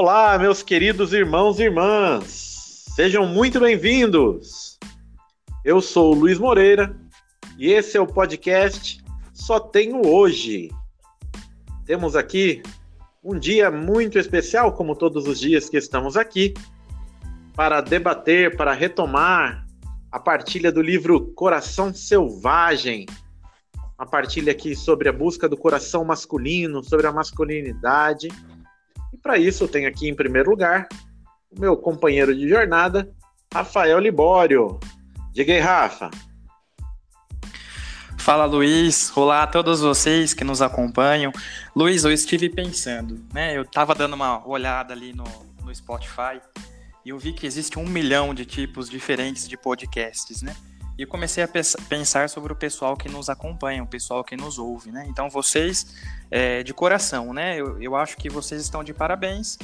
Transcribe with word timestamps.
Olá, 0.00 0.38
meus 0.38 0.62
queridos 0.62 1.12
irmãos 1.12 1.58
e 1.58 1.64
irmãs, 1.64 2.84
sejam 2.94 3.26
muito 3.26 3.58
bem-vindos. 3.58 4.78
Eu 5.64 5.80
sou 5.80 6.14
o 6.14 6.16
Luiz 6.16 6.38
Moreira 6.38 6.96
e 7.58 7.72
esse 7.72 7.96
é 7.96 8.00
o 8.00 8.06
podcast 8.06 9.02
Só 9.34 9.58
Tenho 9.58 10.06
Hoje. 10.06 10.70
Temos 11.84 12.14
aqui 12.14 12.62
um 13.24 13.36
dia 13.36 13.72
muito 13.72 14.20
especial, 14.20 14.72
como 14.72 14.94
todos 14.94 15.26
os 15.26 15.40
dias 15.40 15.68
que 15.68 15.76
estamos 15.76 16.16
aqui, 16.16 16.54
para 17.56 17.80
debater, 17.80 18.56
para 18.56 18.72
retomar 18.74 19.66
a 20.12 20.20
partilha 20.20 20.70
do 20.70 20.80
livro 20.80 21.32
Coração 21.32 21.92
Selvagem. 21.92 23.04
Uma 23.98 24.06
partilha 24.06 24.52
aqui 24.52 24.76
sobre 24.76 25.08
a 25.08 25.12
busca 25.12 25.48
do 25.48 25.56
coração 25.56 26.04
masculino, 26.04 26.84
sobre 26.84 27.08
a 27.08 27.12
masculinidade 27.12 28.28
e 29.18 29.20
para 29.20 29.36
isso 29.36 29.64
eu 29.64 29.68
tenho 29.68 29.88
aqui 29.88 30.08
em 30.08 30.14
primeiro 30.14 30.50
lugar 30.50 30.88
o 31.50 31.60
meu 31.60 31.76
companheiro 31.76 32.32
de 32.32 32.48
jornada, 32.48 33.10
Rafael 33.52 33.98
Libório. 33.98 34.78
Diga 35.32 35.52
aí, 35.52 35.58
Rafa. 35.58 36.08
Fala 38.16 38.44
Luiz, 38.44 39.10
olá 39.16 39.42
a 39.42 39.46
todos 39.46 39.80
vocês 39.80 40.34
que 40.34 40.44
nos 40.44 40.62
acompanham. 40.62 41.32
Luiz, 41.74 42.04
eu 42.04 42.12
estive 42.12 42.48
pensando, 42.48 43.24
né? 43.32 43.56
Eu 43.56 43.62
estava 43.62 43.92
dando 43.92 44.12
uma 44.12 44.46
olhada 44.46 44.92
ali 44.92 45.12
no, 45.12 45.24
no 45.64 45.74
Spotify 45.74 46.40
e 47.04 47.08
eu 47.08 47.18
vi 47.18 47.32
que 47.32 47.46
existe 47.46 47.76
um 47.76 47.86
milhão 47.86 48.32
de 48.32 48.44
tipos 48.44 48.88
diferentes 48.88 49.48
de 49.48 49.56
podcasts, 49.56 50.42
né? 50.42 50.54
E 50.98 51.06
comecei 51.06 51.44
a 51.44 51.48
pensar 51.88 52.28
sobre 52.28 52.52
o 52.52 52.56
pessoal 52.56 52.96
que 52.96 53.08
nos 53.08 53.30
acompanha, 53.30 53.84
o 53.84 53.86
pessoal 53.86 54.24
que 54.24 54.36
nos 54.36 54.58
ouve, 54.58 54.90
né? 54.90 55.06
Então, 55.08 55.30
vocês, 55.30 55.94
é, 56.28 56.64
de 56.64 56.74
coração, 56.74 57.32
né? 57.32 57.56
Eu, 57.56 57.80
eu 57.80 57.94
acho 57.94 58.16
que 58.16 58.28
vocês 58.28 58.60
estão 58.60 58.82
de 58.82 58.92
parabéns, 58.92 59.56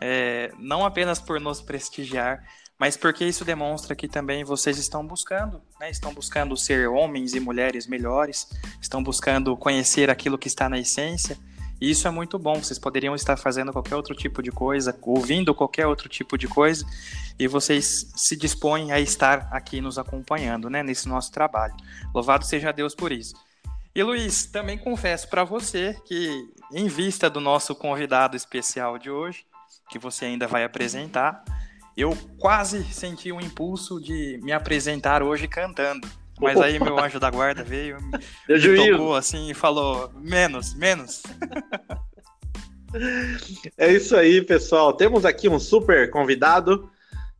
é, 0.00 0.50
não 0.58 0.86
apenas 0.86 1.18
por 1.18 1.38
nos 1.38 1.60
prestigiar, 1.60 2.42
mas 2.78 2.96
porque 2.96 3.24
isso 3.24 3.44
demonstra 3.44 3.94
que 3.94 4.08
também 4.08 4.44
vocês 4.44 4.78
estão 4.78 5.06
buscando, 5.06 5.60
né? 5.78 5.90
Estão 5.90 6.14
buscando 6.14 6.56
ser 6.56 6.88
homens 6.88 7.34
e 7.34 7.40
mulheres 7.40 7.86
melhores, 7.86 8.48
estão 8.80 9.02
buscando 9.02 9.54
conhecer 9.58 10.08
aquilo 10.08 10.38
que 10.38 10.48
está 10.48 10.70
na 10.70 10.78
essência 10.78 11.36
e 11.80 11.90
isso 11.90 12.08
é 12.08 12.10
muito 12.10 12.38
bom. 12.38 12.56
Vocês 12.56 12.78
poderiam 12.78 13.14
estar 13.14 13.36
fazendo 13.36 13.72
qualquer 13.72 13.96
outro 13.96 14.14
tipo 14.14 14.42
de 14.42 14.50
coisa, 14.50 14.96
ouvindo 15.02 15.54
qualquer 15.54 15.86
outro 15.86 16.08
tipo 16.08 16.36
de 16.36 16.48
coisa, 16.48 16.84
e 17.38 17.46
vocês 17.46 18.10
se 18.16 18.36
dispõem 18.36 18.92
a 18.92 19.00
estar 19.00 19.48
aqui 19.52 19.80
nos 19.80 19.98
acompanhando, 19.98 20.68
né, 20.68 20.82
nesse 20.82 21.08
nosso 21.08 21.30
trabalho. 21.30 21.74
Louvado 22.14 22.44
seja 22.44 22.72
Deus 22.72 22.94
por 22.94 23.12
isso. 23.12 23.34
E 23.94 24.02
Luiz, 24.02 24.46
também 24.46 24.78
confesso 24.78 25.28
para 25.28 25.44
você 25.44 25.96
que, 26.06 26.48
em 26.72 26.86
vista 26.86 27.28
do 27.28 27.40
nosso 27.40 27.74
convidado 27.74 28.36
especial 28.36 28.98
de 28.98 29.10
hoje, 29.10 29.44
que 29.90 29.98
você 29.98 30.26
ainda 30.26 30.46
vai 30.46 30.64
apresentar, 30.64 31.42
eu 31.96 32.16
quase 32.38 32.84
senti 32.92 33.32
um 33.32 33.40
impulso 33.40 34.00
de 34.00 34.38
me 34.42 34.52
apresentar 34.52 35.22
hoje 35.22 35.48
cantando. 35.48 36.08
Mas 36.40 36.60
aí 36.60 36.78
meu 36.78 36.98
anjo 36.98 37.18
da 37.18 37.30
guarda 37.30 37.62
veio, 37.62 37.98
Deu 38.46 38.72
me 38.72 38.90
tocou 38.90 39.14
assim 39.14 39.50
e 39.50 39.54
falou: 39.54 40.10
menos, 40.14 40.74
menos. 40.74 41.22
É 43.76 43.92
isso 43.92 44.16
aí, 44.16 44.40
pessoal. 44.40 44.94
Temos 44.94 45.26
aqui 45.26 45.46
um 45.46 45.58
super 45.58 46.10
convidado, 46.10 46.90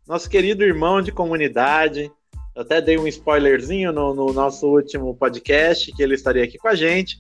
nosso 0.07 0.29
querido 0.29 0.63
irmão 0.63 1.01
de 1.01 1.11
comunidade. 1.11 2.13
Eu 2.55 2.63
até 2.63 2.81
dei 2.81 2.99
um 2.99 3.07
spoilerzinho 3.07 3.91
no, 3.91 4.15
no 4.15 4.33
nosso 4.33 4.67
último 4.67 5.15
podcast 5.15 5.91
que 5.93 6.03
ele 6.03 6.15
estaria 6.15 6.45
aqui 6.45 6.59
com 6.59 6.69
a 6.69 6.75
gente. 6.75 7.19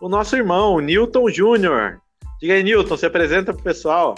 O 0.00 0.08
nosso 0.08 0.34
irmão, 0.34 0.80
Newton 0.80 1.30
Júnior. 1.30 2.00
Diga 2.40 2.54
aí, 2.54 2.62
Newton, 2.62 2.96
se 2.96 3.06
apresenta 3.06 3.52
pro 3.54 3.62
pessoal. 3.62 4.16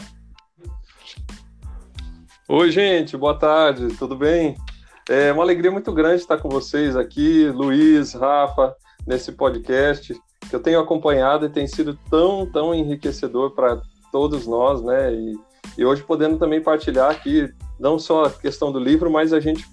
Oi, 2.49 2.71
gente, 2.71 3.17
boa 3.17 3.39
tarde, 3.39 3.89
tudo 3.99 4.17
bem? 4.17 4.57
É 5.09 5.33
uma 5.33 5.45
alegria 5.45 5.71
muito 5.71 5.93
grande 5.93 6.23
estar 6.23 6.37
com 6.39 6.49
vocês 6.49 6.97
aqui, 6.97 7.49
Luiz, 7.49 8.13
Rafa, 8.13 8.75
nesse 9.07 9.31
podcast 9.31 10.13
que 10.49 10.55
eu 10.55 10.59
tenho 10.59 10.81
acompanhado 10.81 11.47
e 11.47 11.49
tem 11.49 11.67
sido 11.67 11.97
tão, 12.11 12.45
tão 12.51 12.75
enriquecedor 12.75 13.53
para 13.53 13.81
todos 14.11 14.49
nós, 14.49 14.83
né? 14.83 15.15
E, 15.15 15.39
e 15.79 15.85
hoje 15.85 16.03
podendo 16.03 16.39
também 16.39 16.61
partilhar 16.61 17.11
aqui, 17.11 17.49
não 17.79 18.01
só 18.01 18.25
a 18.25 18.31
questão 18.31 18.73
do 18.73 18.81
livro, 18.81 19.09
mas 19.09 19.33
a 19.33 19.39
gente 19.39 19.65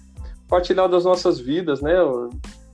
partilhar 0.48 0.88
das 0.88 1.04
nossas 1.04 1.40
vidas, 1.40 1.80
né? 1.82 2.00
O, 2.00 2.30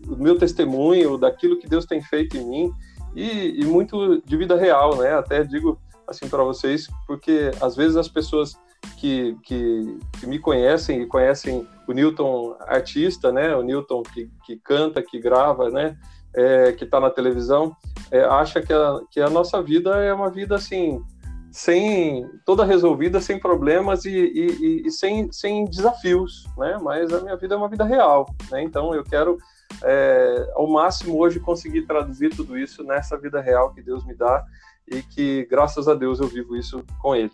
o 0.06 0.16
meu 0.16 0.37
testemunho, 0.38 1.16
daquilo 1.16 1.59
que 1.59 1.69
Deus 1.69 1.87
tem 1.87 2.03
feito 2.03 2.37
em 2.37 2.47
mim 2.47 2.72
e, 3.15 3.62
e 3.62 3.65
muito 3.65 4.21
de 4.25 4.37
vida 4.37 4.56
real, 4.56 4.97
né? 4.97 5.15
Até 5.15 5.42
digo 5.42 5.78
assim 6.10 6.28
para 6.28 6.43
vocês, 6.43 6.88
porque 7.06 7.53
às 7.60 7.76
vezes 7.76 7.97
as 7.97 8.09
pessoas 8.09 8.59
que, 8.98 9.37
que, 9.43 9.98
que, 10.19 10.26
me 10.26 10.38
conhecem 10.38 11.03
e 11.03 11.06
conhecem 11.06 11.66
o 11.87 11.93
Newton 11.93 12.56
artista, 12.60 13.31
né? 13.31 13.54
O 13.54 13.62
Newton 13.62 14.03
que, 14.03 14.31
que 14.44 14.56
canta, 14.56 15.03
que 15.03 15.19
grava, 15.19 15.71
né? 15.71 15.97
É, 16.34 16.72
que 16.72 16.84
está 16.84 17.00
na 17.00 17.10
televisão, 17.10 17.76
é, 18.10 18.22
acha 18.22 18.62
que 18.62 18.72
a, 18.72 19.00
que 19.10 19.21
a 19.21 19.28
nossa 19.28 19.60
vida 19.60 19.97
é 19.97 20.15
uma 20.15 20.31
vida 20.31 20.54
assim 20.54 21.03
sem 21.50 22.31
toda 22.47 22.65
resolvida, 22.65 23.21
sem 23.21 23.38
problemas 23.38 24.04
e, 24.04 24.10
e, 24.10 24.87
e, 24.87 24.91
sem, 24.91 25.31
sem 25.32 25.65
desafios, 25.65 26.44
né? 26.56 26.78
Mas 26.81 27.12
a 27.12 27.21
minha 27.21 27.37
vida 27.37 27.54
é 27.54 27.59
uma 27.59 27.69
vida 27.69 27.84
real, 27.84 28.27
né? 28.50 28.62
Então 28.62 28.94
eu 28.94 29.03
quero 29.03 29.37
é, 29.82 30.53
ao 30.54 30.69
máximo 30.69 31.19
hoje 31.19 31.41
conseguir 31.41 31.82
traduzir 31.82 32.31
tudo 32.31 32.56
isso 32.56 32.84
nessa 32.84 33.16
vida 33.16 33.41
real 33.41 33.72
que 33.72 33.82
Deus 33.82 34.04
me 34.04 34.15
dá 34.15 34.44
e 34.88 35.02
que 35.02 35.46
graças 35.50 35.88
a 35.88 35.94
Deus 35.94 36.20
eu 36.20 36.26
vivo 36.26 36.56
isso 36.56 36.84
com 37.00 37.14
Ele. 37.14 37.32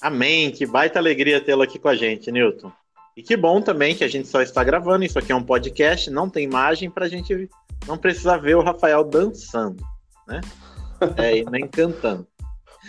Amém. 0.00 0.50
Que 0.50 0.66
baita 0.66 0.98
alegria 0.98 1.40
tê-lo 1.40 1.62
aqui 1.62 1.78
com 1.78 1.88
a 1.88 1.94
gente, 1.94 2.30
Newton. 2.30 2.70
E 3.16 3.22
que 3.22 3.36
bom 3.36 3.62
também 3.62 3.94
que 3.94 4.04
a 4.04 4.08
gente 4.08 4.28
só 4.28 4.42
está 4.42 4.62
gravando. 4.62 5.04
Isso 5.04 5.18
aqui 5.18 5.32
é 5.32 5.34
um 5.34 5.42
podcast, 5.42 6.10
não 6.10 6.28
tem 6.28 6.44
imagem 6.44 6.90
para 6.90 7.06
a 7.06 7.08
gente 7.08 7.48
não 7.86 7.96
precisar 7.96 8.36
ver 8.36 8.56
o 8.56 8.62
Rafael 8.62 9.04
dançando, 9.04 9.82
né? 10.26 10.40
É, 11.18 11.36
e 11.36 11.44
nem 11.44 11.68
cantando. 11.68 12.26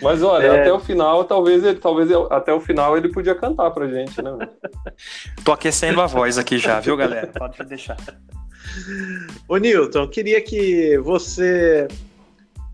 Mas 0.00 0.22
olha, 0.22 0.46
é... 0.46 0.60
até 0.60 0.72
o 0.72 0.80
final, 0.80 1.24
talvez 1.24 1.62
ele, 1.62 1.78
talvez 1.78 2.08
até 2.30 2.54
o 2.54 2.60
final 2.60 2.96
ele 2.96 3.12
podia 3.12 3.34
cantar 3.34 3.70
pra 3.70 3.86
gente, 3.86 4.22
né? 4.22 4.30
Tô 5.44 5.52
aquecendo 5.52 6.00
a 6.00 6.06
voz 6.06 6.38
aqui 6.38 6.56
já, 6.56 6.80
viu, 6.80 6.96
galera? 6.96 7.26
Pode 7.26 7.62
deixar. 7.64 7.98
Ô 9.46 9.58
Newton, 9.58 10.04
eu 10.04 10.08
queria 10.08 10.40
que 10.40 10.96
você 10.98 11.86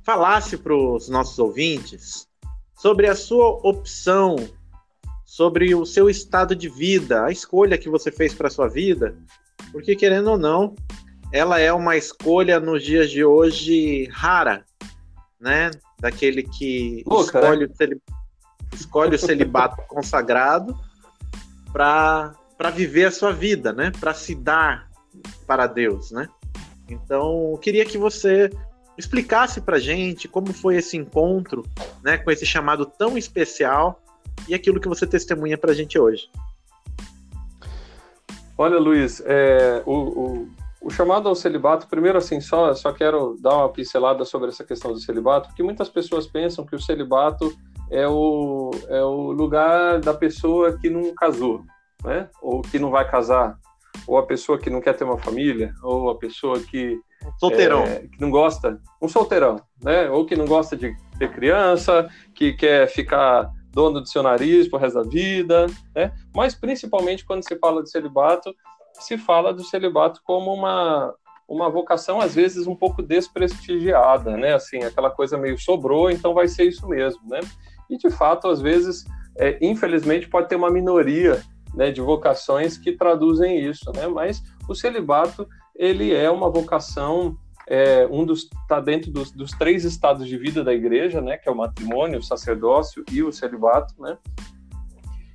falasse 0.04 0.56
para 0.58 0.74
os 0.74 1.08
nossos 1.08 1.38
ouvintes 1.38 2.28
sobre 2.76 3.08
a 3.08 3.16
sua 3.16 3.48
opção, 3.66 4.36
sobre 5.24 5.74
o 5.74 5.86
seu 5.86 6.10
estado 6.10 6.54
de 6.54 6.68
vida, 6.68 7.24
a 7.24 7.30
escolha 7.30 7.78
que 7.78 7.88
você 7.88 8.12
fez 8.12 8.34
para 8.34 8.50
sua 8.50 8.68
vida, 8.68 9.16
porque 9.72 9.96
querendo 9.96 10.30
ou 10.30 10.38
não, 10.38 10.74
ela 11.32 11.58
é 11.58 11.72
uma 11.72 11.96
escolha 11.96 12.60
nos 12.60 12.84
dias 12.84 13.10
de 13.10 13.24
hoje 13.24 14.06
rara, 14.12 14.64
né? 15.40 15.70
Daquele 15.98 16.42
que 16.42 17.02
Louca, 17.06 17.40
né? 17.40 17.46
escolhe, 17.46 17.66
né? 17.66 17.72
o 17.72 17.76
celi... 17.76 18.02
escolhe 18.72 19.16
o 19.16 19.18
celibato 19.18 19.82
consagrado 19.88 20.78
para 21.72 22.34
para 22.56 22.70
viver 22.70 23.06
a 23.06 23.10
sua 23.10 23.32
vida, 23.32 23.72
né? 23.72 23.90
Para 23.98 24.14
se 24.14 24.32
dar 24.34 24.88
para 25.44 25.66
Deus, 25.66 26.12
né? 26.12 26.28
Então, 26.88 27.50
eu 27.52 27.58
queria 27.58 27.84
que 27.84 27.98
você 27.98 28.48
explicasse 28.96 29.60
para 29.60 29.78
gente 29.78 30.28
como 30.28 30.52
foi 30.52 30.76
esse 30.76 30.96
encontro, 30.96 31.64
né, 32.02 32.18
com 32.18 32.30
esse 32.30 32.46
chamado 32.46 32.86
tão 32.86 33.18
especial 33.18 34.00
e 34.48 34.54
aquilo 34.54 34.80
que 34.80 34.88
você 34.88 35.06
testemunha 35.06 35.58
para 35.58 35.74
gente 35.74 35.98
hoje. 35.98 36.28
Olha, 38.56 38.78
Luiz, 38.78 39.20
é, 39.26 39.82
o, 39.84 39.92
o, 39.92 40.48
o, 40.82 40.90
chamado 40.90 41.28
ao 41.28 41.34
celibato, 41.34 41.88
primeiro 41.88 42.18
assim, 42.18 42.40
só, 42.40 42.72
só 42.74 42.92
quero 42.92 43.36
dar 43.40 43.56
uma 43.56 43.68
pincelada 43.68 44.24
sobre 44.24 44.48
essa 44.48 44.62
questão 44.62 44.92
do 44.92 45.00
celibato, 45.00 45.48
porque 45.48 45.62
muitas 45.62 45.88
pessoas 45.88 46.26
pensam 46.26 46.64
que 46.64 46.76
o 46.76 46.80
celibato 46.80 47.52
é 47.90 48.06
o, 48.06 48.70
é 48.88 49.02
o 49.02 49.32
lugar 49.32 50.00
da 50.00 50.14
pessoa 50.14 50.78
que 50.78 50.88
não 50.88 51.12
casou, 51.14 51.64
né? 52.04 52.28
ou 52.40 52.62
que 52.62 52.78
não 52.78 52.90
vai 52.90 53.08
casar, 53.10 53.58
ou 54.06 54.18
a 54.18 54.26
pessoa 54.26 54.58
que 54.58 54.70
não 54.70 54.80
quer 54.80 54.94
ter 54.94 55.04
uma 55.04 55.18
família, 55.18 55.74
ou 55.82 56.10
a 56.10 56.16
pessoa 56.16 56.60
que 56.60 57.00
solteirão. 57.38 57.84
É, 57.84 58.00
que 58.00 58.20
não 58.20 58.30
gosta, 58.30 58.80
um 59.00 59.08
solteirão, 59.08 59.60
né? 59.82 60.08
Ou 60.10 60.24
que 60.24 60.36
não 60.36 60.46
gosta 60.46 60.76
de 60.76 60.94
ter 61.18 61.32
criança, 61.32 62.08
que 62.34 62.52
quer 62.52 62.88
ficar 62.88 63.50
dono 63.72 64.00
do 64.00 64.08
seu 64.08 64.22
nariz 64.22 64.68
pro 64.68 64.78
resto 64.78 65.02
da 65.02 65.08
vida, 65.08 65.66
né? 65.94 66.12
Mas 66.34 66.54
principalmente 66.54 67.24
quando 67.24 67.46
se 67.46 67.56
fala 67.58 67.82
de 67.82 67.90
celibato, 67.90 68.54
se 68.94 69.18
fala 69.18 69.52
do 69.52 69.64
celibato 69.64 70.20
como 70.24 70.52
uma 70.52 71.12
uma 71.46 71.68
vocação 71.68 72.22
às 72.22 72.34
vezes 72.34 72.66
um 72.66 72.74
pouco 72.74 73.02
desprestigiada, 73.02 74.36
né? 74.36 74.54
Assim, 74.54 74.82
aquela 74.82 75.10
coisa 75.10 75.36
meio 75.36 75.58
sobrou, 75.58 76.10
então 76.10 76.32
vai 76.32 76.48
ser 76.48 76.64
isso 76.64 76.88
mesmo, 76.88 77.20
né? 77.28 77.40
E 77.90 77.98
de 77.98 78.10
fato, 78.10 78.48
às 78.48 78.62
vezes, 78.62 79.04
é, 79.36 79.58
infelizmente, 79.60 80.28
pode 80.28 80.48
ter 80.48 80.56
uma 80.56 80.70
minoria 80.70 81.42
né, 81.74 81.90
de 81.90 82.00
vocações 82.00 82.78
que 82.78 82.92
traduzem 82.92 83.58
isso, 83.58 83.92
né? 83.94 84.06
Mas 84.06 84.42
o 84.68 84.74
celibato 84.74 85.46
ele 85.74 86.12
é 86.14 86.30
uma 86.30 86.50
vocação 86.50 87.36
é, 87.66 88.06
um 88.10 88.24
dos 88.24 88.44
está 88.44 88.78
dentro 88.78 89.10
dos, 89.10 89.30
dos, 89.30 89.52
três 89.52 89.84
estados 89.84 90.26
de 90.26 90.36
vida 90.36 90.62
da 90.62 90.74
igreja, 90.74 91.20
né, 91.20 91.38
que 91.38 91.48
é 91.48 91.52
o 91.52 91.56
matrimônio, 91.56 92.18
o 92.18 92.22
sacerdócio 92.22 93.02
e 93.10 93.22
o 93.22 93.32
celibato, 93.32 93.94
né, 93.98 94.18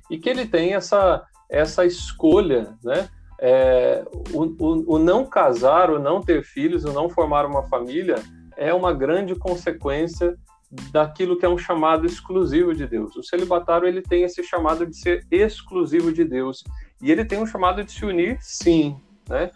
e 0.08 0.16
que 0.18 0.28
ele 0.28 0.46
tem 0.46 0.74
essa 0.74 1.24
essa 1.48 1.84
escolha, 1.84 2.76
né, 2.84 3.08
é, 3.40 4.04
o, 4.32 4.44
o, 4.44 4.94
o, 4.94 4.98
não 4.98 5.26
casar, 5.26 5.90
o 5.90 5.98
não 5.98 6.20
ter 6.20 6.44
filhos, 6.44 6.84
o 6.84 6.92
não 6.92 7.08
formar 7.08 7.44
uma 7.44 7.64
família 7.64 8.22
é 8.56 8.72
uma 8.72 8.92
grande 8.92 9.34
consequência 9.34 10.36
daquilo 10.92 11.36
que 11.36 11.44
é 11.44 11.48
um 11.48 11.58
chamado 11.58 12.06
exclusivo 12.06 12.72
de 12.72 12.86
Deus. 12.86 13.16
O 13.16 13.24
celibatário 13.24 13.88
ele 13.88 14.02
tem 14.02 14.22
esse 14.22 14.44
chamado 14.44 14.86
de 14.86 14.96
ser 14.96 15.26
exclusivo 15.30 16.12
de 16.12 16.24
Deus 16.24 16.62
e 17.02 17.10
ele 17.10 17.24
tem 17.24 17.42
um 17.42 17.46
chamado 17.46 17.82
de 17.82 17.90
se 17.90 18.04
unir, 18.04 18.38
sim, 18.40 19.00
né? 19.28 19.50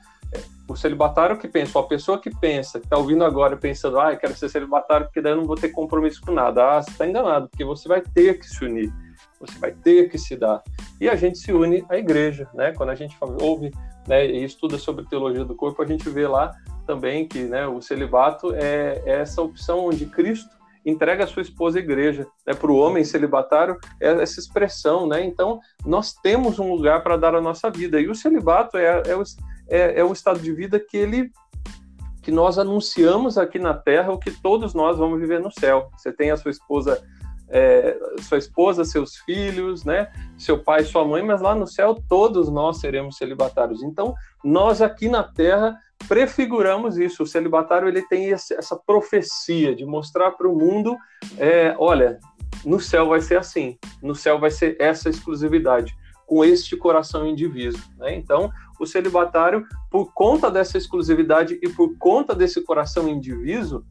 O 0.66 0.76
celibatário 0.76 1.38
que 1.38 1.46
pensa, 1.46 1.78
a 1.78 1.82
pessoa 1.82 2.18
que 2.18 2.30
pensa, 2.30 2.80
que 2.80 2.86
está 2.86 2.96
ouvindo 2.96 3.24
agora 3.24 3.56
pensando, 3.56 4.00
ah, 4.00 4.12
eu 4.12 4.18
quero 4.18 4.34
ser 4.34 4.48
celibatário 4.48 5.06
porque 5.06 5.20
daí 5.20 5.32
eu 5.32 5.36
não 5.36 5.44
vou 5.44 5.56
ter 5.56 5.68
compromisso 5.68 6.22
com 6.22 6.32
nada. 6.32 6.78
Ah, 6.78 6.82
você 6.82 6.90
está 6.90 7.06
enganado, 7.06 7.48
porque 7.48 7.64
você 7.64 7.86
vai 7.86 8.00
ter 8.00 8.38
que 8.38 8.46
se 8.46 8.64
unir, 8.64 8.90
você 9.38 9.58
vai 9.58 9.72
ter 9.72 10.08
que 10.08 10.18
se 10.18 10.36
dar. 10.36 10.62
E 11.00 11.08
a 11.08 11.14
gente 11.14 11.38
se 11.38 11.52
une 11.52 11.84
à 11.90 11.98
igreja, 11.98 12.48
né? 12.54 12.72
Quando 12.72 12.90
a 12.90 12.94
gente 12.94 13.14
ouve 13.20 13.70
né, 14.08 14.26
e 14.26 14.42
estuda 14.42 14.78
sobre 14.78 15.04
teologia 15.04 15.44
do 15.44 15.54
corpo, 15.54 15.82
a 15.82 15.86
gente 15.86 16.08
vê 16.08 16.26
lá 16.26 16.50
também 16.86 17.26
que 17.26 17.42
né, 17.42 17.66
o 17.66 17.80
celibato 17.80 18.54
é, 18.54 19.02
é 19.04 19.20
essa 19.20 19.42
opção 19.42 19.86
onde 19.86 20.06
Cristo 20.06 20.54
entrega 20.84 21.24
a 21.24 21.26
sua 21.26 21.42
esposa 21.42 21.78
à 21.78 21.82
igreja. 21.82 22.26
Né? 22.46 22.54
Para 22.54 22.70
o 22.70 22.76
homem 22.76 23.04
celibatário, 23.04 23.78
é 24.00 24.10
essa 24.22 24.38
expressão. 24.38 25.06
Né? 25.06 25.24
Então, 25.24 25.60
nós 25.84 26.12
temos 26.12 26.58
um 26.58 26.70
lugar 26.70 27.02
para 27.02 27.16
dar 27.16 27.34
a 27.34 27.40
nossa 27.40 27.70
vida. 27.70 28.00
E 28.00 28.08
o 28.08 28.14
celibato 28.14 28.76
é, 28.76 29.02
é, 29.06 29.22
é, 29.68 30.00
é 30.00 30.04
o 30.04 30.12
estado 30.12 30.40
de 30.40 30.52
vida 30.52 30.78
que 30.78 30.96
ele 30.96 31.30
que 32.22 32.32
nós 32.32 32.58
anunciamos 32.58 33.36
aqui 33.36 33.58
na 33.58 33.74
Terra 33.74 34.10
o 34.10 34.18
que 34.18 34.30
todos 34.30 34.72
nós 34.72 34.96
vamos 34.96 35.20
viver 35.20 35.40
no 35.40 35.50
céu. 35.50 35.90
Você 35.94 36.10
tem 36.10 36.30
a 36.30 36.38
sua 36.38 36.50
esposa 36.50 37.02
é, 37.48 37.96
sua 38.22 38.38
esposa, 38.38 38.84
seus 38.84 39.16
filhos, 39.18 39.84
né, 39.84 40.10
seu 40.38 40.58
pai, 40.58 40.84
sua 40.84 41.04
mãe, 41.04 41.22
mas 41.22 41.40
lá 41.40 41.54
no 41.54 41.66
céu 41.66 42.02
todos 42.08 42.48
nós 42.48 42.80
seremos 42.80 43.16
celibatários. 43.16 43.82
Então, 43.82 44.14
nós 44.42 44.80
aqui 44.82 45.08
na 45.08 45.22
Terra 45.22 45.78
prefiguramos 46.08 46.98
isso. 46.98 47.22
O 47.22 47.26
celibatário 47.26 47.88
ele 47.88 48.02
tem 48.02 48.32
essa 48.32 48.76
profecia 48.76 49.74
de 49.74 49.84
mostrar 49.84 50.32
para 50.32 50.48
o 50.48 50.56
mundo, 50.56 50.96
é, 51.38 51.74
olha, 51.78 52.18
no 52.64 52.80
céu 52.80 53.08
vai 53.08 53.20
ser 53.20 53.38
assim, 53.38 53.78
no 54.02 54.14
céu 54.14 54.38
vai 54.38 54.50
ser 54.50 54.76
essa 54.80 55.08
exclusividade, 55.08 55.94
com 56.26 56.44
este 56.44 56.76
coração 56.76 57.26
indiviso. 57.26 57.82
Né? 57.98 58.14
Então, 58.14 58.50
o 58.78 58.86
celibatário, 58.86 59.64
por 59.90 60.12
conta 60.12 60.50
dessa 60.50 60.78
exclusividade 60.78 61.58
e 61.62 61.68
por 61.68 61.96
conta 61.98 62.34
desse 62.34 62.60
coração 62.62 63.08
indiviso, 63.08 63.84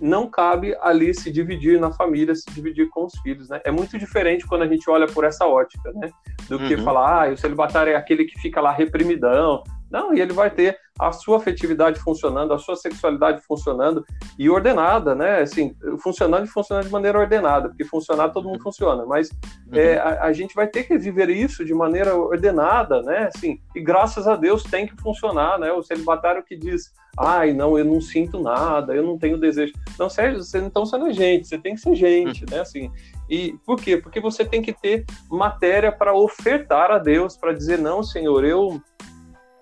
não 0.00 0.28
cabe 0.28 0.76
ali 0.80 1.14
se 1.14 1.30
dividir 1.30 1.78
na 1.78 1.92
família, 1.92 2.34
se 2.34 2.50
dividir 2.50 2.88
com 2.88 3.04
os 3.04 3.14
filhos, 3.20 3.48
né? 3.48 3.60
É 3.64 3.70
muito 3.70 3.98
diferente 3.98 4.46
quando 4.46 4.62
a 4.62 4.66
gente 4.66 4.88
olha 4.90 5.06
por 5.06 5.24
essa 5.24 5.46
ótica, 5.46 5.92
né? 5.92 6.10
Do 6.48 6.58
que 6.58 6.74
uhum. 6.74 6.82
falar, 6.82 7.28
ah, 7.28 7.32
o 7.32 7.36
celibatário 7.36 7.92
é 7.92 7.96
aquele 7.96 8.24
que 8.24 8.40
fica 8.40 8.60
lá 8.60 8.72
reprimidão, 8.72 9.62
não, 9.90 10.14
e 10.14 10.20
ele 10.20 10.32
vai 10.32 10.50
ter 10.50 10.78
a 10.98 11.10
sua 11.10 11.38
afetividade 11.38 11.98
funcionando, 11.98 12.54
a 12.54 12.58
sua 12.58 12.76
sexualidade 12.76 13.42
funcionando 13.42 14.04
e 14.38 14.48
ordenada, 14.48 15.14
né? 15.14 15.40
Assim, 15.40 15.74
funcionando 15.98 16.44
e 16.44 16.48
funcionando 16.48 16.86
de 16.86 16.92
maneira 16.92 17.18
ordenada, 17.18 17.68
porque 17.68 17.84
funcionar 17.84 18.28
todo 18.28 18.48
mundo 18.48 18.62
funciona, 18.62 19.04
mas 19.04 19.30
uhum. 19.30 19.74
é, 19.74 19.98
a, 19.98 20.24
a, 20.26 20.32
gente 20.32 20.54
vai 20.54 20.68
ter 20.68 20.84
que 20.84 20.96
viver 20.96 21.30
isso 21.30 21.64
de 21.64 21.74
maneira 21.74 22.14
ordenada, 22.14 23.02
né? 23.02 23.28
Assim, 23.34 23.58
e 23.74 23.80
graças 23.80 24.28
a 24.28 24.36
Deus 24.36 24.62
tem 24.62 24.86
que 24.86 24.96
funcionar, 25.02 25.58
né? 25.58 25.72
O 25.72 25.82
celibatário 25.82 26.44
que 26.44 26.56
diz, 26.56 26.92
ai, 27.18 27.52
não, 27.52 27.76
eu 27.76 27.84
não 27.84 28.00
sinto 28.00 28.40
nada, 28.40 28.94
eu 28.94 29.02
não 29.02 29.18
tenho 29.18 29.36
desejo. 29.36 29.72
Não, 29.98 30.08
Sérgio, 30.08 30.44
você, 30.44 30.58
então 30.58 30.86
você 30.86 30.96
não 30.96 31.08
é 31.08 31.12
gente, 31.12 31.48
você 31.48 31.58
tem 31.58 31.74
que 31.74 31.80
ser 31.80 31.96
gente, 31.96 32.44
uhum. 32.44 32.50
né? 32.52 32.60
Assim, 32.60 32.88
e 33.28 33.54
por 33.66 33.80
quê? 33.80 33.96
Porque 33.96 34.20
você 34.20 34.44
tem 34.44 34.62
que 34.62 34.72
ter 34.72 35.04
matéria 35.28 35.90
para 35.90 36.14
ofertar 36.14 36.92
a 36.92 36.98
Deus, 36.98 37.36
para 37.36 37.52
dizer, 37.52 37.78
não, 37.78 38.00
Senhor, 38.00 38.44
eu 38.44 38.80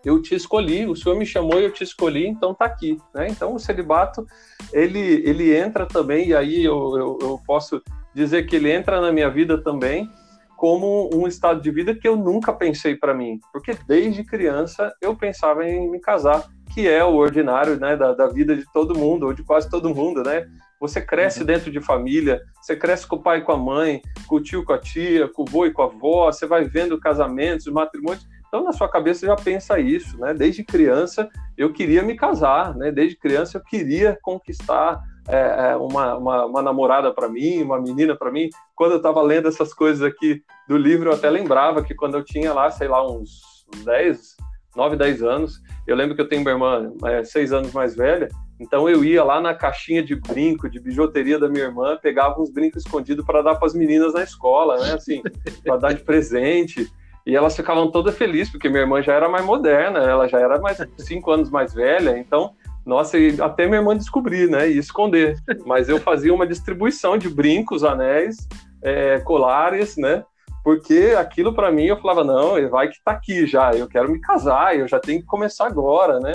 eu 0.04 0.20
te 0.20 0.34
escolhi, 0.34 0.86
o 0.86 0.96
Senhor 0.96 1.16
me 1.16 1.26
chamou 1.26 1.60
e 1.60 1.64
eu 1.64 1.72
te 1.72 1.84
escolhi, 1.84 2.26
então 2.26 2.54
tá 2.54 2.64
aqui, 2.64 2.98
né? 3.14 3.28
Então 3.28 3.54
o 3.54 3.58
celibato, 3.58 4.26
ele, 4.72 5.22
ele 5.24 5.56
entra 5.56 5.86
também, 5.86 6.28
e 6.28 6.34
aí 6.34 6.64
eu, 6.64 6.96
eu, 6.96 7.18
eu 7.20 7.40
posso 7.46 7.82
dizer 8.14 8.46
que 8.46 8.56
ele 8.56 8.70
entra 8.70 9.00
na 9.00 9.12
minha 9.12 9.30
vida 9.30 9.62
também 9.62 10.08
como 10.56 11.10
um 11.12 11.26
estado 11.26 11.60
de 11.60 11.70
vida 11.72 11.92
que 11.92 12.06
eu 12.06 12.16
nunca 12.16 12.52
pensei 12.52 12.94
para 12.94 13.12
mim, 13.12 13.40
porque 13.52 13.76
desde 13.86 14.22
criança 14.22 14.94
eu 15.00 15.16
pensava 15.16 15.66
em 15.66 15.90
me 15.90 15.98
casar, 15.98 16.44
que 16.72 16.88
é 16.88 17.04
o 17.04 17.16
ordinário, 17.16 17.78
né, 17.80 17.96
da, 17.96 18.12
da 18.12 18.28
vida 18.28 18.56
de 18.56 18.64
todo 18.72 18.96
mundo, 18.96 19.26
ou 19.26 19.32
de 19.32 19.42
quase 19.42 19.68
todo 19.68 19.92
mundo, 19.92 20.22
né? 20.22 20.46
Você 20.80 21.00
cresce 21.00 21.40
uhum. 21.40 21.46
dentro 21.46 21.70
de 21.70 21.80
família, 21.80 22.40
você 22.60 22.76
cresce 22.76 23.06
com 23.06 23.16
o 23.16 23.22
pai 23.22 23.38
e 23.38 23.42
com 23.42 23.52
a 23.52 23.56
mãe, 23.56 24.02
com 24.26 24.36
o 24.36 24.40
tio, 24.40 24.64
com 24.64 24.72
a 24.72 24.78
tia, 24.78 25.28
com 25.28 25.42
o 25.42 25.44
vô 25.44 25.66
e 25.66 25.72
com 25.72 25.82
a 25.82 25.86
avó, 25.86 26.26
você 26.30 26.46
vai 26.46 26.64
vendo 26.64 26.98
casamentos, 26.98 27.66
matrimônios, 27.66 28.26
então, 28.52 28.64
na 28.64 28.72
sua 28.72 28.86
cabeça 28.86 29.24
já 29.24 29.34
pensa 29.34 29.80
isso, 29.80 30.18
né? 30.18 30.34
Desde 30.34 30.62
criança 30.62 31.26
eu 31.56 31.72
queria 31.72 32.02
me 32.02 32.14
casar, 32.14 32.76
né? 32.76 32.92
Desde 32.92 33.16
criança 33.16 33.56
eu 33.56 33.62
queria 33.62 34.18
conquistar 34.20 35.02
é, 35.26 35.70
é 35.70 35.76
uma, 35.76 36.18
uma, 36.18 36.44
uma, 36.44 36.62
namorada 36.62 37.14
para 37.14 37.30
mim, 37.30 37.62
uma 37.62 37.80
menina 37.80 38.14
para 38.14 38.30
mim. 38.30 38.50
Quando 38.74 38.90
eu 38.90 38.96
estava 38.98 39.22
lendo 39.22 39.48
essas 39.48 39.72
coisas 39.72 40.02
aqui 40.02 40.42
do 40.68 40.76
livro, 40.76 41.08
eu 41.08 41.14
até 41.14 41.30
lembrava 41.30 41.82
que 41.82 41.94
quando 41.94 42.18
eu 42.18 42.22
tinha 42.22 42.52
lá, 42.52 42.70
sei 42.70 42.88
lá, 42.88 43.02
uns 43.10 43.40
10, 43.86 44.36
9, 44.76 44.96
10 44.96 45.22
anos, 45.22 45.58
eu 45.86 45.96
lembro 45.96 46.14
que 46.14 46.20
eu 46.20 46.28
tenho 46.28 46.42
uma 46.42 46.50
irmã 46.50 46.92
é, 47.06 47.24
seis 47.24 47.54
anos 47.54 47.72
mais 47.72 47.96
velha, 47.96 48.28
então 48.60 48.86
eu 48.86 49.02
ia 49.02 49.24
lá 49.24 49.40
na 49.40 49.54
caixinha 49.54 50.02
de 50.02 50.14
brinco, 50.14 50.68
de 50.68 50.78
bijuteria 50.78 51.38
da 51.38 51.48
minha 51.48 51.64
irmã, 51.64 51.96
pegava 52.02 52.38
uns 52.38 52.52
brincos 52.52 52.84
escondidos 52.84 53.24
para 53.24 53.40
dar 53.40 53.54
para 53.54 53.66
as 53.66 53.74
meninas 53.74 54.12
na 54.12 54.22
escola, 54.22 54.78
né? 54.78 54.92
Assim, 54.92 55.22
para 55.64 55.78
dar 55.78 55.94
de 55.94 56.04
presente. 56.04 56.86
E 57.26 57.36
elas 57.36 57.54
ficavam 57.54 57.90
todas 57.90 58.16
felizes, 58.16 58.50
porque 58.50 58.68
minha 58.68 58.82
irmã 58.82 59.00
já 59.00 59.14
era 59.14 59.28
mais 59.28 59.44
moderna, 59.44 60.00
ela 60.00 60.28
já 60.28 60.40
era 60.40 60.60
mais 60.60 60.78
cinco 60.98 61.30
anos 61.30 61.50
mais 61.50 61.72
velha, 61.72 62.18
então, 62.18 62.54
nossa, 62.84 63.16
até 63.42 63.66
minha 63.66 63.78
irmã 63.78 63.96
descobrir, 63.96 64.50
né, 64.50 64.68
e 64.68 64.78
esconder. 64.78 65.36
Mas 65.64 65.88
eu 65.88 66.00
fazia 66.00 66.34
uma 66.34 66.46
distribuição 66.46 67.16
de 67.16 67.28
brincos, 67.28 67.84
anéis, 67.84 68.48
é, 68.82 69.20
colares, 69.20 69.96
né, 69.96 70.24
porque 70.64 71.14
aquilo 71.16 71.54
para 71.54 71.70
mim 71.70 71.84
eu 71.84 72.00
falava, 72.00 72.24
não, 72.24 72.68
vai 72.68 72.88
que 72.88 73.02
tá 73.04 73.12
aqui 73.12 73.46
já, 73.46 73.72
eu 73.72 73.88
quero 73.88 74.10
me 74.10 74.20
casar, 74.20 74.76
eu 74.76 74.88
já 74.88 74.98
tenho 74.98 75.20
que 75.20 75.26
começar 75.26 75.66
agora, 75.66 76.18
né. 76.18 76.32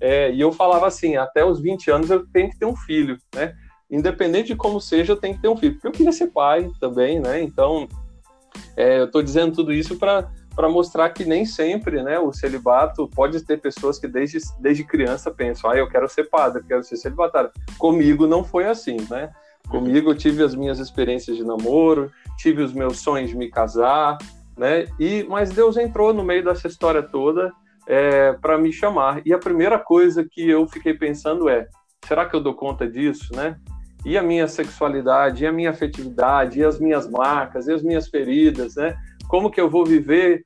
É, 0.00 0.32
e 0.32 0.40
eu 0.40 0.50
falava 0.50 0.86
assim, 0.86 1.16
até 1.16 1.44
os 1.44 1.60
20 1.60 1.90
anos 1.90 2.10
eu 2.10 2.26
tenho 2.26 2.48
que 2.48 2.58
ter 2.58 2.66
um 2.66 2.76
filho, 2.76 3.18
né, 3.34 3.54
independente 3.90 4.48
de 4.48 4.56
como 4.56 4.80
seja, 4.80 5.12
eu 5.12 5.16
tenho 5.16 5.34
que 5.34 5.42
ter 5.42 5.48
um 5.48 5.56
filho, 5.56 5.74
porque 5.74 5.88
eu 5.88 5.92
queria 5.92 6.12
ser 6.12 6.28
pai 6.28 6.70
também, 6.80 7.18
né, 7.18 7.42
então 7.42 7.88
é, 8.76 9.00
eu 9.00 9.04
estou 9.04 9.22
dizendo 9.22 9.54
tudo 9.54 9.72
isso 9.72 9.96
para 9.96 10.30
para 10.54 10.68
mostrar 10.68 11.08
que 11.10 11.24
nem 11.24 11.46
sempre, 11.46 12.02
né, 12.02 12.18
o 12.18 12.32
celibato 12.32 13.08
pode 13.08 13.40
ter 13.44 13.58
pessoas 13.58 13.98
que 13.98 14.06
desde, 14.06 14.38
desde 14.58 14.84
criança 14.84 15.30
pensam, 15.30 15.70
ah, 15.70 15.76
eu 15.76 15.88
quero 15.88 16.08
ser 16.08 16.24
padre, 16.24 16.64
quero 16.66 16.82
ser 16.82 16.96
celibatário. 16.96 17.50
Comigo 17.78 18.26
não 18.26 18.44
foi 18.44 18.66
assim, 18.66 18.96
né? 19.08 19.30
Comigo 19.68 20.10
eu 20.10 20.14
tive 20.14 20.42
as 20.42 20.54
minhas 20.54 20.78
experiências 20.78 21.36
de 21.36 21.44
namoro, 21.44 22.10
tive 22.36 22.62
os 22.62 22.72
meus 22.72 22.98
sonhos 23.00 23.30
de 23.30 23.36
me 23.36 23.48
casar, 23.48 24.18
né? 24.56 24.86
E 24.98 25.24
mas 25.28 25.50
Deus 25.50 25.76
entrou 25.76 26.12
no 26.12 26.24
meio 26.24 26.44
dessa 26.44 26.66
história 26.66 27.02
toda 27.02 27.52
é, 27.86 28.32
para 28.34 28.58
me 28.58 28.72
chamar. 28.72 29.22
E 29.24 29.32
a 29.32 29.38
primeira 29.38 29.78
coisa 29.78 30.26
que 30.28 30.48
eu 30.48 30.66
fiquei 30.66 30.92
pensando 30.92 31.48
é, 31.48 31.68
será 32.04 32.26
que 32.26 32.34
eu 32.34 32.40
dou 32.40 32.54
conta 32.54 32.86
disso, 32.86 33.34
né? 33.34 33.56
E 34.04 34.16
a 34.16 34.22
minha 34.22 34.48
sexualidade, 34.48 35.44
e 35.44 35.46
a 35.46 35.52
minha 35.52 35.70
afetividade, 35.70 36.60
e 36.60 36.64
as 36.64 36.78
minhas 36.80 37.08
marcas, 37.08 37.66
e 37.66 37.72
as 37.72 37.82
minhas 37.82 38.08
feridas, 38.08 38.76
né? 38.76 38.96
Como 39.28 39.50
que 39.50 39.60
eu 39.60 39.68
vou 39.68 39.84
viver 39.84 40.44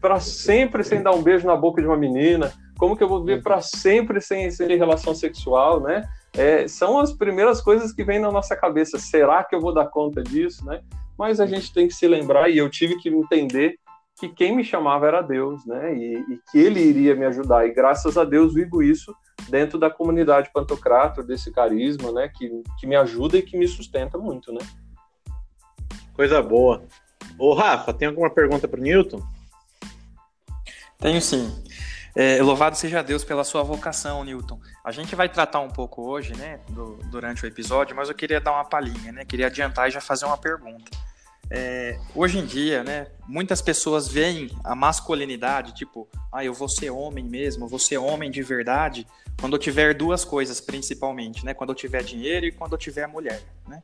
para 0.00 0.20
sempre 0.20 0.84
sem 0.84 1.02
dar 1.02 1.12
um 1.12 1.22
beijo 1.22 1.46
na 1.46 1.56
boca 1.56 1.80
de 1.80 1.86
uma 1.86 1.96
menina? 1.96 2.52
Como 2.78 2.96
que 2.96 3.02
eu 3.02 3.08
vou 3.08 3.24
viver 3.24 3.42
para 3.42 3.60
sempre 3.60 4.20
sem, 4.20 4.50
relação 4.76 5.14
sexual, 5.14 5.80
né? 5.80 6.04
É, 6.36 6.68
são 6.68 6.98
as 6.98 7.12
primeiras 7.12 7.62
coisas 7.62 7.92
que 7.92 8.04
vêm 8.04 8.18
na 8.18 8.30
nossa 8.30 8.54
cabeça. 8.54 8.98
Será 8.98 9.42
que 9.42 9.54
eu 9.54 9.60
vou 9.60 9.72
dar 9.72 9.86
conta 9.86 10.22
disso, 10.22 10.64
né? 10.66 10.80
Mas 11.18 11.40
a 11.40 11.46
gente 11.46 11.72
tem 11.72 11.88
que 11.88 11.94
se 11.94 12.06
lembrar 12.06 12.50
e 12.50 12.58
eu 12.58 12.68
tive 12.68 12.96
que 12.96 13.08
entender 13.08 13.76
que 14.18 14.28
quem 14.28 14.56
me 14.56 14.64
chamava 14.64 15.06
era 15.06 15.22
Deus, 15.22 15.64
né? 15.66 15.94
E, 15.94 16.14
e 16.14 16.40
que 16.50 16.58
Ele 16.58 16.80
iria 16.80 17.14
me 17.14 17.26
ajudar. 17.26 17.66
E 17.66 17.72
graças 17.72 18.16
a 18.16 18.24
Deus 18.24 18.54
vivo 18.54 18.82
isso 18.82 19.14
dentro 19.48 19.78
da 19.78 19.90
comunidade 19.90 20.50
Pantocrator, 20.52 21.24
desse 21.24 21.52
carisma, 21.52 22.10
né, 22.12 22.28
que, 22.28 22.62
que 22.78 22.86
me 22.86 22.96
ajuda 22.96 23.36
e 23.36 23.42
que 23.42 23.56
me 23.56 23.68
sustenta 23.68 24.18
muito, 24.18 24.52
né. 24.52 24.60
Coisa 26.14 26.42
boa. 26.42 26.84
Ô, 27.38 27.54
Rafa, 27.54 27.92
tem 27.92 28.08
alguma 28.08 28.30
pergunta 28.30 28.66
para 28.66 28.80
o 28.80 28.82
Newton? 28.82 29.22
Tenho 30.98 31.20
sim. 31.20 31.62
É, 32.16 32.42
louvado 32.42 32.76
seja 32.76 33.02
Deus 33.02 33.22
pela 33.22 33.44
sua 33.44 33.62
vocação, 33.62 34.24
Newton. 34.24 34.58
A 34.82 34.90
gente 34.90 35.14
vai 35.14 35.28
tratar 35.28 35.60
um 35.60 35.68
pouco 35.68 36.02
hoje, 36.08 36.34
né, 36.34 36.60
do, 36.70 36.98
durante 37.10 37.44
o 37.44 37.46
episódio, 37.46 37.94
mas 37.94 38.08
eu 38.08 38.14
queria 38.14 38.40
dar 38.40 38.52
uma 38.52 38.64
palhinha, 38.64 39.12
né, 39.12 39.24
queria 39.24 39.48
adiantar 39.48 39.88
e 39.88 39.90
já 39.90 40.00
fazer 40.00 40.24
uma 40.24 40.38
pergunta. 40.38 40.90
É, 41.50 41.98
hoje 42.14 42.38
em 42.38 42.44
dia, 42.44 42.82
né, 42.82 43.06
muitas 43.26 43.62
pessoas 43.62 44.08
veem 44.08 44.50
a 44.64 44.74
masculinidade, 44.74 45.74
tipo, 45.74 46.08
ah, 46.32 46.44
eu 46.44 46.52
vou 46.52 46.68
ser 46.68 46.90
homem 46.90 47.24
mesmo, 47.24 47.64
eu 47.64 47.68
vou 47.68 47.78
ser 47.78 47.98
homem 47.98 48.30
de 48.30 48.42
verdade, 48.42 49.06
quando 49.40 49.54
eu 49.54 49.58
tiver 49.58 49.94
duas 49.94 50.24
coisas, 50.24 50.60
principalmente, 50.60 51.44
né? 51.44 51.54
Quando 51.54 51.70
eu 51.70 51.76
tiver 51.76 52.02
dinheiro 52.02 52.46
e 52.46 52.52
quando 52.52 52.72
eu 52.72 52.78
tiver 52.78 53.06
mulher, 53.06 53.42
né? 53.68 53.82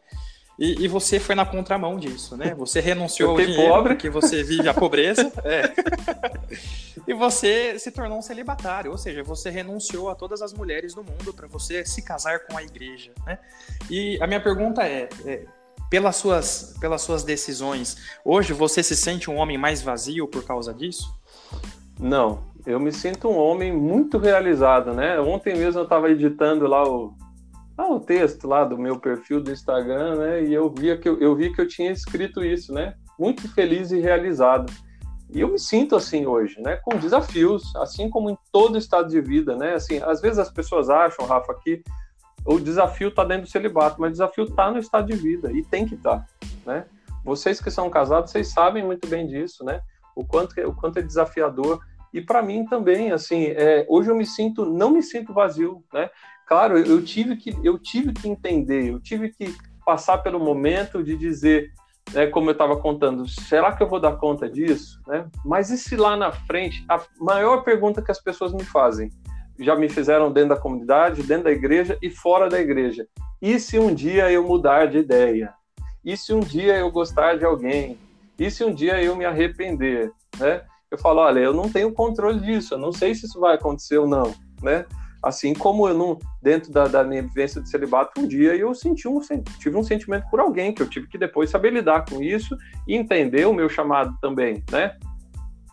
E, 0.59 0.85
e, 0.85 0.88
você 0.88 1.19
foi 1.19 1.35
na 1.35 1.47
contramão 1.47 1.99
disso, 1.99 2.37
né? 2.37 2.54
Você 2.54 2.78
renunciou 2.78 3.31
ao 3.31 3.37
dinheiro 3.37 3.73
pobre. 3.73 3.95
porque 3.95 4.11
você 4.11 4.42
vive 4.42 4.69
a 4.69 4.75
pobreza. 4.75 5.33
é. 5.45 5.73
e 7.09 7.14
você 7.14 7.78
se 7.78 7.90
tornou 7.90 8.19
um 8.19 8.23
celibatário, 8.23 8.90
ou 8.90 8.99
seja, 8.99 9.23
você 9.23 9.49
renunciou 9.49 10.11
a 10.11 10.14
todas 10.14 10.42
as 10.42 10.52
mulheres 10.52 10.95
do 10.95 11.02
mundo 11.02 11.33
para 11.33 11.49
você 11.49 11.87
se 11.87 12.02
casar 12.02 12.40
com 12.40 12.57
a 12.57 12.62
igreja, 12.62 13.12
né? 13.26 13.38
E 13.90 14.19
a 14.21 14.26
minha 14.26 14.40
pergunta 14.40 14.87
é, 14.87 15.09
é 15.25 15.47
pelas 15.93 16.17
suas, 16.17 16.75
pelas 16.81 17.03
suas 17.03 17.23
decisões, 17.23 17.99
hoje 18.25 18.55
você 18.55 18.83
se 18.83 18.97
sente 18.97 19.31
um 19.31 19.37
homem 19.37 19.59
mais 19.59 19.83
vazio 19.83 20.27
por 20.27 20.43
causa 20.43 20.73
disso? 20.73 21.15
Não, 22.01 22.45
eu 22.65 22.81
me 22.81 22.91
sinto 22.91 23.29
um 23.29 23.37
homem 23.37 23.71
muito 23.77 24.17
realizado, 24.17 24.95
né? 24.95 25.21
Ontem 25.21 25.55
mesmo 25.55 25.81
eu 25.81 25.85
estava 25.85 26.11
editando 26.11 26.67
lá 26.67 26.83
o, 26.83 27.13
ah, 27.77 27.93
o 27.93 28.01
texto 28.01 28.49
lá 28.49 28.65
do 28.65 28.79
meu 28.79 28.99
perfil 28.99 29.43
do 29.43 29.53
Instagram, 29.53 30.17
né? 30.17 30.43
E 30.43 30.55
eu 30.55 30.73
via 30.73 30.97
que 30.97 31.07
eu, 31.07 31.21
eu 31.21 31.37
vi 31.37 31.53
que 31.53 31.61
eu 31.61 31.69
tinha 31.69 31.93
escrito 31.93 32.43
isso, 32.43 32.73
né? 32.73 32.95
Muito 33.19 33.47
feliz 33.53 33.93
e 33.93 34.01
realizado. 34.01 34.73
E 35.31 35.43
eu 35.43 35.49
me 35.49 35.59
sinto 35.59 35.95
assim 35.95 36.25
hoje, 36.25 36.59
né? 36.63 36.77
Com 36.77 36.97
desafios, 36.97 37.71
assim 37.77 38.09
como 38.09 38.31
em 38.31 38.39
todo 38.51 38.79
estado 38.79 39.11
de 39.11 39.21
vida, 39.21 39.57
né? 39.57 39.75
Assim, 39.75 40.01
às 40.03 40.23
vezes 40.23 40.39
as 40.39 40.51
pessoas 40.51 40.89
acham, 40.89 41.27
Rafa, 41.27 41.53
que 41.63 41.83
o 42.45 42.59
desafio 42.59 43.09
está 43.09 43.25
dentro 43.25 43.45
do 43.45 43.51
celibato, 43.51 44.01
mas 44.01 44.11
o 44.11 44.13
desafio 44.13 44.45
está 44.45 44.71
no 44.71 44.79
estado 44.79 45.07
de 45.07 45.17
vida 45.17 45.53
e 45.53 45.63
tem 45.63 45.87
que 45.87 45.95
estar, 45.95 46.19
tá, 46.19 46.27
né? 46.67 46.85
Vocês 47.25 47.61
que 47.61 47.71
são 47.71 47.89
casados, 47.89 48.33
vocês 48.33 48.49
sabem 48.49 48.85
muito 48.85 49.07
bem 49.07 49.27
disso, 49.27 49.65
né? 49.65 49.81
O 50.15 50.25
quanto, 50.25 50.61
o 50.61 50.75
quanto 50.75 50.99
é 50.99 51.03
desafiador 51.03 51.81
e 52.13 52.21
para 52.21 52.43
mim 52.43 52.67
também, 52.67 53.11
assim, 53.11 53.47
é, 53.47 53.87
hoje 53.89 54.11
eu 54.11 54.15
me 54.15 54.27
sinto, 54.27 54.67
não 54.67 54.91
me 54.91 55.03
sinto 55.03 55.33
vazio, 55.33 55.83
né? 55.93 56.11
Claro, 56.47 56.77
eu, 56.77 57.03
tive 57.03 57.37
que, 57.37 57.57
eu 57.65 57.79
tive 57.79 58.13
que 58.13 58.29
entender, 58.29 58.91
eu 58.91 59.01
tive 59.01 59.31
que 59.31 59.57
passar 59.87 60.19
pelo 60.19 60.39
momento 60.39 61.03
de 61.03 61.17
dizer, 61.17 61.73
né, 62.13 62.27
como 62.27 62.51
eu 62.51 62.53
estava 62.53 62.77
contando, 62.77 63.27
será 63.27 63.75
que 63.75 63.83
eu 63.83 63.89
vou 63.89 63.99
dar 63.99 64.17
conta 64.17 64.51
disso, 64.51 65.01
né? 65.07 65.27
Mas 65.45 65.71
e 65.71 65.79
se 65.79 65.97
lá 65.97 66.17
na 66.17 66.31
frente, 66.31 66.85
a 66.89 67.01
maior 67.19 67.63
pergunta 67.63 68.03
que 68.03 68.11
as 68.11 68.21
pessoas 68.21 68.53
me 68.53 68.65
fazem, 68.65 69.11
já 69.62 69.76
me 69.76 69.88
fizeram 69.88 70.33
dentro 70.33 70.50
da 70.50 70.61
comunidade, 70.61 71.23
dentro 71.23 71.45
da 71.45 71.52
igreja 71.52 71.99
e 72.02 72.11
fora 72.11 72.49
da 72.49 72.61
igreja. 72.61 73.07
E 73.40 73.59
se 73.59 73.78
um 73.78 73.95
dia 73.95 74.31
eu 74.31 74.47
mudar 74.47 74.87
de 74.87 74.99
ideia? 74.99 75.52
E 76.04 76.16
se 76.16 76.33
um 76.33 76.40
dia 76.40 76.76
eu 76.76 76.90
gostar 76.90 77.38
de 77.38 77.45
alguém? 77.45 77.99
E 78.38 78.50
se 78.50 78.64
um 78.64 78.75
dia 78.75 79.02
eu 79.02 79.14
me 79.14 79.25
arrepender, 79.25 80.11
né? 80.38 80.62
eu 80.92 80.99
falo, 80.99 81.21
olha, 81.21 81.40
eu 81.40 81.54
não 81.54 81.71
tenho 81.71 81.90
controle 81.90 82.38
disso, 82.38 82.75
eu 82.75 82.78
não 82.78 82.92
sei 82.92 83.14
se 83.14 83.25
isso 83.25 83.40
vai 83.40 83.54
acontecer 83.54 83.97
ou 83.97 84.07
não, 84.07 84.35
né? 84.62 84.85
Assim 85.23 85.54
como 85.54 85.88
eu 85.88 85.95
não, 85.95 86.19
dentro 86.42 86.71
da, 86.71 86.87
da 86.87 87.02
minha 87.02 87.23
vivência 87.23 87.62
de 87.62 87.71
celibato, 87.71 88.21
um 88.21 88.26
dia 88.26 88.54
eu 88.54 88.75
senti 88.75 89.09
um, 89.09 89.19
tive 89.59 89.76
um 89.76 89.83
sentimento 89.83 90.28
por 90.28 90.38
alguém, 90.38 90.75
que 90.75 90.83
eu 90.83 90.88
tive 90.88 91.07
que 91.07 91.16
depois 91.16 91.49
saber 91.49 91.73
lidar 91.73 92.04
com 92.04 92.23
isso 92.23 92.57
e 92.87 92.95
entender 92.95 93.47
o 93.47 93.54
meu 93.54 93.71
chamado 93.71 94.14
também, 94.21 94.62
né? 94.71 94.95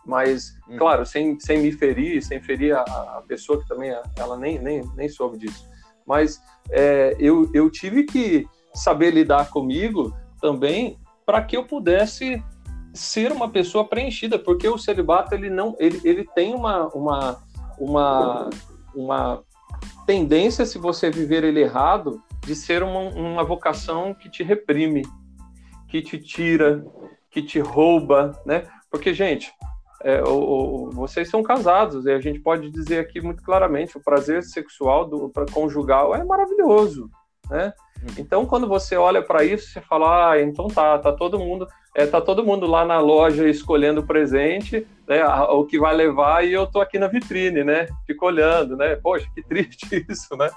Mas, 0.10 0.58
hum. 0.68 0.76
claro, 0.76 1.06
sem, 1.06 1.40
sem 1.40 1.60
me 1.60 1.72
ferir, 1.72 2.20
sem 2.24 2.42
ferir 2.42 2.76
a, 2.76 2.82
a 2.82 3.24
pessoa 3.28 3.62
que 3.62 3.68
também, 3.68 3.96
ela 4.18 4.36
nem, 4.36 4.58
nem, 4.58 4.82
nem 4.96 5.08
soube 5.08 5.38
disso. 5.38 5.70
Mas 6.04 6.42
é, 6.72 7.16
eu, 7.20 7.48
eu 7.54 7.70
tive 7.70 8.06
que 8.06 8.48
saber 8.74 9.12
lidar 9.12 9.52
comigo 9.52 10.12
também 10.42 10.98
para 11.28 11.44
que 11.44 11.56
eu 11.56 11.64
pudesse 11.64 12.44
ser 12.92 13.32
uma 13.32 13.48
pessoa 13.48 13.86
preenchida, 13.86 14.40
porque 14.40 14.68
o 14.68 14.80
celibato 14.80 15.36
ele 15.36 15.48
não 15.48 15.76
ele, 15.78 16.02
ele 16.04 16.28
tem 16.34 16.56
uma, 16.56 16.88
uma, 16.88 17.44
uma, 17.78 18.50
uma 18.96 19.44
tendência, 20.08 20.66
se 20.66 20.80
você 20.80 21.12
viver 21.12 21.44
ele 21.44 21.62
errado, 21.62 22.20
de 22.44 22.56
ser 22.56 22.82
uma, 22.82 23.00
uma 23.00 23.44
vocação 23.44 24.16
que 24.16 24.28
te 24.28 24.42
reprime, 24.42 25.04
que 25.88 26.02
te 26.02 26.18
tira, 26.18 26.84
que 27.30 27.44
te 27.44 27.60
rouba, 27.60 28.32
né? 28.44 28.64
Porque, 28.90 29.14
gente, 29.14 29.54
é, 30.04 30.22
o, 30.24 30.88
o, 30.88 30.92
vocês 30.92 31.30
são 31.30 31.44
casados 31.44 32.06
e 32.06 32.12
a 32.12 32.20
gente 32.20 32.40
pode 32.40 32.70
dizer 32.70 33.00
aqui 33.00 33.22
muito 33.22 33.44
claramente 33.44 33.98
o 33.98 34.04
prazer 34.04 34.44
sexual 34.44 35.06
do 35.06 35.30
pra 35.30 35.46
conjugal 35.46 36.16
é 36.16 36.24
maravilhoso, 36.24 37.10
né? 37.50 37.74
Uhum. 38.02 38.16
Então, 38.18 38.46
quando 38.46 38.68
você 38.68 38.96
olha 38.96 39.22
para 39.22 39.44
isso, 39.44 39.72
você 39.72 39.82
fala, 39.82 40.32
ah, 40.32 40.42
então 40.42 40.68
tá, 40.68 40.98
tá 41.00 41.12
todo 41.12 41.38
mundo 41.38 41.68
é, 41.96 42.06
tá 42.06 42.22
todo 42.22 42.46
mundo 42.46 42.68
lá 42.68 42.86
na 42.86 43.00
loja 43.00 43.48
escolhendo 43.48 44.02
o 44.02 44.06
presente, 44.06 44.88
né, 45.08 45.26
o 45.50 45.66
que 45.66 45.80
vai 45.80 45.96
levar, 45.96 46.46
e 46.46 46.54
eu 46.54 46.68
tô 46.68 46.80
aqui 46.80 47.00
na 47.00 47.08
vitrine, 47.08 47.64
né? 47.64 47.88
Fico 48.06 48.26
olhando, 48.26 48.78
né? 48.78 48.96
Poxa, 48.96 49.28
que 49.34 49.42
triste 49.48 50.06
isso, 50.08 50.36
né? 50.38 50.50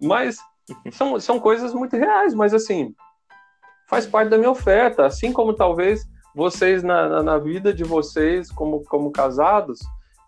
Mas 0.00 0.38
são, 0.92 1.18
são 1.18 1.40
coisas 1.40 1.74
muito 1.74 1.96
reais, 1.96 2.32
mas 2.32 2.54
assim, 2.54 2.94
faz 3.88 4.06
parte 4.06 4.28
da 4.28 4.38
minha 4.38 4.50
oferta, 4.50 5.04
assim 5.04 5.32
como 5.32 5.52
talvez 5.52 6.06
vocês 6.38 6.84
na, 6.84 7.20
na, 7.20 7.36
vida 7.36 7.74
de 7.74 7.82
vocês 7.82 8.48
como, 8.50 8.84
como 8.84 9.10
casados 9.10 9.80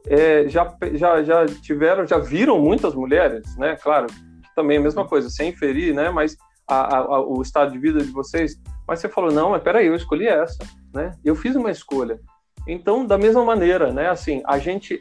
é, 0.09 0.49
já, 0.49 0.77
já, 0.95 1.23
já 1.23 1.47
tiveram, 1.47 2.05
já 2.05 2.19
viram 2.19 2.61
muitas 2.61 2.95
mulheres, 2.95 3.57
né? 3.57 3.77
Claro, 3.77 4.09
também 4.57 4.79
a 4.79 4.81
mesma 4.81 5.07
coisa, 5.07 5.31
sem 5.31 5.55
ferir, 5.55 5.95
né? 5.95 6.11
Mas 6.11 6.37
a, 6.67 6.97
a, 6.97 7.21
o 7.21 7.41
estado 7.41 7.71
de 7.71 7.79
vida 7.79 8.01
de 8.01 8.11
vocês 8.11 8.61
mas 8.91 8.99
você 8.99 9.09
falou, 9.09 9.31
não, 9.31 9.51
mas 9.51 9.63
peraí, 9.63 9.87
eu 9.87 9.95
escolhi 9.95 10.27
essa, 10.27 10.59
né? 10.93 11.17
Eu 11.25 11.37
fiz 11.37 11.55
uma 11.55 11.71
escolha. 11.71 12.19
Então, 12.67 13.07
da 13.07 13.17
mesma 13.17 13.45
maneira, 13.45 13.93
né? 13.93 14.11
Assim, 14.11 14.43
a 14.45 14.59
gente 14.59 15.01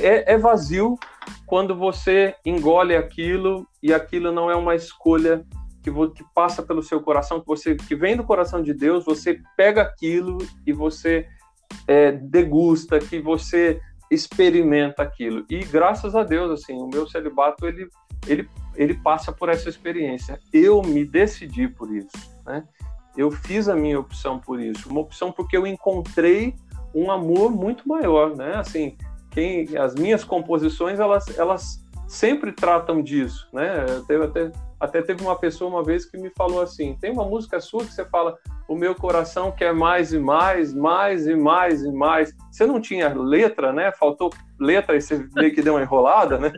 é, 0.00 0.32
é 0.32 0.38
vazio 0.38 0.98
quando 1.44 1.76
você 1.76 2.34
engole 2.46 2.96
aquilo 2.96 3.68
e 3.82 3.92
aquilo 3.92 4.32
não 4.32 4.50
é 4.50 4.56
uma 4.56 4.74
escolha 4.74 5.44
que, 5.84 5.90
que 5.90 6.24
passa 6.34 6.62
pelo 6.62 6.82
seu 6.82 7.00
coração, 7.00 7.40
que 7.40 7.46
você 7.46 7.76
que 7.76 7.94
vem 7.94 8.16
do 8.16 8.24
coração 8.24 8.62
de 8.62 8.72
Deus, 8.72 9.04
você 9.04 9.40
pega 9.56 9.82
aquilo 9.82 10.38
e 10.66 10.72
você 10.72 11.28
é, 11.86 12.10
degusta, 12.10 12.98
que 12.98 13.20
você 13.20 13.80
experimenta 14.10 15.02
aquilo. 15.02 15.44
E 15.48 15.60
graças 15.60 16.16
a 16.16 16.24
Deus, 16.24 16.50
assim, 16.50 16.74
o 16.74 16.88
meu 16.88 17.06
celibato 17.06 17.66
ele 17.66 17.88
ele 18.26 18.48
ele 18.74 18.94
passa 18.94 19.30
por 19.30 19.48
essa 19.48 19.68
experiência. 19.68 20.40
Eu 20.52 20.82
me 20.82 21.04
decidi 21.04 21.68
por 21.68 21.94
isso, 21.94 22.10
né? 22.44 22.64
eu 23.16 23.30
fiz 23.30 23.68
a 23.68 23.76
minha 23.76 23.98
opção 23.98 24.38
por 24.38 24.60
isso. 24.60 24.88
Uma 24.88 25.00
opção 25.00 25.30
porque 25.30 25.56
eu 25.56 25.66
encontrei 25.66 26.54
um 26.94 27.10
amor 27.10 27.50
muito 27.50 27.88
maior, 27.88 28.36
né? 28.36 28.56
Assim, 28.56 28.96
quem, 29.30 29.76
as 29.76 29.94
minhas 29.94 30.24
composições, 30.24 30.98
elas, 30.98 31.38
elas 31.38 31.82
sempre 32.06 32.52
tratam 32.52 33.02
disso, 33.02 33.48
né? 33.52 33.84
Teve 34.06 34.24
até, 34.24 34.52
até 34.84 35.02
teve 35.02 35.22
uma 35.22 35.36
pessoa 35.36 35.70
uma 35.70 35.82
vez 35.82 36.04
que 36.04 36.18
me 36.18 36.30
falou 36.30 36.60
assim, 36.60 36.96
tem 37.00 37.10
uma 37.10 37.24
música 37.24 37.60
sua 37.60 37.84
que 37.84 37.92
você 37.92 38.04
fala, 38.04 38.36
o 38.68 38.76
meu 38.76 38.94
coração 38.94 39.50
quer 39.50 39.72
mais 39.72 40.12
e 40.12 40.18
mais, 40.18 40.74
mais 40.74 41.26
e 41.26 41.34
mais 41.34 41.82
e 41.82 41.90
mais. 41.90 42.32
Você 42.50 42.66
não 42.66 42.80
tinha 42.80 43.12
letra, 43.14 43.72
né? 43.72 43.90
Faltou 43.92 44.30
letra 44.60 44.96
e 44.96 45.00
você 45.00 45.26
meio 45.34 45.54
que 45.54 45.62
deu 45.62 45.74
uma 45.74 45.82
enrolada, 45.82 46.38
né? 46.38 46.52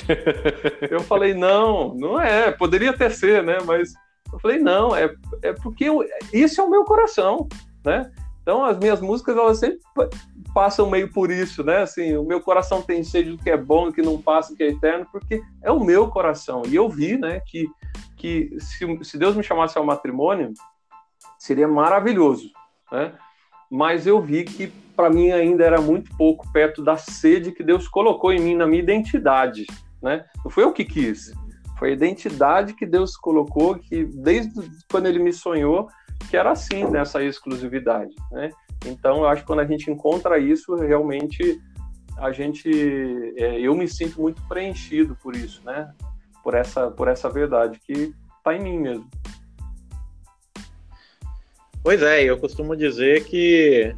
eu 0.90 1.00
falei, 1.00 1.34
não, 1.34 1.94
não 1.94 2.20
é, 2.20 2.50
poderia 2.50 2.92
ter 2.92 3.10
ser, 3.10 3.42
né? 3.42 3.58
Mas 3.64 3.92
eu 4.32 4.38
falei, 4.40 4.58
não, 4.58 4.96
é, 4.96 5.12
é 5.42 5.52
porque 5.52 5.84
eu, 5.84 6.04
isso 6.32 6.60
é 6.60 6.64
o 6.64 6.70
meu 6.70 6.84
coração, 6.84 7.46
né? 7.84 8.10
Então 8.42 8.64
as 8.64 8.78
minhas 8.78 9.00
músicas 9.00 9.36
elas 9.36 9.58
sempre 9.58 9.80
passam 10.52 10.88
meio 10.88 11.12
por 11.12 11.30
isso, 11.30 11.64
né? 11.64 11.78
Assim, 11.78 12.16
o 12.16 12.24
meu 12.24 12.40
coração 12.40 12.82
tem 12.82 13.02
sede 13.02 13.30
do 13.30 13.38
que 13.38 13.50
é 13.50 13.56
bom, 13.56 13.92
que 13.92 14.02
não 14.02 14.20
passa, 14.20 14.54
que 14.54 14.62
é 14.62 14.68
eterno, 14.68 15.06
porque 15.10 15.42
é 15.62 15.70
o 15.70 15.82
meu 15.82 16.08
coração. 16.08 16.62
E 16.66 16.74
eu 16.74 16.88
vi, 16.88 17.16
né, 17.16 17.40
que, 17.46 17.68
que 18.16 18.50
se, 18.58 19.04
se 19.04 19.18
Deus 19.18 19.36
me 19.36 19.42
chamasse 19.42 19.76
ao 19.78 19.84
matrimônio, 19.84 20.52
seria 21.38 21.68
maravilhoso, 21.68 22.50
né? 22.90 23.12
Mas 23.70 24.06
eu 24.06 24.20
vi 24.20 24.44
que 24.44 24.66
para 24.96 25.08
mim 25.08 25.30
ainda 25.30 25.64
era 25.64 25.80
muito 25.80 26.14
pouco 26.16 26.50
perto 26.52 26.82
da 26.82 26.96
sede 26.96 27.52
que 27.52 27.62
Deus 27.62 27.88
colocou 27.88 28.32
em 28.32 28.40
mim, 28.40 28.54
na 28.54 28.66
minha 28.66 28.82
identidade, 28.82 29.64
né? 30.02 30.24
Não 30.44 30.50
foi 30.50 30.64
eu 30.64 30.72
que 30.72 30.84
quis, 30.84 31.32
foi 31.78 31.90
a 31.90 31.94
identidade 31.94 32.74
que 32.74 32.84
Deus 32.84 33.16
colocou, 33.16 33.78
que 33.78 34.04
desde 34.04 34.52
quando 34.90 35.06
ele 35.06 35.18
me 35.18 35.32
sonhou, 35.32 35.88
que 36.28 36.36
era 36.36 36.50
assim, 36.50 36.84
nessa 36.84 37.22
exclusividade, 37.24 38.14
né? 38.30 38.50
Então, 38.86 39.18
eu 39.18 39.28
acho 39.28 39.42
que 39.42 39.46
quando 39.46 39.60
a 39.60 39.66
gente 39.66 39.90
encontra 39.90 40.38
isso, 40.38 40.74
realmente 40.74 41.60
a 42.16 42.32
gente, 42.32 42.70
é, 43.36 43.60
eu 43.60 43.74
me 43.74 43.88
sinto 43.88 44.20
muito 44.20 44.42
preenchido 44.46 45.16
por 45.22 45.34
isso, 45.34 45.62
né? 45.64 45.92
Por 46.42 46.54
essa, 46.54 46.90
por 46.90 47.08
essa 47.08 47.28
verdade 47.30 47.78
que 47.80 48.14
está 48.38 48.54
em 48.54 48.62
mim 48.62 48.78
mesmo. 48.78 49.08
Pois 51.82 52.02
é, 52.02 52.22
eu 52.22 52.38
costumo 52.38 52.76
dizer 52.76 53.24
que 53.24 53.94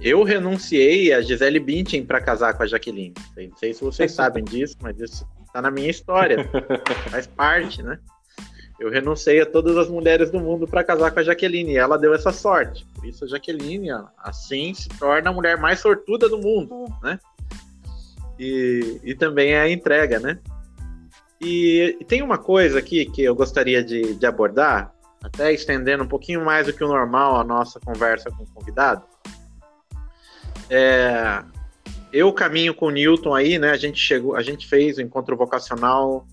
eu 0.00 0.22
renunciei 0.22 1.12
a 1.12 1.20
Gisele 1.20 1.60
Bündchen 1.60 2.04
para 2.04 2.20
casar 2.20 2.54
com 2.54 2.62
a 2.62 2.66
Jaqueline. 2.66 3.14
Não 3.36 3.56
sei 3.56 3.72
se 3.72 3.82
vocês 3.82 4.10
sabem 4.12 4.44
disso, 4.44 4.76
mas 4.80 4.98
isso 5.00 5.26
tá 5.52 5.62
na 5.62 5.70
minha 5.70 5.90
história. 5.90 6.48
Faz 7.10 7.26
parte, 7.26 7.82
né? 7.82 7.98
Eu 8.78 8.90
renunciei 8.90 9.40
a 9.40 9.46
todas 9.46 9.76
as 9.76 9.88
mulheres 9.88 10.30
do 10.30 10.38
mundo 10.38 10.66
para 10.66 10.84
casar 10.84 11.10
com 11.10 11.18
a 11.18 11.22
Jaqueline. 11.22 11.72
E 11.72 11.76
ela 11.76 11.98
deu 11.98 12.14
essa 12.14 12.30
sorte. 12.30 12.86
Por 12.94 13.04
isso 13.04 13.24
a 13.24 13.28
Jaqueline, 13.28 13.88
assim, 14.18 14.72
se 14.72 14.88
torna 14.90 15.30
a 15.30 15.32
mulher 15.32 15.58
mais 15.58 15.80
sortuda 15.80 16.28
do 16.28 16.38
mundo, 16.38 16.84
né? 17.02 17.18
E, 18.38 19.00
e 19.02 19.14
também 19.16 19.52
é 19.52 19.60
a 19.60 19.68
entrega, 19.68 20.20
né? 20.20 20.38
E, 21.40 21.96
e, 22.00 22.04
tem 22.04 22.22
uma 22.22 22.38
coisa 22.38 22.78
aqui 22.78 23.06
que 23.06 23.22
eu 23.22 23.34
gostaria 23.34 23.82
de, 23.82 24.14
de 24.14 24.26
abordar, 24.26 24.92
até 25.22 25.52
estendendo 25.52 26.04
um 26.04 26.08
pouquinho 26.08 26.44
mais 26.44 26.66
do 26.66 26.72
que 26.72 26.82
o 26.82 26.88
normal 26.88 27.36
a 27.36 27.44
nossa 27.44 27.80
conversa 27.80 28.30
com 28.30 28.44
o 28.44 28.46
convidado. 28.46 29.02
É, 30.70 31.42
eu 32.12 32.32
caminho 32.32 32.74
com 32.74 32.86
o 32.86 32.90
Newton 32.90 33.34
aí, 33.34 33.58
né? 33.58 33.70
A 33.70 33.76
gente 33.76 33.98
chegou, 33.98 34.36
a 34.36 34.42
gente 34.42 34.68
fez 34.68 34.98
o 34.98 35.02
encontro 35.02 35.36
vocacional 35.36 36.26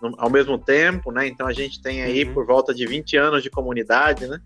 no, 0.00 0.14
ao 0.18 0.30
mesmo 0.30 0.58
tempo, 0.58 1.10
né? 1.10 1.26
Então 1.26 1.46
a 1.46 1.52
gente 1.52 1.80
tem 1.80 2.02
aí 2.02 2.24
uhum. 2.24 2.34
por 2.34 2.46
volta 2.46 2.74
de 2.74 2.86
20 2.86 3.16
anos 3.16 3.42
de 3.42 3.50
comunidade, 3.50 4.26
né? 4.26 4.40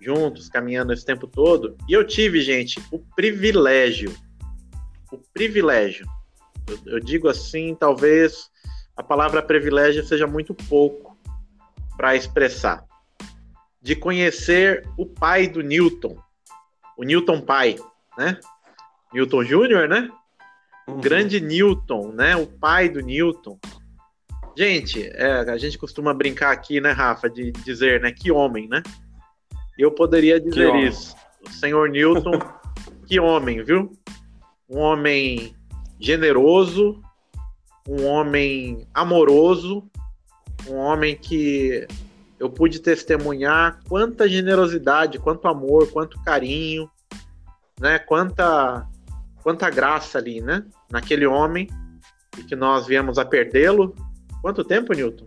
Juntos, 0.00 0.48
caminhando 0.48 0.92
esse 0.92 1.04
tempo 1.04 1.26
todo. 1.26 1.76
E 1.88 1.92
eu 1.92 2.06
tive, 2.06 2.40
gente, 2.40 2.82
o 2.90 2.98
privilégio, 2.98 4.14
o 5.10 5.18
privilégio, 5.32 6.06
eu, 6.68 6.94
eu 6.94 7.00
digo 7.00 7.28
assim, 7.28 7.74
talvez 7.74 8.50
a 8.96 9.02
palavra 9.02 9.42
privilégio 9.42 10.04
seja 10.04 10.26
muito 10.26 10.54
pouco 10.54 11.16
para 11.96 12.14
expressar, 12.14 12.84
de 13.80 13.94
conhecer 13.94 14.86
o 14.96 15.06
pai 15.06 15.46
do 15.46 15.62
Newton, 15.62 16.16
o 16.96 17.04
Newton 17.04 17.40
pai, 17.40 17.76
né? 18.16 18.38
Newton 19.12 19.44
Júnior, 19.44 19.88
né? 19.88 20.10
O 20.86 20.92
uhum. 20.92 21.00
grande 21.00 21.40
Newton, 21.40 22.12
né? 22.12 22.36
O 22.36 22.46
pai 22.46 22.88
do 22.88 23.00
Newton. 23.00 23.58
Gente, 24.56 25.10
é, 25.14 25.50
a 25.50 25.56
gente 25.58 25.76
costuma 25.76 26.14
brincar 26.14 26.52
aqui, 26.52 26.80
né, 26.80 26.92
Rafa, 26.92 27.28
de 27.28 27.50
dizer, 27.50 28.00
né, 28.00 28.12
que 28.12 28.30
homem, 28.30 28.68
né? 28.68 28.82
Eu 29.76 29.90
poderia 29.90 30.40
dizer 30.40 30.74
isso. 30.76 31.16
O 31.44 31.50
senhor 31.50 31.90
Newton, 31.90 32.38
que 33.06 33.18
homem, 33.18 33.62
viu? 33.64 33.92
Um 34.70 34.78
homem 34.78 35.54
generoso, 35.98 37.02
um 37.88 38.04
homem 38.06 38.86
amoroso, 38.94 39.90
um 40.68 40.76
homem 40.76 41.16
que 41.16 41.86
eu 42.38 42.48
pude 42.48 42.78
testemunhar 42.78 43.80
quanta 43.88 44.28
generosidade, 44.28 45.18
quanto 45.18 45.48
amor, 45.48 45.90
quanto 45.90 46.22
carinho, 46.22 46.88
né? 47.80 47.98
Quanta 47.98 48.86
quanta 49.42 49.68
graça 49.68 50.18
ali, 50.18 50.40
né? 50.40 50.64
Naquele 50.90 51.26
homem 51.26 51.68
e 52.38 52.42
que 52.44 52.56
nós 52.56 52.86
viemos 52.86 53.18
a 53.18 53.24
perdê-lo 53.24 53.94
Quanto 54.44 54.62
tempo, 54.62 54.92
Newton? 54.92 55.26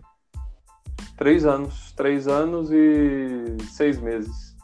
Três 1.16 1.44
anos. 1.44 1.90
Três 1.96 2.28
anos 2.28 2.70
e 2.70 3.56
seis 3.68 3.98
meses. 4.00 4.56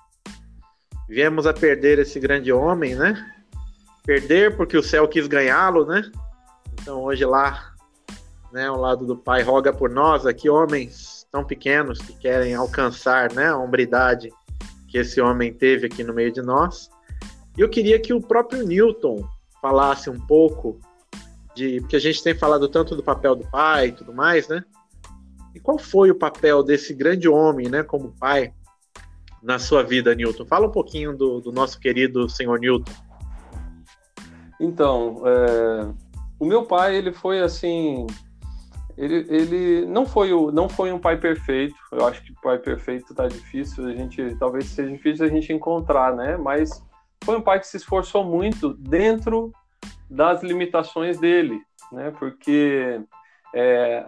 Viemos 1.08 1.44
a 1.44 1.52
perder 1.52 1.98
esse 1.98 2.20
grande 2.20 2.52
homem, 2.52 2.94
né? 2.94 3.34
Perder 4.06 4.56
porque 4.56 4.76
o 4.76 4.82
céu 4.82 5.08
quis 5.08 5.26
ganhá-lo, 5.26 5.84
né? 5.84 6.08
Então 6.72 7.02
hoje 7.02 7.24
lá, 7.24 7.74
né, 8.52 8.68
ao 8.68 8.80
lado 8.80 9.04
do 9.04 9.16
Pai, 9.16 9.42
roga 9.42 9.72
por 9.72 9.90
nós 9.90 10.24
aqui, 10.24 10.48
homens 10.48 11.26
tão 11.32 11.44
pequenos 11.44 11.98
que 11.98 12.16
querem 12.16 12.54
alcançar, 12.54 13.32
né, 13.32 13.48
a 13.48 13.58
hombridade 13.58 14.32
que 14.86 14.98
esse 14.98 15.20
homem 15.20 15.52
teve 15.52 15.86
aqui 15.86 16.04
no 16.04 16.14
meio 16.14 16.30
de 16.30 16.42
nós. 16.42 16.88
E 17.58 17.60
eu 17.60 17.68
queria 17.68 18.00
que 18.00 18.14
o 18.14 18.20
próprio 18.20 18.64
Newton 18.64 19.28
falasse 19.60 20.08
um 20.08 20.20
pouco 20.20 20.78
de 21.54 21.80
porque 21.80 21.96
a 21.96 22.00
gente 22.00 22.22
tem 22.22 22.34
falado 22.34 22.68
tanto 22.68 22.96
do 22.96 23.02
papel 23.02 23.34
do 23.34 23.46
pai 23.48 23.88
e 23.88 23.92
tudo 23.92 24.12
mais, 24.12 24.48
né? 24.48 24.64
E 25.54 25.60
qual 25.60 25.78
foi 25.78 26.10
o 26.10 26.18
papel 26.18 26.62
desse 26.62 26.92
grande 26.92 27.28
homem, 27.28 27.68
né, 27.68 27.82
como 27.82 28.12
pai, 28.18 28.52
na 29.42 29.58
sua 29.58 29.82
vida, 29.82 30.14
Newton? 30.14 30.44
Fala 30.46 30.66
um 30.66 30.72
pouquinho 30.72 31.16
do, 31.16 31.40
do 31.40 31.52
nosso 31.52 31.78
querido 31.78 32.28
senhor 32.28 32.58
Newton. 32.58 32.92
Então, 34.60 35.22
é, 35.24 35.94
o 36.40 36.44
meu 36.44 36.64
pai, 36.64 36.96
ele 36.96 37.12
foi 37.12 37.40
assim, 37.40 38.06
ele, 38.96 39.26
ele 39.28 39.86
não 39.86 40.06
foi 40.06 40.32
o, 40.32 40.50
não 40.50 40.68
foi 40.68 40.92
um 40.92 40.98
pai 40.98 41.16
perfeito. 41.16 41.74
Eu 41.92 42.06
acho 42.06 42.22
que 42.24 42.32
pai 42.42 42.58
perfeito 42.58 43.14
tá 43.14 43.26
difícil. 43.26 43.86
A 43.86 43.92
gente, 43.92 44.36
talvez 44.38 44.66
seja 44.66 44.90
difícil 44.90 45.26
a 45.26 45.28
gente 45.28 45.52
encontrar, 45.52 46.14
né? 46.14 46.36
Mas 46.36 46.82
foi 47.24 47.36
um 47.36 47.42
pai 47.42 47.58
que 47.58 47.66
se 47.66 47.76
esforçou 47.76 48.24
muito 48.24 48.74
dentro 48.74 49.52
das 50.08 50.42
limitações 50.42 51.18
dele, 51.18 51.60
né? 51.92 52.12
Porque 52.18 53.00
é, 53.54 54.04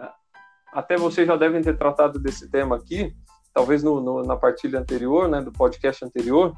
até 0.71 0.97
vocês 0.97 1.27
já 1.27 1.35
devem 1.35 1.61
ter 1.61 1.77
tratado 1.77 2.19
desse 2.19 2.49
tema 2.49 2.75
aqui, 2.75 3.13
talvez 3.53 3.81
no, 3.83 3.99
no, 3.99 4.23
na 4.23 4.35
partilha 4.35 4.79
anterior, 4.79 5.27
né, 5.27 5.41
do 5.41 5.51
podcast 5.51 6.05
anterior, 6.05 6.53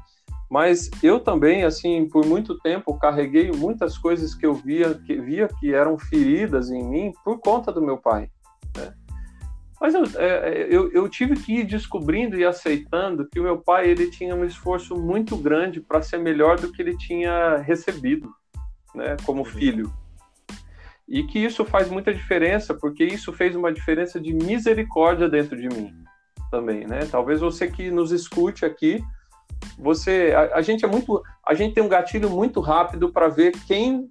mas 0.50 0.90
eu 1.02 1.20
também, 1.20 1.64
assim, 1.64 2.08
por 2.08 2.26
muito 2.26 2.58
tempo 2.58 2.98
carreguei 2.98 3.52
muitas 3.52 3.96
coisas 3.96 4.34
que 4.34 4.44
eu 4.44 4.52
via 4.52 4.94
que, 4.94 5.20
via 5.20 5.48
que 5.60 5.72
eram 5.72 5.96
feridas 5.96 6.70
em 6.70 6.82
mim 6.82 7.12
por 7.24 7.38
conta 7.38 7.72
do 7.72 7.80
meu 7.80 7.96
pai. 7.96 8.28
Né? 8.76 8.92
Mas 9.80 9.94
eu, 9.94 10.02
é, 10.18 10.66
eu, 10.68 10.92
eu, 10.92 11.08
tive 11.08 11.36
que 11.36 11.60
ir 11.60 11.64
descobrindo 11.64 12.36
e 12.36 12.44
aceitando 12.44 13.26
que 13.26 13.40
o 13.40 13.42
meu 13.42 13.58
pai 13.58 13.88
ele 13.88 14.10
tinha 14.10 14.34
um 14.34 14.44
esforço 14.44 14.94
muito 14.94 15.36
grande 15.36 15.80
para 15.80 16.02
ser 16.02 16.18
melhor 16.18 16.58
do 16.58 16.70
que 16.70 16.82
ele 16.82 16.98
tinha 16.98 17.56
recebido 17.58 18.28
né, 18.94 19.16
como 19.24 19.44
filho. 19.44 19.92
E 21.08 21.24
que 21.24 21.38
isso 21.38 21.64
faz 21.64 21.90
muita 21.90 22.14
diferença, 22.14 22.72
porque 22.72 23.04
isso 23.04 23.32
fez 23.32 23.56
uma 23.56 23.72
diferença 23.72 24.20
de 24.20 24.32
misericórdia 24.32 25.28
dentro 25.28 25.56
de 25.56 25.68
mim 25.68 25.92
também, 26.50 26.86
né? 26.86 27.06
Talvez 27.10 27.40
você 27.40 27.68
que 27.68 27.90
nos 27.90 28.12
escute 28.12 28.64
aqui, 28.64 29.02
você, 29.78 30.32
a, 30.36 30.58
a 30.58 30.62
gente 30.62 30.84
é 30.84 30.88
muito, 30.88 31.22
a 31.44 31.54
gente 31.54 31.74
tem 31.74 31.82
um 31.82 31.88
gatilho 31.88 32.30
muito 32.30 32.60
rápido 32.60 33.12
para 33.12 33.28
ver 33.28 33.52
quem 33.66 34.10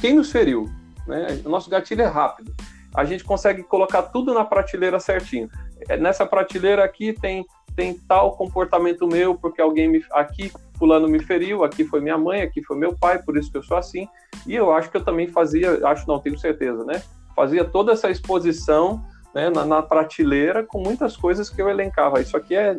quem 0.00 0.14
nos 0.14 0.30
feriu, 0.30 0.70
né? 1.06 1.40
O 1.44 1.48
nosso 1.48 1.70
gatilho 1.70 2.02
é 2.02 2.06
rápido. 2.06 2.54
A 2.94 3.04
gente 3.04 3.24
consegue 3.24 3.62
colocar 3.62 4.02
tudo 4.02 4.32
na 4.32 4.44
prateleira 4.44 5.00
certinho. 5.00 5.48
É, 5.88 5.96
nessa 5.96 6.26
prateleira 6.26 6.84
aqui 6.84 7.12
tem 7.12 7.44
tem 7.76 7.94
tal 7.94 8.36
comportamento 8.36 9.06
meu 9.06 9.34
porque 9.34 9.60
alguém 9.60 9.88
me 9.88 10.04
aqui 10.12 10.52
fulano 10.78 11.08
me 11.08 11.22
feriu, 11.22 11.64
aqui 11.64 11.84
foi 11.84 12.00
minha 12.00 12.18
mãe, 12.18 12.42
aqui 12.42 12.62
foi 12.62 12.76
meu 12.76 12.96
pai, 12.96 13.20
por 13.22 13.36
isso 13.36 13.50
que 13.50 13.56
eu 13.56 13.62
sou 13.62 13.76
assim. 13.76 14.08
E 14.46 14.54
eu 14.54 14.72
acho 14.72 14.90
que 14.90 14.96
eu 14.96 15.04
também 15.04 15.28
fazia, 15.28 15.86
acho 15.86 16.06
não, 16.06 16.20
tenho 16.20 16.38
certeza, 16.38 16.84
né? 16.84 17.02
Fazia 17.34 17.64
toda 17.64 17.92
essa 17.92 18.10
exposição 18.10 19.04
né, 19.34 19.50
na, 19.50 19.64
na, 19.64 19.82
prateleira 19.82 20.64
com 20.64 20.80
muitas 20.80 21.16
coisas 21.16 21.50
que 21.50 21.60
eu 21.60 21.68
elencava. 21.68 22.20
Isso 22.20 22.36
aqui 22.36 22.54
é, 22.54 22.78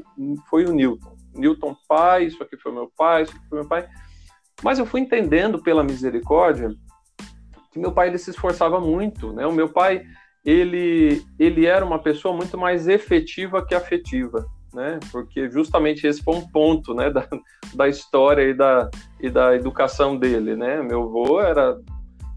foi 0.49 0.65
o 0.65 0.71
Newton. 0.71 1.15
Newton 1.33 1.75
pai, 1.87 2.25
isso 2.25 2.41
aqui 2.41 2.55
foi 2.57 2.71
meu 2.71 2.89
pai, 2.97 3.23
isso 3.23 3.35
aqui 3.35 3.49
foi 3.49 3.59
meu 3.59 3.67
pai. 3.67 3.87
Mas 4.63 4.79
eu 4.79 4.85
fui 4.85 5.01
entendendo 5.01 5.61
pela 5.61 5.83
misericórdia 5.83 6.69
que 7.71 7.79
meu 7.79 7.91
pai 7.91 8.07
ele 8.07 8.17
se 8.17 8.29
esforçava 8.29 8.79
muito, 8.79 9.33
né? 9.33 9.45
O 9.45 9.51
meu 9.51 9.67
pai 9.67 10.05
ele 10.45 11.25
ele 11.39 11.65
era 11.65 11.83
uma 11.83 11.99
pessoa 11.99 12.35
muito 12.35 12.57
mais 12.57 12.87
efetiva 12.87 13.65
que 13.65 13.73
afetiva 13.73 14.45
né? 14.75 14.99
Porque 15.09 15.49
justamente 15.49 16.05
esse 16.05 16.21
foi 16.21 16.35
um 16.35 16.47
ponto, 16.47 16.93
né, 16.93 17.09
da, 17.09 17.27
da 17.73 17.87
história 17.87 18.43
e 18.43 18.53
da, 18.53 18.89
e 19.19 19.29
da 19.29 19.55
educação 19.55 20.17
dele, 20.17 20.55
né? 20.55 20.83
Meu 20.83 21.03
avô 21.03 21.39
era 21.39 21.79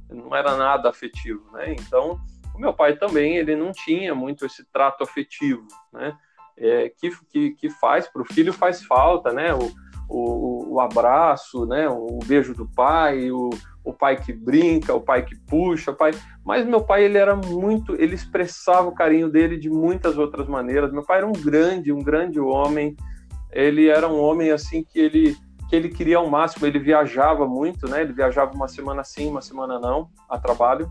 não 0.08 0.34
era 0.34 0.56
nada 0.56 0.88
afetivo, 0.88 1.50
né? 1.52 1.74
Então, 1.74 2.18
o 2.54 2.58
meu 2.58 2.72
pai 2.72 2.96
também, 2.96 3.36
ele 3.36 3.54
não 3.54 3.72
tinha 3.72 4.14
muito 4.14 4.46
esse 4.46 4.64
trato 4.72 5.04
afetivo, 5.04 5.66
né? 5.92 6.16
É, 6.56 6.88
que, 6.88 7.10
que, 7.30 7.50
que 7.50 7.70
faz 7.70 8.08
para 8.08 8.22
o 8.22 8.24
filho 8.24 8.52
faz 8.52 8.82
falta, 8.84 9.32
né? 9.32 9.52
O, 9.52 9.70
o, 10.08 10.74
o 10.74 10.80
abraço, 10.80 11.66
né? 11.66 11.88
O 11.88 12.18
beijo 12.24 12.54
do 12.54 12.66
pai, 12.66 13.30
o, 13.30 13.50
o 13.84 13.92
pai 13.92 14.16
que 14.16 14.32
brinca, 14.32 14.94
o 14.94 15.00
pai 15.00 15.24
que 15.24 15.36
puxa, 15.36 15.90
o 15.90 15.94
pai. 15.94 16.12
Mas 16.44 16.66
meu 16.66 16.82
pai 16.82 17.04
ele 17.04 17.18
era 17.18 17.36
muito, 17.36 17.94
ele 17.94 18.14
expressava 18.14 18.88
o 18.88 18.94
carinho 18.94 19.28
dele 19.30 19.58
de 19.58 19.68
muitas 19.68 20.16
outras 20.16 20.48
maneiras. 20.48 20.92
Meu 20.92 21.04
pai 21.04 21.18
era 21.18 21.26
um 21.26 21.32
grande, 21.32 21.92
um 21.92 22.02
grande 22.02 22.40
homem. 22.40 22.96
Ele 23.52 23.88
era 23.88 24.08
um 24.08 24.20
homem 24.20 24.50
assim 24.50 24.82
que 24.82 24.98
ele 24.98 25.36
que 25.68 25.76
ele 25.76 25.90
queria 25.90 26.16
ao 26.16 26.30
máximo. 26.30 26.66
Ele 26.66 26.78
viajava 26.78 27.46
muito, 27.46 27.86
né? 27.88 28.00
Ele 28.00 28.14
viajava 28.14 28.54
uma 28.54 28.68
semana 28.68 29.04
sim, 29.04 29.28
uma 29.28 29.42
semana 29.42 29.78
não, 29.78 30.08
a 30.28 30.38
trabalho. 30.38 30.90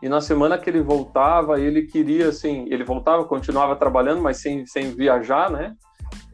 E 0.00 0.08
na 0.08 0.20
semana 0.20 0.56
que 0.56 0.70
ele 0.70 0.80
voltava, 0.80 1.60
ele 1.60 1.82
queria 1.82 2.28
assim, 2.28 2.66
ele 2.70 2.84
voltava, 2.84 3.24
continuava 3.24 3.76
trabalhando, 3.76 4.22
mas 4.22 4.38
sem, 4.38 4.64
sem 4.64 4.92
viajar, 4.94 5.50
né? 5.50 5.74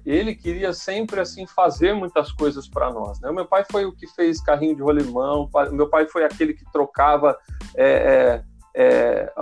Ele 0.06 0.34
queria 0.34 0.72
sempre 0.72 1.20
assim 1.20 1.46
fazer 1.46 1.92
muitas 1.92 2.30
coisas 2.30 2.68
para 2.68 2.92
nós. 2.92 3.20
Né? 3.20 3.28
O 3.28 3.34
meu 3.34 3.44
pai 3.44 3.64
foi 3.70 3.84
o 3.84 3.92
que 3.92 4.06
fez 4.06 4.40
carrinho 4.40 4.76
de 4.76 4.82
rolimão, 4.82 5.50
meu 5.72 5.88
pai 5.88 6.06
foi 6.06 6.24
aquele 6.24 6.54
que 6.54 6.64
trocava 6.72 7.36
é, 7.74 8.42
é, 8.74 8.82
é, 8.82 9.32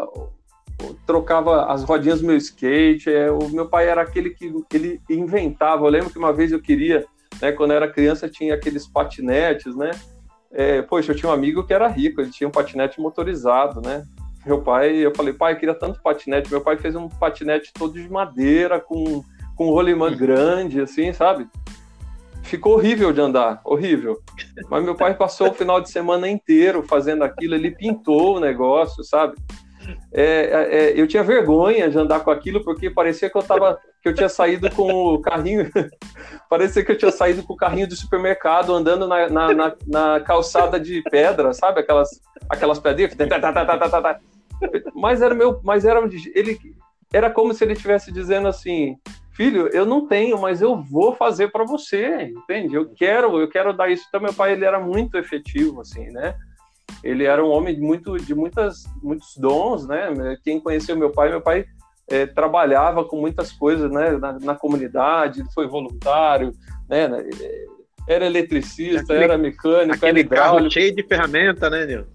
trocava 1.07 1.67
as 1.67 1.85
rodinhas 1.85 2.21
do 2.21 2.27
meu 2.27 2.37
skate. 2.37 3.11
É, 3.11 3.31
o 3.31 3.49
meu 3.51 3.69
pai 3.69 3.89
era 3.89 4.03
aquele 4.03 4.31
que 4.31 4.53
ele 4.73 5.01
inventava. 5.11 5.85
Eu 5.85 5.91
lembro 5.91 6.11
que 6.11 6.19
uma 6.19 6.33
vez 6.33 6.51
eu 6.51 6.61
queria, 6.61 7.05
né, 7.41 7.53
quando 7.53 7.73
eu 7.73 7.77
era 7.77 7.93
criança, 7.93 8.29
tinha 8.29 8.55
aqueles 8.55 8.87
patinetes, 8.87 9.77
né? 9.77 9.91
É, 10.51 10.83
poxa, 10.83 11.13
eu 11.13 11.17
tinha 11.17 11.29
um 11.29 11.35
amigo 11.35 11.65
que 11.65 11.75
era 11.75 11.89
rico, 11.89 12.21
ele 12.21 12.31
tinha 12.31 12.47
um 12.47 12.53
patinete 12.53 13.01
motorizado, 13.01 13.81
né? 13.81 14.05
meu 14.47 14.61
pai, 14.61 14.95
eu 14.97 15.13
falei, 15.15 15.33
pai, 15.33 15.55
eu 15.55 15.57
queria 15.57 15.75
tanto 15.75 16.03
patinete. 16.03 16.51
Meu 16.51 16.61
pai 16.61 16.77
fez 16.77 16.95
um 16.95 17.09
patinete 17.09 17.73
todo 17.73 17.95
de 17.95 18.09
madeira, 18.09 18.79
com, 18.79 19.25
com 19.55 19.69
um 19.69 19.71
rolimã 19.71 20.11
uhum. 20.11 20.17
grande, 20.17 20.81
assim, 20.81 21.13
sabe? 21.13 21.49
Ficou 22.43 22.75
horrível 22.75 23.13
de 23.13 23.21
andar, 23.21 23.61
horrível. 23.65 24.21
Mas 24.69 24.85
meu 24.85 24.95
pai 24.95 25.15
passou 25.15 25.51
o 25.51 25.55
final 25.55 25.81
de 25.81 25.91
semana 25.91 26.29
inteiro 26.29 26.83
fazendo 26.83 27.25
aquilo, 27.25 27.55
ele 27.55 27.71
pintou 27.71 28.37
o 28.37 28.41
negócio, 28.41 29.03
sabe? 29.03 29.35
É, 30.13 30.23
é, 30.23 30.77
é, 30.77 31.01
eu 31.01 31.07
tinha 31.07 31.23
vergonha 31.23 31.91
de 31.91 31.99
andar 31.99 32.21
com 32.21 32.31
aquilo 32.31 32.63
porque 32.65 32.89
parecia 32.89 33.29
que 33.29 33.37
eu 33.37 33.43
tava, 33.43 33.79
que 34.03 34.09
eu 34.09 34.15
tinha 34.15 34.29
saído 34.29 34.71
com 34.71 34.91
o 34.91 35.21
carrinho, 35.21 35.71
parecia 36.49 36.85
que 36.85 36.93
eu 36.93 36.99
tinha 36.99 37.11
saído 37.11 37.43
com 37.43 37.53
o 37.53 37.57
carrinho 37.57 37.89
do 37.89 37.97
supermercado 37.97 38.73
andando 38.73 39.07
na, 39.07 39.29
na, 39.29 39.53
na, 39.53 39.77
na 39.87 40.21
calçada 40.21 40.79
de 40.81 41.03
pedra, 41.11 41.53
sabe? 41.53 41.81
Aquelas, 41.81 42.09
aquelas 42.49 42.79
pedrinhas. 42.79 43.15
Mas 44.95 45.21
era 45.21 45.35
meu, 45.35 45.61
mas 45.63 45.85
era 45.85 46.01
ele 46.35 46.59
era 47.13 47.31
como 47.31 47.55
se 47.55 47.63
ele 47.63 47.75
estivesse 47.75 48.11
dizendo 48.11 48.49
assim, 48.49 48.97
filho, 49.35 49.69
eu 49.73 49.85
não 49.85 50.07
tenho, 50.07 50.41
mas 50.41 50.63
eu 50.63 50.77
vou 50.77 51.15
fazer 51.15 51.51
para 51.51 51.65
você, 51.65 52.33
entende? 52.37 52.75
Eu 52.75 52.89
quero, 52.95 53.39
eu 53.41 53.49
quero 53.49 53.73
dar 53.73 53.91
isso. 53.91 54.05
Então 54.09 54.21
meu 54.21 54.33
pai 54.33 54.53
ele 54.53 54.65
era 54.65 54.81
muito 54.81 55.17
efetivo 55.17 55.81
assim, 55.81 56.11
né? 56.11 56.35
ele 57.05 57.25
era 57.25 57.45
um 57.45 57.51
homem 57.51 57.75
de, 57.75 57.81
muito, 57.81 58.17
de 58.17 58.35
muitas, 58.35 58.85
muitos 59.03 59.37
dons, 59.37 59.87
né? 59.87 60.37
Quem 60.43 60.59
conheceu 60.59 60.97
meu 60.97 61.11
pai, 61.11 61.29
meu 61.29 61.41
pai 61.41 61.67
é, 62.09 62.27
trabalhava 62.27 63.05
com 63.05 63.21
muitas 63.21 63.53
coisas, 63.53 63.91
né? 63.91 64.13
Na, 64.13 64.39
na 64.39 64.55
comunidade, 64.55 65.41
ele 65.41 65.51
foi 65.53 65.67
voluntário, 65.67 66.53
né? 66.89 67.09
Era 68.09 68.27
eletricista, 68.27 69.03
aquele, 69.03 69.25
era 69.25 69.39
mecânico, 69.39 69.95
aquele 69.95 70.21
era 70.21 70.29
carro 70.29 70.71
cheio 70.71 70.95
de 70.95 71.03
ferramenta, 71.03 71.69
né, 71.69 71.87
Nil? 71.87 72.07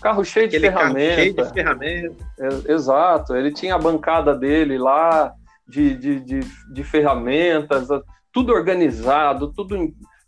Carro 0.00 0.24
cheio 0.24 0.46
aquele 0.46 0.68
de 0.68 0.74
ferramenta. 0.74 1.14
cheio 1.14 1.34
de 1.34 1.52
ferramenta. 1.52 2.16
É, 2.38 2.72
exato. 2.72 3.36
Ele 3.36 3.52
tinha 3.52 3.74
a 3.74 3.78
bancada 3.78 4.34
dele 4.34 4.78
lá 4.78 5.32
de, 5.70 5.96
de, 5.96 6.20
de, 6.20 6.40
de 6.72 6.84
ferramentas, 6.84 7.88
tudo 8.32 8.52
organizado, 8.52 9.52
tudo 9.52 9.76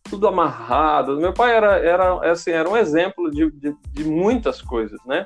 tudo 0.04 0.26
amarrado. 0.26 1.16
Meu 1.16 1.32
pai 1.32 1.54
era, 1.54 1.78
era, 1.78 2.32
assim, 2.32 2.50
era 2.50 2.68
um 2.68 2.76
exemplo 2.76 3.30
de, 3.30 3.50
de, 3.52 3.74
de 3.92 4.04
muitas 4.04 4.60
coisas, 4.60 4.98
né? 5.06 5.24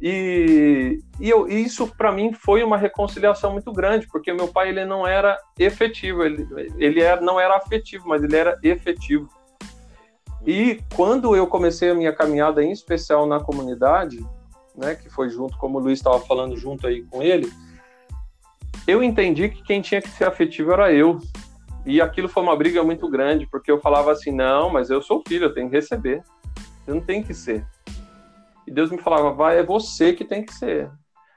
E, 0.00 0.98
e, 1.20 1.30
eu, 1.30 1.46
isso 1.46 1.86
para 1.86 2.10
mim 2.10 2.32
foi 2.32 2.64
uma 2.64 2.76
reconciliação 2.76 3.52
muito 3.52 3.70
grande, 3.70 4.08
porque 4.08 4.32
meu 4.32 4.48
pai 4.48 4.70
ele 4.70 4.84
não 4.84 5.06
era 5.06 5.38
efetivo, 5.56 6.24
ele, 6.24 6.44
ele 6.78 7.00
era, 7.00 7.20
não 7.20 7.38
era 7.38 7.56
afetivo, 7.56 8.08
mas 8.08 8.24
ele 8.24 8.34
era 8.34 8.58
efetivo. 8.64 9.28
E 10.44 10.82
quando 10.96 11.36
eu 11.36 11.46
comecei 11.46 11.90
a 11.90 11.94
minha 11.94 12.12
caminhada, 12.12 12.64
em 12.64 12.72
especial 12.72 13.26
na 13.26 13.38
comunidade, 13.38 14.18
né, 14.74 14.96
que 14.96 15.08
foi 15.08 15.28
junto, 15.28 15.56
como 15.56 15.78
o 15.78 15.80
Luiz 15.80 16.00
estava 16.00 16.18
falando 16.18 16.56
junto 16.56 16.86
aí 16.86 17.04
com 17.04 17.22
ele, 17.22 17.48
eu 18.86 19.02
entendi 19.02 19.48
que 19.48 19.62
quem 19.62 19.80
tinha 19.80 20.00
que 20.02 20.08
ser 20.08 20.24
afetivo 20.24 20.72
era 20.72 20.92
eu, 20.92 21.18
e 21.84 22.00
aquilo 22.00 22.28
foi 22.28 22.42
uma 22.42 22.56
briga 22.56 22.82
muito 22.84 23.08
grande, 23.08 23.46
porque 23.46 23.70
eu 23.70 23.80
falava 23.80 24.12
assim: 24.12 24.30
não, 24.30 24.70
mas 24.70 24.90
eu 24.90 25.02
sou 25.02 25.22
filho, 25.26 25.46
eu 25.46 25.54
tenho 25.54 25.68
que 25.68 25.76
receber. 25.76 26.22
Eu 26.86 26.94
não 26.94 27.02
tenho 27.02 27.24
que 27.24 27.34
ser. 27.34 27.66
E 28.66 28.70
Deus 28.70 28.90
me 28.90 28.98
falava: 28.98 29.32
vai, 29.32 29.58
é 29.58 29.62
você 29.62 30.12
que 30.12 30.24
tem 30.24 30.44
que 30.44 30.54
ser. 30.54 30.90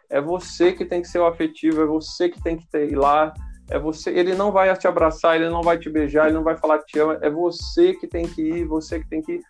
É 0.10 0.22
você 0.22 0.72
que 0.72 0.86
tem 0.86 1.02
que 1.02 1.08
ser 1.08 1.20
o 1.20 1.26
afetivo, 1.26 1.82
é 1.82 1.86
você 1.86 2.30
que 2.30 2.42
tem 2.42 2.58
que 2.58 2.78
ir 2.78 2.96
lá. 2.96 3.34
É 3.68 3.80
você, 3.80 4.12
ele 4.12 4.36
não 4.36 4.52
vai 4.52 4.76
te 4.78 4.88
abraçar, 4.88 5.36
ele 5.36 5.50
não 5.50 5.64
vai 5.64 5.80
te 5.80 5.90
beijar, 5.90 6.26
ele 6.26 6.36
não 6.36 6.44
vai 6.44 6.56
falar 6.56 6.78
que 6.80 6.86
te 6.86 7.00
ama, 7.00 7.18
é 7.20 7.32
você 7.32 7.96
que 7.96 8.06
tem 8.06 8.28
que 8.28 8.40
ir, 8.40 8.66
você 8.66 9.00
que 9.00 9.10
tem 9.10 9.24
que 9.24 9.34
ir. 9.34 9.42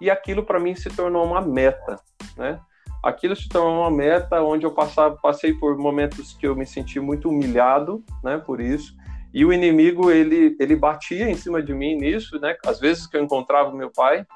E 0.00 0.10
aquilo 0.10 0.44
para 0.44 0.58
mim 0.58 0.74
se 0.74 0.88
tornou 0.90 1.24
uma 1.24 1.40
meta, 1.40 1.96
né? 2.36 2.58
Aquilo 3.02 3.34
se 3.34 3.48
tornou 3.48 3.82
uma 3.82 3.90
meta 3.90 4.42
onde 4.42 4.66
eu 4.66 4.72
passava, 4.72 5.16
passei 5.16 5.54
por 5.54 5.76
momentos 5.78 6.34
que 6.34 6.46
eu 6.46 6.54
me 6.54 6.66
senti 6.66 7.00
muito 7.00 7.28
humilhado, 7.28 8.04
né, 8.22 8.38
por 8.38 8.60
isso 8.60 8.94
e 9.32 9.44
o 9.44 9.52
inimigo, 9.52 10.10
ele, 10.10 10.56
ele 10.58 10.74
batia 10.74 11.30
em 11.30 11.36
cima 11.36 11.62
de 11.62 11.72
mim 11.72 11.96
nisso, 11.96 12.38
né? 12.40 12.56
Às 12.66 12.80
vezes 12.80 13.06
que 13.06 13.16
eu 13.16 13.22
encontrava 13.22 13.72
meu 13.72 13.90
pai, 13.90 14.26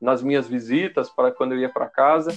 nas 0.00 0.22
minhas 0.22 0.46
visitas, 0.46 1.10
para 1.10 1.32
quando 1.32 1.52
eu 1.52 1.58
ia 1.58 1.68
para 1.68 1.88
casa, 1.88 2.32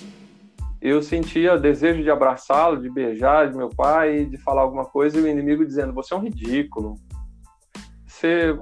eu 0.81 1.01
sentia 1.01 1.57
desejo 1.57 2.01
de 2.01 2.09
abraçá-lo, 2.09 2.81
de 2.81 2.89
beijar 2.89 3.51
de 3.51 3.57
meu 3.57 3.69
pai, 3.69 4.25
de 4.25 4.37
falar 4.37 4.61
alguma 4.61 4.85
coisa, 4.85 5.19
e 5.19 5.21
o 5.21 5.27
inimigo 5.27 5.65
dizendo: 5.65 5.93
Você 5.93 6.13
é 6.13 6.17
um 6.17 6.21
ridículo, 6.21 6.95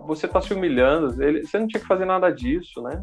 você 0.05 0.25
está 0.25 0.41
se 0.41 0.53
humilhando, 0.53 1.23
ele, 1.23 1.45
você 1.45 1.57
não 1.57 1.67
tinha 1.67 1.79
que 1.79 1.87
fazer 1.87 2.05
nada 2.05 2.29
disso, 2.29 2.81
né? 2.81 3.01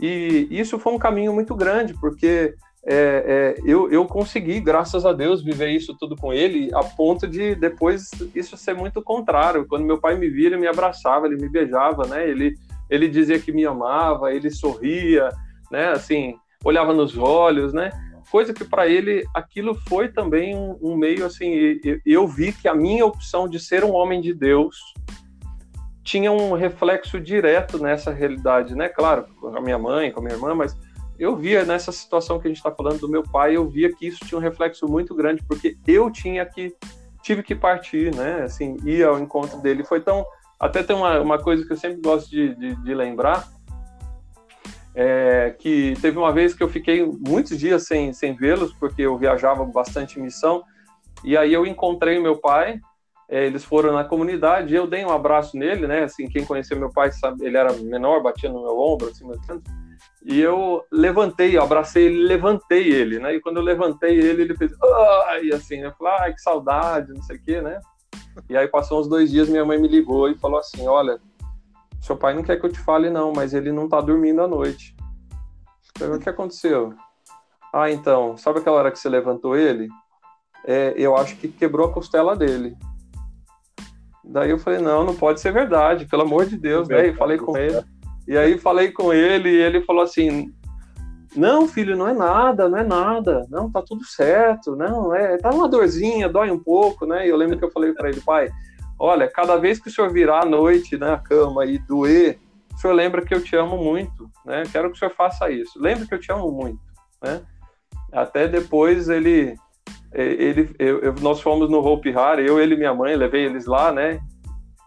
E 0.00 0.48
isso 0.50 0.78
foi 0.78 0.94
um 0.94 0.98
caminho 0.98 1.32
muito 1.32 1.54
grande, 1.54 1.92
porque 1.94 2.54
é, 2.86 3.54
é, 3.56 3.62
eu, 3.64 3.92
eu 3.92 4.06
consegui, 4.06 4.58
graças 4.58 5.04
a 5.04 5.12
Deus, 5.12 5.42
viver 5.42 5.68
isso 5.68 5.94
tudo 5.98 6.16
com 6.16 6.32
ele, 6.32 6.70
a 6.72 6.82
ponto 6.82 7.26
de 7.26 7.54
depois 7.54 8.10
isso 8.34 8.56
ser 8.56 8.74
muito 8.74 9.02
contrário. 9.02 9.66
Quando 9.66 9.84
meu 9.84 9.98
pai 9.98 10.16
me 10.16 10.28
via, 10.28 10.46
ele 10.46 10.56
me 10.56 10.66
abraçava, 10.66 11.26
ele 11.26 11.36
me 11.36 11.48
beijava, 11.48 12.06
né? 12.06 12.28
Ele, 12.28 12.54
ele 12.88 13.08
dizia 13.08 13.38
que 13.38 13.52
me 13.52 13.66
amava, 13.66 14.32
ele 14.32 14.50
sorria, 14.50 15.28
né? 15.70 15.88
Assim, 15.90 16.34
olhava 16.64 16.94
nos 16.94 17.18
olhos, 17.18 17.74
né? 17.74 17.90
Coisa 18.30 18.54
que 18.54 18.64
para 18.64 18.88
ele 18.88 19.24
aquilo 19.34 19.74
foi 19.74 20.08
também 20.08 20.56
um, 20.56 20.78
um 20.80 20.96
meio 20.96 21.26
assim. 21.26 21.78
Eu, 21.84 22.00
eu 22.06 22.28
vi 22.28 22.52
que 22.52 22.68
a 22.68 22.74
minha 22.74 23.04
opção 23.04 23.46
de 23.46 23.60
ser 23.60 23.84
um 23.84 23.92
homem 23.92 24.20
de 24.20 24.32
Deus 24.32 24.76
tinha 26.02 26.32
um 26.32 26.54
reflexo 26.54 27.20
direto 27.20 27.78
nessa 27.78 28.10
realidade, 28.10 28.74
né? 28.74 28.88
Claro, 28.88 29.26
com 29.40 29.56
a 29.56 29.60
minha 29.60 29.78
mãe, 29.78 30.10
com 30.10 30.20
a 30.20 30.22
minha 30.22 30.34
irmã, 30.34 30.54
mas 30.54 30.76
eu 31.18 31.36
via 31.36 31.64
nessa 31.64 31.92
situação 31.92 32.38
que 32.40 32.48
a 32.48 32.50
gente 32.50 32.56
está 32.56 32.70
falando 32.70 33.00
do 33.00 33.08
meu 33.08 33.22
pai, 33.22 33.56
eu 33.56 33.68
via 33.68 33.94
que 33.94 34.06
isso 34.06 34.24
tinha 34.24 34.38
um 34.38 34.42
reflexo 34.42 34.88
muito 34.88 35.14
grande, 35.14 35.42
porque 35.46 35.76
eu 35.86 36.10
tinha 36.10 36.46
que, 36.46 36.74
tive 37.22 37.42
que 37.42 37.54
partir, 37.54 38.14
né? 38.14 38.42
Assim, 38.42 38.76
ir 38.84 39.04
ao 39.04 39.18
encontro 39.18 39.60
dele. 39.60 39.84
Foi 39.84 40.00
tão. 40.00 40.24
Até 40.58 40.82
tem 40.82 40.96
uma, 40.96 41.20
uma 41.20 41.38
coisa 41.38 41.64
que 41.64 41.72
eu 41.72 41.76
sempre 41.76 42.00
gosto 42.00 42.30
de, 42.30 42.54
de, 42.54 42.74
de 42.74 42.94
lembrar, 42.94 43.46
é, 44.94 45.54
que 45.58 45.94
teve 46.00 46.18
uma 46.18 46.32
vez 46.32 46.54
que 46.54 46.62
eu 46.62 46.68
fiquei 46.68 47.04
muitos 47.04 47.58
dias 47.58 47.84
sem, 47.84 48.12
sem 48.12 48.34
vê-los, 48.34 48.72
porque 48.72 49.02
eu 49.02 49.16
viajava 49.18 49.64
bastante 49.64 50.18
missão, 50.18 50.62
e 51.22 51.36
aí 51.36 51.52
eu 51.52 51.66
encontrei 51.66 52.18
meu 52.18 52.38
pai, 52.38 52.80
é, 53.30 53.46
eles 53.46 53.64
foram 53.64 53.92
na 53.92 54.04
comunidade, 54.04 54.74
eu 54.74 54.86
dei 54.86 55.04
um 55.04 55.10
abraço 55.10 55.56
nele, 55.56 55.86
né, 55.86 56.02
assim, 56.02 56.28
quem 56.28 56.44
conheceu 56.44 56.78
meu 56.78 56.90
pai 56.92 57.12
sabe, 57.12 57.46
ele 57.46 57.56
era 57.56 57.72
menor, 57.74 58.22
batia 58.22 58.50
no 58.50 58.62
meu 58.62 58.76
ombro, 58.78 59.08
assim, 59.08 59.24
mais 59.24 59.38
ou 59.48 59.62
e 60.22 60.38
eu 60.38 60.84
levantei, 60.92 61.56
eu 61.56 61.62
abracei 61.62 62.06
ele, 62.06 62.24
levantei 62.24 62.92
ele, 62.92 63.18
né? 63.18 63.34
E 63.34 63.40
quando 63.40 63.56
eu 63.56 63.62
levantei 63.62 64.18
ele, 64.18 64.42
ele 64.42 64.56
fez, 64.56 64.70
ai, 65.28 65.50
assim, 65.50 65.78
eu 65.78 65.92
falei, 65.92 66.12
ai, 66.20 66.34
que 66.34 66.42
saudade, 66.42 67.12
não 67.12 67.22
sei 67.22 67.36
o 67.36 67.42
quê, 67.42 67.60
né? 67.62 67.80
E 68.48 68.56
aí 68.56 68.68
passou 68.68 69.00
uns 69.00 69.08
dois 69.08 69.30
dias, 69.30 69.48
minha 69.48 69.64
mãe 69.64 69.78
me 69.78 69.88
ligou 69.88 70.28
e 70.28 70.38
falou 70.38 70.58
assim, 70.58 70.86
olha, 70.86 71.18
seu 72.02 72.16
pai 72.16 72.34
não 72.34 72.42
quer 72.42 72.60
que 72.60 72.66
eu 72.66 72.72
te 72.72 72.78
fale 72.78 73.08
não, 73.08 73.32
mas 73.32 73.54
ele 73.54 73.72
não 73.72 73.88
tá 73.88 74.00
dormindo 74.00 74.42
à 74.42 74.48
noite. 74.48 74.94
Eu 75.98 76.06
falei, 76.06 76.16
o 76.16 76.20
que 76.20 76.28
aconteceu? 76.28 76.94
Ah, 77.72 77.90
então, 77.90 78.36
sabe 78.36 78.58
aquela 78.58 78.76
hora 78.76 78.90
que 78.90 78.98
você 78.98 79.08
levantou 79.08 79.56
ele? 79.56 79.88
É, 80.66 80.92
eu 80.96 81.16
acho 81.16 81.36
que 81.36 81.48
quebrou 81.48 81.88
a 81.88 81.92
costela 81.92 82.36
dele. 82.36 82.76
Daí 84.30 84.50
eu 84.50 84.58
falei, 84.58 84.80
não, 84.80 85.04
não 85.04 85.14
pode 85.14 85.40
ser 85.40 85.52
verdade, 85.52 86.06
pelo 86.06 86.22
amor 86.22 86.46
de 86.46 86.56
Deus, 86.56 86.88
né? 86.88 87.08
E 87.08 87.14
falei 87.14 87.36
com 87.36 87.56
ele. 87.56 87.82
E 88.28 88.38
aí 88.38 88.56
falei 88.56 88.92
com 88.92 89.12
ele 89.12 89.48
e 89.48 89.60
ele 89.60 89.82
falou 89.82 90.04
assim: 90.04 90.54
Não, 91.34 91.66
filho, 91.66 91.96
não 91.96 92.06
é 92.06 92.14
nada, 92.14 92.68
não 92.68 92.78
é 92.78 92.84
nada, 92.84 93.44
não, 93.50 93.68
tá 93.68 93.82
tudo 93.82 94.04
certo, 94.04 94.76
não, 94.76 95.12
é, 95.12 95.36
tá 95.36 95.50
uma 95.50 95.68
dorzinha, 95.68 96.28
dói 96.28 96.48
um 96.50 96.58
pouco, 96.58 97.04
né? 97.06 97.26
E 97.26 97.30
eu 97.30 97.36
lembro 97.36 97.58
que 97.58 97.64
eu 97.64 97.72
falei 97.72 97.92
para 97.92 98.08
ele, 98.08 98.20
pai, 98.20 98.48
olha, 98.96 99.28
cada 99.28 99.56
vez 99.56 99.80
que 99.80 99.88
o 99.88 99.92
senhor 99.92 100.12
virar 100.12 100.44
à 100.44 100.46
noite 100.46 100.96
na 100.96 101.16
né, 101.16 101.22
cama 101.24 101.66
e 101.66 101.78
doer, 101.78 102.38
o 102.72 102.78
senhor 102.78 102.94
lembra 102.94 103.22
que 103.22 103.34
eu 103.34 103.42
te 103.42 103.56
amo 103.56 103.76
muito, 103.76 104.30
né? 104.46 104.62
Quero 104.70 104.90
que 104.90 104.96
o 104.96 104.98
senhor 104.98 105.12
faça 105.12 105.50
isso. 105.50 105.76
Lembra 105.76 106.06
que 106.06 106.14
eu 106.14 106.20
te 106.20 106.30
amo 106.30 106.52
muito, 106.52 106.80
né? 107.20 107.42
Até 108.12 108.46
depois 108.46 109.08
ele 109.08 109.56
ele, 110.12 110.74
eu, 110.78 111.00
eu, 111.00 111.14
nós 111.20 111.40
fomos 111.40 111.70
no 111.70 111.78
Hope 111.78 112.10
Hard, 112.10 112.40
eu, 112.40 112.60
ele 112.60 112.74
e 112.74 112.78
minha 112.78 112.94
mãe, 112.94 113.14
levei 113.14 113.44
eles 113.44 113.66
lá, 113.66 113.92
né? 113.92 114.20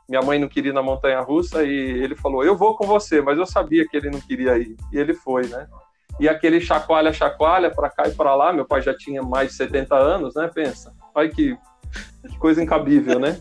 minha 0.08 0.22
mãe 0.22 0.38
não 0.38 0.48
queria 0.48 0.72
ir 0.72 0.74
na 0.74 0.84
montanha 0.84 1.22
russa 1.22 1.64
e 1.64 1.72
ele 1.72 2.16
falou: 2.16 2.44
Eu 2.44 2.56
vou 2.56 2.76
com 2.76 2.86
você, 2.86 3.22
mas 3.22 3.38
eu 3.38 3.46
sabia 3.46 3.88
que 3.88 3.98
ele 3.98 4.10
não 4.10 4.20
queria 4.20 4.58
ir. 4.58 4.76
E 4.92 4.98
ele 4.98 5.14
foi, 5.14 5.48
né? 5.48 5.68
E 6.20 6.30
aquele 6.30 6.62
chacoalha, 6.62 7.12
chacoalha, 7.12 7.72
para 7.72 7.90
cá 7.90 8.08
e 8.08 8.12
para 8.12 8.36
lá. 8.36 8.54
Meu 8.54 8.66
pai 8.66 8.82
já 8.82 8.94
tinha 8.94 9.24
mais 9.24 9.50
de 9.50 9.56
70 9.56 9.96
anos, 9.96 10.36
né? 10.36 10.50
Pensa. 10.54 10.94
Olha 11.16 11.30
que, 11.30 11.58
que 12.30 12.38
coisa 12.38 12.62
incabível, 12.62 13.20
né? 13.20 13.40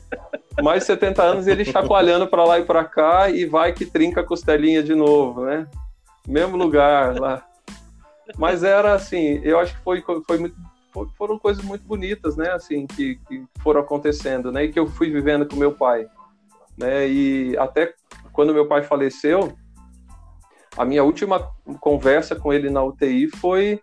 Mais 0.63 0.81
de 0.81 0.87
70 0.87 1.23
anos 1.23 1.47
ele 1.47 1.65
chacoalhando 1.65 2.27
para 2.27 2.45
lá 2.45 2.59
e 2.59 2.65
para 2.65 2.85
cá 2.85 3.29
e 3.29 3.45
vai 3.45 3.73
que 3.73 3.85
trinca 3.85 4.21
a 4.21 4.27
costelinha 4.27 4.83
de 4.83 4.95
novo, 4.95 5.45
né? 5.45 5.67
Mesmo 6.27 6.57
lugar 6.57 7.19
lá. 7.19 7.45
Mas 8.39 8.63
era 8.63 8.95
assim, 8.95 9.41
eu 9.45 9.59
acho 9.59 9.75
que 9.75 9.83
foi, 9.83 10.03
foi 10.27 10.39
muito, 10.39 10.57
foram 11.17 11.39
coisas 11.39 11.65
muito 11.65 11.85
bonitas, 11.85 12.37
né? 12.37 12.51
Assim, 12.51 12.87
que, 12.87 13.17
que 13.29 13.45
foram 13.61 13.81
acontecendo, 13.81 14.53
né? 14.53 14.65
E 14.65 14.73
que 14.73 14.79
eu 14.79 14.87
fui 14.87 15.11
vivendo 15.11 15.47
com 15.47 15.57
meu 15.57 15.73
pai 15.73 16.07
né? 16.77 17.09
E 17.09 17.57
até 17.59 17.95
quando 18.33 18.55
meu 18.55 18.67
pai 18.67 18.83
faleceu, 18.83 19.53
a 20.77 20.85
minha 20.85 21.05
última 21.05 21.51
conversa 21.81 22.35
com 22.35 22.53
ele 22.53 22.71
na 22.71 22.83
UTI 22.83 23.29
foi 23.29 23.81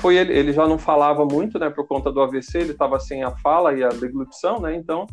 foi 0.00 0.16
ele, 0.16 0.32
ele 0.32 0.52
já 0.52 0.66
não 0.66 0.78
falava 0.78 1.24
muito, 1.24 1.58
né, 1.58 1.68
por 1.70 1.84
conta 1.84 2.12
do 2.12 2.20
AVC, 2.20 2.58
ele 2.58 2.70
estava 2.70 3.00
sem 3.00 3.24
a 3.24 3.32
fala 3.32 3.74
e 3.74 3.82
a 3.82 3.88
deglutição, 3.88 4.60
né, 4.60 4.76
então 4.76 5.08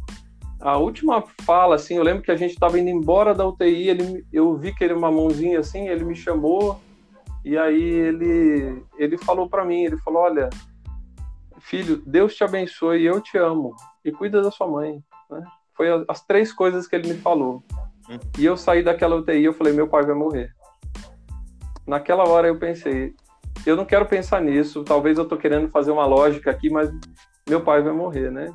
a 0.61 0.77
última 0.77 1.23
fala, 1.41 1.73
assim, 1.73 1.95
eu 1.95 2.03
lembro 2.03 2.21
que 2.21 2.29
a 2.29 2.35
gente 2.35 2.51
estava 2.51 2.79
indo 2.79 2.89
embora 2.89 3.33
da 3.33 3.47
UTI, 3.47 3.89
ele, 3.89 4.23
eu 4.31 4.55
vi 4.55 4.75
que 4.75 4.83
ele 4.83 4.93
uma 4.93 5.11
mãozinha 5.11 5.59
assim, 5.59 5.87
ele 5.87 6.05
me 6.05 6.15
chamou 6.15 6.79
e 7.43 7.57
aí 7.57 7.81
ele 7.81 8.83
ele 8.99 9.17
falou 9.17 9.49
para 9.49 9.65
mim, 9.65 9.85
ele 9.85 9.97
falou, 9.97 10.21
olha, 10.21 10.51
filho, 11.65 12.01
Deus 12.05 12.35
te 12.35 12.43
abençoe, 12.43 13.03
eu 13.03 13.19
te 13.19 13.37
amo 13.37 13.75
e 14.03 14.11
cuida 14.11 14.41
da 14.41 14.51
sua 14.51 14.67
mãe, 14.67 15.03
né? 15.29 15.43
Foi 15.75 15.87
as 16.07 16.25
três 16.25 16.53
coisas 16.53 16.87
que 16.87 16.95
ele 16.95 17.09
me 17.13 17.19
falou. 17.19 17.63
Uhum. 18.07 18.19
E 18.37 18.45
eu 18.45 18.55
saí 18.55 18.83
daquela 18.83 19.15
UTI, 19.15 19.43
eu 19.43 19.53
falei, 19.53 19.73
meu 19.73 19.87
pai 19.87 20.05
vai 20.05 20.15
morrer. 20.15 20.53
Naquela 21.85 22.27
hora 22.27 22.47
eu 22.47 22.57
pensei, 22.57 23.13
eu 23.65 23.75
não 23.75 23.83
quero 23.83 24.05
pensar 24.05 24.41
nisso, 24.41 24.83
talvez 24.83 25.17
eu 25.17 25.27
tô 25.27 25.37
querendo 25.37 25.69
fazer 25.69 25.91
uma 25.91 26.05
lógica 26.05 26.51
aqui, 26.51 26.69
mas 26.69 26.89
meu 27.49 27.61
pai 27.61 27.81
vai 27.81 27.93
morrer, 27.93 28.31
né? 28.31 28.53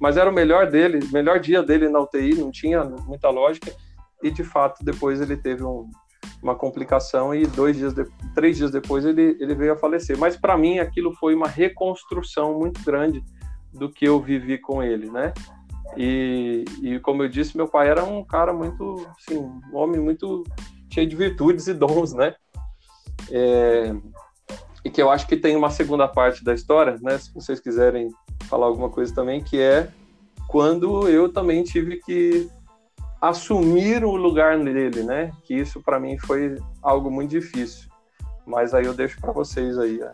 Mas 0.00 0.16
era 0.16 0.28
o 0.28 0.32
melhor 0.32 0.68
dele, 0.68 1.00
melhor 1.12 1.40
dia 1.40 1.62
dele 1.62 1.88
na 1.88 2.00
UTI, 2.00 2.34
não 2.34 2.50
tinha 2.50 2.84
muita 2.84 3.30
lógica, 3.30 3.72
e 4.22 4.30
de 4.30 4.44
fato 4.44 4.84
depois 4.84 5.20
ele 5.20 5.36
teve 5.36 5.64
um, 5.64 5.88
uma 6.42 6.54
complicação 6.54 7.34
e 7.34 7.46
dois 7.46 7.76
dias, 7.76 7.94
de, 7.94 8.06
três 8.34 8.56
dias 8.56 8.70
depois 8.70 9.04
ele, 9.04 9.36
ele 9.40 9.54
veio 9.54 9.72
a 9.72 9.76
falecer. 9.76 10.16
Mas 10.16 10.36
para 10.36 10.56
mim 10.56 10.78
aquilo 10.78 11.12
foi 11.14 11.34
uma 11.34 11.48
reconstrução 11.48 12.58
muito 12.58 12.82
grande 12.84 13.22
do 13.72 13.90
que 13.90 14.06
eu 14.06 14.20
vivi 14.20 14.58
com 14.58 14.82
ele, 14.82 15.10
né? 15.10 15.32
E, 15.96 16.64
e 16.82 17.00
como 17.00 17.22
eu 17.22 17.28
disse, 17.28 17.56
meu 17.56 17.66
pai 17.66 17.88
era 17.88 18.04
um 18.04 18.24
cara 18.24 18.52
muito, 18.52 19.06
assim, 19.16 19.38
um 19.38 19.76
homem 19.76 20.00
muito 20.00 20.44
cheio 20.92 21.08
de 21.08 21.16
virtudes 21.16 21.66
e 21.66 21.74
dons, 21.74 22.12
né? 22.12 22.34
É, 23.30 23.94
e 24.84 24.90
que 24.90 25.02
eu 25.02 25.10
acho 25.10 25.26
que 25.26 25.36
tem 25.36 25.56
uma 25.56 25.70
segunda 25.70 26.06
parte 26.06 26.44
da 26.44 26.54
história, 26.54 26.96
né? 27.02 27.18
Se 27.18 27.32
vocês 27.34 27.60
quiserem 27.60 28.10
falar 28.44 28.66
alguma 28.66 28.88
coisa 28.88 29.14
também, 29.14 29.42
que 29.42 29.60
é 29.60 29.90
quando 30.46 31.08
eu 31.08 31.30
também 31.30 31.62
tive 31.62 31.96
que 31.96 32.48
assumir 33.20 34.04
o 34.04 34.14
lugar 34.14 34.58
dele, 34.58 35.02
né? 35.02 35.32
Que 35.44 35.54
isso 35.54 35.82
para 35.82 35.98
mim 35.98 36.18
foi 36.18 36.56
algo 36.82 37.10
muito 37.10 37.30
difícil. 37.30 37.88
Mas 38.46 38.72
aí 38.72 38.86
eu 38.86 38.94
deixo 38.94 39.20
para 39.20 39.32
vocês 39.32 39.78
aí 39.78 40.00
a... 40.02 40.12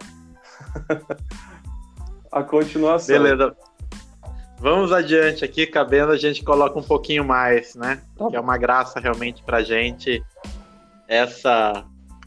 a 2.40 2.42
continuação. 2.42 3.14
Beleza. 3.14 3.56
Vamos 4.58 4.92
adiante 4.92 5.44
aqui, 5.44 5.66
cabendo 5.66 6.12
a 6.12 6.16
gente 6.16 6.42
coloca 6.42 6.78
um 6.78 6.82
pouquinho 6.82 7.24
mais, 7.24 7.74
né? 7.74 8.00
Tá. 8.16 8.28
Que 8.28 8.36
é 8.36 8.40
uma 8.40 8.56
graça 8.56 8.98
realmente 8.98 9.42
pra 9.42 9.62
gente 9.62 10.24
essa 11.06 11.84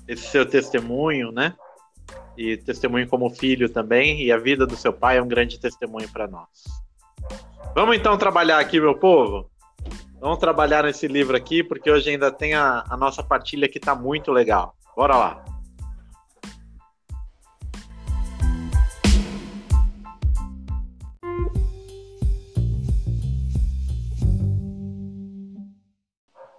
esse 0.07 0.27
seu 0.27 0.45
testemunho, 0.45 1.31
né? 1.31 1.53
E 2.37 2.55
testemunho 2.55 3.07
como 3.07 3.29
filho 3.29 3.67
também, 3.67 4.21
e 4.21 4.31
a 4.31 4.37
vida 4.37 4.65
do 4.65 4.77
seu 4.77 4.93
pai 4.93 5.17
é 5.17 5.21
um 5.21 5.27
grande 5.27 5.59
testemunho 5.59 6.07
para 6.09 6.27
nós. 6.27 6.47
Vamos 7.75 7.95
então 7.95 8.17
trabalhar 8.17 8.59
aqui, 8.59 8.79
meu 8.79 8.95
povo? 8.95 9.49
Vamos 10.19 10.39
trabalhar 10.39 10.83
nesse 10.83 11.07
livro 11.07 11.37
aqui, 11.37 11.63
porque 11.63 11.91
hoje 11.91 12.09
ainda 12.09 12.31
tem 12.31 12.55
a, 12.55 12.83
a 12.89 12.97
nossa 12.97 13.21
partilha 13.21 13.69
que 13.69 13.77
está 13.77 13.93
muito 13.93 14.31
legal. 14.31 14.75
Bora 14.95 15.15
lá! 15.15 15.45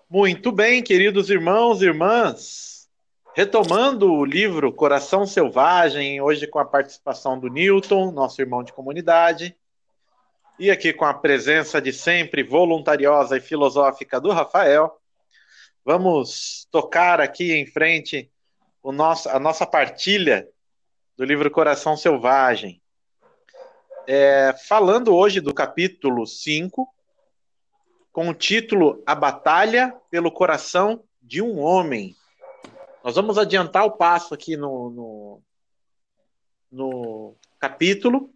Muito 0.08 0.52
bem, 0.52 0.82
queridos 0.82 1.28
irmãos 1.28 1.82
e 1.82 1.86
irmãs. 1.86 2.88
Retomando 3.34 4.12
o 4.12 4.24
livro 4.24 4.72
Coração 4.72 5.26
Selvagem, 5.26 6.20
hoje 6.20 6.46
com 6.46 6.60
a 6.60 6.64
participação 6.64 7.38
do 7.38 7.48
Newton, 7.48 8.12
nosso 8.12 8.40
irmão 8.40 8.62
de 8.62 8.72
comunidade, 8.72 9.54
e 10.58 10.70
aqui 10.70 10.92
com 10.92 11.04
a 11.04 11.14
presença 11.14 11.80
de 11.80 11.92
sempre 11.92 12.42
voluntariosa 12.42 13.36
e 13.36 13.40
filosófica 13.40 14.20
do 14.20 14.30
Rafael, 14.30 15.00
vamos 15.84 16.66
tocar 16.70 17.20
aqui 17.20 17.52
em 17.52 17.64
frente 17.64 18.30
o 18.82 18.90
nosso, 18.90 19.28
a 19.28 19.38
nossa 19.38 19.64
partilha 19.64 20.48
do 21.16 21.24
livro 21.24 21.50
Coração 21.50 21.96
Selvagem. 21.96 22.82
É, 24.06 24.54
falando 24.66 25.14
hoje 25.14 25.40
do 25.40 25.54
capítulo 25.54 26.26
5, 26.26 26.88
com 28.12 28.28
o 28.28 28.34
título 28.34 29.02
A 29.06 29.14
Batalha 29.14 29.94
pelo 30.10 30.32
Coração 30.32 31.04
de 31.22 31.40
um 31.40 31.60
Homem. 31.60 32.16
Nós 33.04 33.14
vamos 33.14 33.38
adiantar 33.38 33.84
o 33.84 33.92
passo 33.92 34.34
aqui 34.34 34.56
no, 34.56 34.90
no, 34.90 35.42
no 36.72 37.36
capítulo, 37.60 38.32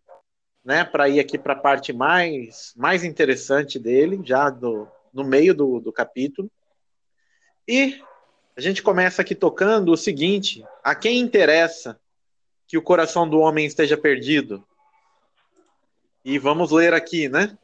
né, 0.64 0.84
para 0.84 1.08
ir 1.08 1.18
aqui 1.20 1.36
para 1.36 1.54
a 1.54 1.58
parte 1.58 1.92
mais, 1.92 2.72
mais 2.76 3.04
interessante 3.04 3.78
dele, 3.78 4.20
já 4.24 4.48
do, 4.48 4.88
no 5.12 5.24
meio 5.24 5.54
do, 5.54 5.80
do 5.80 5.92
capítulo. 5.92 6.50
E 7.66 8.00
a 8.56 8.60
gente 8.60 8.82
começa 8.82 9.22
aqui 9.22 9.34
tocando 9.34 9.92
o 9.92 9.96
seguinte: 9.96 10.64
a 10.82 10.94
quem 10.94 11.18
interessa 11.18 11.98
que 12.66 12.78
o 12.78 12.82
coração 12.82 13.28
do 13.28 13.40
homem 13.40 13.66
esteja 13.66 13.96
perdido? 13.96 14.64
E 16.24 16.38
vamos 16.38 16.70
ler 16.70 16.94
aqui, 16.94 17.28
né? 17.28 17.56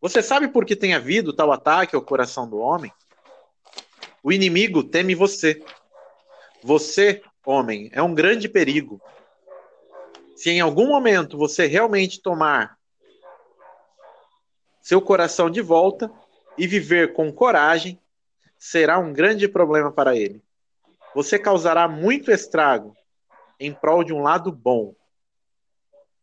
Você 0.00 0.22
sabe 0.22 0.48
por 0.48 0.66
que 0.66 0.76
tem 0.76 0.94
havido 0.94 1.32
tal 1.32 1.52
ataque 1.52 1.94
ao 1.94 2.02
coração 2.02 2.48
do 2.48 2.58
homem? 2.58 2.92
O 4.22 4.32
inimigo 4.32 4.84
teme 4.84 5.14
você. 5.14 5.62
Você, 6.62 7.22
homem, 7.44 7.88
é 7.92 8.02
um 8.02 8.14
grande 8.14 8.48
perigo. 8.48 9.00
Se 10.42 10.50
em 10.50 10.60
algum 10.60 10.88
momento 10.88 11.38
você 11.38 11.68
realmente 11.68 12.20
tomar 12.20 12.76
seu 14.80 15.00
coração 15.00 15.48
de 15.48 15.60
volta 15.60 16.12
e 16.58 16.66
viver 16.66 17.12
com 17.12 17.32
coragem, 17.32 17.96
será 18.58 18.98
um 18.98 19.12
grande 19.12 19.46
problema 19.46 19.92
para 19.92 20.16
ele. 20.16 20.42
Você 21.14 21.38
causará 21.38 21.86
muito 21.86 22.32
estrago 22.32 22.92
em 23.60 23.72
prol 23.72 24.02
de 24.02 24.12
um 24.12 24.20
lado 24.20 24.50
bom. 24.50 24.96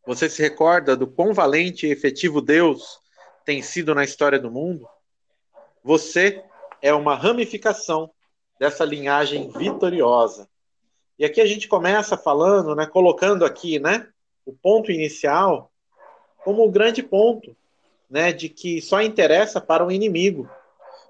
Você 0.06 0.30
se 0.30 0.42
recorda 0.42 0.98
do 0.98 1.08
quão 1.08 1.34
valente 1.34 1.88
e 1.88 1.92
efetivo 1.92 2.42
Deus 2.42 3.00
tem 3.46 3.62
sido 3.62 3.96
na 3.96 4.04
história 4.04 4.38
do 4.38 4.52
mundo, 4.52 4.86
você 5.82 6.44
é 6.82 6.94
uma 6.94 7.16
ramificação 7.16 8.12
dessa 8.60 8.84
linhagem 8.84 9.50
vitoriosa. 9.50 10.49
E 11.20 11.26
aqui 11.26 11.42
a 11.42 11.46
gente 11.46 11.68
começa 11.68 12.18
falando, 12.18 12.74
né, 12.74 12.86
colocando 12.86 13.44
aqui, 13.44 13.78
né, 13.78 14.08
o 14.46 14.54
ponto 14.54 14.90
inicial 14.90 15.70
como 16.46 16.66
o 16.66 16.72
grande 16.72 17.04
ponto, 17.04 17.54
né, 18.10 18.32
de 18.32 18.48
que 18.48 18.82
só 18.82 19.02
interessa 19.02 19.60
para 19.60 19.86
o 19.86 19.92
inimigo, 19.92 20.50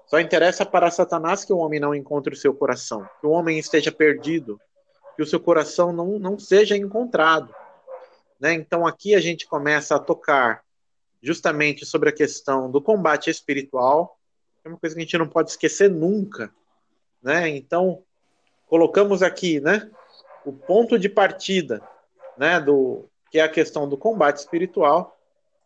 só 0.08 0.18
interessa 0.18 0.66
para 0.66 0.90
Satanás 0.90 1.44
que 1.44 1.52
o 1.52 1.58
homem 1.58 1.78
não 1.78 1.94
encontre 1.94 2.34
o 2.34 2.36
seu 2.36 2.52
coração, 2.52 3.08
que 3.20 3.26
o 3.28 3.30
homem 3.30 3.56
esteja 3.56 3.92
perdido, 3.92 4.60
que 5.14 5.22
o 5.22 5.26
seu 5.26 5.38
coração 5.38 5.92
não, 5.92 6.18
não 6.18 6.36
seja 6.40 6.76
encontrado. 6.76 7.54
Né? 8.40 8.54
Então 8.54 8.84
aqui 8.84 9.14
a 9.14 9.20
gente 9.20 9.46
começa 9.46 9.94
a 9.94 10.00
tocar 10.00 10.64
justamente 11.22 11.86
sobre 11.86 12.08
a 12.08 12.12
questão 12.12 12.68
do 12.68 12.82
combate 12.82 13.30
espiritual, 13.30 14.18
é 14.64 14.68
uma 14.68 14.76
coisa 14.76 14.96
que 14.96 15.00
a 15.02 15.04
gente 15.04 15.18
não 15.18 15.28
pode 15.28 15.50
esquecer 15.50 15.88
nunca, 15.88 16.52
né? 17.22 17.48
Então, 17.48 18.02
colocamos 18.66 19.22
aqui, 19.22 19.58
né, 19.60 19.90
o 20.44 20.52
ponto 20.52 20.98
de 20.98 21.08
partida, 21.08 21.82
né, 22.36 22.60
do 22.60 23.08
que 23.30 23.38
é 23.38 23.42
a 23.42 23.48
questão 23.48 23.88
do 23.88 23.96
combate 23.96 24.38
espiritual, 24.38 25.16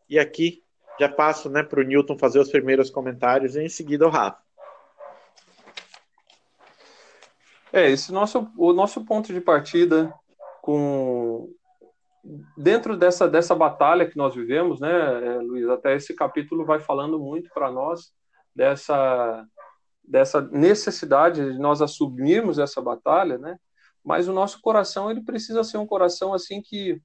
e 0.09 0.19
aqui 0.19 0.63
já 0.99 1.09
passo, 1.09 1.49
né, 1.49 1.63
para 1.63 1.81
o 1.81 1.83
Newton 1.83 2.19
fazer 2.19 2.39
os 2.39 2.51
primeiros 2.51 2.91
comentários 2.91 3.57
e 3.57 3.63
em 3.63 3.69
seguida 3.69 4.07
o 4.07 4.11
Rafa. 4.11 4.43
É, 7.73 7.91
esse 7.91 8.13
nosso, 8.13 8.49
o 8.57 8.73
nosso 8.73 9.05
ponto 9.05 9.33
de 9.33 9.41
partida 9.41 10.15
com 10.63 11.53
dentro 12.57 12.97
dessa, 12.97 13.29
dessa 13.29 13.55
batalha 13.55 14.09
que 14.09 14.17
nós 14.17 14.35
vivemos, 14.35 14.81
né, 14.81 14.89
é, 14.91 15.39
Luiz, 15.39 15.69
até 15.69 15.95
esse 15.95 16.15
capítulo 16.15 16.65
vai 16.65 16.81
falando 16.81 17.19
muito 17.19 17.51
para 17.53 17.71
nós 17.71 18.13
dessa, 18.55 19.45
dessa 20.03 20.41
necessidade 20.41 21.53
de 21.53 21.59
nós 21.59 21.83
assumirmos 21.83 22.59
essa 22.59 22.81
batalha, 22.81 23.37
né, 23.37 23.59
mas 24.05 24.29
o 24.29 24.33
nosso 24.33 24.61
coração 24.61 25.11
ele 25.11 25.23
precisa 25.23 25.64
ser 25.64 25.79
um 25.79 25.87
coração 25.87 26.35
assim 26.35 26.61
que, 26.61 27.01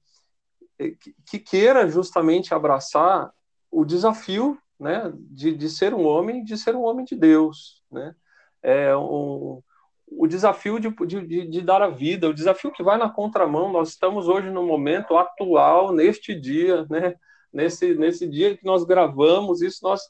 que 1.26 1.38
queira 1.38 1.88
justamente 1.88 2.54
abraçar 2.54 3.32
o 3.70 3.84
desafio, 3.84 4.58
né, 4.78 5.12
de, 5.14 5.54
de 5.54 5.68
ser 5.68 5.94
um 5.94 6.06
homem, 6.06 6.44
de 6.44 6.56
ser 6.56 6.74
um 6.74 6.82
homem 6.82 7.04
de 7.04 7.14
Deus, 7.14 7.82
né, 7.90 8.14
é 8.62 8.96
um, 8.96 9.62
o 10.10 10.26
desafio 10.26 10.78
de, 10.80 10.90
de, 11.06 11.46
de, 11.46 11.60
dar 11.62 11.82
a 11.82 11.88
vida, 11.88 12.28
o 12.28 12.34
desafio 12.34 12.72
que 12.72 12.82
vai 12.82 12.98
na 12.98 13.08
contramão. 13.08 13.72
Nós 13.72 13.90
estamos 13.90 14.28
hoje 14.28 14.50
no 14.50 14.66
momento 14.66 15.16
atual, 15.16 15.92
neste 15.92 16.34
dia, 16.34 16.84
né? 16.90 17.14
nesse, 17.52 17.94
nesse 17.94 18.28
dia 18.28 18.56
que 18.56 18.64
nós 18.64 18.84
gravamos, 18.84 19.62
isso 19.62 19.80
nós, 19.82 20.02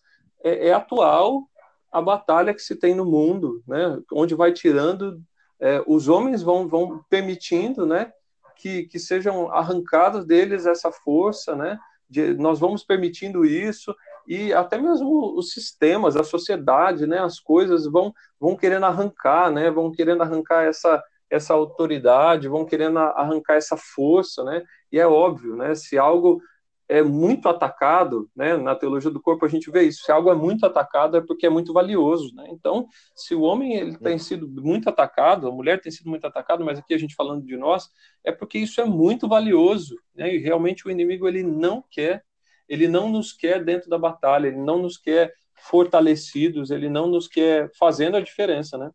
é, 0.43 0.69
é 0.69 0.73
atual 0.73 1.49
a 1.93 2.01
batalha 2.01 2.55
que 2.55 2.63
se 2.63 2.77
tem 2.77 2.95
no 2.95 3.05
mundo, 3.05 3.63
né? 3.67 4.01
onde 4.13 4.35
vai 4.35 4.53
tirando, 4.53 5.21
é, 5.61 5.83
os 5.87 6.09
homens 6.09 6.43
vão, 6.43 6.67
vão 6.67 7.05
permitindo 7.09 7.87
né? 7.87 8.13
que, 8.61 8.85
que 8.85 8.99
sejam 8.99 9.51
arrancadas 9.53 10.27
deles 10.27 10.67
essa 10.67 10.93
força, 10.93 11.57
né? 11.57 11.79
De, 12.09 12.35
nós 12.35 12.59
vamos 12.59 12.85
permitindo 12.85 13.45
isso 13.45 13.95
e 14.27 14.53
até 14.53 14.77
mesmo 14.77 15.37
os 15.37 15.53
sistemas, 15.53 16.17
a 16.17 16.25
sociedade, 16.25 17.07
né, 17.07 17.21
as 17.21 17.39
coisas 17.39 17.87
vão 17.87 18.13
vão 18.39 18.57
querendo 18.57 18.85
arrancar, 18.85 19.51
né, 19.51 19.71
vão 19.71 19.93
querendo 19.93 20.23
arrancar 20.23 20.65
essa 20.65 21.03
essa 21.31 21.55
autoridade, 21.55 22.49
vão 22.49 22.65
querendo 22.65 22.99
arrancar 22.99 23.55
essa 23.55 23.77
força, 23.77 24.43
né? 24.43 24.65
E 24.91 24.99
é 24.99 25.07
óbvio, 25.07 25.55
né? 25.55 25.77
Se 25.77 25.97
algo 25.97 26.43
é 26.91 27.05
muito 27.05 27.49
atacado, 27.49 28.29
né? 28.35 28.57
Na 28.57 28.75
teologia 28.75 29.13
do 29.13 29.23
corpo 29.23 29.47
a 29.47 29.49
gente 29.49 29.71
vê 29.71 29.85
isso. 29.85 30.03
Se 30.03 30.11
algo 30.11 30.29
é 30.29 30.35
muito 30.35 30.67
atacado 30.67 31.17
é 31.17 31.21
porque 31.21 31.47
é 31.47 31.49
muito 31.49 31.73
valioso, 31.73 32.35
né? 32.35 32.49
Então, 32.51 32.89
se 33.15 33.33
o 33.33 33.43
homem 33.43 33.77
ele 33.77 33.97
tem 33.97 34.19
sido 34.19 34.49
muito 34.49 34.89
atacado, 34.89 35.47
a 35.47 35.53
mulher 35.53 35.81
tem 35.81 35.93
sido 35.93 36.11
muito 36.11 36.27
atacada, 36.27 36.65
mas 36.65 36.81
aqui 36.81 36.93
a 36.93 36.99
gente 36.99 37.15
falando 37.15 37.47
de 37.47 37.57
nós, 37.57 37.89
é 38.25 38.33
porque 38.33 38.59
isso 38.59 38.81
é 38.81 38.85
muito 38.85 39.29
valioso, 39.29 39.97
né? 40.17 40.35
E 40.35 40.39
realmente 40.39 40.85
o 40.85 40.91
inimigo 40.91 41.29
ele 41.29 41.45
não 41.45 41.81
quer, 41.89 42.25
ele 42.69 42.89
não 42.89 43.09
nos 43.09 43.33
quer 43.33 43.65
dentro 43.65 43.89
da 43.89 43.97
batalha, 43.97 44.49
ele 44.49 44.59
não 44.59 44.83
nos 44.83 44.99
quer 44.99 45.33
fortalecidos, 45.55 46.73
ele 46.73 46.91
não 46.91 47.07
nos 47.07 47.29
quer 47.29 47.71
fazendo 47.79 48.17
a 48.17 48.21
diferença, 48.21 48.77
né? 48.77 48.91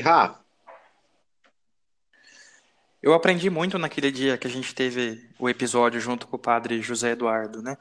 Rafa. 0.00 0.41
Eu 3.02 3.14
aprendi 3.14 3.50
muito 3.50 3.78
naquele 3.78 4.12
dia 4.12 4.38
que 4.38 4.46
a 4.46 4.50
gente 4.50 4.74
teve 4.74 5.28
o 5.38 5.48
episódio 5.48 6.00
junto 6.00 6.26
com 6.26 6.36
o 6.36 6.38
padre 6.38 6.80
José 6.80 7.10
Eduardo, 7.10 7.60
né? 7.60 7.76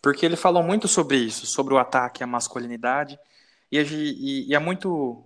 Porque 0.00 0.24
ele 0.24 0.34
falou 0.34 0.62
muito 0.62 0.88
sobre 0.88 1.18
isso, 1.18 1.46
sobre 1.46 1.74
o 1.74 1.78
ataque 1.78 2.24
à 2.24 2.26
masculinidade, 2.26 3.18
e, 3.70 3.78
e, 3.78 4.48
e 4.48 4.54
é 4.54 4.58
muito 4.58 5.22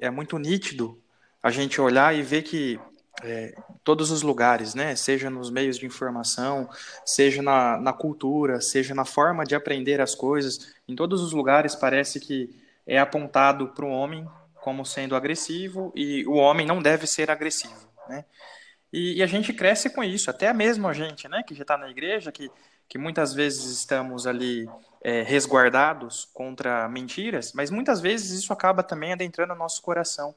é 0.00 0.10
muito 0.10 0.38
nítido 0.38 1.00
a 1.42 1.50
gente 1.50 1.80
olhar 1.80 2.14
e 2.14 2.22
ver 2.22 2.42
que 2.42 2.78
é, 3.22 3.54
todos 3.82 4.10
os 4.10 4.22
lugares, 4.22 4.74
né, 4.74 4.94
seja 4.94 5.30
nos 5.30 5.50
meios 5.50 5.78
de 5.78 5.86
informação, 5.86 6.68
seja 7.04 7.42
na, 7.42 7.78
na 7.78 7.92
cultura, 7.92 8.60
seja 8.60 8.94
na 8.94 9.06
forma 9.06 9.44
de 9.44 9.54
aprender 9.54 10.00
as 10.00 10.14
coisas, 10.14 10.74
em 10.86 10.94
todos 10.94 11.22
os 11.22 11.32
lugares 11.32 11.74
parece 11.74 12.20
que 12.20 12.50
é 12.86 12.98
apontado 12.98 13.68
para 13.68 13.84
o 13.84 13.90
homem 13.90 14.26
como 14.60 14.84
sendo 14.84 15.16
agressivo 15.16 15.90
e 15.94 16.26
o 16.26 16.34
homem 16.34 16.66
não 16.66 16.82
deve 16.82 17.06
ser 17.06 17.30
agressivo, 17.30 17.88
né? 18.06 18.24
E, 18.92 19.18
e, 19.18 19.22
a 19.22 19.26
gente 19.26 19.52
cresce 19.52 19.90
com 19.90 20.02
isso, 20.02 20.30
até 20.30 20.52
mesmo 20.52 20.88
a 20.88 20.92
gente, 20.92 21.28
né, 21.28 21.42
que 21.46 21.54
já 21.54 21.62
está 21.62 21.76
na 21.76 21.88
igreja, 21.88 22.32
que, 22.32 22.50
que 22.88 22.98
muitas 22.98 23.32
vezes 23.32 23.64
estamos 23.70 24.26
ali 24.26 24.68
é, 25.00 25.22
resguardados 25.22 26.28
contra 26.34 26.88
mentiras, 26.88 27.52
mas 27.52 27.70
muitas 27.70 28.00
vezes 28.00 28.30
isso 28.30 28.52
acaba 28.52 28.82
também 28.82 29.12
adentrando 29.12 29.54
nosso 29.54 29.80
coração. 29.80 30.34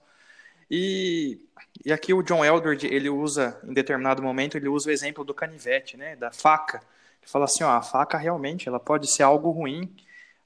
E, 0.69 1.39
e 1.83 1.91
aqui 1.91 2.13
o 2.13 2.21
John 2.21 2.45
Eldred, 2.45 2.85
ele 2.87 3.09
usa, 3.09 3.59
em 3.63 3.73
determinado 3.73 4.21
momento, 4.21 4.55
ele 4.55 4.67
usa 4.67 4.89
o 4.89 4.93
exemplo 4.93 5.23
do 5.23 5.33
canivete, 5.33 5.97
né, 5.97 6.15
da 6.15 6.31
faca. 6.31 6.77
Ele 7.21 7.31
fala 7.31 7.45
assim, 7.45 7.63
ó, 7.63 7.71
a 7.71 7.81
faca 7.81 8.17
realmente, 8.17 8.67
ela 8.67 8.79
pode 8.79 9.07
ser 9.07 9.23
algo 9.23 9.49
ruim, 9.49 9.95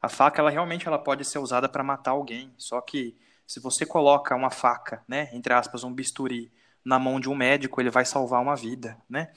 a 0.02 0.08
faca, 0.08 0.42
ela 0.42 0.50
realmente 0.50 0.88
ela 0.88 0.98
pode 0.98 1.26
ser 1.26 1.40
usada 1.40 1.68
para 1.68 1.84
matar 1.84 2.12
alguém, 2.12 2.54
só 2.58 2.80
que 2.82 3.16
se 3.46 3.60
você 3.60 3.86
coloca 3.86 4.36
uma 4.36 4.52
faca, 4.52 5.02
né, 5.08 5.30
entre 5.34 5.54
aspas, 5.54 5.84
um 5.84 5.94
bisturi, 5.94 6.52
na 6.88 6.98
mão 6.98 7.20
de 7.20 7.30
um 7.30 7.36
médico, 7.36 7.82
ele 7.82 7.90
vai 7.90 8.06
salvar 8.06 8.42
uma 8.42 8.56
vida, 8.56 8.98
né? 9.10 9.30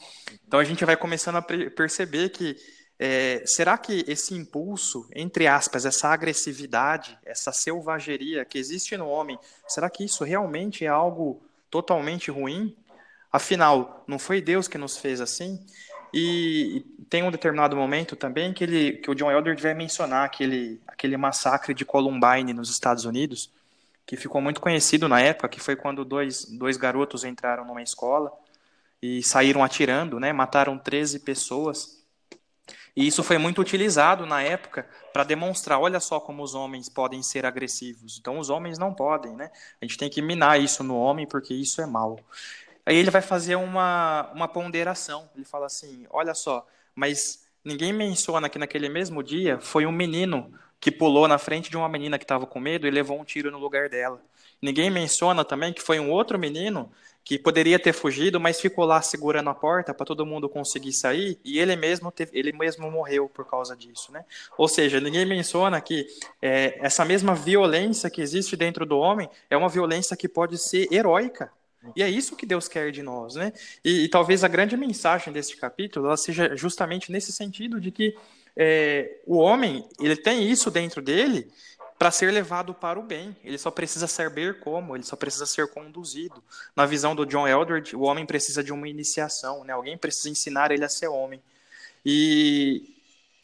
Então 0.47 0.61
a 0.61 0.65
gente 0.65 0.85
vai 0.85 0.97
começando 0.97 1.35
a 1.35 1.43
perceber 1.43 2.29
que 2.29 2.57
é, 2.97 3.43
será 3.45 3.77
que 3.77 4.05
esse 4.07 4.35
impulso, 4.35 5.09
entre 5.13 5.49
aspas, 5.49 5.85
essa 5.85 6.11
agressividade, 6.11 7.19
essa 7.25 7.51
selvageria 7.51 8.45
que 8.45 8.57
existe 8.57 8.97
no 8.97 9.09
homem, 9.09 9.37
será 9.67 9.91
que 9.91 10.05
isso 10.05 10.23
realmente 10.23 10.85
é 10.85 10.89
algo 10.89 11.43
totalmente 11.69 12.31
ruim? 12.31 12.77
Afinal, 13.33 14.05
não 14.07 14.19
foi 14.19 14.41
Deus 14.41 14.69
que 14.69 14.79
nos 14.79 14.97
fez 14.97 15.21
assim? 15.21 15.59
E, 16.15 16.87
tem 17.09 17.25
um 17.25 17.33
determinado 17.33 17.75
momento 17.75 18.15
também 18.15 18.53
que, 18.53 18.63
ele, 18.63 18.93
que 18.99 19.11
o 19.11 19.15
John 19.17 19.33
Elder 19.33 19.61
vai 19.61 19.75
mencionar 19.75 20.25
aquele, 20.25 20.81
aquele 20.87 21.17
massacre 21.17 21.75
de 21.75 21.85
Columbine 21.85 22.53
nos 22.53 22.71
Estados 22.71 23.05
Unidos, 23.05 23.51
que 24.07 24.17
ficou 24.17 24.41
muito 24.41 24.61
conhecido 24.61 25.09
na 25.09 25.21
época, 25.21 25.49
que 25.49 25.61
foi 25.61 25.77
quando 25.77 26.05
dois, 26.05 26.45
dois 26.45 26.77
garotos 26.77 27.25
entraram 27.25 27.65
numa 27.65 27.83
escola 27.83 28.33
e 29.03 29.23
saíram 29.23 29.63
atirando, 29.63 30.19
né, 30.19 30.33
mataram 30.33 30.79
13 30.79 31.21
pessoas. 31.21 32.01
E 32.95 33.07
isso 33.07 33.23
foi 33.23 33.39
muito 33.39 33.61
utilizado 33.61 34.27
na 34.27 34.43
época 34.43 34.89
para 35.13 35.25
demonstrar, 35.25 35.79
olha 35.79 36.01
só 36.01 36.19
como 36.19 36.43
os 36.43 36.55
homens 36.55 36.89
podem 36.89 37.23
ser 37.23 37.47
agressivos. 37.47 38.19
Então 38.19 38.39
os 38.39 38.51
homens 38.51 38.79
não 38.79 38.93
podem, 38.93 39.35
né? 39.35 39.51
A 39.81 39.85
gente 39.85 39.97
tem 39.97 40.11
que 40.11 40.21
minar 40.21 40.61
isso 40.61 40.83
no 40.83 40.97
homem 40.97 41.27
porque 41.27 41.55
isso 41.55 41.81
é 41.81 41.87
mal. 41.87 42.19
Aí 42.85 42.97
ele 42.97 43.11
vai 43.11 43.23
fazer 43.23 43.55
uma, 43.55 44.31
uma 44.35 44.49
ponderação. 44.49 45.31
Ele 45.37 45.45
fala 45.45 45.67
assim, 45.67 46.07
olha 46.11 46.35
só, 46.35 46.67
mas 46.95 47.45
ninguém 47.65 47.93
menciona 47.93 48.49
que 48.49 48.59
naquele 48.59 48.89
mesmo 48.89 49.23
dia 49.23 49.61
foi 49.61 49.87
um 49.87 49.93
menino 49.93 50.53
que 50.81 50.91
pulou 50.91 51.29
na 51.29 51.37
frente 51.37 51.71
de 51.71 51.77
uma 51.77 51.89
menina 51.89 52.19
que 52.19 52.25
estava 52.25 52.47
com 52.47 52.59
medo 52.59 52.87
e 52.87 52.91
levou 52.91 53.21
um 53.21 53.25
tiro 53.25 53.51
no 53.51 53.59
lugar 53.59 53.89
dela. 53.89 54.21
Ninguém 54.63 54.91
menciona 54.91 55.45
também 55.45 55.73
que 55.73 55.83
foi 55.83 56.01
um 56.01 56.11
outro 56.11 56.39
menino 56.39 56.91
que 57.23 57.39
poderia 57.39 57.79
ter 57.79 57.93
fugido, 57.93 58.41
mas 58.41 58.61
ficou 58.61 58.85
lá 58.85 59.01
segurando 59.03 59.51
a 59.51 59.55
porta 59.55 59.93
para 59.93 60.07
todo 60.07 60.25
mundo 60.25 60.49
conseguir 60.49 60.93
sair 60.93 61.39
e 61.45 61.59
ele 61.59 61.77
mesmo 61.77 62.11
teve, 62.11 62.37
ele 62.37 62.53
mesmo 62.53 62.91
morreu 62.91 63.29
por 63.29 63.47
causa 63.47 63.77
disso, 63.77 64.11
né? 64.11 64.25
Ou 64.57 64.67
seja, 64.67 65.01
ninguém 65.01 65.27
menciona 65.27 65.81
que 65.81 66.07
é, 66.41 66.79
essa 66.81 67.05
mesma 67.05 67.35
violência 67.35 68.11
que 68.11 68.23
existe 68.23 68.57
dentro 68.57 68.87
do 68.87 68.99
homem 68.99 69.29
é 69.51 69.57
uma 69.57 69.69
violência 69.69 70.17
que 70.17 70.29
pode 70.29 70.57
ser 70.57 70.89
heróica. 70.91 71.53
E 71.97 72.03
é 72.03 72.09
isso 72.09 72.37
que 72.37 72.45
Deus 72.45 72.69
quer 72.69 72.91
de 72.91 73.03
nós, 73.03 73.35
né? 73.35 73.53
E, 73.85 74.05
e 74.05 74.09
talvez 74.09 74.45
a 74.45 74.49
grande 74.49 74.77
mensagem 74.77 75.33
deste 75.33 75.57
capítulo 75.57 76.07
ela 76.07 76.17
seja 76.17 76.55
justamente 76.57 77.11
nesse 77.11 77.33
sentido 77.33 77.81
de 77.81 77.91
que 77.91 78.15
é, 78.57 79.21
o 79.27 79.37
homem 79.37 79.89
ele 80.01 80.17
tem 80.17 80.51
isso 80.51 80.71
dentro 80.71 81.01
dele 81.01 81.51
para 81.99 82.11
ser 82.11 82.31
levado 82.31 82.73
para 82.73 82.99
o 82.99 83.03
bem. 83.03 83.37
Ele 83.45 83.59
só 83.59 83.71
precisa 83.71 84.07
saber 84.07 84.61
como, 84.61 84.97
ele 84.97 85.05
só 85.05 85.17
precisa 85.17 85.45
ser 85.45 85.69
conduzido. 85.69 86.43
Na 86.75 86.87
visão 86.87 87.15
do 87.15 87.27
John 87.27 87.47
Eldred, 87.47 87.95
o 87.95 88.01
homem 88.01 88.25
precisa 88.25 88.65
de 88.65 88.73
uma 88.73 88.89
iniciação, 88.89 89.65
né? 89.65 89.75
alguém 89.75 89.99
precisa 89.99 90.31
ensinar 90.31 90.71
ele 90.71 90.85
a 90.85 90.89
ser 90.89 91.09
homem. 91.09 91.43
E, 92.05 92.95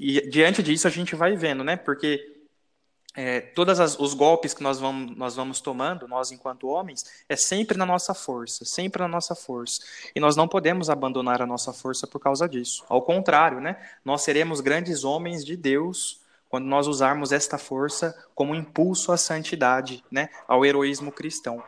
e 0.00 0.26
diante 0.30 0.62
disso 0.62 0.88
a 0.88 0.90
gente 0.90 1.14
vai 1.14 1.36
vendo, 1.36 1.62
né? 1.62 1.76
Porque 1.76 2.35
é, 3.16 3.40
todos 3.40 3.78
os 3.98 4.12
golpes 4.12 4.52
que 4.52 4.62
nós 4.62 4.78
vamos, 4.78 5.16
nós 5.16 5.34
vamos 5.34 5.60
tomando, 5.60 6.06
nós 6.06 6.30
enquanto 6.30 6.68
homens, 6.68 7.24
é 7.28 7.34
sempre 7.34 7.78
na 7.78 7.86
nossa 7.86 8.12
força, 8.12 8.64
sempre 8.66 9.00
na 9.00 9.08
nossa 9.08 9.34
força. 9.34 9.80
E 10.14 10.20
nós 10.20 10.36
não 10.36 10.46
podemos 10.46 10.90
abandonar 10.90 11.40
a 11.40 11.46
nossa 11.46 11.72
força 11.72 12.06
por 12.06 12.20
causa 12.20 12.46
disso. 12.46 12.84
Ao 12.88 13.00
contrário, 13.00 13.58
né? 13.58 13.76
Nós 14.04 14.20
seremos 14.20 14.60
grandes 14.60 15.02
homens 15.02 15.44
de 15.44 15.56
Deus 15.56 16.20
quando 16.48 16.66
nós 16.66 16.86
usarmos 16.86 17.32
esta 17.32 17.56
força 17.56 18.14
como 18.34 18.54
impulso 18.54 19.10
à 19.10 19.16
santidade, 19.16 20.04
né? 20.10 20.28
Ao 20.46 20.64
heroísmo 20.64 21.10
cristão. 21.10 21.62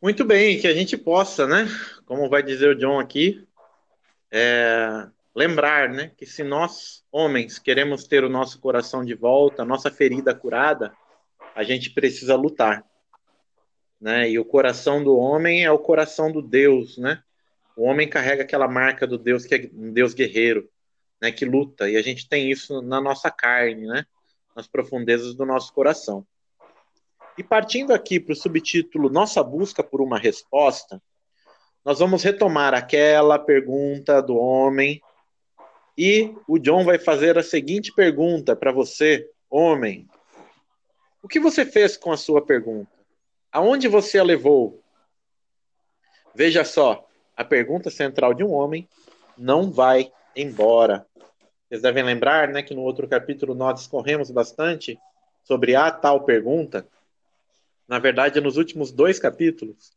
Muito 0.00 0.24
bem, 0.24 0.60
que 0.60 0.68
a 0.68 0.74
gente 0.74 0.96
possa, 0.96 1.46
né? 1.46 1.66
Como 2.06 2.28
vai 2.28 2.42
dizer 2.42 2.68
o 2.68 2.78
John 2.78 3.00
aqui, 3.00 3.44
é, 4.30 5.08
lembrar, 5.34 5.88
né, 5.88 6.12
que 6.16 6.24
se 6.24 6.44
nós, 6.44 7.04
homens, 7.10 7.58
queremos 7.58 8.06
ter 8.06 8.22
o 8.22 8.28
nosso 8.28 8.60
coração 8.60 9.04
de 9.04 9.14
volta, 9.14 9.62
a 9.62 9.66
nossa 9.66 9.90
ferida 9.90 10.34
curada, 10.34 10.94
a 11.54 11.64
gente 11.64 11.90
precisa 11.90 12.36
lutar. 12.36 12.84
Né? 14.00 14.30
E 14.30 14.38
o 14.38 14.44
coração 14.44 15.02
do 15.02 15.16
homem 15.16 15.64
é 15.64 15.70
o 15.70 15.78
coração 15.78 16.30
do 16.30 16.42
Deus, 16.42 16.98
né? 16.98 17.22
O 17.76 17.84
homem 17.84 18.08
carrega 18.08 18.42
aquela 18.42 18.68
marca 18.68 19.06
do 19.06 19.18
Deus 19.18 19.44
que 19.44 19.54
é 19.54 19.70
um 19.72 19.92
Deus 19.92 20.14
guerreiro, 20.14 20.70
né, 21.20 21.32
que 21.32 21.44
luta, 21.44 21.88
e 21.88 21.96
a 21.96 22.02
gente 22.02 22.28
tem 22.28 22.50
isso 22.50 22.80
na 22.82 23.00
nossa 23.00 23.30
carne, 23.30 23.86
né? 23.86 24.06
Nas 24.54 24.68
profundezas 24.68 25.34
do 25.34 25.44
nosso 25.44 25.72
coração. 25.72 26.24
E 27.36 27.42
partindo 27.42 27.92
aqui 27.92 28.20
para 28.20 28.32
o 28.32 28.36
subtítulo 28.36 29.10
Nossa 29.10 29.42
busca 29.42 29.82
por 29.82 30.00
uma 30.00 30.18
resposta, 30.18 31.02
nós 31.84 31.98
vamos 31.98 32.22
retomar 32.22 32.74
aquela 32.74 33.38
pergunta 33.38 34.22
do 34.22 34.36
homem 34.36 35.02
e 35.96 36.34
o 36.48 36.58
John 36.58 36.84
vai 36.84 36.98
fazer 36.98 37.38
a 37.38 37.42
seguinte 37.42 37.92
pergunta 37.92 38.56
para 38.56 38.72
você, 38.72 39.30
homem: 39.48 40.08
O 41.22 41.28
que 41.28 41.38
você 41.38 41.64
fez 41.64 41.96
com 41.96 42.10
a 42.10 42.16
sua 42.16 42.44
pergunta? 42.44 42.90
Aonde 43.52 43.86
você 43.86 44.18
a 44.18 44.24
levou? 44.24 44.82
Veja 46.34 46.64
só, 46.64 47.08
a 47.36 47.44
pergunta 47.44 47.90
central 47.90 48.34
de 48.34 48.42
um 48.42 48.52
homem 48.52 48.88
não 49.38 49.70
vai 49.70 50.12
embora. 50.34 51.06
Vocês 51.68 51.82
devem 51.82 52.02
lembrar, 52.02 52.48
né, 52.48 52.62
que 52.62 52.74
no 52.74 52.82
outro 52.82 53.06
capítulo 53.08 53.54
nós 53.54 53.80
discorremos 53.80 54.30
bastante 54.30 54.98
sobre 55.44 55.76
a 55.76 55.90
tal 55.90 56.24
pergunta. 56.24 56.86
Na 57.86 57.98
verdade, 57.98 58.40
nos 58.40 58.56
últimos 58.56 58.90
dois 58.90 59.18
capítulos, 59.18 59.92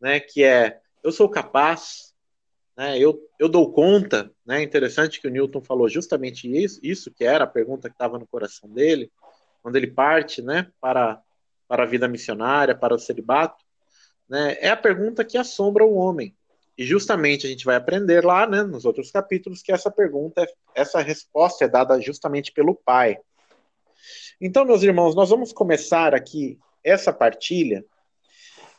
né, 0.00 0.20
que 0.20 0.44
é 0.44 0.80
eu 1.02 1.10
sou 1.10 1.28
capaz, 1.28 2.11
né, 2.76 2.98
eu, 2.98 3.18
eu 3.38 3.48
dou 3.48 3.72
conta, 3.72 4.30
né, 4.44 4.62
interessante 4.62 5.20
que 5.20 5.28
o 5.28 5.30
Newton 5.30 5.60
falou 5.60 5.88
justamente 5.88 6.50
isso, 6.50 6.80
isso 6.82 7.10
que 7.10 7.24
era 7.24 7.44
a 7.44 7.46
pergunta 7.46 7.88
que 7.88 7.94
estava 7.94 8.18
no 8.18 8.26
coração 8.26 8.68
dele, 8.68 9.10
quando 9.62 9.76
ele 9.76 9.88
parte 9.88 10.42
né, 10.42 10.70
para, 10.80 11.20
para 11.68 11.84
a 11.84 11.86
vida 11.86 12.08
missionária, 12.08 12.74
para 12.74 12.94
o 12.94 12.98
celibato. 12.98 13.62
né, 14.28 14.56
é 14.60 14.70
a 14.70 14.76
pergunta 14.76 15.24
que 15.24 15.36
assombra 15.36 15.84
o 15.84 15.94
homem. 15.94 16.34
E 16.76 16.84
justamente 16.84 17.46
a 17.46 17.50
gente 17.50 17.64
vai 17.64 17.76
aprender 17.76 18.24
lá, 18.24 18.46
né, 18.46 18.62
nos 18.62 18.84
outros 18.84 19.10
capítulos, 19.10 19.62
que 19.62 19.70
essa 19.70 19.90
pergunta, 19.90 20.46
essa 20.74 21.00
resposta 21.00 21.64
é 21.64 21.68
dada 21.68 22.00
justamente 22.00 22.50
pelo 22.50 22.74
Pai. 22.74 23.18
Então, 24.40 24.64
meus 24.64 24.82
irmãos, 24.82 25.14
nós 25.14 25.30
vamos 25.30 25.52
começar 25.52 26.14
aqui 26.14 26.58
essa 26.82 27.12
partilha, 27.12 27.84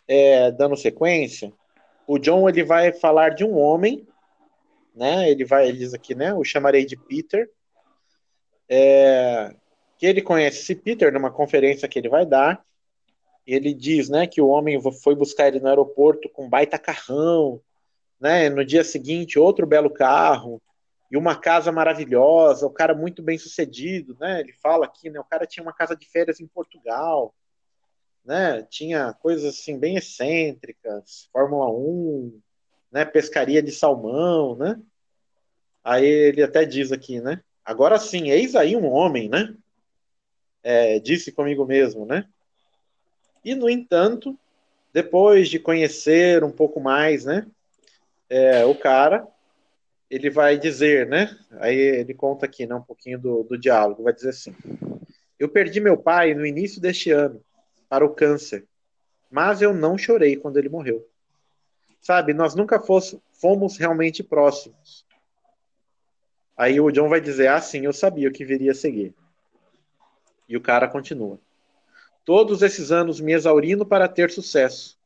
é, 0.08 0.52
dando 0.52 0.76
sequência. 0.76 1.54
O 2.08 2.18
John 2.18 2.48
ele 2.48 2.64
vai 2.64 2.92
falar 2.92 3.30
de 3.30 3.44
um 3.44 3.58
homem, 3.58 4.08
né? 4.96 5.30
Ele 5.30 5.46
vai, 5.46 5.72
diz 5.72 5.94
aqui, 5.94 6.14
né? 6.14 6.34
O 6.34 6.44
chamarei 6.44 6.86
de 6.86 6.96
Peter. 6.98 7.50
É, 8.70 9.54
que 9.98 10.06
ele 10.06 10.22
conhece 10.22 10.60
esse 10.62 10.76
Peter 10.76 11.12
numa 11.14 11.32
conferência 11.32 11.88
que 11.88 12.00
ele 12.00 12.10
vai 12.10 12.26
dar. 12.26 12.64
Ele 13.46 13.74
diz, 13.74 14.10
né, 14.10 14.26
que 14.26 14.42
o 14.42 14.48
homem 14.48 14.80
foi 15.02 15.16
buscar 15.16 15.48
ele 15.48 15.60
no 15.60 15.68
aeroporto 15.68 16.30
com 16.30 16.50
baita 16.50 16.80
carrão, 16.80 17.62
né? 18.20 18.50
No 18.50 18.64
dia 18.64 18.84
seguinte 18.84 19.38
outro 19.38 19.68
belo 19.68 19.90
carro 19.90 20.62
e 21.12 21.18
uma 21.18 21.36
casa 21.36 21.72
maravilhosa, 21.72 22.66
o 22.66 22.72
cara 22.72 22.96
muito 22.96 23.22
bem 23.22 23.38
sucedido, 23.38 24.18
né? 24.20 24.40
Ele 24.40 24.54
fala 24.54 24.86
aqui, 24.86 25.10
né? 25.10 25.20
O 25.20 25.26
cara 25.26 25.46
tinha 25.46 25.64
uma 25.64 25.74
casa 25.74 25.96
de 25.96 26.10
férias 26.10 26.40
em 26.40 26.48
Portugal, 26.48 27.36
né? 28.24 28.64
Tinha 28.64 29.14
coisas 29.14 29.46
assim 29.46 29.78
bem 29.78 29.98
excêntricas, 29.98 31.30
Fórmula 31.32 31.70
1, 31.70 32.40
né? 32.92 33.06
Pescaria 33.06 33.62
de 33.62 33.72
salmão, 33.72 34.56
né? 34.56 34.80
Aí 35.84 36.06
ele 36.06 36.42
até 36.42 36.66
diz 36.66 36.92
aqui, 36.92 37.20
né? 37.20 37.42
Agora 37.66 38.00
sim, 38.00 38.30
eis 38.30 38.56
aí 38.56 38.76
um 38.76 38.86
homem, 38.86 39.30
né? 39.30 39.54
É, 40.64 41.00
disse 41.00 41.32
comigo 41.32 41.66
mesmo, 41.66 42.06
né? 42.06 42.26
E 43.44 43.54
no 43.54 43.70
entanto, 43.70 44.38
depois 44.94 45.50
de 45.50 45.60
conhecer 45.60 46.44
um 46.44 46.52
pouco 46.52 46.80
mais, 46.80 47.26
né? 47.26 47.46
É, 48.30 48.64
o 48.64 48.74
cara, 48.74 49.28
ele 50.10 50.30
vai 50.30 50.58
dizer, 50.58 51.08
né? 51.08 51.38
Aí 51.60 51.76
ele 51.76 52.14
conta 52.14 52.46
aqui, 52.46 52.66
né, 52.66 52.74
um 52.76 52.82
pouquinho 52.82 53.20
do, 53.20 53.44
do 53.44 53.58
diálogo, 53.58 54.04
vai 54.04 54.14
dizer 54.14 54.30
assim: 54.30 54.56
Eu 55.38 55.50
perdi 55.50 55.82
meu 55.82 55.98
pai 55.98 56.34
no 56.34 56.46
início 56.46 56.80
deste 56.80 57.12
ano 57.12 57.44
para 57.94 58.04
o 58.04 58.10
câncer, 58.10 58.66
mas 59.30 59.62
eu 59.62 59.72
não 59.72 60.00
chorei 60.00 60.36
quando 60.36 60.58
ele 60.58 60.68
morreu. 60.68 61.08
Sabe, 62.02 62.34
nós 62.34 62.56
nunca 62.56 62.82
fomos 63.34 63.78
realmente 63.78 64.24
próximos. 64.24 65.06
Aí 66.58 66.82
o 66.82 66.90
John 66.90 67.08
vai 67.08 67.22
dizer: 67.22 67.50
Ah, 67.50 67.62
sim, 67.62 67.86
eu 67.86 67.94
sabia 67.94 68.28
o 68.28 68.32
que 68.32 68.44
viria 68.44 68.72
a 68.72 68.74
seguir. 68.74 69.14
E 70.50 70.58
o 70.58 70.62
cara 70.62 70.88
continua: 70.88 71.40
Todos 72.26 72.64
esses 72.64 72.92
anos 72.92 73.22
me 73.22 73.32
exaurindo 73.32 73.86
para 73.86 74.10
ter 74.10 74.32
sucesso. 74.32 74.98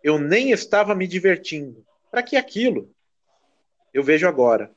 Eu 0.00 0.16
nem 0.16 0.52
estava 0.52 0.94
me 0.94 1.08
divertindo. 1.08 1.84
Para 2.12 2.22
que 2.22 2.36
aquilo? 2.36 2.94
Eu 3.92 4.04
vejo 4.04 4.28
agora. 4.28 4.70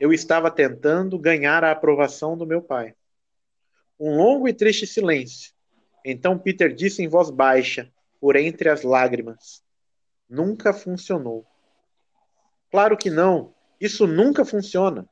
Eu 0.00 0.12
estava 0.12 0.50
tentando 0.50 1.16
ganhar 1.16 1.62
a 1.62 1.70
aprovação 1.70 2.36
do 2.36 2.44
meu 2.44 2.60
pai. 2.60 2.96
Um 4.00 4.16
longo 4.16 4.48
e 4.48 4.52
triste 4.52 4.84
silêncio. 4.84 5.52
Então 6.04 6.38
Peter 6.38 6.72
disse 6.74 7.02
em 7.02 7.08
voz 7.08 7.30
baixa, 7.30 7.90
por 8.20 8.36
entre 8.36 8.68
as 8.68 8.82
lágrimas: 8.82 9.62
Nunca 10.28 10.72
funcionou. 10.72 11.44
Claro 12.70 12.96
que 12.96 13.10
não. 13.10 13.52
Isso 13.80 14.06
nunca 14.06 14.44
funciona. 14.44 15.06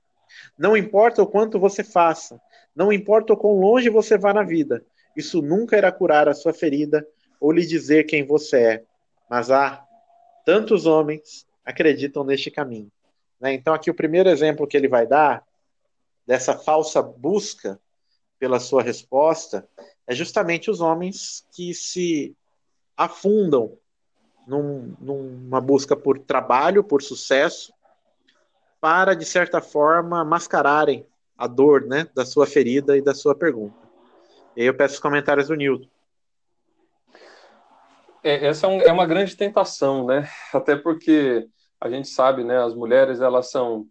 Não 0.56 0.76
importa 0.76 1.22
o 1.22 1.26
quanto 1.26 1.58
você 1.58 1.82
faça, 1.82 2.40
não 2.74 2.92
importa 2.92 3.32
o 3.32 3.36
quão 3.36 3.54
longe 3.54 3.90
você 3.90 4.16
vá 4.16 4.32
na 4.32 4.44
vida, 4.44 4.84
isso 5.16 5.42
nunca 5.42 5.76
irá 5.76 5.90
curar 5.90 6.28
a 6.28 6.34
sua 6.34 6.54
ferida 6.54 7.06
ou 7.40 7.50
lhe 7.50 7.66
dizer 7.66 8.04
quem 8.04 8.24
você 8.24 8.56
é. 8.56 8.84
Mas 9.28 9.50
há 9.50 9.84
tantos 10.44 10.86
homens 10.86 11.46
acreditam 11.64 12.24
neste 12.24 12.50
caminho. 12.50 12.90
Né? 13.40 13.54
Então, 13.54 13.74
aqui 13.74 13.90
o 13.90 13.94
primeiro 13.94 14.28
exemplo 14.28 14.66
que 14.66 14.76
ele 14.76 14.88
vai 14.88 15.06
dar 15.06 15.44
dessa 16.26 16.56
falsa 16.56 17.02
busca 17.02 17.80
pela 18.38 18.60
sua 18.60 18.82
resposta 18.82 19.68
é 20.10 20.14
justamente 20.14 20.68
os 20.68 20.80
homens 20.80 21.46
que 21.52 21.72
se 21.72 22.36
afundam 22.96 23.78
num, 24.44 24.92
numa 25.00 25.60
busca 25.60 25.94
por 25.94 26.18
trabalho, 26.18 26.82
por 26.82 27.00
sucesso, 27.00 27.72
para, 28.80 29.14
de 29.14 29.24
certa 29.24 29.60
forma, 29.60 30.24
mascararem 30.24 31.06
a 31.38 31.46
dor 31.46 31.86
né, 31.86 32.08
da 32.12 32.26
sua 32.26 32.44
ferida 32.44 32.98
e 32.98 33.00
da 33.00 33.14
sua 33.14 33.36
pergunta. 33.36 33.76
E 34.56 34.62
aí 34.62 34.66
eu 34.66 34.74
peço 34.76 34.94
os 34.94 35.00
comentários 35.00 35.46
do 35.46 35.54
Nilton. 35.54 35.86
É, 38.24 38.48
essa 38.48 38.66
é, 38.66 38.68
um, 38.68 38.80
é 38.80 38.90
uma 38.90 39.06
grande 39.06 39.36
tentação, 39.36 40.04
né? 40.06 40.28
Até 40.52 40.74
porque 40.74 41.46
a 41.80 41.88
gente 41.88 42.08
sabe, 42.08 42.42
né, 42.42 42.58
as 42.58 42.74
mulheres 42.74 43.20
elas 43.20 43.48
são 43.48 43.86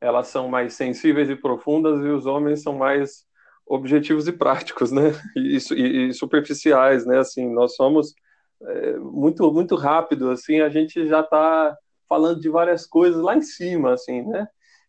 elas 0.00 0.28
são 0.28 0.46
mais 0.48 0.74
sensíveis 0.74 1.28
e 1.28 1.34
profundas 1.34 1.98
e 2.00 2.08
os 2.08 2.26
homens 2.26 2.62
são 2.62 2.74
mais 2.74 3.26
objetivos 3.66 4.28
e 4.28 4.32
práticos, 4.32 4.90
né, 4.90 5.12
e, 5.36 5.58
e, 5.72 6.08
e 6.08 6.14
superficiais, 6.14 7.06
né, 7.06 7.18
assim, 7.18 7.52
nós 7.52 7.74
somos 7.74 8.14
é, 8.62 8.96
muito 8.98 9.50
muito 9.52 9.74
rápido, 9.74 10.30
assim, 10.30 10.60
a 10.60 10.68
gente 10.68 11.06
já 11.06 11.20
está 11.20 11.76
falando 12.08 12.40
de 12.40 12.48
várias 12.48 12.86
coisas 12.86 13.20
lá 13.20 13.36
em 13.36 13.42
cima, 13.42 13.94
assim, 13.94 14.22
né, 14.22 14.46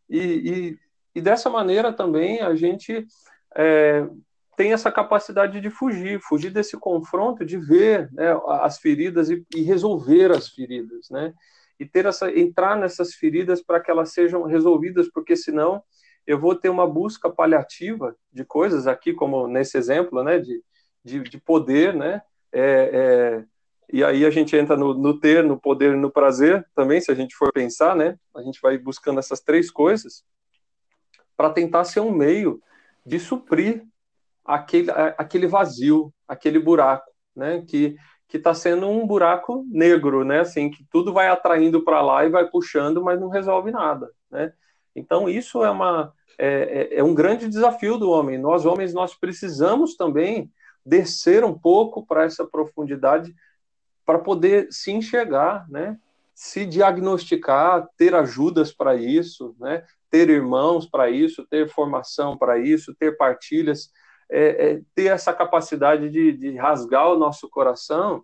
e, 0.10 0.20
e, 0.20 0.80
e 1.16 1.22
dessa 1.22 1.50
maneira 1.50 1.92
também 1.94 2.42
a 2.42 2.54
gente 2.56 3.06
é, 3.56 4.08
tem 4.56 4.74
essa 4.74 4.92
capacidade 4.92 5.60
de 5.60 5.70
fugir, 5.70 6.20
fugir 6.22 6.52
desse 6.52 6.78
confronto, 6.78 7.46
de 7.46 7.58
ver 7.58 8.10
né, 8.12 8.38
as 8.62 8.78
feridas 8.78 9.30
e, 9.30 9.46
e 9.56 9.62
resolver 9.62 10.32
as 10.32 10.50
feridas, 10.50 11.10
né, 11.10 11.34
e 11.80 11.86
ter 11.86 12.06
essa 12.06 12.32
entrar 12.32 12.78
nessas 12.78 13.14
feridas 13.14 13.62
para 13.62 13.80
que 13.80 13.92
elas 13.92 14.14
sejam 14.14 14.44
resolvidas, 14.44 15.10
porque 15.12 15.36
senão 15.36 15.82
eu 16.26 16.40
vou 16.40 16.56
ter 16.56 16.70
uma 16.70 16.88
busca 16.88 17.30
paliativa 17.30 18.16
de 18.32 18.44
coisas 18.44 18.88
aqui, 18.88 19.14
como 19.14 19.48
nesse 19.48 19.78
exemplo, 19.78 20.24
né, 20.24 20.40
de, 20.40 20.64
de, 21.04 21.20
de 21.22 21.38
poder, 21.40 21.94
né, 21.94 22.22
é, 22.52 22.62
é, 22.62 23.44
e 23.92 24.04
aí 24.04 24.26
a 24.26 24.30
gente 24.30 24.56
entra 24.56 24.76
no, 24.76 24.94
no 24.94 25.20
ter, 25.20 25.44
no 25.44 25.60
poder 25.60 25.94
e 25.94 25.98
no 25.98 26.12
prazer 26.12 26.66
também, 26.76 27.00
se 27.00 27.12
a 27.12 27.16
gente 27.16 27.36
for 27.36 27.52
pensar, 27.52 27.96
né, 27.96 28.18
a 28.36 28.42
gente 28.42 28.60
vai 28.62 28.78
buscando 28.78 29.20
essas 29.20 29.40
três 29.40 29.70
coisas 29.70 30.24
para 31.38 31.50
tentar 31.50 31.84
ser 31.84 32.00
um 32.00 32.12
meio 32.12 32.62
de 33.06 33.20
suprir 33.20 33.86
aquele, 34.44 34.90
aquele 35.18 35.48
vazio, 35.48 36.14
aquele 36.28 36.60
buraco, 36.60 37.12
né, 37.36 37.64
que 37.68 37.96
que 38.28 38.38
está 38.38 38.54
sendo 38.54 38.90
um 38.90 39.06
buraco 39.06 39.66
negro, 39.70 40.24
né? 40.24 40.40
Assim, 40.40 40.70
que 40.70 40.84
tudo 40.90 41.14
vai 41.14 41.28
atraindo 41.28 41.84
para 41.84 42.02
lá 42.02 42.26
e 42.26 42.30
vai 42.30 42.50
puxando, 42.50 43.04
mas 43.04 43.20
não 43.20 43.30
resolve 43.30 43.72
nada, 43.72 44.12
né? 44.30 44.52
Então 44.96 45.28
isso 45.28 45.64
é 45.64 45.70
uma 45.70 46.14
é, 46.38 46.90
é, 46.94 47.00
é, 47.00 47.04
um 47.04 47.14
grande 47.14 47.48
desafio 47.48 47.98
do 47.98 48.10
homem. 48.10 48.38
Nós 48.38 48.66
homens 48.66 48.94
nós 48.94 49.14
precisamos 49.16 49.96
também 49.96 50.52
descer 50.86 51.44
um 51.44 51.58
pouco 51.58 52.06
para 52.06 52.24
essa 52.24 52.46
profundidade 52.46 53.34
para 54.06 54.20
poder 54.20 54.68
se 54.72 54.92
enxergar, 54.92 55.70
né? 55.70 55.98
Se 56.34 56.66
diagnosticar, 56.66 57.88
ter 57.98 58.14
ajudas 58.14 58.72
para 58.72 58.96
isso, 58.96 59.56
né? 59.60 59.84
Ter 60.12 60.30
irmãos 60.30 60.86
para 60.86 61.10
isso, 61.10 61.46
ter 61.50 61.70
formação 61.70 62.38
para 62.38 62.58
isso, 62.58 62.94
ter 62.96 63.18
partilhas 63.18 63.90
é, 64.30 64.72
é, 64.72 64.82
ter 64.94 65.06
essa 65.06 65.34
capacidade 65.34 66.10
de, 66.10 66.32
de, 66.34 66.56
rasgar 66.58 67.08
o 67.12 67.18
nosso 67.18 67.48
coração 67.50 68.24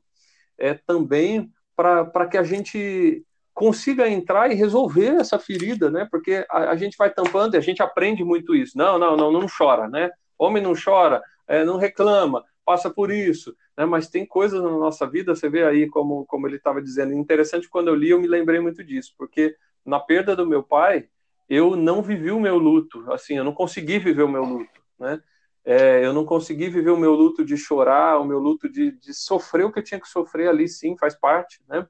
é, 0.57 0.73
também 0.73 1.51
para 1.75 2.27
que 2.27 2.37
a 2.37 2.43
gente 2.43 3.23
consiga 3.61 4.09
entrar 4.09 4.51
e 4.51 4.55
resolver 4.55 5.17
essa 5.17 5.37
ferida, 5.37 5.91
né? 5.91 6.07
Porque 6.09 6.43
a, 6.49 6.71
a, 6.71 6.75
gente 6.75 6.97
vai 6.97 7.11
tampando 7.11 7.53
e 7.53 7.57
a 7.57 7.61
gente 7.61 7.79
aprende 7.83 8.23
muito 8.23 8.55
isso. 8.55 8.75
Não, 8.75 8.97
não, 8.97 9.15
não, 9.15 9.31
não 9.31 9.45
chora, 9.45 9.87
né? 9.87 10.09
Homem 10.35 10.63
não 10.63 10.73
chora, 10.73 11.21
é, 11.47 11.63
não 11.63 11.77
reclama, 11.77 12.43
passa 12.65 12.89
por 12.89 13.11
isso, 13.11 13.55
né? 13.77 13.85
Mas 13.85 14.09
tem 14.09 14.25
coisas 14.25 14.59
na 14.63 14.71
nossa 14.71 15.07
vida, 15.07 15.35
você 15.35 15.47
vê 15.47 15.63
aí 15.63 15.87
como, 15.87 16.25
como 16.25 16.47
ele 16.47 16.55
estava 16.55 16.81
dizendo. 16.81 17.13
Interessante, 17.13 17.69
quando 17.69 17.89
eu 17.89 17.93
li, 17.93 18.09
eu 18.09 18.19
me 18.19 18.27
lembrei 18.27 18.59
muito 18.59 18.83
disso, 18.83 19.13
porque 19.15 19.55
na 19.85 19.99
perda 19.99 20.35
do 20.35 20.47
meu 20.47 20.63
pai, 20.63 21.07
eu 21.47 21.75
não 21.75 22.01
vivi 22.01 22.31
o 22.31 22.39
meu 22.39 22.57
luto, 22.57 23.11
assim, 23.11 23.37
eu 23.37 23.43
não 23.43 23.53
consegui 23.53 23.99
viver 23.99 24.23
o 24.23 24.27
meu 24.27 24.43
luto, 24.43 24.81
né? 24.99 25.21
É, 25.63 26.03
eu 26.03 26.13
não 26.13 26.25
consegui 26.25 26.67
viver 26.67 26.89
o 26.89 26.97
meu 26.97 27.13
luto 27.13 27.45
de 27.45 27.55
chorar, 27.55 28.19
o 28.19 28.25
meu 28.25 28.39
luto 28.39 28.67
de, 28.67 28.93
de 28.93 29.13
sofrer 29.13 29.67
o 29.67 29.71
que 29.71 29.77
eu 29.77 29.83
tinha 29.83 30.01
que 30.01 30.09
sofrer 30.09 30.49
ali, 30.49 30.67
sim, 30.67 30.97
faz 30.97 31.13
parte, 31.13 31.61
né? 31.69 31.85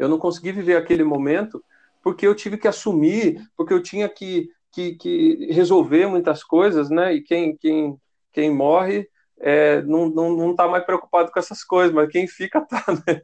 Eu 0.00 0.08
não 0.08 0.18
consegui 0.18 0.50
viver 0.50 0.76
aquele 0.76 1.04
momento 1.04 1.62
porque 2.02 2.26
eu 2.26 2.34
tive 2.34 2.56
que 2.56 2.66
assumir, 2.66 3.38
porque 3.54 3.74
eu 3.74 3.82
tinha 3.82 4.08
que, 4.08 4.48
que, 4.72 4.94
que 4.94 5.52
resolver 5.52 6.06
muitas 6.06 6.42
coisas, 6.42 6.88
né? 6.88 7.12
E 7.12 7.20
quem, 7.20 7.54
quem, 7.58 8.00
quem 8.32 8.50
morre 8.50 9.06
é, 9.38 9.82
não, 9.82 10.08
não, 10.08 10.34
não 10.34 10.56
tá 10.56 10.66
mais 10.66 10.84
preocupado 10.84 11.30
com 11.30 11.38
essas 11.38 11.62
coisas, 11.62 11.94
mas 11.94 12.10
quem 12.10 12.26
fica 12.26 12.62
tá, 12.62 12.82
né? 13.06 13.20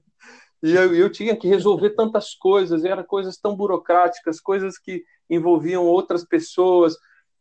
E 0.62 0.74
eu, 0.74 0.94
eu 0.94 1.10
tinha 1.10 1.34
que 1.34 1.48
resolver 1.48 1.90
tantas 1.90 2.34
coisas, 2.34 2.84
eram 2.84 3.04
coisas 3.04 3.38
tão 3.38 3.56
burocráticas, 3.56 4.38
coisas 4.38 4.76
que 4.78 5.02
envolviam 5.30 5.82
outras 5.82 6.24
pessoas, 6.24 6.94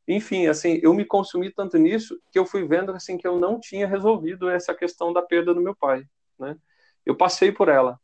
enfim, 0.07 0.47
assim, 0.47 0.79
eu 0.81 0.93
me 0.93 1.03
consumi 1.03 1.51
tanto 1.51 1.77
nisso 1.77 2.17
que 2.31 2.39
eu 2.39 2.45
fui 2.45 2.65
vendo 2.65 2.93
assim 2.93 3.17
que 3.17 3.27
eu 3.27 3.37
não 3.37 3.59
tinha 3.59 3.85
resolvido 3.85 4.49
essa 4.49 4.73
questão 4.73 5.11
da 5.11 5.21
perda 5.21 5.53
do 5.53 5.61
meu 5.61 5.75
pai, 5.75 6.05
né? 6.39 6.55
eu 7.05 7.15
passei 7.15 7.51
por 7.51 7.69
ela, 7.69 7.99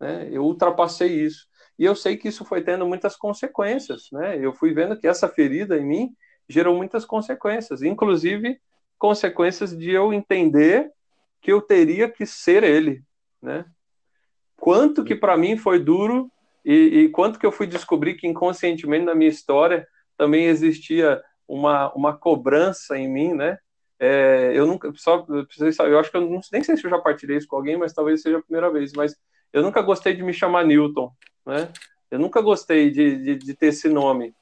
né? 0.00 0.28
Eu 0.30 0.44
ultrapassei 0.44 1.24
isso. 1.24 1.46
E 1.78 1.84
eu 1.84 1.94
sei 1.94 2.16
que 2.16 2.28
isso 2.28 2.44
foi 2.44 2.62
tendo 2.62 2.86
muitas 2.86 3.16
consequências, 3.16 4.08
né? 4.12 4.38
Eu 4.38 4.52
fui 4.52 4.72
vendo 4.72 4.98
que 4.98 5.06
essa 5.06 5.28
ferida 5.28 5.76
em 5.76 5.84
mim 5.84 6.16
gerou 6.48 6.76
muitas 6.76 7.04
consequências, 7.04 7.82
inclusive 7.82 8.60
consequências 8.98 9.76
de 9.76 9.90
eu 9.90 10.12
entender 10.12 10.90
que 11.40 11.52
eu 11.52 11.62
teria 11.62 12.08
que 12.08 12.26
ser 12.26 12.62
ele, 12.62 13.02
né? 13.40 13.64
Quanto 14.56 15.02
que 15.02 15.14
para 15.14 15.38
mim 15.38 15.56
foi 15.56 15.78
duro 15.78 16.30
e, 16.62 16.74
e, 16.74 17.08
quanto 17.08 17.38
que 17.38 17.46
eu 17.46 17.52
fui 17.52 17.66
descobrir 17.66 18.14
que 18.14 18.26
inconscientemente 18.26 19.06
na 19.06 19.14
minha 19.14 19.30
história 19.30 19.88
também 20.18 20.44
existia 20.44 21.22
uma, 21.48 21.90
uma 21.94 22.14
cobrança 22.14 22.98
em 22.98 23.08
mim, 23.08 23.32
né? 23.32 23.58
É, 23.98 24.52
eu 24.54 24.66
nunca, 24.66 24.92
só 24.96 25.26
eu 25.28 25.98
acho 25.98 26.10
que 26.10 26.16
eu 26.16 26.20
não, 26.20 26.40
nem 26.52 26.62
sei 26.62 26.76
se 26.76 26.84
eu 26.84 26.90
já 26.90 26.98
partilhei 26.98 27.38
isso 27.38 27.48
com 27.48 27.56
alguém, 27.56 27.78
mas 27.78 27.94
talvez 27.94 28.20
seja 28.20 28.38
a 28.38 28.42
primeira 28.42 28.70
vez. 28.70 28.92
Mas 28.92 29.16
eu 29.52 29.62
nunca 29.62 29.82
gostei 29.82 30.14
de 30.14 30.22
me 30.22 30.32
chamar 30.32 30.64
Newton, 30.64 31.12
né? 31.46 31.68
Eu 32.10 32.18
nunca 32.18 32.40
gostei 32.40 32.90
de, 32.90 33.16
de, 33.16 33.36
de 33.36 33.54
ter 33.54 33.66
esse 33.66 33.88
nome. 33.88 34.34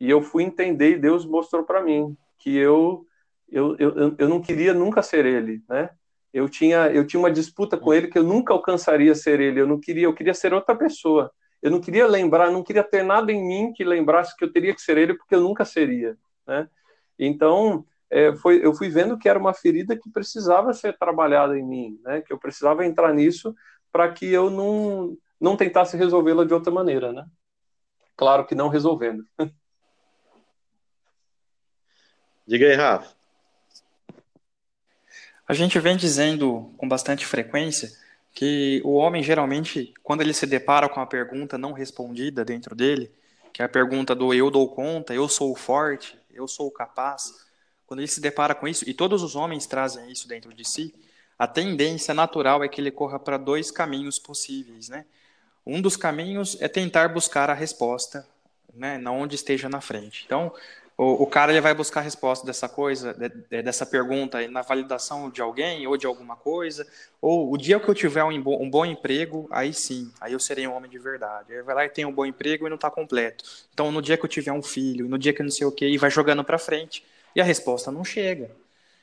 E 0.00 0.10
eu 0.10 0.20
fui 0.20 0.42
entender 0.42 0.92
e 0.92 0.98
Deus 0.98 1.24
mostrou 1.24 1.62
para 1.62 1.82
mim 1.82 2.16
que 2.38 2.56
eu, 2.56 3.06
eu, 3.50 3.76
eu, 3.78 4.14
eu 4.18 4.28
não 4.28 4.40
queria 4.40 4.74
nunca 4.74 5.02
ser 5.02 5.24
ele, 5.24 5.62
né? 5.68 5.90
Eu 6.32 6.48
tinha, 6.48 6.88
eu 6.88 7.06
tinha 7.06 7.20
uma 7.20 7.30
disputa 7.30 7.76
com 7.76 7.92
ele 7.92 8.08
que 8.08 8.18
eu 8.18 8.24
nunca 8.24 8.52
alcançaria 8.52 9.14
ser 9.14 9.38
ele. 9.38 9.60
Eu 9.60 9.66
não 9.66 9.78
queria, 9.78 10.04
eu 10.04 10.14
queria 10.14 10.34
ser 10.34 10.52
outra 10.54 10.74
pessoa. 10.74 11.30
Eu 11.60 11.70
não 11.70 11.80
queria 11.80 12.06
lembrar, 12.06 12.50
não 12.50 12.64
queria 12.64 12.82
ter 12.82 13.04
nada 13.04 13.30
em 13.30 13.46
mim 13.46 13.72
que 13.72 13.84
lembrasse 13.84 14.36
que 14.36 14.44
eu 14.44 14.52
teria 14.52 14.74
que 14.74 14.80
ser 14.80 14.98
ele, 14.98 15.14
porque 15.14 15.34
eu 15.34 15.40
nunca 15.40 15.64
seria, 15.64 16.16
né? 16.46 16.68
Então, 17.18 17.84
é, 18.10 18.34
foi, 18.34 18.64
eu 18.64 18.74
fui 18.74 18.88
vendo 18.88 19.16
que 19.16 19.28
era 19.28 19.38
uma 19.38 19.54
ferida 19.54 19.96
que 19.96 20.10
precisava 20.10 20.72
ser 20.72 20.98
trabalhada 20.98 21.56
em 21.56 21.64
mim, 21.64 22.00
né? 22.02 22.20
Que 22.22 22.32
eu 22.32 22.38
precisava 22.38 22.84
entrar 22.84 23.12
nisso 23.14 23.54
para 23.92 24.10
que 24.12 24.26
eu 24.26 24.50
não 24.50 25.16
não 25.38 25.56
tentasse 25.56 25.96
resolvê-la 25.96 26.44
de 26.44 26.54
outra 26.54 26.72
maneira, 26.72 27.12
né? 27.12 27.26
Claro 28.16 28.46
que 28.46 28.54
não 28.54 28.68
resolvendo. 28.68 29.26
Diga 32.46 32.66
aí, 32.66 32.74
Rafa. 32.74 33.12
A 35.46 35.54
gente 35.54 35.78
vem 35.80 35.96
dizendo 35.96 36.72
com 36.76 36.88
bastante 36.88 37.26
frequência 37.26 37.90
que 38.32 38.80
o 38.84 38.94
homem 38.94 39.22
geralmente, 39.22 39.92
quando 40.02 40.22
ele 40.22 40.32
se 40.32 40.46
depara 40.46 40.88
com 40.88 41.00
a 41.00 41.06
pergunta 41.06 41.58
não 41.58 41.72
respondida 41.72 42.44
dentro 42.44 42.74
dele, 42.74 43.12
que 43.52 43.60
é 43.62 43.64
a 43.64 43.68
pergunta 43.68 44.14
do 44.14 44.32
eu 44.32 44.50
dou 44.50 44.68
conta, 44.74 45.12
eu 45.12 45.28
sou 45.28 45.54
forte, 45.54 46.18
eu 46.32 46.48
sou 46.48 46.70
capaz, 46.70 47.46
quando 47.86 48.00
ele 48.00 48.08
se 48.08 48.20
depara 48.20 48.54
com 48.54 48.66
isso, 48.66 48.88
e 48.88 48.94
todos 48.94 49.22
os 49.22 49.36
homens 49.36 49.66
trazem 49.66 50.10
isso 50.10 50.26
dentro 50.26 50.54
de 50.54 50.66
si, 50.66 50.94
a 51.42 51.46
tendência 51.48 52.14
natural 52.14 52.62
é 52.62 52.68
que 52.68 52.80
ele 52.80 52.92
corra 52.92 53.18
para 53.18 53.36
dois 53.36 53.68
caminhos 53.68 54.16
possíveis, 54.16 54.88
né? 54.88 55.04
Um 55.66 55.82
dos 55.82 55.96
caminhos 55.96 56.56
é 56.60 56.68
tentar 56.68 57.08
buscar 57.08 57.50
a 57.50 57.52
resposta, 57.52 58.24
né, 58.72 58.96
na 58.96 59.10
onde 59.10 59.34
esteja 59.34 59.68
na 59.68 59.80
frente. 59.80 60.22
Então, 60.24 60.54
o, 60.96 61.24
o 61.24 61.26
cara 61.26 61.50
ele 61.50 61.60
vai 61.60 61.74
buscar 61.74 61.98
a 61.98 62.02
resposta 62.04 62.46
dessa 62.46 62.68
coisa, 62.68 63.12
de, 63.12 63.60
dessa 63.60 63.84
pergunta 63.84 64.46
na 64.46 64.62
validação 64.62 65.30
de 65.30 65.42
alguém 65.42 65.84
ou 65.84 65.96
de 65.96 66.06
alguma 66.06 66.36
coisa, 66.36 66.86
ou 67.20 67.52
o 67.52 67.58
dia 67.58 67.80
que 67.80 67.88
eu 67.88 67.94
tiver 67.96 68.22
um, 68.22 68.30
um 68.30 68.70
bom 68.70 68.86
emprego, 68.86 69.48
aí 69.50 69.74
sim, 69.74 70.12
aí 70.20 70.34
eu 70.34 70.38
serei 70.38 70.68
um 70.68 70.76
homem 70.76 70.88
de 70.88 70.98
verdade. 71.00 71.52
Aí 71.52 71.62
vai 71.62 71.74
lá 71.74 71.84
e 71.84 71.88
tem 71.88 72.04
um 72.04 72.12
bom 72.12 72.24
emprego 72.24 72.68
e 72.68 72.70
não 72.70 72.76
está 72.76 72.88
completo. 72.88 73.42
Então, 73.74 73.90
no 73.90 74.00
dia 74.00 74.16
que 74.16 74.24
eu 74.24 74.30
tiver 74.30 74.52
um 74.52 74.62
filho, 74.62 75.08
no 75.08 75.18
dia 75.18 75.32
que 75.32 75.42
eu 75.42 75.44
não 75.44 75.50
sei 75.50 75.66
o 75.66 75.72
quê, 75.72 75.88
e 75.88 75.98
vai 75.98 76.08
jogando 76.08 76.44
para 76.44 76.56
frente, 76.56 77.04
e 77.34 77.40
a 77.40 77.44
resposta 77.44 77.90
não 77.90 78.04
chega. 78.04 78.61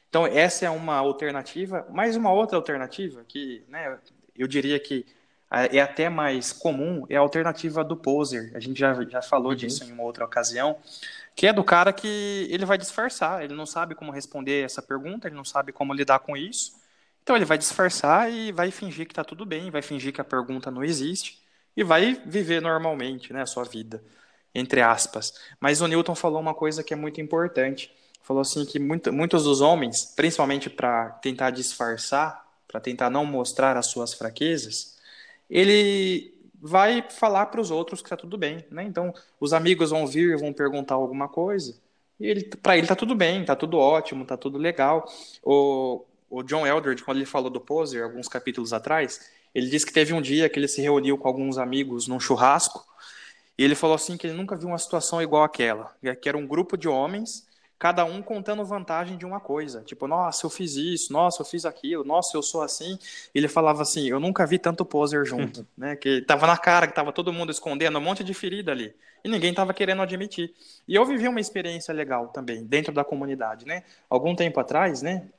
Então, 0.09 0.25
essa 0.25 0.65
é 0.65 0.69
uma 0.69 0.95
alternativa. 0.95 1.87
Mais 1.91 2.15
uma 2.15 2.31
outra 2.31 2.57
alternativa 2.57 3.23
que, 3.27 3.63
né, 3.69 3.97
eu 4.35 4.47
diria 4.47 4.79
que 4.79 5.05
é 5.51 5.81
até 5.81 6.09
mais 6.09 6.51
comum 6.51 7.05
é 7.09 7.15
a 7.15 7.19
alternativa 7.19 7.83
do 7.83 7.97
poser. 7.97 8.51
A 8.55 8.59
gente 8.59 8.79
já, 8.79 8.93
já 9.05 9.21
falou 9.21 9.51
uhum. 9.51 9.55
disso 9.55 9.83
em 9.83 9.91
uma 9.91 10.03
outra 10.03 10.23
ocasião, 10.23 10.77
que 11.35 11.47
é 11.47 11.53
do 11.53 11.63
cara 11.63 11.91
que 11.91 12.47
ele 12.51 12.65
vai 12.65 12.77
disfarçar, 12.77 13.43
ele 13.43 13.55
não 13.55 13.65
sabe 13.65 13.95
como 13.95 14.11
responder 14.11 14.63
essa 14.63 14.81
pergunta, 14.81 15.27
ele 15.27 15.35
não 15.35 15.45
sabe 15.45 15.71
como 15.71 15.93
lidar 15.93 16.19
com 16.19 16.37
isso. 16.37 16.79
Então 17.23 17.35
ele 17.35 17.45
vai 17.45 17.57
disfarçar 17.57 18.31
e 18.31 18.51
vai 18.51 18.71
fingir 18.71 19.05
que 19.05 19.11
está 19.11 19.23
tudo 19.23 19.45
bem, 19.45 19.71
vai 19.71 19.81
fingir 19.81 20.13
que 20.13 20.21
a 20.21 20.23
pergunta 20.23 20.69
não 20.69 20.83
existe 20.83 21.41
e 21.75 21.83
vai 21.83 22.21
viver 22.25 22.61
normalmente, 22.61 23.33
né, 23.33 23.41
a 23.41 23.45
sua 23.45 23.63
vida, 23.63 24.03
entre 24.53 24.81
aspas. 24.81 25.33
Mas 25.59 25.81
o 25.81 25.87
Newton 25.87 26.15
falou 26.15 26.39
uma 26.39 26.53
coisa 26.53 26.83
que 26.83 26.93
é 26.93 26.97
muito 26.97 27.21
importante. 27.21 27.91
Falou 28.21 28.41
assim 28.41 28.65
que 28.65 28.77
muito, 28.79 29.11
muitos 29.11 29.43
dos 29.43 29.61
homens, 29.61 30.05
principalmente 30.15 30.69
para 30.69 31.09
tentar 31.21 31.49
disfarçar, 31.49 32.45
para 32.67 32.79
tentar 32.79 33.09
não 33.09 33.25
mostrar 33.25 33.75
as 33.75 33.87
suas 33.87 34.13
fraquezas, 34.13 34.97
ele 35.49 36.33
vai 36.61 37.03
falar 37.09 37.47
para 37.47 37.61
os 37.61 37.71
outros 37.71 38.01
que 38.01 38.05
está 38.07 38.17
tudo 38.17 38.37
bem, 38.37 38.63
né? 38.69 38.83
Então, 38.83 39.13
os 39.39 39.53
amigos 39.53 39.89
vão 39.89 40.05
vir, 40.05 40.37
vão 40.37 40.53
perguntar 40.53 40.95
alguma 40.95 41.27
coisa, 41.27 41.75
e 42.19 42.27
ele, 42.27 42.43
para 42.61 42.75
ele 42.75 42.85
está 42.85 42.95
tudo 42.95 43.15
bem, 43.15 43.41
está 43.41 43.55
tudo 43.55 43.77
ótimo, 43.77 44.23
está 44.23 44.35
tudo 44.35 44.57
legal. 44.57 45.09
O, 45.41 46.03
o 46.29 46.43
John 46.43 46.67
Eldred, 46.67 47.01
quando 47.03 47.17
ele 47.17 47.25
falou 47.25 47.49
do 47.49 47.61
Poser, 47.61 48.03
alguns 48.03 48.27
capítulos 48.27 48.73
atrás, 48.73 49.31
ele 49.55 49.67
disse 49.67 49.85
que 49.85 49.93
teve 49.93 50.13
um 50.13 50.21
dia 50.21 50.49
que 50.49 50.59
ele 50.59 50.67
se 50.67 50.81
reuniu 50.81 51.17
com 51.17 51.27
alguns 51.27 51.57
amigos 51.57 52.07
num 52.07 52.19
churrasco, 52.19 52.85
e 53.57 53.63
ele 53.63 53.75
falou 53.75 53.95
assim 53.95 54.17
que 54.17 54.27
ele 54.27 54.35
nunca 54.35 54.55
viu 54.55 54.67
uma 54.67 54.77
situação 54.77 55.21
igual 55.21 55.43
àquela, 55.43 55.95
que 56.21 56.29
era 56.29 56.37
um 56.37 56.45
grupo 56.45 56.77
de 56.77 56.87
homens 56.87 57.47
cada 57.79 58.03
um 58.03 58.21
contando 58.21 58.63
vantagem 58.65 59.17
de 59.17 59.25
uma 59.25 59.39
coisa. 59.39 59.81
Tipo, 59.81 60.05
nossa, 60.05 60.45
eu 60.45 60.49
fiz 60.49 60.75
isso, 60.75 61.13
nossa, 61.13 61.41
eu 61.41 61.45
fiz 61.45 61.63
aquilo, 61.63 62.03
nossa, 62.03 62.35
eu 62.35 62.43
sou 62.43 62.61
assim. 62.61 62.99
Ele 63.33 63.47
falava 63.47 63.81
assim, 63.81 64.09
eu 64.09 64.19
nunca 64.19 64.45
vi 64.45 64.59
tanto 64.59 64.83
poser 64.83 65.25
junto, 65.25 65.65
né? 65.77 65.95
Que 65.95 66.21
tava 66.21 66.45
na 66.45 66.57
cara, 66.57 66.85
que 66.87 66.93
tava 66.93 67.13
todo 67.13 67.31
mundo 67.31 67.51
escondendo 67.53 67.97
um 67.97 68.01
monte 68.01 68.21
de 68.21 68.33
ferida 68.33 68.73
ali. 68.73 68.93
E 69.23 69.29
ninguém 69.29 69.53
tava 69.53 69.73
querendo 69.73 70.01
admitir. 70.01 70.53
E 70.85 70.93
eu 70.93 71.05
vivi 71.05 71.27
uma 71.29 71.39
experiência 71.39 71.93
legal 71.93 72.27
também, 72.27 72.65
dentro 72.65 72.93
da 72.93 73.05
comunidade, 73.05 73.65
né? 73.65 73.83
Algum 74.09 74.35
tempo 74.35 74.59
atrás, 74.59 75.01
né? 75.01 75.29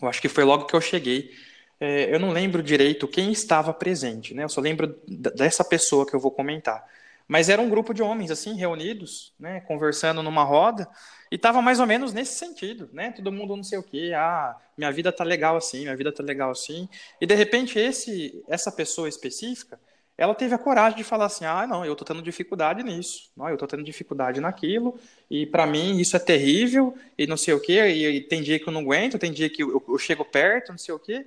Eu 0.00 0.08
acho 0.08 0.20
que 0.20 0.28
foi 0.30 0.44
logo 0.44 0.64
que 0.64 0.74
eu 0.74 0.80
cheguei. 0.80 1.30
É, 1.78 2.14
eu 2.14 2.18
não 2.18 2.30
lembro 2.30 2.62
direito 2.62 3.06
quem 3.06 3.30
estava 3.30 3.74
presente, 3.74 4.32
né? 4.32 4.44
Eu 4.44 4.48
só 4.48 4.62
lembro 4.62 4.98
dessa 5.06 5.62
pessoa 5.62 6.06
que 6.06 6.14
eu 6.14 6.20
vou 6.20 6.30
comentar. 6.30 6.86
Mas 7.28 7.50
era 7.50 7.60
um 7.60 7.68
grupo 7.68 7.92
de 7.92 8.02
homens, 8.02 8.30
assim, 8.30 8.54
reunidos, 8.56 9.34
né? 9.38 9.60
Conversando 9.60 10.22
numa 10.22 10.42
roda. 10.44 10.88
E 11.30 11.36
tava 11.38 11.60
mais 11.60 11.80
ou 11.80 11.86
menos 11.86 12.12
nesse 12.12 12.38
sentido, 12.38 12.88
né? 12.92 13.12
Todo 13.12 13.32
mundo 13.32 13.56
não 13.56 13.64
sei 13.64 13.78
o 13.78 13.82
quê, 13.82 14.12
ah, 14.14 14.56
minha 14.76 14.92
vida 14.92 15.12
tá 15.12 15.24
legal 15.24 15.56
assim, 15.56 15.80
minha 15.82 15.96
vida 15.96 16.12
tá 16.12 16.22
legal 16.22 16.50
assim. 16.50 16.88
E 17.20 17.26
de 17.26 17.34
repente 17.34 17.78
esse 17.78 18.42
essa 18.48 18.70
pessoa 18.70 19.08
específica, 19.08 19.78
ela 20.18 20.34
teve 20.34 20.54
a 20.54 20.58
coragem 20.58 20.96
de 20.96 21.04
falar 21.04 21.26
assim: 21.26 21.44
"Ah, 21.44 21.66
não, 21.66 21.84
eu 21.84 21.94
tô 21.96 22.04
tendo 22.04 22.22
dificuldade 22.22 22.82
nisso. 22.82 23.30
Não, 23.36 23.48
eu 23.48 23.56
tô 23.56 23.66
tendo 23.66 23.82
dificuldade 23.82 24.40
naquilo, 24.40 24.98
e 25.30 25.46
para 25.46 25.66
mim 25.66 25.98
isso 26.00 26.16
é 26.16 26.20
terrível 26.20 26.94
e 27.18 27.26
não 27.26 27.36
sei 27.36 27.54
o 27.54 27.60
quê, 27.60 27.80
e, 27.88 28.06
e, 28.16 28.20
tem 28.22 28.42
dia 28.42 28.58
que 28.58 28.68
eu 28.68 28.72
não 28.72 28.80
aguento, 28.82 29.18
tem 29.18 29.32
dia 29.32 29.50
que 29.50 29.62
eu, 29.62 29.82
eu 29.88 29.98
chego 29.98 30.24
perto, 30.24 30.70
não 30.70 30.78
sei 30.78 30.94
o 30.94 30.98
quê". 30.98 31.26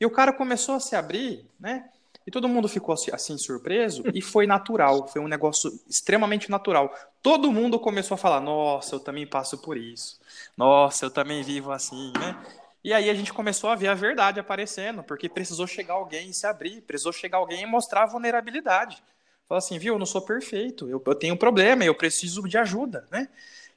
E 0.00 0.06
o 0.06 0.10
cara 0.10 0.32
começou 0.32 0.74
a 0.76 0.80
se 0.80 0.96
abrir, 0.96 1.44
né? 1.58 1.90
E 2.30 2.32
todo 2.32 2.48
mundo 2.48 2.68
ficou 2.68 2.94
assim, 2.94 3.36
surpreso 3.36 4.04
e 4.14 4.22
foi 4.22 4.46
natural, 4.46 5.08
foi 5.08 5.20
um 5.20 5.26
negócio 5.26 5.68
extremamente 5.88 6.48
natural. 6.48 6.94
Todo 7.20 7.50
mundo 7.50 7.76
começou 7.76 8.14
a 8.14 8.18
falar: 8.18 8.40
"Nossa, 8.40 8.94
eu 8.94 9.00
também 9.00 9.26
passo 9.26 9.58
por 9.58 9.76
isso. 9.76 10.20
Nossa, 10.56 11.06
eu 11.06 11.10
também 11.10 11.42
vivo 11.42 11.72
assim", 11.72 12.12
né? 12.12 12.36
E 12.84 12.94
aí 12.94 13.10
a 13.10 13.14
gente 13.14 13.32
começou 13.32 13.68
a 13.68 13.74
ver 13.74 13.88
a 13.88 13.94
verdade 13.94 14.38
aparecendo, 14.38 15.02
porque 15.02 15.28
precisou 15.28 15.66
chegar 15.66 15.94
alguém 15.94 16.30
e 16.30 16.32
se 16.32 16.46
abrir, 16.46 16.82
precisou 16.82 17.12
chegar 17.12 17.38
alguém 17.38 17.62
e 17.62 17.66
mostrar 17.66 18.04
a 18.04 18.06
vulnerabilidade. 18.06 19.02
Falar 19.48 19.58
assim, 19.58 19.76
viu, 19.76 19.94
eu 19.94 19.98
não 19.98 20.06
sou 20.06 20.22
perfeito, 20.22 20.88
eu, 20.88 21.02
eu 21.04 21.14
tenho 21.16 21.34
um 21.34 21.36
problema, 21.36 21.84
eu 21.84 21.96
preciso 21.96 22.48
de 22.48 22.56
ajuda, 22.56 23.08
né? 23.10 23.28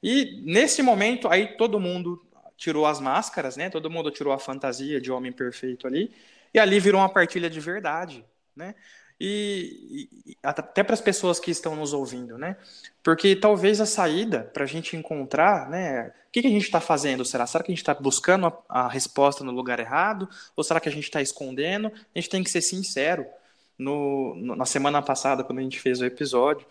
E 0.03 0.43
nesse 0.45 0.83
momento 0.83 1.27
aí 1.27 1.57
todo 1.57 1.79
mundo 1.79 2.23
tirou 2.55 2.85
as 2.85 2.99
máscaras, 2.99 3.57
né? 3.57 3.71
Todo 3.71 3.89
mundo 3.89 4.11
tirou 4.11 4.31
a 4.31 4.37
fantasia 4.37 5.01
de 5.01 5.11
homem 5.11 5.31
perfeito 5.31 5.87
ali, 5.87 6.13
e 6.53 6.59
ali 6.59 6.79
virou 6.79 7.01
uma 7.01 7.09
partilha 7.09 7.49
de 7.49 7.59
verdade 7.59 8.23
né? 8.55 8.75
E, 9.19 10.09
e 10.25 10.37
até 10.43 10.83
para 10.83 10.93
as 10.93 11.01
pessoas 11.01 11.39
que 11.39 11.51
estão 11.51 11.75
nos 11.75 11.93
ouvindo, 11.93 12.37
né? 12.37 12.57
Porque 13.01 13.35
talvez 13.35 13.79
a 13.79 13.85
saída 13.85 14.49
para 14.53 14.63
a 14.63 14.67
gente 14.67 14.97
encontrar, 14.97 15.69
né? 15.69 16.07
O 16.27 16.31
que, 16.33 16.41
que 16.41 16.47
a 16.47 16.51
gente 16.51 16.63
está 16.63 16.81
fazendo? 16.81 17.23
Será? 17.23 17.45
Será 17.45 17.63
que 17.63 17.71
a 17.71 17.75
gente 17.75 17.81
está 17.81 17.93
buscando 17.93 18.47
a, 18.47 18.81
a, 18.81 18.87
resposta 18.89 19.43
no 19.43 19.51
lugar 19.51 19.79
errado? 19.79 20.27
Ou 20.55 20.63
será 20.63 20.79
que 20.79 20.89
a 20.89 20.91
gente 20.91 21.05
está 21.05 21.21
escondendo? 21.21 21.87
A 21.87 22.19
gente 22.19 22.29
tem 22.29 22.43
que 22.43 22.49
ser 22.49 22.61
sincero. 22.61 23.25
No, 23.77 24.35
no, 24.35 24.55
na 24.55 24.65
semana 24.65 25.01
passada, 25.01 25.43
quando 25.43 25.59
a 25.59 25.61
gente 25.61 25.79
fez 25.79 26.01
o 26.01 26.05
episódio, 26.05 26.65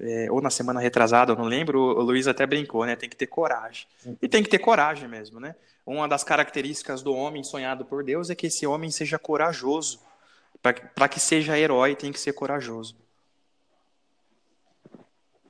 é, 0.00 0.28
ou 0.30 0.40
na 0.40 0.50
semana 0.50 0.80
retrasada, 0.80 1.32
eu 1.32 1.36
não 1.36 1.44
lembro, 1.44 1.80
o, 1.80 2.02
Luiz 2.02 2.28
até 2.28 2.46
brincou, 2.46 2.84
né? 2.84 2.94
Tem 2.94 3.08
que 3.08 3.16
ter 3.16 3.26
coragem. 3.26 3.86
E 4.20 4.28
tem 4.28 4.42
que 4.42 4.48
ter 4.48 4.58
coragem 4.58 5.08
mesmo, 5.08 5.40
né? 5.40 5.54
Uma 5.84 6.06
das 6.06 6.22
características 6.22 7.02
do 7.02 7.14
homem 7.14 7.42
sonhado 7.42 7.84
por 7.84 8.04
Deus 8.04 8.28
é 8.28 8.34
que 8.34 8.48
esse 8.48 8.66
homem 8.66 8.90
seja 8.90 9.18
corajoso 9.18 10.00
para 10.72 11.08
que 11.08 11.20
seja 11.20 11.58
herói, 11.58 11.94
tem 11.94 12.12
que 12.12 12.20
ser 12.20 12.32
corajoso. 12.32 12.96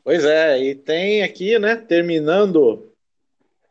Pois 0.02 0.24
é, 0.24 0.58
e 0.60 0.74
tem 0.74 1.22
aqui, 1.22 1.58
né, 1.58 1.74
terminando, 1.74 2.92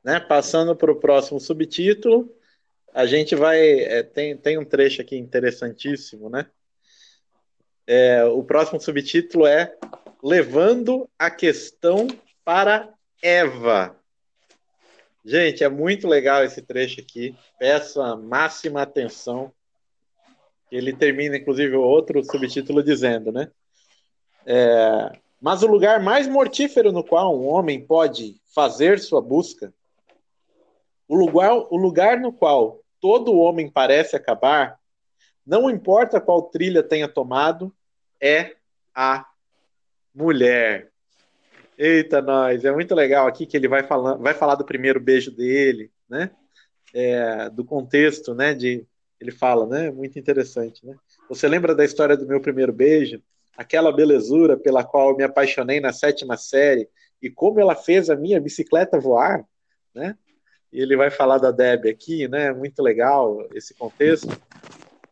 né, 0.03 0.19
passando 0.19 0.75
para 0.75 0.91
o 0.91 0.99
próximo 0.99 1.39
subtítulo, 1.39 2.29
a 2.93 3.05
gente 3.05 3.35
vai. 3.35 3.59
É, 3.81 4.03
tem, 4.03 4.37
tem 4.37 4.57
um 4.57 4.65
trecho 4.65 5.01
aqui 5.01 5.17
interessantíssimo, 5.17 6.29
né? 6.29 6.47
É, 7.85 8.23
o 8.23 8.43
próximo 8.43 8.79
subtítulo 8.79 9.45
é 9.45 9.77
Levando 10.23 11.07
a 11.19 11.29
questão 11.29 12.07
para 12.43 12.91
Eva. 13.21 13.95
Gente, 15.23 15.63
é 15.63 15.69
muito 15.69 16.07
legal 16.07 16.43
esse 16.43 16.61
trecho 16.61 16.99
aqui. 16.99 17.35
Peço 17.59 18.01
a 18.01 18.15
máxima 18.15 18.81
atenção. 18.81 19.53
Ele 20.71 20.93
termina, 20.93 21.37
inclusive, 21.37 21.75
outro 21.75 22.23
subtítulo 22.23 22.83
dizendo, 22.83 23.31
né? 23.31 23.51
É, 24.45 25.11
mas 25.41 25.63
o 25.63 25.67
lugar 25.67 26.01
mais 26.01 26.27
mortífero 26.27 26.91
no 26.91 27.03
qual 27.03 27.39
um 27.39 27.47
homem 27.47 27.85
pode 27.85 28.35
fazer 28.53 28.99
sua 28.99 29.21
busca, 29.21 29.73
o 31.07 31.15
lugar, 31.15 31.53
o 31.53 31.77
lugar 31.77 32.19
no 32.19 32.31
qual 32.31 32.81
todo 32.99 33.37
homem 33.37 33.69
parece 33.69 34.15
acabar, 34.15 34.79
não 35.45 35.69
importa 35.69 36.19
qual 36.19 36.43
trilha 36.43 36.81
tenha 36.81 37.07
tomado, 37.07 37.73
é 38.19 38.55
a 38.93 39.25
mulher. 40.13 40.89
Eita, 41.77 42.21
nós, 42.21 42.63
é 42.63 42.71
muito 42.71 42.95
legal 42.95 43.27
aqui 43.27 43.45
que 43.45 43.55
ele 43.55 43.67
vai 43.67 43.83
falando, 43.83 44.23
vai 44.23 44.33
falar 44.33 44.55
do 44.55 44.65
primeiro 44.65 44.99
beijo 44.99 45.29
dele, 45.29 45.91
né? 46.09 46.31
É, 46.93 47.49
do 47.49 47.65
contexto, 47.65 48.33
né? 48.33 48.53
De 48.53 48.85
ele 49.19 49.31
fala, 49.31 49.65
né? 49.65 49.91
Muito 49.91 50.19
interessante, 50.19 50.85
né? 50.85 50.95
Você 51.29 51.47
lembra 51.47 51.73
da 51.73 51.85
história 51.85 52.17
do 52.17 52.27
meu 52.27 52.41
primeiro 52.41 52.73
beijo? 52.73 53.21
Aquela 53.57 53.91
belezura 53.91 54.57
pela 54.57 54.83
qual 54.83 55.11
eu 55.11 55.17
me 55.17 55.23
apaixonei 55.23 55.79
na 55.79 55.93
sétima 55.93 56.35
série 56.37 56.89
e 57.21 57.29
como 57.29 57.59
ela 57.59 57.75
fez 57.75 58.09
a 58.09 58.15
minha 58.15 58.39
bicicleta 58.39 58.99
voar, 58.99 59.45
né? 59.93 60.17
E 60.71 60.81
ele 60.81 60.97
vai 60.97 61.09
falar 61.09 61.37
da 61.37 61.51
Deb 61.51 61.87
aqui, 61.87 62.27
né? 62.27 62.51
Muito 62.51 62.83
legal 62.83 63.47
esse 63.53 63.73
contexto. 63.73 64.29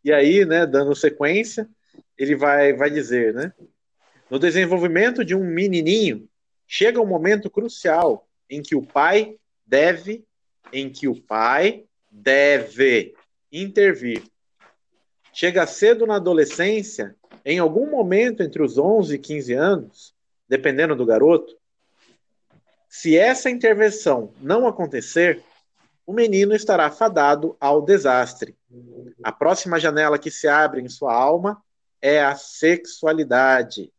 E 0.04 0.12
aí, 0.12 0.46
né? 0.46 0.66
Dando 0.66 0.94
sequência, 0.96 1.68
ele 2.18 2.36
vai 2.36 2.74
vai 2.74 2.90
dizer, 2.90 3.34
né? 3.34 3.54
No 4.30 4.38
desenvolvimento 4.38 5.24
de 5.24 5.36
um 5.36 5.44
menininho, 5.44 6.28
chega 6.68 7.00
um 7.00 7.06
momento 7.06 7.50
crucial 7.50 8.28
em 8.50 8.62
que 8.62 8.76
o 8.76 8.86
pai 8.86 9.38
deve, 9.66 10.26
em 10.72 10.90
que 10.90 11.08
o 11.08 11.22
pai 11.22 11.86
deve 12.12 13.14
intervir. 13.54 14.24
Chega 15.32 15.68
cedo 15.68 16.06
na 16.08 16.16
adolescência, 16.16 17.16
em 17.46 17.60
algum 17.60 17.90
momento 17.90 18.42
entre 18.42 18.64
os 18.64 18.78
11 18.78 19.16
e 19.16 19.20
15 19.20 19.54
anos, 19.54 20.16
dependendo 20.48 20.96
do 20.96 21.06
garoto, 21.06 21.56
se 22.90 23.18
essa 23.18 23.50
intervenção 23.50 24.34
não 24.40 24.68
acontecer, 24.68 25.44
o 26.06 26.14
menino 26.14 26.54
estará 26.54 26.92
fadado 26.92 27.58
ao 27.60 27.82
desastre. 27.82 28.56
A 29.24 29.32
próxima 29.32 29.80
janela 29.80 30.20
que 30.20 30.30
se 30.30 30.48
abre 30.48 30.82
em 30.82 30.90
sua 30.90 31.14
alma 31.14 31.64
é 32.02 32.24
a 32.24 32.36
sexualidade. 32.36 33.92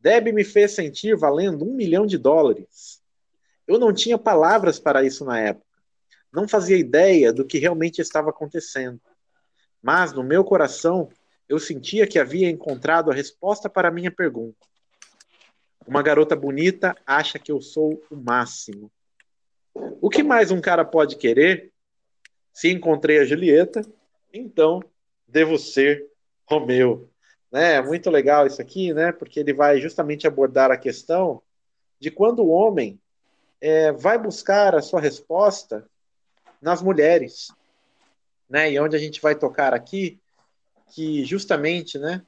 Deb 0.00 0.32
me 0.32 0.44
fez 0.44 0.72
sentir 0.72 1.16
valendo 1.16 1.68
um 1.68 1.74
milhão 1.74 2.06
de 2.06 2.16
dólares. 2.16 3.02
Eu 3.66 3.78
não 3.78 3.92
tinha 3.92 4.16
palavras 4.16 4.78
para 4.78 5.04
isso 5.04 5.24
na 5.24 5.38
época. 5.38 5.67
Não 6.38 6.46
fazia 6.46 6.76
ideia 6.76 7.32
do 7.32 7.44
que 7.44 7.58
realmente 7.58 8.00
estava 8.00 8.30
acontecendo. 8.30 9.00
Mas, 9.82 10.12
no 10.12 10.22
meu 10.22 10.44
coração, 10.44 11.08
eu 11.48 11.58
sentia 11.58 12.06
que 12.06 12.16
havia 12.16 12.48
encontrado 12.48 13.10
a 13.10 13.14
resposta 13.14 13.68
para 13.68 13.88
a 13.88 13.90
minha 13.90 14.12
pergunta. 14.12 14.64
Uma 15.84 16.00
garota 16.00 16.36
bonita 16.36 16.96
acha 17.04 17.40
que 17.40 17.50
eu 17.50 17.60
sou 17.60 18.00
o 18.08 18.14
máximo. 18.14 18.88
O 20.00 20.08
que 20.08 20.22
mais 20.22 20.52
um 20.52 20.60
cara 20.60 20.84
pode 20.84 21.16
querer? 21.16 21.72
Se 22.52 22.70
encontrei 22.70 23.18
a 23.18 23.24
Julieta, 23.24 23.82
então 24.32 24.80
devo 25.26 25.58
ser 25.58 26.06
Romeu. 26.46 27.10
Né? 27.50 27.74
É 27.74 27.82
muito 27.82 28.10
legal 28.10 28.46
isso 28.46 28.62
aqui, 28.62 28.94
né? 28.94 29.10
Porque 29.10 29.40
ele 29.40 29.52
vai 29.52 29.80
justamente 29.80 30.24
abordar 30.24 30.70
a 30.70 30.78
questão 30.78 31.42
de 31.98 32.12
quando 32.12 32.44
o 32.44 32.50
homem 32.50 33.00
é, 33.60 33.90
vai 33.90 34.16
buscar 34.16 34.76
a 34.76 34.80
sua 34.80 35.00
resposta 35.00 35.84
nas 36.60 36.82
mulheres, 36.82 37.52
né? 38.48 38.72
E 38.72 38.80
onde 38.80 38.96
a 38.96 38.98
gente 38.98 39.20
vai 39.20 39.34
tocar 39.34 39.74
aqui 39.74 40.18
que 40.94 41.24
justamente, 41.24 41.98
né? 41.98 42.22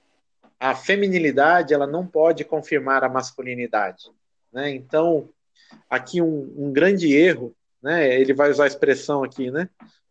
A 0.59 0.74
feminilidade 0.74 1.72
ela 1.72 1.87
não 1.87 2.07
pode 2.07 2.45
confirmar 2.45 3.03
a 3.03 3.09
masculinidade, 3.09 4.11
né? 4.53 4.70
Então 4.70 5.28
aqui 5.89 6.20
um, 6.20 6.53
um 6.57 6.72
grande 6.72 7.14
erro, 7.14 7.55
né? 7.83 8.14
Ele 8.20 8.35
vai 8.35 8.51
usar 8.51 8.64
a 8.64 8.68
expressão 8.68 9.22
aqui, 9.24 9.51
né? 9.51 9.68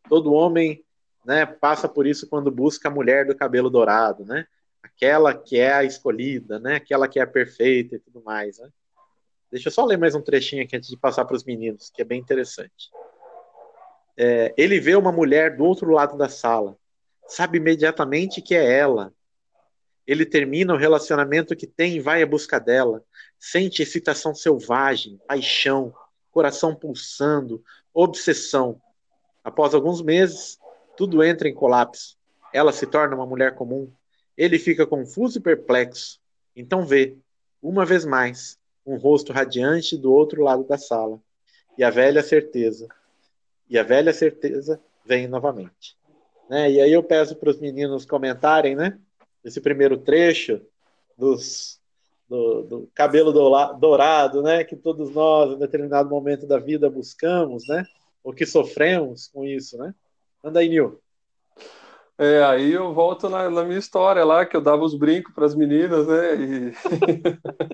Todo 0.08 0.34
homem, 0.34 0.84
né? 1.26 1.46
Passa 1.46 1.88
por 1.88 2.08
isso 2.08 2.28
quando 2.28 2.50
busca 2.50 2.88
a 2.88 2.92
mulher 2.92 3.26
do 3.26 3.36
cabelo 3.36 3.70
dourado, 3.70 4.26
né? 4.26 4.46
aquela 5.00 5.34
que 5.34 5.58
é 5.58 5.74
a 5.74 5.84
escolhida, 5.84 6.60
né? 6.60 6.76
Aquela 6.76 7.08
que 7.08 7.20
é 7.20 7.26
perfeita 7.26 7.96
e 7.96 8.00
tudo 8.00 8.22
mais, 8.22 8.60
né? 8.60 8.70
Deixa 9.52 9.70
eu 9.70 9.72
só 9.72 9.86
ler 9.86 9.98
mais 9.98 10.14
um 10.14 10.22
trechinho 10.22 10.64
aqui 10.64 10.76
antes 10.76 10.90
de 10.90 10.98
passar 10.98 11.26
para 11.26 11.36
os 11.36 11.44
meninos, 11.44 11.90
que 11.90 12.02
é 12.02 12.06
bem 12.06 12.20
interessante. 12.20 12.92
É, 14.22 14.54
ele 14.58 14.82
vê 14.82 14.98
uma 14.98 15.14
mulher 15.14 15.56
do 15.56 15.64
outro 15.64 15.90
lado 15.92 16.18
da 16.18 16.28
sala, 16.28 16.78
sabe 17.26 17.58
imediatamente 17.58 18.42
que 18.42 18.54
é 18.54 18.80
ela. 18.80 19.14
Ele 20.06 20.26
termina 20.26 20.74
o 20.74 20.78
relacionamento 20.78 21.56
que 21.56 21.66
tem 21.66 21.96
e 21.96 22.00
vai 22.02 22.22
à 22.22 22.26
busca 22.26 22.60
dela. 22.60 23.02
Sente 23.40 23.82
excitação 23.82 24.36
selvagem, 24.36 25.18
paixão, 25.26 25.94
coração 26.32 26.76
pulsando, 26.76 27.64
obsessão. 27.94 28.82
Após 29.42 29.74
alguns 29.74 30.02
meses, 30.02 30.60
tudo 30.98 31.24
entra 31.24 31.48
em 31.48 31.54
colapso. 31.54 32.18
Ela 32.52 32.74
se 32.74 32.86
torna 32.86 33.16
uma 33.16 33.26
mulher 33.26 33.56
comum, 33.56 33.90
ele 34.36 34.60
fica 34.60 34.86
confuso 34.86 35.38
e 35.38 35.42
perplexo. 35.42 36.20
Então 36.54 36.86
vê, 36.86 37.16
uma 37.62 37.86
vez 37.86 38.04
mais, 38.04 38.60
um 38.86 38.98
rosto 38.98 39.32
radiante 39.32 39.96
do 39.96 40.12
outro 40.12 40.44
lado 40.44 40.66
da 40.66 40.78
sala. 40.78 41.22
E 41.78 41.86
a 41.86 41.90
velha 41.90 42.22
certeza. 42.22 42.90
E 43.70 43.78
a 43.78 43.84
velha 43.84 44.12
certeza 44.12 44.80
vem 45.06 45.28
novamente. 45.28 45.98
Né? 46.50 46.72
E 46.72 46.82
aí 46.82 46.92
eu 46.92 47.04
peço 47.04 47.36
para 47.36 47.50
os 47.50 47.60
meninos 47.60 48.06
comentarem, 48.06 48.76
né? 48.76 48.98
Esse 49.44 49.62
primeiro 49.62 49.98
trecho 49.98 50.60
dos, 51.18 51.80
do, 52.28 52.64
do, 52.64 52.90
cabelo 52.94 53.32
dourado, 53.78 54.42
né? 54.42 54.64
Que 54.64 54.76
todos 54.76 55.12
nós, 55.12 55.52
em 55.54 55.60
determinado 55.60 56.10
momento 56.10 56.48
da 56.48 56.58
vida, 56.58 56.90
buscamos, 56.90 57.68
né? 57.68 57.86
Ou 58.24 58.34
que 58.34 58.46
sofremos 58.46 59.28
com 59.28 59.46
isso, 59.46 59.78
né? 59.78 59.94
Anda 60.44 60.60
aí, 60.60 60.70
Nil. 60.70 61.00
É, 62.18 62.44
aí 62.44 62.74
eu 62.74 62.94
volto 62.94 63.30
na, 63.30 63.50
na, 63.50 63.64
minha 63.64 63.80
história 63.80 64.26
lá, 64.26 64.46
que 64.46 64.58
eu 64.58 64.62
dava 64.62 64.84
os 64.84 64.94
brincos 64.94 65.34
para 65.34 65.46
as 65.46 65.56
meninas, 65.56 66.06
né? 66.06 66.36
E... 66.36 66.74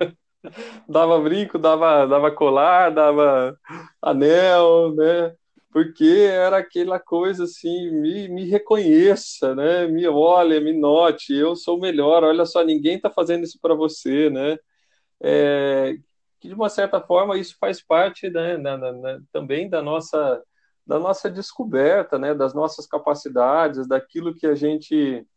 dava 0.87 1.19
brinco, 1.19 1.57
dava, 1.57 2.05
dava 2.05 2.29
colar, 2.29 2.91
dava 2.91 3.57
anel, 4.01 4.93
né? 4.93 5.35
Porque 5.75 6.05
era 6.05 6.59
aquela 6.59 7.01
coisa 7.01 7.43
assim, 7.43 7.91
me, 7.91 8.29
me 8.29 8.45
reconheça, 8.45 9.53
né? 9.53 9.85
Me 9.85 10.07
olha, 10.07 10.61
me 10.61 10.71
note, 10.71 11.33
eu 11.33 11.53
sou 11.53 11.77
melhor, 11.77 12.23
olha 12.23 12.45
só, 12.45 12.63
ninguém 12.63 12.95
está 12.95 13.09
fazendo 13.09 13.43
isso 13.43 13.59
para 13.61 13.75
você, 13.75 14.29
né? 14.29 14.57
É, 15.21 15.97
que 16.39 16.47
de 16.47 16.53
uma 16.53 16.69
certa 16.69 17.01
forma 17.01 17.37
isso 17.37 17.57
faz 17.59 17.81
parte 17.81 18.29
né, 18.29 18.55
na, 18.55 18.77
na, 18.77 18.93
na, 18.93 19.19
também 19.33 19.69
da 19.69 19.81
nossa 19.81 20.41
da 20.87 20.97
nossa 20.97 21.29
descoberta, 21.29 22.17
né, 22.17 22.33
das 22.33 22.53
nossas 22.53 22.87
capacidades, 22.87 23.85
daquilo 23.85 24.33
que 24.33 24.47
a 24.47 24.55
gente 24.55 25.27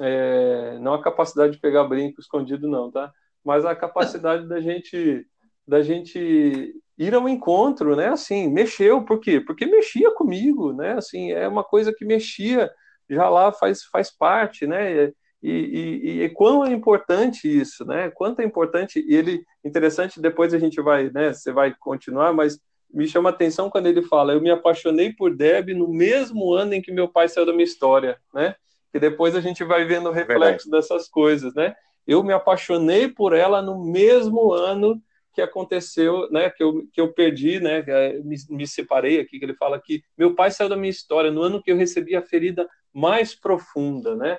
é, 0.00 0.78
não 0.80 0.94
a 0.94 1.02
capacidade 1.02 1.52
de 1.52 1.60
pegar 1.60 1.84
brinco 1.84 2.20
escondido 2.20 2.66
não, 2.68 2.90
tá? 2.90 3.12
Mas 3.44 3.64
a 3.64 3.76
capacidade 3.76 4.48
da 4.48 4.60
gente 4.60 5.24
da 5.64 5.80
gente 5.80 6.74
ir 6.98 7.14
ao 7.14 7.28
encontro, 7.28 7.94
né? 7.94 8.08
Assim, 8.08 8.48
mexeu, 8.48 9.02
por 9.04 9.20
quê? 9.20 9.40
Porque 9.40 9.66
mexia 9.66 10.10
comigo, 10.12 10.72
né? 10.72 10.92
Assim, 10.92 11.32
é 11.32 11.46
uma 11.46 11.62
coisa 11.62 11.92
que 11.92 12.04
mexia 12.04 12.70
já 13.08 13.28
lá 13.28 13.52
faz 13.52 13.84
faz 13.84 14.10
parte, 14.10 14.66
né? 14.66 15.12
E, 15.42 15.50
e, 15.52 16.22
e, 16.22 16.28
quão 16.30 16.64
é 16.64 16.72
importante 16.72 17.46
isso, 17.46 17.84
né? 17.84 18.10
Quanto 18.10 18.40
é 18.40 18.44
importante 18.44 19.04
e 19.06 19.14
ele 19.14 19.44
interessante 19.64 20.20
depois 20.20 20.54
a 20.54 20.58
gente 20.58 20.80
vai, 20.80 21.10
né? 21.10 21.32
Você 21.32 21.52
vai 21.52 21.74
continuar, 21.78 22.32
mas 22.32 22.58
me 22.92 23.06
chama 23.06 23.30
a 23.30 23.32
atenção 23.32 23.68
quando 23.70 23.86
ele 23.86 24.02
fala: 24.02 24.32
Eu 24.32 24.40
me 24.40 24.50
apaixonei 24.50 25.12
por 25.12 25.36
Deb 25.36 25.68
no 25.74 25.88
mesmo 25.88 26.52
ano 26.52 26.74
em 26.74 26.82
que 26.82 26.90
meu 26.90 27.08
pai 27.08 27.28
saiu 27.28 27.46
da 27.46 27.52
minha 27.52 27.64
história, 27.64 28.18
né? 28.34 28.54
Que 28.90 28.98
depois 28.98 29.36
a 29.36 29.40
gente 29.40 29.62
vai 29.62 29.84
vendo 29.84 30.08
o 30.08 30.12
reflexo 30.12 30.70
Verdade. 30.70 30.70
dessas 30.70 31.08
coisas, 31.08 31.54
né? 31.54 31.74
Eu 32.06 32.22
me 32.22 32.32
apaixonei 32.32 33.08
por 33.08 33.34
ela 33.34 33.60
no 33.60 33.84
mesmo 33.84 34.52
ano 34.52 35.00
que 35.36 35.42
aconteceu, 35.42 36.30
né? 36.30 36.48
Que 36.48 36.64
eu, 36.64 36.88
que 36.90 36.98
eu 36.98 37.12
perdi, 37.12 37.60
né? 37.60 37.84
Me, 38.24 38.36
me 38.48 38.66
separei 38.66 39.20
aqui, 39.20 39.38
que 39.38 39.44
ele 39.44 39.54
fala 39.54 39.78
que 39.78 40.02
meu 40.16 40.34
pai 40.34 40.50
saiu 40.50 40.70
da 40.70 40.76
minha 40.76 40.90
história 40.90 41.30
no 41.30 41.42
ano 41.42 41.62
que 41.62 41.70
eu 41.70 41.76
recebi 41.76 42.16
a 42.16 42.22
ferida 42.22 42.66
mais 42.92 43.34
profunda, 43.34 44.16
né? 44.16 44.38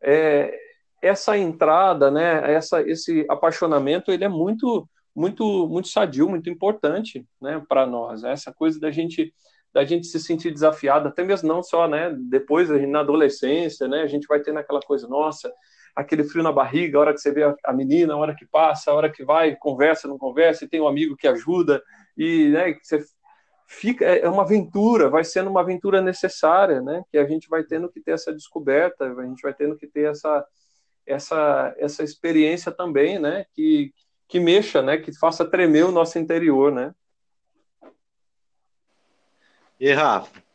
É, 0.00 0.56
essa 1.02 1.36
entrada, 1.36 2.08
né? 2.08 2.52
Essa, 2.54 2.80
esse 2.82 3.26
apaixonamento, 3.28 4.12
ele 4.12 4.22
é 4.22 4.28
muito 4.28 4.88
muito 5.14 5.68
muito 5.68 5.88
sadio, 5.88 6.28
muito 6.28 6.48
importante, 6.48 7.26
né, 7.40 7.62
para 7.68 7.84
nós. 7.84 8.24
Essa 8.24 8.52
coisa 8.52 8.80
da 8.80 8.90
gente 8.90 9.34
da 9.74 9.84
gente 9.84 10.06
se 10.06 10.20
sentir 10.20 10.52
desafiado, 10.52 11.08
até 11.08 11.24
mesmo 11.24 11.48
não 11.48 11.62
só, 11.62 11.88
né, 11.88 12.14
depois 12.28 12.68
na 12.86 13.00
adolescência, 13.00 13.88
né, 13.88 14.02
a 14.02 14.06
gente 14.06 14.26
vai 14.26 14.40
tendo 14.40 14.58
aquela 14.58 14.80
coisa, 14.80 15.08
nossa, 15.08 15.50
aquele 15.94 16.24
frio 16.24 16.42
na 16.42 16.52
barriga, 16.52 16.96
a 16.96 17.00
hora 17.00 17.12
que 17.12 17.20
você 17.20 17.30
vê 17.30 17.42
a 17.64 17.72
menina, 17.72 18.14
a 18.14 18.16
hora 18.16 18.34
que 18.34 18.46
passa, 18.46 18.90
a 18.90 18.94
hora 18.94 19.10
que 19.10 19.24
vai, 19.24 19.56
conversa, 19.56 20.08
não 20.08 20.18
conversa, 20.18 20.64
e 20.64 20.68
tem 20.68 20.80
um 20.80 20.88
amigo 20.88 21.16
que 21.16 21.28
ajuda, 21.28 21.82
e 22.16 22.48
né, 22.48 22.74
você 22.82 23.04
fica, 23.66 24.04
é, 24.04 24.20
é 24.20 24.28
uma 24.28 24.42
aventura, 24.42 25.08
vai 25.08 25.24
sendo 25.24 25.50
uma 25.50 25.60
aventura 25.60 26.00
necessária, 26.00 26.80
né, 26.80 27.02
que 27.10 27.18
a 27.18 27.26
gente 27.26 27.48
vai 27.48 27.62
tendo 27.62 27.90
que 27.90 28.00
ter 28.00 28.12
essa 28.12 28.32
descoberta, 28.32 29.04
a 29.04 29.26
gente 29.26 29.42
vai 29.42 29.52
tendo 29.52 29.76
que 29.76 29.86
ter 29.86 30.10
essa, 30.10 30.46
essa, 31.06 31.74
essa 31.78 32.02
experiência 32.02 32.72
também, 32.72 33.18
né, 33.18 33.44
que, 33.52 33.92
que 34.28 34.40
mexa, 34.40 34.82
né, 34.82 34.96
que 34.96 35.16
faça 35.18 35.44
tremer 35.44 35.84
o 35.84 35.92
nosso 35.92 36.18
interior, 36.18 36.72
né. 36.72 36.94
E 39.78 39.92
Rafa? 39.92 40.51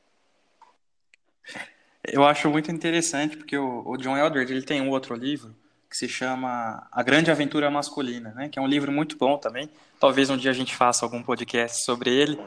Eu 2.08 2.26
acho 2.26 2.50
muito 2.50 2.72
interessante 2.72 3.36
porque 3.36 3.58
o, 3.58 3.84
o 3.86 3.98
John 3.98 4.16
Eldred 4.16 4.50
ele 4.50 4.62
tem 4.62 4.82
um 4.82 4.90
outro 4.90 5.14
livro 5.14 5.54
que 5.90 5.98
se 5.98 6.08
chama 6.08 6.88
A 6.90 7.04
Grande 7.04 7.30
Aventura 7.30 7.70
Masculina, 7.70 8.32
né? 8.34 8.48
Que 8.48 8.58
é 8.58 8.62
um 8.62 8.68
livro 8.68 8.92
muito 8.92 9.18
bom 9.18 9.38
também. 9.38 9.70
Talvez 10.00 10.30
um 10.30 10.38
dia 10.38 10.52
a 10.52 10.54
gente 10.54 10.74
faça 10.74 11.06
algum 11.06 11.22
podcast 11.22 11.84
sobre 11.84 12.10
ele. 12.10 12.40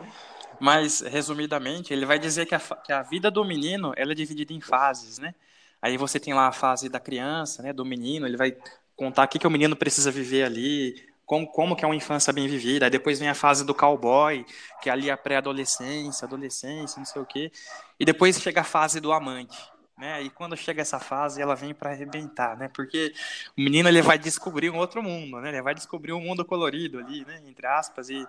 Mas, 0.59 1.01
resumidamente, 1.01 1.93
ele 1.93 2.07
vai 2.07 2.19
dizer 2.19 2.47
que 2.47 2.55
a, 2.55 2.59
que 2.59 2.93
a 2.93 3.03
vida 3.03 3.31
do 3.31 3.45
menino 3.45 3.93
ela 3.97 4.13
é 4.13 4.15
dividida 4.15 4.53
em 4.53 4.61
fases, 4.61 5.19
né? 5.19 5.35
Aí 5.81 5.97
você 5.97 6.19
tem 6.19 6.35
lá 6.35 6.49
a 6.49 6.53
fase 6.53 6.89
da 6.89 7.01
criança, 7.01 7.63
né? 7.63 7.73
Do 7.73 7.85
menino, 7.85 8.27
ele 8.27 8.37
vai 8.37 8.57
contar 8.97 9.25
o 9.25 9.29
que, 9.29 9.39
que 9.39 9.47
o 9.47 9.51
menino 9.51 9.77
precisa 9.77 10.11
viver 10.11 10.45
ali, 10.45 11.03
como, 11.31 11.47
como 11.47 11.77
que 11.77 11.85
é 11.85 11.87
uma 11.87 11.95
infância 11.95 12.33
bem 12.33 12.49
vivida. 12.49 12.87
Aí 12.87 12.91
depois 12.91 13.21
vem 13.21 13.29
a 13.29 13.37
fase 13.37 13.65
do 13.65 13.73
cowboy, 13.73 14.45
que 14.83 14.91
é 14.91 14.93
ali 14.93 15.09
a 15.09 15.17
pré-adolescência, 15.17 16.27
adolescência, 16.27 16.99
não 16.99 17.05
sei 17.05 17.23
o 17.23 17.25
quê. 17.25 17.53
E 18.01 18.05
depois 18.05 18.41
chega 18.41 18.63
a 18.63 18.65
fase 18.65 18.99
do 18.99 19.13
amante. 19.13 19.57
Né? 19.97 20.23
E 20.23 20.31
quando 20.31 20.57
chega 20.57 20.83
essa 20.83 20.99
fase, 20.99 21.41
ela 21.41 21.55
vem 21.55 21.73
para 21.73 21.91
arrebentar, 21.91 22.57
né? 22.57 22.69
Porque 22.75 23.13
o 23.57 23.61
menino 23.61 23.89
ele 23.89 24.03
vai 24.03 24.19
descobrir 24.19 24.71
um 24.71 24.79
outro 24.79 25.05
mundo, 25.05 25.41
né? 25.41 25.51
Ele 25.51 25.63
vai 25.63 25.73
descobrir 25.73 26.13
um 26.13 26.21
mundo 26.21 26.45
colorido 26.45 26.99
ali, 26.99 27.25
né? 27.25 27.41
Entre 27.47 27.65
aspas 27.65 28.11
e, 28.11 28.27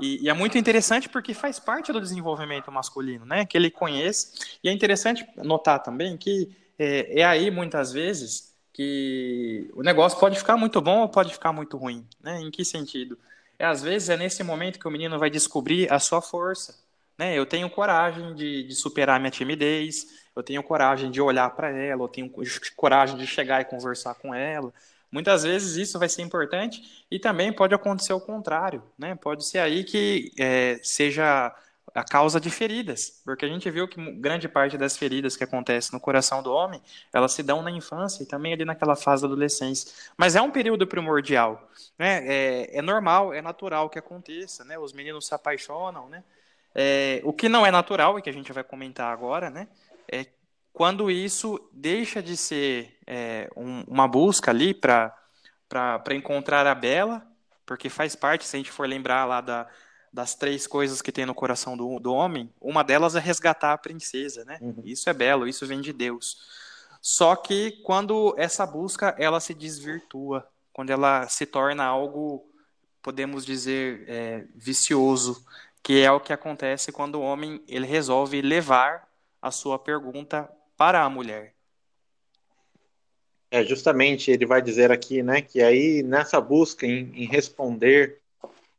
e, 0.00 0.24
e, 0.24 0.30
é 0.30 0.32
muito 0.32 0.56
interessante 0.56 1.06
porque 1.06 1.34
faz 1.34 1.58
parte 1.58 1.92
do 1.92 2.00
desenvolvimento 2.00 2.72
masculino, 2.72 3.26
né? 3.26 3.44
Que 3.44 3.58
ele 3.58 3.70
conhece. 3.70 4.58
E 4.64 4.70
é 4.70 4.72
interessante 4.72 5.26
notar 5.36 5.82
também 5.82 6.16
que 6.16 6.48
é, 6.78 7.20
é 7.20 7.24
aí 7.24 7.50
muitas 7.50 7.92
vezes 7.92 8.47
que 8.78 9.68
o 9.74 9.82
negócio 9.82 10.20
pode 10.20 10.38
ficar 10.38 10.56
muito 10.56 10.80
bom 10.80 11.00
ou 11.00 11.08
pode 11.08 11.32
ficar 11.32 11.52
muito 11.52 11.76
ruim, 11.76 12.06
né? 12.22 12.40
Em 12.40 12.48
que 12.48 12.64
sentido? 12.64 13.18
É, 13.58 13.64
às 13.64 13.82
vezes 13.82 14.08
é 14.08 14.16
nesse 14.16 14.44
momento 14.44 14.78
que 14.78 14.86
o 14.86 14.90
menino 14.90 15.18
vai 15.18 15.28
descobrir 15.28 15.92
a 15.92 15.98
sua 15.98 16.22
força, 16.22 16.78
né? 17.18 17.36
Eu 17.36 17.44
tenho 17.44 17.68
coragem 17.68 18.36
de, 18.36 18.62
de 18.62 18.74
superar 18.76 19.18
minha 19.18 19.32
timidez, 19.32 20.06
eu 20.34 20.44
tenho 20.44 20.62
coragem 20.62 21.10
de 21.10 21.20
olhar 21.20 21.50
para 21.56 21.70
ela, 21.70 22.04
eu 22.04 22.08
tenho 22.08 22.32
coragem 22.76 23.16
de 23.16 23.26
chegar 23.26 23.60
e 23.60 23.64
conversar 23.64 24.14
com 24.14 24.32
ela. 24.32 24.72
Muitas 25.10 25.42
vezes 25.42 25.74
isso 25.76 25.98
vai 25.98 26.08
ser 26.08 26.22
importante 26.22 27.04
e 27.10 27.18
também 27.18 27.52
pode 27.52 27.74
acontecer 27.74 28.12
o 28.12 28.20
contrário, 28.20 28.80
né? 28.96 29.16
Pode 29.16 29.44
ser 29.44 29.58
aí 29.58 29.82
que 29.82 30.30
é, 30.38 30.78
seja 30.84 31.52
a 31.94 32.04
causa 32.04 32.40
de 32.40 32.50
feridas, 32.50 33.20
porque 33.24 33.44
a 33.44 33.48
gente 33.48 33.70
viu 33.70 33.88
que 33.88 34.00
grande 34.12 34.48
parte 34.48 34.76
das 34.76 34.96
feridas 34.96 35.36
que 35.36 35.44
acontecem 35.44 35.92
no 35.92 36.00
coração 36.00 36.42
do 36.42 36.52
homem, 36.52 36.80
elas 37.12 37.32
se 37.32 37.42
dão 37.42 37.62
na 37.62 37.70
infância 37.70 38.22
e 38.22 38.26
também 38.26 38.52
ali 38.52 38.64
naquela 38.64 38.96
fase 38.96 39.22
da 39.22 39.28
adolescência. 39.28 39.92
Mas 40.16 40.36
é 40.36 40.42
um 40.42 40.50
período 40.50 40.86
primordial, 40.86 41.70
né? 41.98 42.26
É, 42.26 42.78
é 42.78 42.82
normal, 42.82 43.32
é 43.32 43.42
natural 43.42 43.88
que 43.88 43.98
aconteça, 43.98 44.64
né? 44.64 44.78
Os 44.78 44.92
meninos 44.92 45.26
se 45.26 45.34
apaixonam, 45.34 46.08
né? 46.08 46.22
É, 46.74 47.20
o 47.24 47.32
que 47.32 47.48
não 47.48 47.66
é 47.66 47.70
natural 47.70 48.18
e 48.18 48.22
que 48.22 48.30
a 48.30 48.32
gente 48.32 48.52
vai 48.52 48.62
comentar 48.62 49.12
agora, 49.12 49.50
né? 49.50 49.68
É 50.10 50.26
quando 50.72 51.10
isso 51.10 51.58
deixa 51.72 52.22
de 52.22 52.36
ser 52.36 52.96
é, 53.04 53.50
um, 53.56 53.82
uma 53.88 54.06
busca 54.06 54.52
ali 54.52 54.72
para 54.72 55.12
encontrar 56.12 56.66
a 56.68 56.74
bela, 56.74 57.26
porque 57.66 57.88
faz 57.88 58.14
parte, 58.14 58.46
se 58.46 58.54
a 58.54 58.58
gente 58.58 58.70
for 58.70 58.88
lembrar 58.88 59.24
lá 59.24 59.40
da 59.40 59.66
das 60.12 60.34
três 60.34 60.66
coisas 60.66 61.02
que 61.02 61.12
tem 61.12 61.26
no 61.26 61.34
coração 61.34 61.76
do, 61.76 61.98
do 61.98 62.12
homem, 62.12 62.52
uma 62.60 62.82
delas 62.82 63.14
é 63.14 63.20
resgatar 63.20 63.72
a 63.72 63.78
princesa, 63.78 64.44
né? 64.44 64.58
Uhum. 64.60 64.82
Isso 64.84 65.08
é 65.08 65.12
belo, 65.12 65.46
isso 65.46 65.66
vem 65.66 65.80
de 65.80 65.92
Deus. 65.92 66.38
Só 67.00 67.36
que 67.36 67.72
quando 67.84 68.34
essa 68.36 68.66
busca 68.66 69.14
ela 69.18 69.40
se 69.40 69.54
desvirtua, 69.54 70.48
quando 70.72 70.90
ela 70.90 71.28
se 71.28 71.46
torna 71.46 71.84
algo, 71.84 72.44
podemos 73.02 73.44
dizer, 73.44 74.04
é, 74.08 74.44
vicioso, 74.54 75.44
que 75.82 76.02
é 76.02 76.10
o 76.10 76.20
que 76.20 76.32
acontece 76.32 76.92
quando 76.92 77.16
o 77.16 77.22
homem 77.22 77.62
ele 77.68 77.86
resolve 77.86 78.42
levar 78.42 79.08
a 79.40 79.50
sua 79.50 79.78
pergunta 79.78 80.50
para 80.76 81.02
a 81.02 81.08
mulher. 81.08 81.54
É 83.50 83.64
justamente 83.64 84.30
ele 84.30 84.44
vai 84.44 84.60
dizer 84.60 84.92
aqui, 84.92 85.22
né, 85.22 85.40
que 85.40 85.62
aí 85.62 86.02
nessa 86.02 86.40
busca 86.40 86.86
em, 86.86 87.10
em 87.14 87.26
responder 87.26 88.20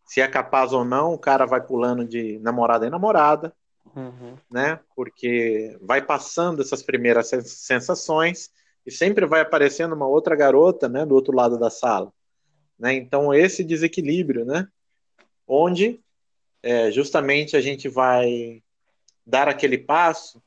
se 0.09 0.21
é 0.21 0.27
capaz 0.27 0.73
ou 0.73 0.83
não, 0.83 1.13
o 1.13 1.19
cara 1.19 1.45
vai 1.45 1.61
pulando 1.61 2.03
de 2.03 2.39
namorada 2.39 2.87
em 2.87 2.89
namorada, 2.89 3.53
uhum. 3.95 4.35
né? 4.49 4.79
Porque 4.95 5.77
vai 5.83 6.01
passando 6.01 6.63
essas 6.63 6.81
primeiras 6.81 7.29
sensações 7.45 8.49
e 8.83 8.89
sempre 8.89 9.27
vai 9.27 9.41
aparecendo 9.41 9.93
uma 9.93 10.07
outra 10.07 10.35
garota, 10.35 10.89
né, 10.89 11.05
do 11.05 11.13
outro 11.13 11.31
lado 11.31 11.59
da 11.59 11.69
sala, 11.69 12.11
né? 12.77 12.91
Então 12.91 13.31
esse 13.31 13.63
desequilíbrio, 13.63 14.45
né? 14.45 14.67
Onde 15.47 15.99
é, 16.63 16.89
justamente 16.89 17.55
a 17.55 17.61
gente 17.61 17.87
vai 17.87 18.63
dar 19.23 19.47
aquele 19.47 19.77
passo 19.77 20.41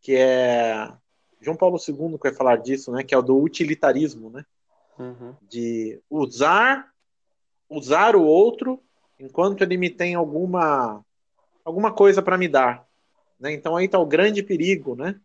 que 0.00 0.14
é 0.14 0.92
João 1.40 1.56
Paulo 1.56 1.76
II 1.76 2.18
que 2.18 2.28
vai 2.28 2.34
falar 2.34 2.54
disso, 2.58 2.92
né? 2.92 3.02
Que 3.02 3.16
é 3.16 3.18
o 3.18 3.22
do 3.22 3.36
utilitarismo, 3.36 4.30
né? 4.30 4.44
Uhum. 4.96 5.34
De 5.42 6.00
usar 6.08 6.88
usar 7.68 8.14
o 8.14 8.22
outro 8.22 8.80
enquanto 9.18 9.62
ele 9.62 9.76
me 9.76 9.90
tem 9.90 10.14
alguma 10.14 11.04
alguma 11.64 11.92
coisa 11.92 12.20
para 12.20 12.38
me 12.38 12.48
dar. 12.48 12.86
Né? 13.38 13.52
Então 13.52 13.76
aí 13.76 13.86
está 13.86 13.98
o 13.98 14.06
grande 14.06 14.42
perigo, 14.42 14.94
né? 14.96 15.20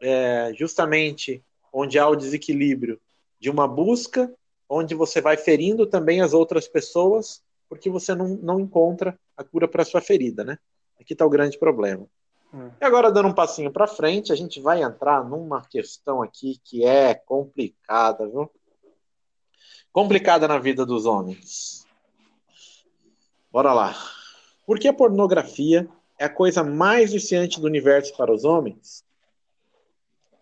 É 0.00 0.52
justamente 0.54 1.42
onde 1.72 1.98
há 1.98 2.06
o 2.08 2.16
desequilíbrio 2.16 3.00
de 3.38 3.50
uma 3.50 3.66
busca, 3.66 4.32
onde 4.68 4.94
você 4.94 5.20
vai 5.20 5.36
ferindo 5.36 5.86
também 5.86 6.20
as 6.20 6.32
outras 6.32 6.68
pessoas, 6.68 7.42
porque 7.68 7.90
você 7.90 8.14
não, 8.14 8.28
não 8.28 8.60
encontra 8.60 9.18
a 9.36 9.44
cura 9.44 9.66
para 9.66 9.84
sua 9.84 10.00
ferida, 10.00 10.44
né? 10.44 10.58
Aqui 11.00 11.12
está 11.12 11.26
o 11.26 11.30
grande 11.30 11.58
problema. 11.58 12.06
Hum. 12.52 12.70
E 12.80 12.84
agora, 12.84 13.10
dando 13.10 13.28
um 13.28 13.34
passinho 13.34 13.70
para 13.70 13.86
frente, 13.86 14.32
a 14.32 14.36
gente 14.36 14.60
vai 14.60 14.82
entrar 14.82 15.24
numa 15.24 15.62
questão 15.62 16.22
aqui 16.22 16.60
que 16.64 16.84
é 16.84 17.14
complicada, 17.14 18.28
viu? 18.28 18.50
Complicada 19.92 20.46
na 20.46 20.58
vida 20.58 20.86
dos 20.86 21.04
homens. 21.04 21.83
Bora 23.54 23.72
lá. 23.72 23.94
Por 24.66 24.80
que 24.80 24.88
a 24.88 24.92
pornografia 24.92 25.88
é 26.18 26.24
a 26.24 26.28
coisa 26.28 26.64
mais 26.64 27.12
viciante 27.12 27.60
do 27.60 27.68
universo 27.68 28.12
para 28.16 28.32
os 28.32 28.44
homens? 28.44 29.04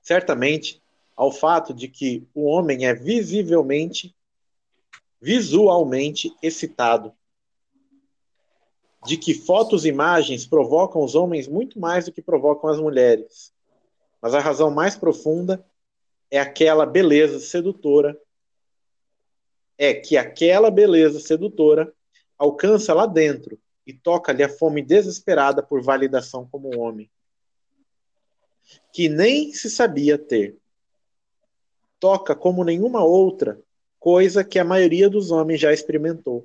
Certamente 0.01 0.83
ao 1.15 1.31
fato 1.31 1.75
de 1.75 1.89
que 1.89 2.27
o 2.35 2.45
homem 2.45 2.87
é 2.87 2.95
visivelmente, 2.95 4.17
visualmente 5.21 6.35
excitado. 6.43 7.13
De 9.05 9.19
que 9.19 9.35
fotos 9.35 9.85
e 9.85 9.89
imagens 9.89 10.47
provocam 10.47 11.05
os 11.05 11.15
homens 11.15 11.47
muito 11.47 11.79
mais 11.79 12.07
do 12.07 12.13
que 12.13 12.23
provocam 12.23 12.71
as 12.71 12.81
mulheres. 12.81 13.53
Mas 14.23 14.35
a 14.35 14.41
razão 14.41 14.71
mais 14.71 14.97
profunda 14.97 15.63
é 16.31 16.41
aquela 16.41 16.87
beleza 16.87 17.39
sedutora. 17.41 18.19
É 19.77 19.93
que 19.93 20.17
aquela 20.17 20.71
beleza 20.71 21.21
sedutora 21.21 21.95
alcança 22.43 22.93
lá 22.93 23.07
dentro 23.07 23.57
e 23.87 23.93
toca-lhe 23.93 24.43
a 24.43 24.49
fome 24.49 24.83
desesperada 24.83 25.63
por 25.63 25.81
validação 25.81 26.49
como 26.51 26.77
homem, 26.77 27.09
que 28.93 29.09
nem 29.09 29.53
se 29.53 29.71
sabia 29.71 30.19
ter. 30.19 30.57
Toca 32.01 32.35
como 32.35 32.65
nenhuma 32.65 33.05
outra 33.05 33.61
coisa 34.01 34.43
que 34.43 34.59
a 34.59 34.65
maioria 34.65 35.09
dos 35.09 35.31
homens 35.31 35.61
já 35.61 35.73
experimentou. 35.73 36.45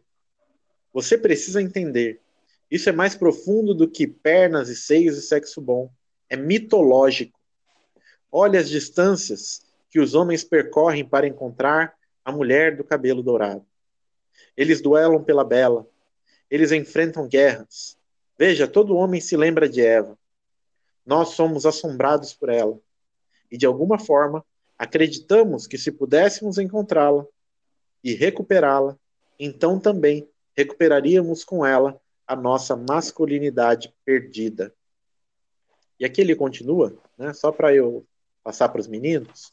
Você 0.93 1.17
precisa 1.17 1.63
entender. 1.63 2.21
Isso 2.69 2.89
é 2.89 2.91
mais 2.91 3.15
profundo 3.15 3.73
do 3.73 3.89
que 3.89 4.05
pernas 4.05 4.69
e 4.69 4.75
seios 4.75 5.17
e 5.17 5.21
sexo 5.23 5.59
bom. 5.59 5.89
É 6.29 6.37
mitológico. 6.37 7.39
Olhe 8.31 8.55
as 8.55 8.69
distâncias 8.69 9.65
que 9.89 9.99
os 9.99 10.13
homens 10.13 10.43
percorrem 10.43 11.03
para 11.03 11.27
encontrar 11.27 11.95
a 12.23 12.31
mulher 12.31 12.77
do 12.77 12.83
cabelo 12.83 13.23
dourado. 13.23 13.65
Eles 14.55 14.81
duelam 14.81 15.23
pela 15.23 15.43
bela. 15.43 15.87
Eles 16.49 16.71
enfrentam 16.71 17.27
guerras. 17.27 17.97
Veja, 18.37 18.67
todo 18.67 18.95
homem 18.95 19.19
se 19.19 19.35
lembra 19.35 19.67
de 19.67 19.81
Eva. 19.81 20.17
Nós 21.05 21.29
somos 21.29 21.65
assombrados 21.65 22.33
por 22.33 22.49
ela. 22.49 22.79
E 23.51 23.57
de 23.57 23.65
alguma 23.65 23.97
forma, 23.97 24.45
acreditamos 24.77 25.65
que 25.65 25.77
se 25.77 25.91
pudéssemos 25.91 26.57
encontrá-la 26.57 27.25
e 28.03 28.13
recuperá-la, 28.13 28.97
então 29.39 29.79
também 29.79 30.29
recuperaríamos 30.55 31.43
com 31.43 31.65
ela 31.65 31.99
a 32.25 32.35
nossa 32.35 32.75
masculinidade 32.75 33.93
perdida. 34.05 34.73
E 35.99 36.05
aqui 36.05 36.21
ele 36.21 36.35
continua, 36.35 36.95
né, 37.17 37.33
só 37.33 37.51
para 37.51 37.73
eu 37.73 38.05
passar 38.43 38.69
para 38.69 38.81
os 38.81 38.87
meninos. 38.87 39.51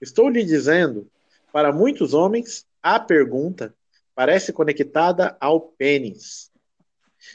Estou 0.00 0.28
lhe 0.28 0.44
dizendo, 0.44 1.08
para 1.52 1.72
muitos 1.72 2.12
homens, 2.12 2.66
a 2.82 2.98
pergunta 2.98 3.74
parece 4.16 4.50
conectada 4.50 5.36
ao 5.38 5.60
pênis. 5.60 6.50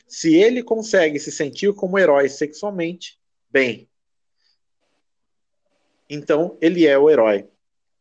Se 0.07 0.35
ele 0.35 0.63
consegue 0.63 1.19
se 1.19 1.31
sentir 1.31 1.71
como 1.75 1.99
herói 1.99 2.27
sexualmente, 2.27 3.19
bem. 3.51 3.87
Então 6.09 6.57
ele 6.59 6.87
é 6.87 6.97
o 6.97 7.07
herói. 7.07 7.47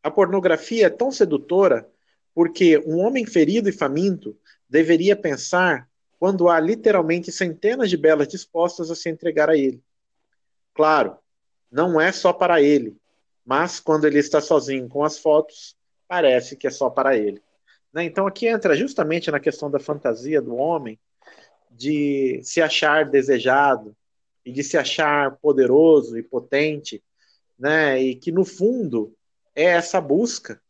A 0.02 0.10
pornografia 0.10 0.86
é 0.86 0.90
tão 0.90 1.12
sedutora 1.12 1.86
porque 2.34 2.78
um 2.78 2.98
homem 3.00 3.26
ferido 3.26 3.68
e 3.68 3.72
faminto 3.72 4.34
deveria 4.66 5.14
pensar 5.14 5.86
quando 6.18 6.48
há 6.48 6.58
literalmente 6.58 7.30
centenas 7.30 7.90
de 7.90 7.98
belas 7.98 8.28
dispostas 8.28 8.90
a 8.90 8.94
se 8.94 9.10
entregar 9.10 9.50
a 9.50 9.56
ele. 9.56 9.82
Claro, 10.72 11.18
não 11.70 12.00
é 12.00 12.12
só 12.12 12.32
para 12.32 12.62
ele, 12.62 12.96
mas 13.44 13.78
quando 13.78 14.06
ele 14.06 14.18
está 14.18 14.40
sozinho 14.40 14.88
com 14.88 15.04
as 15.04 15.18
fotos, 15.18 15.76
parece 16.08 16.56
que 16.56 16.66
é 16.66 16.70
só 16.70 16.88
para 16.88 17.14
ele. 17.14 17.42
Né? 17.92 18.04
Então 18.04 18.26
aqui 18.26 18.46
entra 18.46 18.76
justamente 18.76 19.30
na 19.30 19.40
questão 19.40 19.70
da 19.70 19.78
fantasia 19.78 20.40
do 20.40 20.54
homem 20.54 20.98
de 21.70 22.40
se 22.42 22.60
achar 22.60 23.04
desejado 23.04 23.96
e 24.44 24.52
de 24.52 24.62
se 24.62 24.76
achar 24.76 25.36
poderoso 25.36 26.18
e 26.18 26.22
potente, 26.22 27.02
né? 27.58 28.00
E 28.00 28.14
que 28.14 28.32
no 28.32 28.44
fundo 28.44 29.14
é 29.54 29.64
essa 29.64 30.00
busca, 30.00 30.60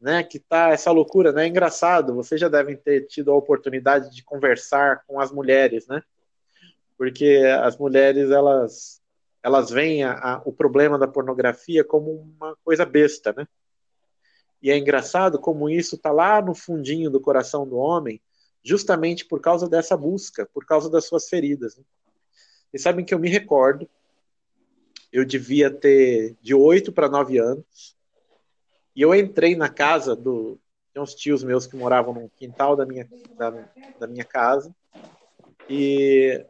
né? 0.00 0.22
Que 0.22 0.38
tá 0.38 0.70
essa 0.70 0.90
loucura, 0.90 1.32
né? 1.32 1.44
É 1.44 1.48
engraçado. 1.48 2.14
Vocês 2.14 2.40
já 2.40 2.48
devem 2.48 2.76
ter 2.76 3.06
tido 3.06 3.30
a 3.30 3.36
oportunidade 3.36 4.14
de 4.14 4.22
conversar 4.24 5.04
com 5.06 5.20
as 5.20 5.32
mulheres, 5.32 5.86
né? 5.86 6.02
Porque 6.96 7.42
as 7.62 7.76
mulheres 7.76 8.30
elas 8.30 9.00
elas 9.42 9.70
veem 9.70 10.04
a, 10.04 10.12
a, 10.12 10.42
o 10.44 10.52
problema 10.52 10.98
da 10.98 11.08
pornografia 11.08 11.82
como 11.82 12.12
uma 12.12 12.54
coisa 12.62 12.84
besta, 12.84 13.32
né? 13.36 13.46
E 14.62 14.70
é 14.70 14.76
engraçado 14.76 15.38
como 15.38 15.70
isso 15.70 15.96
está 15.96 16.12
lá 16.12 16.42
no 16.42 16.54
fundinho 16.54 17.10
do 17.10 17.20
coração 17.20 17.66
do 17.66 17.76
homem, 17.78 18.20
justamente 18.62 19.24
por 19.24 19.40
causa 19.40 19.68
dessa 19.68 19.96
busca, 19.96 20.48
por 20.52 20.66
causa 20.66 20.90
das 20.90 21.06
suas 21.06 21.28
feridas. 21.28 21.76
Né? 21.76 21.84
E 22.72 22.78
sabem 22.78 23.04
que 23.04 23.14
eu 23.14 23.18
me 23.18 23.30
recordo, 23.30 23.88
eu 25.10 25.24
devia 25.24 25.70
ter 25.70 26.36
de 26.42 26.54
8 26.54 26.92
para 26.92 27.08
9 27.08 27.38
anos, 27.38 27.96
e 28.94 29.02
eu 29.02 29.14
entrei 29.14 29.56
na 29.56 29.68
casa 29.68 30.14
do. 30.14 30.58
Tem 30.92 31.02
uns 31.02 31.14
tios 31.14 31.44
meus 31.44 31.66
que 31.66 31.76
moravam 31.76 32.12
no 32.12 32.28
quintal 32.30 32.74
da 32.74 32.84
minha, 32.84 33.08
da, 33.36 33.50
da 33.98 34.06
minha 34.06 34.24
casa, 34.24 34.74
e 35.68 36.44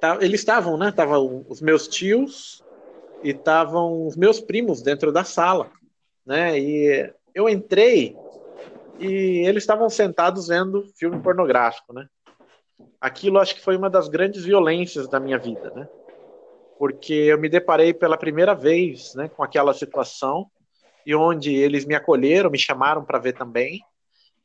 tá, 0.00 0.16
eles 0.20 0.40
estavam, 0.40 0.78
né? 0.78 0.88
Estavam 0.88 1.44
os 1.48 1.60
meus 1.60 1.88
tios 1.88 2.64
e 3.22 3.30
estavam 3.30 4.06
os 4.06 4.16
meus 4.16 4.40
primos 4.40 4.82
dentro 4.82 5.10
da 5.10 5.24
sala 5.24 5.70
né? 6.26 6.58
E 6.58 7.12
eu 7.34 7.48
entrei 7.48 8.16
e 8.98 9.46
eles 9.46 9.62
estavam 9.62 9.88
sentados 9.88 10.48
vendo 10.48 10.88
filme 10.96 11.22
pornográfico, 11.22 11.92
né? 11.92 12.08
Aquilo 13.00 13.38
acho 13.38 13.54
que 13.54 13.60
foi 13.60 13.76
uma 13.76 13.88
das 13.88 14.08
grandes 14.08 14.44
violências 14.44 15.08
da 15.08 15.20
minha 15.20 15.38
vida, 15.38 15.70
né? 15.74 15.88
Porque 16.78 17.12
eu 17.12 17.38
me 17.38 17.48
deparei 17.48 17.94
pela 17.94 18.18
primeira 18.18 18.54
vez, 18.54 19.14
né, 19.14 19.28
com 19.28 19.42
aquela 19.42 19.72
situação 19.72 20.50
e 21.06 21.14
onde 21.14 21.54
eles 21.54 21.84
me 21.86 21.94
acolheram, 21.94 22.50
me 22.50 22.58
chamaram 22.58 23.04
para 23.04 23.18
ver 23.18 23.34
também 23.34 23.82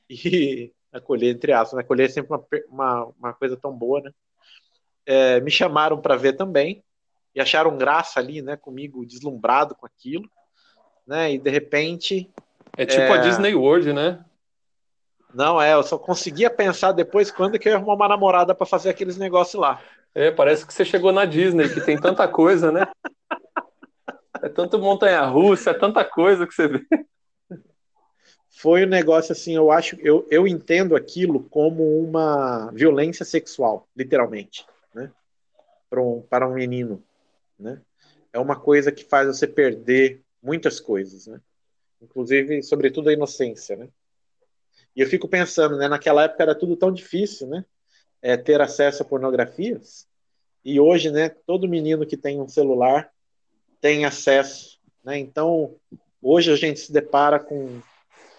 e 0.09 0.71
acolher 0.93 1.33
entre 1.33 1.51
aspas, 1.51 1.77
né? 1.77 1.81
acolher 1.83 2.05
é 2.05 2.09
sempre 2.09 2.33
uma, 2.33 2.45
uma, 2.69 3.05
uma 3.19 3.33
coisa 3.33 3.57
tão 3.57 3.73
boa, 3.73 4.01
né? 4.01 4.11
É, 5.05 5.41
me 5.41 5.49
chamaram 5.49 5.99
para 5.99 6.15
ver 6.15 6.33
também 6.33 6.83
e 7.33 7.41
acharam 7.41 7.77
graça 7.77 8.19
ali, 8.19 8.41
né, 8.41 8.55
comigo 8.55 9.05
deslumbrado 9.05 9.73
com 9.73 9.85
aquilo 9.85 10.29
né? 11.05 11.33
E 11.33 11.37
de 11.37 11.49
repente. 11.49 12.29
É 12.77 12.85
tipo 12.85 13.01
é... 13.01 13.11
a 13.11 13.17
Disney 13.17 13.53
World, 13.53 13.93
né? 13.93 14.23
Não, 15.33 15.61
é, 15.61 15.73
eu 15.73 15.83
só 15.83 15.97
conseguia 15.97 16.49
pensar 16.49 16.91
depois 16.91 17.31
quando 17.31 17.57
que 17.57 17.67
eu 17.67 17.71
ia 17.71 17.77
arrumar 17.77 17.93
uma 17.93 18.07
namorada 18.07 18.53
para 18.53 18.65
fazer 18.65 18.89
aqueles 18.89 19.17
negócios 19.17 19.59
lá. 19.59 19.81
É, 20.13 20.29
parece 20.29 20.65
que 20.65 20.73
você 20.73 20.83
chegou 20.83 21.11
na 21.11 21.23
Disney, 21.25 21.69
que 21.69 21.79
tem 21.79 21.97
tanta 21.97 22.27
coisa, 22.27 22.71
né? 22.71 22.85
É 24.41 24.49
tanto 24.49 24.79
montanha-russa, 24.79 25.71
é 25.71 25.73
tanta 25.73 26.03
coisa 26.03 26.45
que 26.45 26.53
você 26.53 26.67
vê. 26.67 26.85
Foi 28.49 28.85
um 28.85 28.89
negócio 28.89 29.31
assim, 29.31 29.55
eu 29.55 29.71
acho, 29.71 29.95
eu, 30.01 30.27
eu 30.29 30.45
entendo 30.45 30.95
aquilo 30.95 31.43
como 31.43 31.99
uma 31.99 32.69
violência 32.73 33.23
sexual, 33.23 33.87
literalmente, 33.95 34.65
né? 34.93 35.11
Para 35.89 36.01
um, 36.01 36.21
para 36.21 36.47
um 36.47 36.53
menino, 36.53 37.01
né? 37.57 37.81
É 38.33 38.39
uma 38.39 38.55
coisa 38.55 38.91
que 38.91 39.03
faz 39.03 39.27
você 39.27 39.47
perder 39.47 40.21
muitas 40.41 40.79
coisas, 40.79 41.27
né? 41.27 41.39
Inclusive, 42.01 42.63
sobretudo 42.63 43.09
a 43.09 43.13
inocência, 43.13 43.75
né? 43.75 43.87
E 44.95 45.01
eu 45.01 45.07
fico 45.07 45.27
pensando, 45.27 45.77
né? 45.77 45.87
Naquela 45.87 46.23
época 46.23 46.43
era 46.43 46.55
tudo 46.55 46.75
tão 46.75 46.91
difícil, 46.91 47.47
né? 47.47 47.63
É, 48.21 48.35
ter 48.35 48.59
acesso 48.59 49.03
a 49.03 49.05
pornografias. 49.05 50.07
E 50.63 50.79
hoje, 50.79 51.11
né? 51.11 51.29
Todo 51.29 51.67
menino 51.67 52.05
que 52.05 52.17
tem 52.17 52.39
um 52.41 52.47
celular 52.47 53.11
tem 53.79 54.05
acesso, 54.05 54.79
né? 55.03 55.17
Então, 55.17 55.75
hoje 56.21 56.51
a 56.51 56.55
gente 56.55 56.79
se 56.79 56.91
depara 56.91 57.39
com 57.39 57.81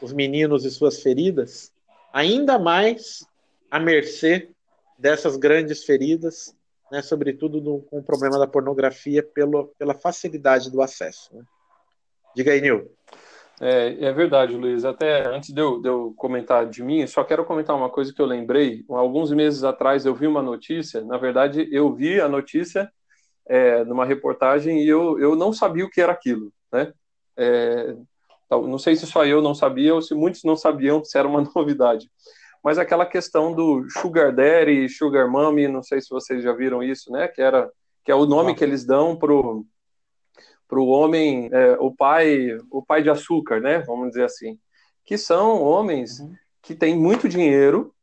os 0.00 0.12
meninos 0.12 0.64
e 0.64 0.70
suas 0.70 1.00
feridas, 1.00 1.72
ainda 2.12 2.58
mais 2.58 3.24
à 3.70 3.78
mercê 3.78 4.50
dessas 4.98 5.36
grandes 5.36 5.84
feridas, 5.84 6.54
né? 6.90 7.00
Sobretudo 7.00 7.60
no, 7.60 7.80
com 7.82 7.98
o 7.98 8.02
problema 8.02 8.38
da 8.38 8.46
pornografia 8.46 9.22
pelo, 9.22 9.68
pela 9.78 9.94
facilidade 9.94 10.70
do 10.70 10.82
acesso. 10.82 11.34
Né? 11.34 11.44
Diga 12.34 12.52
aí, 12.52 12.60
Nil. 12.60 12.90
É, 13.60 14.06
é, 14.06 14.12
verdade, 14.12 14.56
Luiz. 14.56 14.84
Até 14.84 15.26
antes 15.28 15.54
de 15.54 15.60
eu, 15.60 15.80
de 15.80 15.88
eu, 15.88 16.12
comentar 16.16 16.66
de 16.66 16.82
mim, 16.82 17.06
só 17.06 17.22
quero 17.22 17.44
comentar 17.44 17.76
uma 17.76 17.90
coisa 17.90 18.12
que 18.12 18.20
eu 18.20 18.26
lembrei. 18.26 18.84
Alguns 18.88 19.30
meses 19.30 19.62
atrás 19.62 20.04
eu 20.04 20.14
vi 20.14 20.26
uma 20.26 20.42
notícia, 20.42 21.00
na 21.02 21.16
verdade, 21.16 21.68
eu 21.70 21.94
vi 21.94 22.20
a 22.20 22.28
notícia 22.28 22.90
é, 23.46 23.84
numa 23.84 24.04
reportagem 24.04 24.82
e 24.82 24.88
eu, 24.88 25.18
eu 25.20 25.36
não 25.36 25.52
sabia 25.52 25.84
o 25.84 25.90
que 25.90 26.00
era 26.00 26.12
aquilo. 26.12 26.52
Né? 26.72 26.92
É, 27.36 27.94
não 28.50 28.78
sei 28.78 28.96
se 28.96 29.06
só 29.06 29.24
eu 29.24 29.40
não 29.40 29.54
sabia 29.54 29.94
ou 29.94 30.02
se 30.02 30.14
muitos 30.14 30.42
não 30.42 30.56
sabiam 30.56 31.04
se 31.04 31.16
era 31.16 31.28
uma 31.28 31.42
novidade. 31.54 32.10
Mas 32.64 32.78
aquela 32.78 33.04
questão 33.06 33.52
do 33.52 33.86
Sugar 33.90 34.34
Daddy, 34.34 34.88
Sugar 34.88 35.30
Mommy, 35.30 35.68
não 35.68 35.82
sei 35.82 36.00
se 36.00 36.10
vocês 36.10 36.42
já 36.42 36.52
viram 36.52 36.82
isso, 36.82 37.10
né? 37.10 37.28
Que, 37.28 37.42
era, 37.42 37.70
que 38.04 38.10
é 38.10 38.14
o 38.14 38.26
nome 38.26 38.54
que 38.54 38.62
eles 38.62 38.84
dão 38.84 39.16
pro 39.16 39.64
para 40.72 40.80
o 40.80 40.88
homem, 40.88 41.50
é, 41.52 41.76
o 41.78 41.94
pai, 41.94 42.58
o 42.70 42.82
pai 42.82 43.02
de 43.02 43.10
açúcar, 43.10 43.60
né? 43.60 43.80
Vamos 43.80 44.08
dizer 44.08 44.24
assim, 44.24 44.58
que 45.04 45.18
são 45.18 45.62
homens 45.62 46.18
uhum. 46.18 46.34
que 46.62 46.74
têm 46.74 46.96
muito 46.96 47.28
dinheiro 47.28 47.94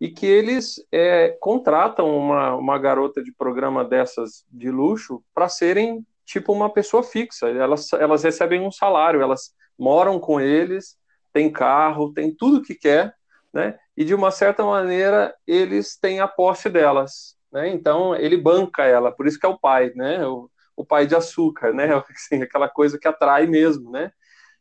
e 0.00 0.08
que 0.08 0.24
eles 0.24 0.76
é, 0.92 1.36
contratam 1.40 2.16
uma, 2.16 2.54
uma 2.54 2.78
garota 2.78 3.20
de 3.20 3.32
programa 3.32 3.84
dessas 3.84 4.46
de 4.48 4.70
luxo 4.70 5.24
para 5.34 5.48
serem 5.48 6.06
tipo 6.24 6.52
uma 6.52 6.70
pessoa 6.72 7.02
fixa. 7.02 7.48
Elas, 7.48 7.92
elas 7.92 8.22
recebem 8.22 8.60
um 8.60 8.70
salário, 8.70 9.20
elas 9.20 9.52
moram 9.76 10.20
com 10.20 10.40
eles, 10.40 10.96
tem 11.32 11.50
carro, 11.50 12.12
tem 12.12 12.32
tudo 12.32 12.62
que 12.62 12.76
quer, 12.76 13.12
né? 13.52 13.76
E 13.96 14.04
de 14.04 14.14
uma 14.14 14.30
certa 14.30 14.64
maneira 14.64 15.34
eles 15.44 15.98
têm 15.98 16.20
a 16.20 16.28
posse 16.28 16.70
delas, 16.70 17.36
né? 17.52 17.68
Então 17.70 18.14
ele 18.14 18.36
banca 18.36 18.84
ela, 18.84 19.10
por 19.10 19.26
isso 19.26 19.36
que 19.36 19.46
é 19.46 19.48
o 19.48 19.58
pai, 19.58 19.90
né? 19.96 20.24
O, 20.24 20.48
o 20.78 20.84
pai 20.84 21.06
de 21.06 21.16
açúcar, 21.16 21.72
né? 21.72 21.88
Assim, 22.08 22.42
aquela 22.42 22.68
coisa 22.68 22.98
que 22.98 23.08
atrai 23.08 23.46
mesmo, 23.46 23.90
né? 23.90 24.12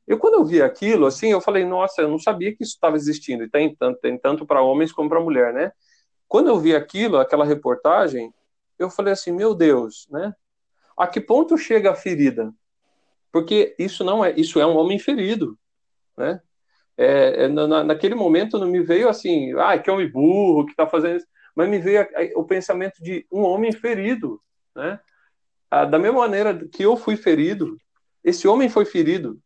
Eu, 0.07 0.17
quando 0.17 0.35
eu 0.35 0.45
vi 0.45 0.61
aquilo, 0.61 1.05
assim, 1.05 1.31
eu 1.31 1.41
falei, 1.41 1.65
nossa, 1.65 2.01
eu 2.01 2.07
não 2.07 2.17
sabia 2.17 2.55
que 2.55 2.63
isso 2.63 2.73
estava 2.73 2.95
existindo, 2.95 3.43
e 3.43 3.49
tem 3.49 3.75
tanto, 3.75 3.99
tem 3.99 4.17
tanto 4.17 4.45
para 4.45 4.61
homens 4.61 4.91
como 4.91 5.09
para 5.09 5.19
mulher, 5.19 5.53
né? 5.53 5.71
Quando 6.29 6.47
eu 6.47 6.57
vi 6.57 6.73
aquilo, 6.73 7.17
aquela 7.17 7.43
reportagem, 7.43 8.33
eu 8.79 8.89
falei 8.89 9.11
assim, 9.11 9.33
meu 9.33 9.53
Deus, 9.53 10.07
né? 10.09 10.33
A 10.97 11.07
que 11.07 11.19
ponto 11.19 11.57
chega 11.57 11.91
a 11.91 11.95
ferida? 11.95 12.53
Porque 13.33 13.75
isso 13.77 14.03
não 14.03 14.23
é, 14.23 14.31
isso 14.31 14.61
é 14.61 14.65
um 14.65 14.77
homem 14.77 14.97
ferido, 14.97 15.59
né? 16.17 16.41
É, 16.97 17.43
é 17.43 17.47
na, 17.49 17.83
naquele 17.83 18.15
momento 18.15 18.57
não 18.57 18.67
me 18.67 18.81
veio 18.81 19.09
assim, 19.09 19.53
ah, 19.59 19.77
que 19.77 19.91
homem 19.91 20.09
burro 20.09 20.65
que 20.65 20.71
está 20.71 20.87
fazendo 20.87 21.17
isso, 21.17 21.27
mas 21.53 21.69
me 21.69 21.79
veio 21.79 22.07
o 22.35 22.45
pensamento 22.45 23.03
de 23.03 23.27
um 23.31 23.41
homem 23.41 23.73
ferido, 23.73 24.41
né? 24.73 24.99
Ah, 25.69 25.85
da 25.85 25.99
mesma 25.99 26.19
maneira 26.19 26.67
que 26.71 26.83
eu 26.83 26.95
fui 26.95 27.15
ferido, 27.15 27.77
esse 28.23 28.47
homem 28.47 28.69
foi 28.69 28.85
ferido. 28.85 29.39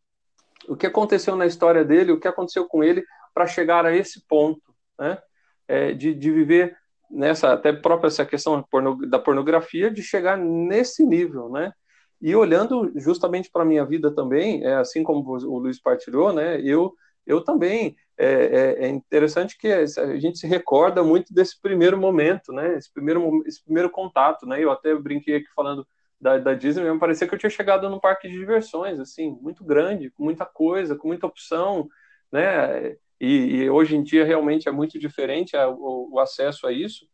O 0.68 0.76
que 0.76 0.86
aconteceu 0.86 1.36
na 1.36 1.46
história 1.46 1.84
dele, 1.84 2.12
o 2.12 2.20
que 2.20 2.28
aconteceu 2.28 2.66
com 2.66 2.82
ele 2.84 3.04
para 3.34 3.46
chegar 3.46 3.84
a 3.84 3.94
esse 3.94 4.26
ponto, 4.26 4.74
né? 4.98 5.18
É, 5.66 5.92
de, 5.92 6.14
de 6.14 6.30
viver 6.30 6.76
nessa, 7.10 7.52
até 7.52 7.72
própria 7.72 8.08
essa 8.08 8.24
questão 8.24 8.64
da 9.08 9.18
pornografia, 9.18 9.90
de 9.90 10.02
chegar 10.02 10.36
nesse 10.36 11.04
nível, 11.04 11.48
né? 11.48 11.72
E 12.20 12.34
olhando 12.36 12.92
justamente 12.96 13.50
para 13.50 13.64
minha 13.64 13.84
vida 13.84 14.14
também, 14.14 14.64
é, 14.64 14.74
assim 14.74 15.02
como 15.02 15.28
o 15.28 15.58
Luiz 15.58 15.80
partilhou, 15.80 16.32
né? 16.32 16.60
Eu, 16.60 16.94
eu 17.26 17.42
também 17.42 17.96
é, 18.16 18.26
é, 18.26 18.84
é, 18.84 18.88
interessante 18.88 19.58
que 19.58 19.68
a 19.68 20.16
gente 20.18 20.38
se 20.38 20.46
recorda 20.46 21.02
muito 21.02 21.32
desse 21.34 21.60
primeiro 21.60 21.98
momento, 21.98 22.52
né? 22.52 22.76
Esse 22.76 22.92
primeiro, 22.92 23.42
esse 23.46 23.62
primeiro 23.64 23.90
contato, 23.90 24.46
né? 24.46 24.62
Eu 24.62 24.70
até 24.70 24.94
brinquei 24.94 25.36
aqui 25.36 25.48
falando 25.54 25.86
da, 26.22 26.38
da 26.38 26.54
Disney, 26.54 26.88
me 26.88 27.00
parecia 27.00 27.26
que 27.26 27.34
eu 27.34 27.38
tinha 27.38 27.50
chegado 27.50 27.90
num 27.90 27.98
parque 27.98 28.28
de 28.28 28.38
diversões, 28.38 29.00
assim, 29.00 29.36
muito 29.42 29.64
grande, 29.64 30.08
com 30.10 30.22
muita 30.22 30.46
coisa, 30.46 30.94
com 30.94 31.08
muita 31.08 31.26
opção, 31.26 31.88
né? 32.30 32.96
E, 33.20 33.56
e 33.56 33.70
hoje 33.70 33.96
em 33.96 34.04
dia 34.04 34.24
realmente 34.24 34.68
é 34.68 34.72
muito 34.72 35.00
diferente 35.00 35.56
o, 35.56 36.12
o, 36.12 36.20
acesso 36.20 36.66
a 36.68 36.72
isso. 36.72 37.06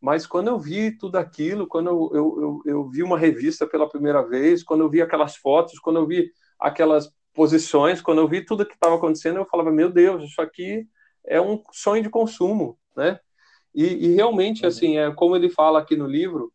Mas 0.00 0.26
quando 0.26 0.48
eu 0.48 0.58
vi 0.58 0.96
tudo 0.96 1.16
aquilo, 1.16 1.66
quando 1.68 1.90
eu, 1.90 2.10
eu, 2.12 2.40
eu, 2.42 2.62
eu 2.66 2.90
vi 2.90 3.04
uma 3.04 3.16
revista 3.16 3.66
pela 3.68 3.88
primeira 3.88 4.20
vez, 4.26 4.64
quando 4.64 4.80
eu 4.80 4.90
vi 4.90 5.00
aquelas 5.00 5.36
fotos, 5.36 5.78
quando 5.78 6.00
eu 6.00 6.06
vi 6.06 6.28
aquelas 6.58 7.08
posições, 7.32 8.02
quando 8.02 8.20
eu 8.20 8.26
vi 8.26 8.44
tudo 8.44 8.66
que 8.66 8.74
estava 8.74 8.96
acontecendo, 8.96 9.36
eu 9.36 9.46
falava, 9.46 9.70
meu 9.70 9.90
Deus, 9.92 10.24
isso 10.24 10.42
aqui 10.42 10.88
é 11.24 11.40
um 11.40 11.62
sonho 11.70 12.02
de 12.02 12.10
consumo, 12.10 12.76
né? 12.96 13.20
E, 13.72 14.08
e 14.08 14.14
realmente, 14.16 14.66
assim, 14.66 14.98
é 14.98 15.12
como 15.14 15.36
ele 15.36 15.50
fala 15.50 15.78
aqui 15.78 15.94
no 15.94 16.06
livro, 16.06 16.52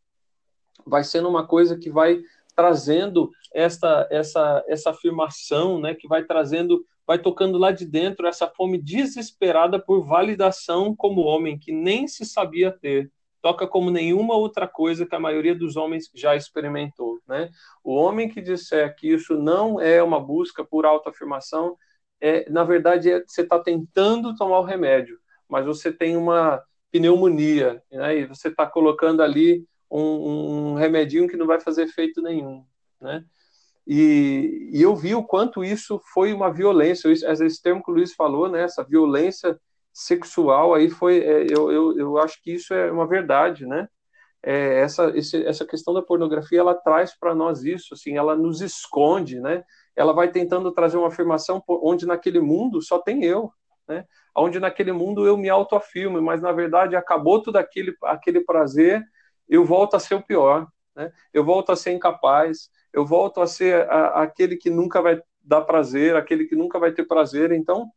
vai 0.85 1.03
sendo 1.03 1.29
uma 1.29 1.45
coisa 1.45 1.77
que 1.77 1.89
vai 1.89 2.21
trazendo 2.55 3.29
essa, 3.53 4.07
essa, 4.09 4.63
essa 4.67 4.89
afirmação, 4.91 5.79
né? 5.79 5.93
Que 5.93 6.07
vai 6.07 6.23
trazendo, 6.23 6.83
vai 7.05 7.19
tocando 7.19 7.57
lá 7.57 7.71
de 7.71 7.85
dentro 7.85 8.27
essa 8.27 8.47
fome 8.47 8.77
desesperada 8.81 9.77
por 9.79 10.05
validação 10.05 10.95
como 10.95 11.21
homem 11.21 11.59
que 11.59 11.71
nem 11.71 12.07
se 12.07 12.25
sabia 12.25 12.71
ter, 12.71 13.11
toca 13.41 13.67
como 13.67 13.91
nenhuma 13.91 14.35
outra 14.35 14.67
coisa 14.67 15.05
que 15.05 15.13
a 15.13 15.19
maioria 15.19 15.53
dos 15.53 15.75
homens 15.75 16.09
já 16.15 16.35
experimentou. 16.35 17.19
Né? 17.27 17.49
O 17.83 17.93
homem 17.93 18.27
que 18.27 18.41
disser 18.41 18.95
que 18.95 19.13
isso 19.13 19.35
não 19.35 19.79
é 19.79 20.01
uma 20.01 20.19
busca 20.19 20.65
por 20.65 20.85
autoafirmação, 20.85 21.77
é, 22.19 22.49
na 22.49 22.63
verdade, 22.63 23.11
é, 23.11 23.23
você 23.23 23.41
está 23.41 23.59
tentando 23.59 24.35
tomar 24.35 24.59
o 24.59 24.63
remédio, 24.63 25.19
mas 25.47 25.65
você 25.65 25.91
tem 25.91 26.17
uma 26.17 26.63
pneumonia, 26.91 27.83
né? 27.91 28.17
e 28.17 28.25
você 28.25 28.47
está 28.47 28.65
colocando 28.65 29.21
ali 29.21 29.63
um, 29.89 30.71
um, 30.71 30.73
remedinho 30.75 31.27
que 31.27 31.37
não 31.37 31.47
vai 31.47 31.59
fazer 31.59 31.83
efeito 31.83 32.21
nenhum. 32.21 32.65
Né? 32.99 33.23
E, 33.87 34.69
e, 34.73 34.81
eu 34.81 34.95
vi 34.95 35.13
o 35.15 35.23
quanto 35.23 35.63
isso 35.63 36.01
foi 36.13 36.33
uma 36.33 36.51
violência, 36.51 37.09
esse 37.09 37.61
termo 37.61 37.83
que 37.83 37.91
o 37.91 37.93
Luiz 37.93 38.13
falou, 38.13 38.49
né? 38.49 38.63
essa 38.63 38.83
violência 38.83 39.59
sexual 39.93 40.73
aí 40.73 40.89
foi, 40.89 41.19
é, 41.19 41.45
eu, 41.49 41.71
eu, 41.71 41.97
eu 41.97 42.17
acho 42.17 42.41
que 42.43 42.51
isso 42.51 42.73
é 42.73 42.91
uma 42.91 43.07
verdade, 43.07 43.65
né? 43.65 43.87
É, 44.43 44.81
essa, 44.81 45.09
esse, 45.17 45.43
essa 45.43 45.65
questão 45.65 45.93
da 45.93 46.03
pornografia, 46.03 46.59
ela 46.59 46.75
traz 46.75 47.17
para 47.17 47.33
nós 47.33 47.63
isso, 47.63 47.95
assim, 47.95 48.15
ela 48.15 48.35
nos 48.35 48.61
esconde, 48.61 49.39
né? 49.39 49.63
Ela 49.95 50.13
vai 50.13 50.29
tentando 50.29 50.71
trazer 50.71 50.97
uma 50.97 51.07
afirmação 51.07 51.63
onde 51.67 52.05
naquele 52.05 52.39
mundo 52.39 52.81
só 52.81 52.99
tem 52.99 53.23
eu, 53.23 53.51
né? 53.87 54.05
Onde 54.35 54.59
naquele 54.59 54.91
mundo 54.91 55.25
eu 55.25 55.37
me 55.37 55.49
autoafirmo, 55.49 56.21
mas 56.21 56.41
na 56.41 56.51
verdade 56.51 56.95
acabou 56.95 57.41
tudo 57.41 57.55
aquele, 57.55 57.95
aquele 58.03 58.41
prazer, 58.41 59.01
eu 59.47 59.65
volto 59.65 59.95
a 59.95 59.99
ser 59.99 60.15
o 60.15 60.23
pior, 60.23 60.67
né? 60.95 61.11
Eu 61.33 61.43
volto 61.43 61.71
a 61.71 61.75
ser 61.75 61.91
incapaz, 61.91 62.69
eu 62.93 63.05
volto 63.05 63.41
a 63.41 63.47
ser 63.47 63.89
a, 63.89 64.23
aquele 64.23 64.55
que 64.55 64.69
nunca 64.69 65.01
vai 65.01 65.21
dar 65.41 65.61
prazer, 65.61 66.15
aquele 66.15 66.45
que 66.45 66.55
nunca 66.55 66.79
vai 66.79 66.91
ter 66.91 67.05
prazer, 67.05 67.51
então 67.51 67.91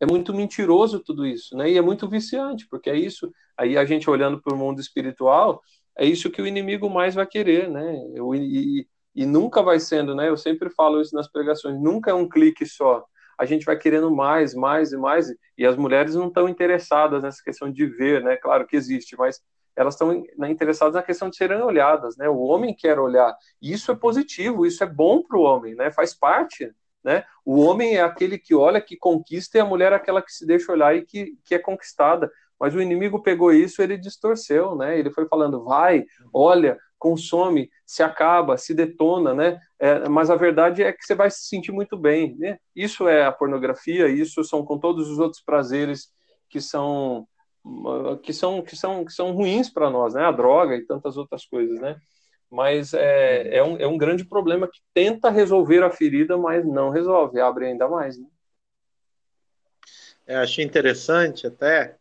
é 0.00 0.06
muito 0.06 0.34
mentiroso 0.34 0.98
tudo 0.98 1.24
isso, 1.24 1.56
né? 1.56 1.70
E 1.70 1.78
é 1.78 1.80
muito 1.80 2.08
viciante, 2.08 2.66
porque 2.68 2.90
é 2.90 2.96
isso. 2.96 3.32
Aí 3.56 3.78
a 3.78 3.84
gente 3.84 4.10
olhando 4.10 4.42
para 4.42 4.52
o 4.52 4.56
mundo 4.56 4.80
espiritual, 4.80 5.62
é 5.96 6.04
isso 6.04 6.30
que 6.30 6.42
o 6.42 6.46
inimigo 6.46 6.90
mais 6.90 7.14
vai 7.14 7.26
querer, 7.26 7.68
né? 7.70 7.94
E, 8.34 8.86
e, 9.14 9.26
nunca 9.26 9.62
vai 9.62 9.78
sendo, 9.78 10.14
né? 10.14 10.28
Eu 10.28 10.36
sempre 10.36 10.70
falo 10.70 11.00
isso 11.00 11.14
nas 11.14 11.30
pregações, 11.30 11.80
nunca 11.80 12.10
é 12.10 12.14
um 12.14 12.28
clique 12.28 12.66
só. 12.66 13.04
A 13.38 13.44
gente 13.44 13.64
vai 13.64 13.76
querendo 13.78 14.10
mais, 14.10 14.54
mais 14.54 14.92
e 14.92 14.96
mais, 14.96 15.28
e 15.56 15.64
as 15.64 15.76
mulheres 15.76 16.14
não 16.16 16.28
estão 16.28 16.48
interessadas 16.48 17.22
nessa 17.22 17.42
questão 17.42 17.70
de 17.70 17.86
ver, 17.86 18.22
né? 18.24 18.36
Claro 18.36 18.66
que 18.66 18.76
existe, 18.76 19.16
mas 19.16 19.40
elas 19.76 19.94
estão 19.94 20.24
né, 20.36 20.50
interessadas 20.50 20.94
na 20.94 21.02
questão 21.02 21.30
de 21.30 21.36
serem 21.36 21.60
olhadas, 21.62 22.16
né? 22.16 22.28
O 22.28 22.40
homem 22.40 22.74
quer 22.74 22.98
olhar, 22.98 23.34
e 23.60 23.72
isso 23.72 23.90
é 23.90 23.94
positivo, 23.94 24.66
isso 24.66 24.82
é 24.82 24.86
bom 24.86 25.22
para 25.22 25.38
o 25.38 25.42
homem, 25.42 25.74
né? 25.74 25.90
Faz 25.90 26.14
parte 26.14 26.72
né? 27.04 27.24
O 27.44 27.60
homem 27.60 27.96
é 27.96 28.02
aquele 28.02 28.38
que 28.38 28.54
olha, 28.54 28.80
que 28.80 28.96
conquista, 28.96 29.58
e 29.58 29.60
a 29.60 29.64
mulher 29.64 29.92
é 29.92 29.96
aquela 29.96 30.22
que 30.22 30.32
se 30.32 30.46
deixa 30.46 30.72
olhar 30.72 30.94
e 30.94 31.04
que, 31.04 31.36
que 31.44 31.54
é 31.54 31.58
conquistada. 31.58 32.30
Mas 32.58 32.74
o 32.74 32.80
inimigo 32.80 33.22
pegou 33.22 33.52
isso, 33.52 33.82
ele 33.82 33.98
distorceu, 33.98 34.76
né? 34.76 34.98
Ele 34.98 35.10
foi 35.10 35.26
falando, 35.26 35.64
vai, 35.64 36.04
olha, 36.32 36.78
consome, 36.96 37.68
se 37.84 38.02
acaba, 38.02 38.56
se 38.56 38.72
detona, 38.72 39.34
né? 39.34 39.58
É, 39.80 40.08
mas 40.08 40.30
a 40.30 40.36
verdade 40.36 40.82
é 40.82 40.92
que 40.92 41.04
você 41.04 41.14
vai 41.14 41.28
se 41.28 41.48
sentir 41.48 41.72
muito 41.72 41.96
bem, 41.96 42.36
né? 42.38 42.58
Isso 42.74 43.08
é 43.08 43.24
a 43.24 43.32
pornografia, 43.32 44.08
isso 44.08 44.44
são 44.44 44.64
com 44.64 44.78
todos 44.78 45.10
os 45.10 45.18
outros 45.18 45.42
prazeres 45.42 46.12
que 46.48 46.60
são 46.60 47.26
que 48.22 48.32
são 48.32 48.62
que 48.62 48.76
são 48.76 49.04
que 49.04 49.12
são 49.12 49.32
ruins 49.32 49.70
para 49.70 49.90
nós, 49.90 50.14
né? 50.14 50.24
A 50.24 50.32
droga 50.32 50.74
e 50.76 50.86
tantas 50.86 51.16
outras 51.16 51.46
coisas, 51.46 51.80
né? 51.80 52.00
mas 52.52 52.92
é, 52.92 53.56
é, 53.56 53.64
um, 53.64 53.78
é 53.78 53.86
um 53.86 53.96
grande 53.96 54.26
problema 54.26 54.68
que 54.68 54.78
tenta 54.92 55.30
resolver 55.30 55.82
a 55.82 55.90
ferida, 55.90 56.36
mas 56.36 56.66
não 56.66 56.90
resolve, 56.90 57.40
abre 57.40 57.66
ainda 57.66 57.88
mais. 57.88 58.18
Né? 58.18 58.26
É, 60.26 60.36
achei 60.36 60.62
interessante 60.62 61.46
até, 61.46 61.96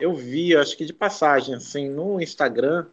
eu 0.00 0.12
vi, 0.12 0.56
acho 0.56 0.76
que 0.76 0.84
de 0.84 0.92
passagem, 0.92 1.54
assim, 1.54 1.88
no 1.88 2.20
Instagram, 2.20 2.88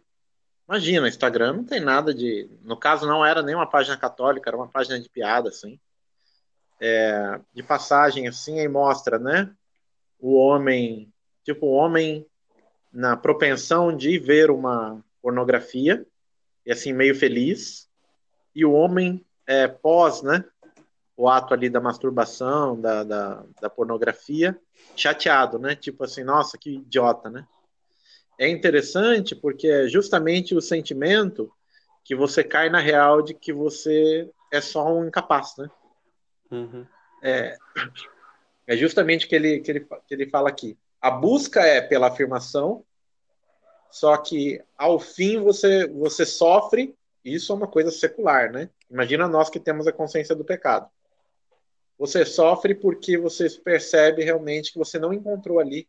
imagina, 0.68 1.08
Instagram 1.08 1.54
não 1.54 1.64
tem 1.64 1.80
nada 1.80 2.14
de, 2.14 2.48
no 2.62 2.76
caso 2.76 3.08
não 3.08 3.26
era 3.26 3.42
nem 3.42 3.56
uma 3.56 3.68
página 3.68 3.96
católica, 3.96 4.48
era 4.48 4.56
uma 4.56 4.68
página 4.68 5.00
de 5.00 5.08
piada, 5.08 5.48
assim, 5.48 5.80
é, 6.80 7.40
de 7.52 7.62
passagem, 7.64 8.28
assim, 8.28 8.60
aí 8.60 8.68
mostra, 8.68 9.18
né, 9.18 9.52
o 10.20 10.36
homem, 10.36 11.09
tipo, 11.44 11.66
o 11.66 11.72
homem 11.72 12.26
na 12.92 13.16
propensão 13.16 13.96
de 13.96 14.18
ver 14.18 14.50
uma 14.50 15.02
pornografia, 15.22 16.06
e 16.64 16.72
assim, 16.72 16.92
meio 16.92 17.14
feliz. 17.14 17.88
E 18.54 18.64
o 18.64 18.72
homem, 18.72 19.24
é, 19.46 19.68
pós, 19.68 20.22
né? 20.22 20.44
O 21.16 21.28
ato 21.28 21.54
ali 21.54 21.68
da 21.68 21.80
masturbação, 21.80 22.80
da, 22.80 23.04
da, 23.04 23.44
da 23.60 23.70
pornografia, 23.70 24.58
chateado, 24.96 25.58
né? 25.58 25.74
Tipo 25.74 26.04
assim, 26.04 26.24
nossa, 26.24 26.58
que 26.58 26.76
idiota, 26.76 27.28
né? 27.30 27.46
É 28.38 28.48
interessante 28.48 29.34
porque 29.34 29.68
é 29.68 29.86
justamente 29.86 30.54
o 30.54 30.60
sentimento 30.62 31.52
que 32.04 32.14
você 32.14 32.42
cai 32.42 32.70
na 32.70 32.78
real 32.78 33.22
de 33.22 33.34
que 33.34 33.52
você 33.52 34.30
é 34.50 34.60
só 34.60 34.92
um 34.92 35.06
incapaz, 35.06 35.54
né? 35.58 35.70
Uhum. 36.50 36.86
É, 37.22 37.56
é 38.66 38.76
justamente 38.76 39.28
que 39.28 39.34
ele, 39.34 39.60
que, 39.60 39.70
ele, 39.70 39.80
que 39.80 40.14
ele 40.14 40.28
fala 40.28 40.48
aqui. 40.48 40.76
A 41.00 41.10
busca 41.10 41.60
é 41.62 41.80
pela 41.80 42.08
afirmação 42.08 42.84
só 43.90 44.16
que 44.16 44.62
ao 44.78 45.00
fim 45.00 45.40
você 45.40 45.86
você 45.88 46.24
sofre, 46.24 46.94
isso 47.24 47.52
é 47.52 47.56
uma 47.56 47.66
coisa 47.66 47.90
secular, 47.90 48.52
né? 48.52 48.70
Imagina 48.88 49.28
nós 49.28 49.50
que 49.50 49.58
temos 49.58 49.86
a 49.86 49.92
consciência 49.92 50.34
do 50.34 50.44
pecado. 50.44 50.88
Você 51.98 52.24
sofre 52.24 52.74
porque 52.74 53.18
você 53.18 53.50
percebe 53.50 54.22
realmente 54.22 54.72
que 54.72 54.78
você 54.78 54.98
não 54.98 55.12
encontrou 55.12 55.58
ali 55.58 55.88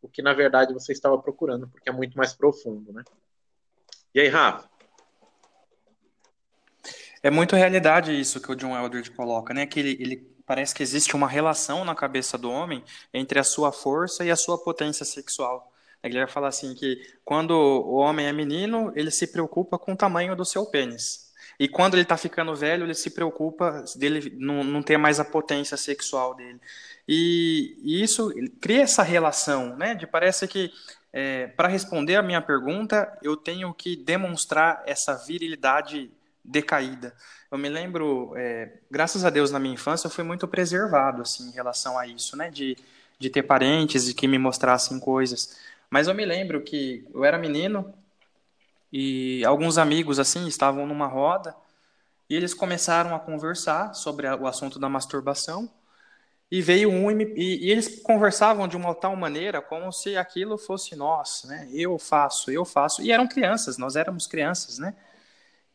o 0.00 0.08
que 0.08 0.22
na 0.22 0.32
verdade 0.32 0.72
você 0.72 0.92
estava 0.92 1.16
procurando, 1.18 1.68
porque 1.68 1.88
é 1.88 1.92
muito 1.92 2.16
mais 2.16 2.32
profundo, 2.32 2.92
né? 2.92 3.04
E 4.14 4.20
aí, 4.20 4.28
Rafa? 4.28 4.68
É 7.22 7.30
muito 7.30 7.54
realidade 7.54 8.18
isso 8.18 8.40
que 8.40 8.50
o 8.50 8.56
John 8.56 8.76
Eldridge 8.76 9.12
coloca, 9.12 9.54
né? 9.54 9.64
Que 9.64 9.78
ele, 9.78 9.96
ele 10.00 10.31
parece 10.46 10.74
que 10.74 10.82
existe 10.82 11.14
uma 11.14 11.28
relação 11.28 11.84
na 11.84 11.94
cabeça 11.94 12.36
do 12.36 12.50
homem 12.50 12.82
entre 13.12 13.38
a 13.38 13.44
sua 13.44 13.72
força 13.72 14.24
e 14.24 14.30
a 14.30 14.36
sua 14.36 14.58
potência 14.58 15.04
sexual. 15.04 15.72
Ele 16.02 16.18
vai 16.18 16.26
falar 16.26 16.48
assim 16.48 16.74
que 16.74 17.00
quando 17.24 17.52
o 17.52 17.94
homem 17.94 18.26
é 18.26 18.32
menino, 18.32 18.92
ele 18.96 19.10
se 19.10 19.26
preocupa 19.26 19.78
com 19.78 19.92
o 19.92 19.96
tamanho 19.96 20.34
do 20.34 20.44
seu 20.44 20.66
pênis. 20.66 21.30
E 21.58 21.68
quando 21.68 21.94
ele 21.94 22.02
está 22.02 22.16
ficando 22.16 22.56
velho, 22.56 22.84
ele 22.84 22.94
se 22.94 23.10
preocupa 23.10 23.84
dele 23.94 24.34
não, 24.36 24.64
não 24.64 24.82
ter 24.82 24.96
mais 24.96 25.20
a 25.20 25.24
potência 25.24 25.76
sexual 25.76 26.34
dele. 26.34 26.60
E, 27.06 27.76
e 27.84 28.02
isso 28.02 28.32
cria 28.60 28.82
essa 28.82 29.02
relação, 29.02 29.76
né? 29.76 29.94
De 29.94 30.06
parece 30.06 30.48
que 30.48 30.72
é, 31.12 31.46
para 31.48 31.68
responder 31.68 32.16
a 32.16 32.22
minha 32.22 32.40
pergunta, 32.40 33.16
eu 33.22 33.36
tenho 33.36 33.72
que 33.74 33.94
demonstrar 33.94 34.82
essa 34.86 35.14
virilidade 35.14 36.10
decaída. 36.44 37.14
Eu 37.50 37.58
me 37.58 37.68
lembro, 37.68 38.32
é, 38.36 38.72
graças 38.90 39.24
a 39.24 39.30
Deus, 39.30 39.50
na 39.50 39.58
minha 39.58 39.74
infância, 39.74 40.06
eu 40.06 40.10
fui 40.10 40.24
muito 40.24 40.48
preservado 40.48 41.22
assim 41.22 41.48
em 41.48 41.52
relação 41.52 41.98
a 41.98 42.06
isso, 42.06 42.36
né? 42.36 42.50
De, 42.50 42.76
de 43.18 43.30
ter 43.30 43.42
parentes 43.42 44.08
e 44.08 44.14
que 44.14 44.26
me 44.26 44.38
mostrassem 44.38 44.98
coisas. 44.98 45.58
Mas 45.90 46.08
eu 46.08 46.14
me 46.14 46.24
lembro 46.24 46.62
que 46.62 47.06
eu 47.14 47.24
era 47.24 47.38
menino 47.38 47.94
e 48.92 49.44
alguns 49.44 49.78
amigos 49.78 50.18
assim 50.18 50.46
estavam 50.46 50.86
numa 50.86 51.06
roda 51.06 51.54
e 52.28 52.34
eles 52.34 52.54
começaram 52.54 53.14
a 53.14 53.20
conversar 53.20 53.94
sobre 53.94 54.26
o 54.26 54.46
assunto 54.46 54.78
da 54.78 54.88
masturbação. 54.88 55.70
E 56.50 56.60
veio 56.60 56.90
um 56.90 57.10
e, 57.10 57.14
me, 57.14 57.24
e, 57.34 57.66
e, 57.66 57.70
eles 57.70 58.00
conversavam 58.02 58.68
de 58.68 58.76
uma 58.76 58.94
tal 58.94 59.16
maneira 59.16 59.62
como 59.62 59.90
se 59.90 60.16
aquilo 60.18 60.58
fosse 60.58 60.94
nós, 60.94 61.44
né? 61.44 61.66
Eu 61.72 61.98
faço, 61.98 62.50
eu 62.50 62.64
faço. 62.64 63.00
E 63.02 63.10
eram 63.10 63.26
crianças, 63.26 63.78
nós 63.78 63.96
éramos 63.96 64.26
crianças, 64.26 64.78
né? 64.78 64.94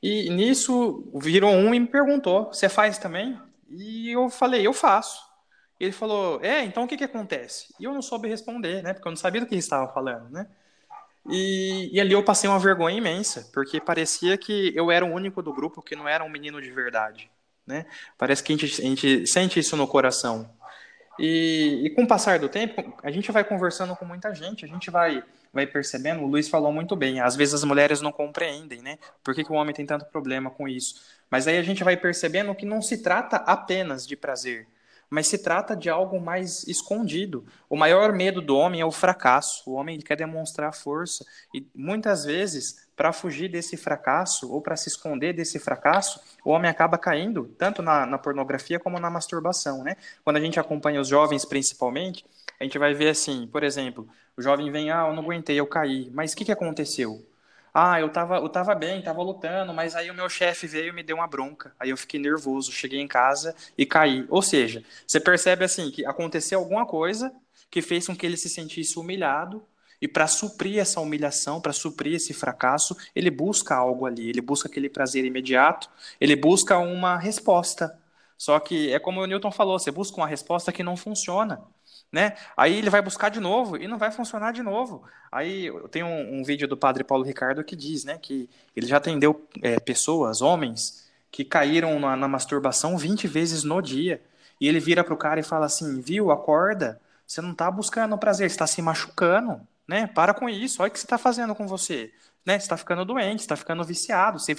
E 0.02 0.30
nisso 0.30 1.10
virou 1.16 1.52
um 1.52 1.74
e 1.74 1.80
me 1.80 1.88
perguntou: 1.88 2.48
"Você 2.54 2.70
faz 2.70 2.98
também?" 2.98 3.40
E 3.70 4.12
eu 4.12 4.30
falei: 4.30 4.66
"Eu 4.66 4.74
faço". 4.74 5.28
Ele 5.80 5.92
falou, 5.92 6.40
é, 6.42 6.64
então 6.64 6.84
o 6.84 6.88
que 6.88 6.98
que 6.98 7.04
acontece? 7.04 7.74
E 7.80 7.84
eu 7.84 7.94
não 7.94 8.02
soube 8.02 8.28
responder, 8.28 8.82
né? 8.82 8.94
Porque 8.94 9.08
eu 9.08 9.12
não 9.12 9.18
sabia 9.18 9.40
do 9.40 9.48
que 9.48 9.54
ele 9.54 9.60
estava 9.60 9.92
falando, 9.94 10.30
né? 10.32 10.48
E, 11.30 11.90
e, 11.94 12.00
ali 12.00 12.14
eu 12.14 12.24
passei 12.24 12.50
uma 12.50 12.58
vergonha 12.58 12.98
imensa, 12.98 13.50
porque 13.54 13.82
parecia 13.82 14.38
que 14.38 14.72
eu 14.76 14.90
era 14.90 15.06
o 15.06 15.12
único 15.12 15.42
do 15.42 15.54
grupo 15.54 15.82
que 15.82 15.96
não 15.96 16.08
era 16.08 16.24
um 16.24 16.30
menino 16.30 16.62
de 16.62 16.72
verdade, 16.72 17.30
né? 17.66 17.86
Parece 18.18 18.42
que 18.42 18.54
a 18.54 18.58
gente, 18.58 18.82
a 18.82 18.86
gente 18.86 19.28
sente 19.28 19.60
isso 19.60 19.76
no 19.76 19.88
coração. 19.88 20.50
E, 21.20 21.82
e, 21.84 21.90
com 21.92 22.04
o 22.04 22.08
passar 22.08 22.40
do 22.40 22.48
tempo, 22.48 22.94
a 23.04 23.12
gente 23.12 23.32
vai 23.32 23.44
conversando 23.44 23.96
com 23.96 24.06
muita 24.06 24.34
gente, 24.34 24.64
a 24.64 24.68
gente 24.68 24.90
vai, 24.90 25.24
vai 25.58 25.66
percebendo, 25.66 26.22
o 26.22 26.28
Luiz 26.28 26.48
falou 26.48 26.72
muito 26.72 26.96
bem, 26.96 27.20
às 27.20 27.36
vezes 27.36 27.56
as 27.56 27.64
mulheres 27.64 28.00
não 28.00 28.12
compreendem, 28.12 28.80
né? 28.80 29.00
Por 29.24 29.34
que, 29.34 29.44
que 29.44 29.52
o 29.52 29.56
homem 29.56 29.74
tem 29.74 29.86
tanto 29.86 30.06
problema 30.06 30.52
com 30.52 30.68
isso? 30.68 31.02
Mas 31.32 31.48
aí 31.48 31.58
a 31.58 31.64
gente 31.64 31.84
vai 31.84 31.98
percebendo 31.98 32.54
que 32.54 32.66
não 32.66 32.80
se 32.80 33.00
trata 33.00 33.38
apenas 33.38 34.06
de 34.06 34.16
prazer, 34.16 34.68
mas 35.10 35.26
se 35.28 35.40
trata 35.40 35.76
de 35.76 35.90
algo 35.90 36.20
mais 36.20 36.68
escondido. 36.68 37.44
O 37.70 37.76
maior 37.76 38.14
medo 38.14 38.40
do 38.42 38.56
homem 38.56 38.82
é 38.82 38.86
o 38.86 38.92
fracasso. 38.92 39.64
O 39.66 39.74
homem 39.74 40.00
quer 40.00 40.18
demonstrar 40.18 40.74
força 40.74 41.26
e 41.54 41.66
muitas 41.74 42.26
vezes 42.26 42.88
para 42.96 43.14
fugir 43.14 43.50
desse 43.50 43.78
fracasso 43.78 44.52
ou 44.52 44.62
para 44.62 44.76
se 44.76 44.90
esconder 44.90 45.32
desse 45.32 45.60
fracasso, 45.60 46.20
o 46.44 46.50
homem 46.50 46.70
acaba 46.70 46.98
caindo 46.98 47.46
tanto 47.58 47.82
na, 47.82 48.06
na, 48.06 48.18
pornografia 48.18 48.80
como 48.80 49.00
na 49.00 49.10
masturbação, 49.10 49.84
né? 49.84 49.96
Quando 50.24 50.38
a 50.38 50.42
gente 50.42 50.60
acompanha 50.60 51.00
os 51.00 51.08
jovens 51.08 51.46
principalmente, 51.46 52.26
a 52.60 52.64
gente 52.64 52.78
vai 52.78 52.94
ver 52.94 53.10
assim, 53.10 53.48
por 53.48 53.64
exemplo, 53.64 54.08
o 54.36 54.42
jovem 54.42 54.72
vem, 54.72 54.92
ah, 54.92 55.08
eu 55.08 55.14
não 55.14 55.24
aguentei, 55.24 55.60
eu 55.60 55.68
caí, 55.68 56.10
mas 56.14 56.34
o 56.34 56.36
que, 56.38 56.46
que 56.46 56.52
aconteceu? 56.52 57.26
Ah, 57.74 58.00
eu 58.00 58.10
tava, 58.10 58.38
eu 58.38 58.50
tava 58.50 58.74
bem, 58.74 59.04
tava 59.04 59.22
lutando, 59.22 59.74
mas 59.74 59.96
aí 59.96 60.10
o 60.10 60.14
meu 60.14 60.28
chefe 60.30 60.66
veio 60.66 60.90
e 60.90 60.92
me 60.92 61.04
deu 61.04 61.18
uma 61.18 61.28
bronca. 61.28 61.76
Aí 61.80 61.92
eu 61.92 61.98
fiquei 61.98 62.20
nervoso, 62.20 62.72
cheguei 62.72 63.00
em 63.00 63.08
casa 63.08 63.56
e 63.78 63.86
caí. 63.86 64.26
Ou 64.30 64.42
seja, 64.42 64.84
você 65.06 65.20
percebe 65.20 65.64
assim 65.64 65.92
que 65.92 66.04
aconteceu 66.06 66.58
alguma 66.60 66.88
coisa 66.88 67.32
que 67.70 67.82
fez 67.82 68.08
com 68.08 68.16
que 68.16 68.26
ele 68.26 68.38
se 68.38 68.50
sentisse 68.50 68.98
humilhado 68.98 69.64
e 70.02 70.08
para 70.08 70.28
suprir 70.28 70.80
essa 70.80 71.00
humilhação, 71.00 71.60
para 71.62 71.74
suprir 71.74 72.16
esse 72.16 72.34
fracasso, 72.34 72.96
ele 73.16 73.30
busca 73.32 73.76
algo 73.76 74.06
ali, 74.06 74.30
ele 74.30 74.42
busca 74.42 74.68
aquele 74.68 74.90
prazer 74.90 75.26
imediato, 75.26 75.90
ele 76.20 76.36
busca 76.36 76.78
uma 76.80 77.18
resposta. 77.18 77.98
Só 78.38 78.60
que 78.60 78.92
é 78.92 79.00
como 79.00 79.22
o 79.22 79.26
Newton 79.26 79.52
falou, 79.52 79.78
você 79.80 79.92
busca 79.92 80.18
uma 80.18 80.28
resposta 80.28 80.72
que 80.72 80.84
não 80.84 80.96
funciona. 80.98 81.64
Né? 82.12 82.36
Aí 82.56 82.78
ele 82.78 82.90
vai 82.90 83.02
buscar 83.02 83.30
de 83.30 83.40
novo 83.40 83.76
e 83.78 83.88
não 83.88 83.98
vai 83.98 84.12
funcionar 84.12 84.54
de 84.54 84.64
novo. 84.64 85.04
Aí 85.32 85.70
tem 85.92 86.04
um, 86.04 86.40
um 86.40 86.44
vídeo 86.44 86.68
do 86.68 86.78
padre 86.78 87.04
Paulo 87.04 87.24
Ricardo 87.24 87.64
que 87.64 87.76
diz 87.76 88.06
né, 88.06 88.18
que 88.18 88.50
ele 88.76 88.88
já 88.88 88.98
atendeu 88.98 89.46
é, 89.62 89.80
pessoas, 89.80 90.42
homens, 90.42 91.06
que 91.30 91.44
caíram 91.44 92.00
na, 92.00 92.16
na 92.16 92.28
masturbação 92.28 92.98
20 92.98 93.28
vezes 93.28 93.64
no 93.64 93.82
dia. 93.82 94.22
E 94.60 94.68
ele 94.68 94.80
vira 94.80 95.04
para 95.04 95.14
o 95.14 95.18
cara 95.18 95.40
e 95.40 95.44
fala 95.44 95.66
assim: 95.66 96.00
Viu, 96.02 96.32
acorda, 96.32 97.00
você 97.26 97.42
não 97.42 97.52
está 97.52 97.70
buscando 97.70 98.18
prazer, 98.18 98.50
você 98.50 98.56
está 98.56 98.66
se 98.66 98.82
machucando 98.82 99.62
né? 99.88 100.06
Para 100.08 100.34
com 100.34 100.50
isso, 100.50 100.82
olha 100.82 100.90
o 100.90 100.92
que 100.92 101.00
você 101.00 101.06
está 101.06 101.18
fazendo 101.18 101.56
com 101.56 101.66
você, 101.66 102.12
né? 102.46 102.60
Você 102.60 102.66
está 102.66 102.76
ficando 102.76 103.06
doente, 103.06 103.40
está 103.40 103.56
ficando 103.56 103.84
viciado, 103.84 104.38
você, 104.38 104.56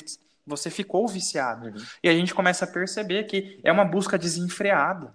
você 0.46 0.70
ficou 0.70 1.06
viciado. 1.06 1.68
Uhum. 1.68 1.84
E 2.02 2.08
a 2.08 2.12
gente 2.14 2.34
começa 2.34 2.64
a 2.64 2.68
perceber 2.68 3.24
que 3.24 3.60
é 3.62 3.70
uma 3.70 3.84
busca 3.84 4.16
desenfreada. 4.18 5.12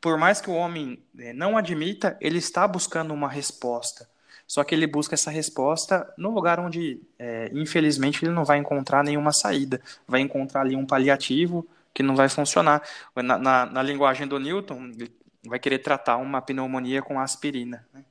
Por 0.00 0.18
mais 0.18 0.40
que 0.40 0.50
o 0.50 0.54
homem 0.54 1.02
né, 1.14 1.32
não 1.32 1.56
admita, 1.56 2.16
ele 2.20 2.38
está 2.38 2.66
buscando 2.66 3.14
uma 3.14 3.28
resposta. 3.28 4.08
Só 4.46 4.62
que 4.62 4.74
ele 4.74 4.86
busca 4.86 5.14
essa 5.14 5.30
resposta 5.30 6.12
no 6.18 6.30
lugar 6.30 6.60
onde, 6.60 7.00
é, 7.18 7.50
infelizmente, 7.52 8.24
ele 8.24 8.32
não 8.32 8.44
vai 8.44 8.58
encontrar 8.58 9.02
nenhuma 9.02 9.32
saída. 9.32 9.80
Vai 10.06 10.20
encontrar 10.20 10.60
ali 10.60 10.76
um 10.76 10.84
paliativo 10.84 11.66
que 11.94 12.02
não 12.02 12.14
vai 12.14 12.28
funcionar. 12.28 12.82
Na, 13.16 13.38
na, 13.38 13.66
na 13.66 13.82
linguagem 13.82 14.26
do 14.26 14.38
Newton, 14.38 14.90
ele 14.94 15.10
vai 15.44 15.58
querer 15.58 15.78
tratar 15.78 16.16
uma 16.16 16.42
pneumonia 16.42 17.00
com 17.00 17.18
aspirina. 17.18 17.86
Né? 17.92 18.04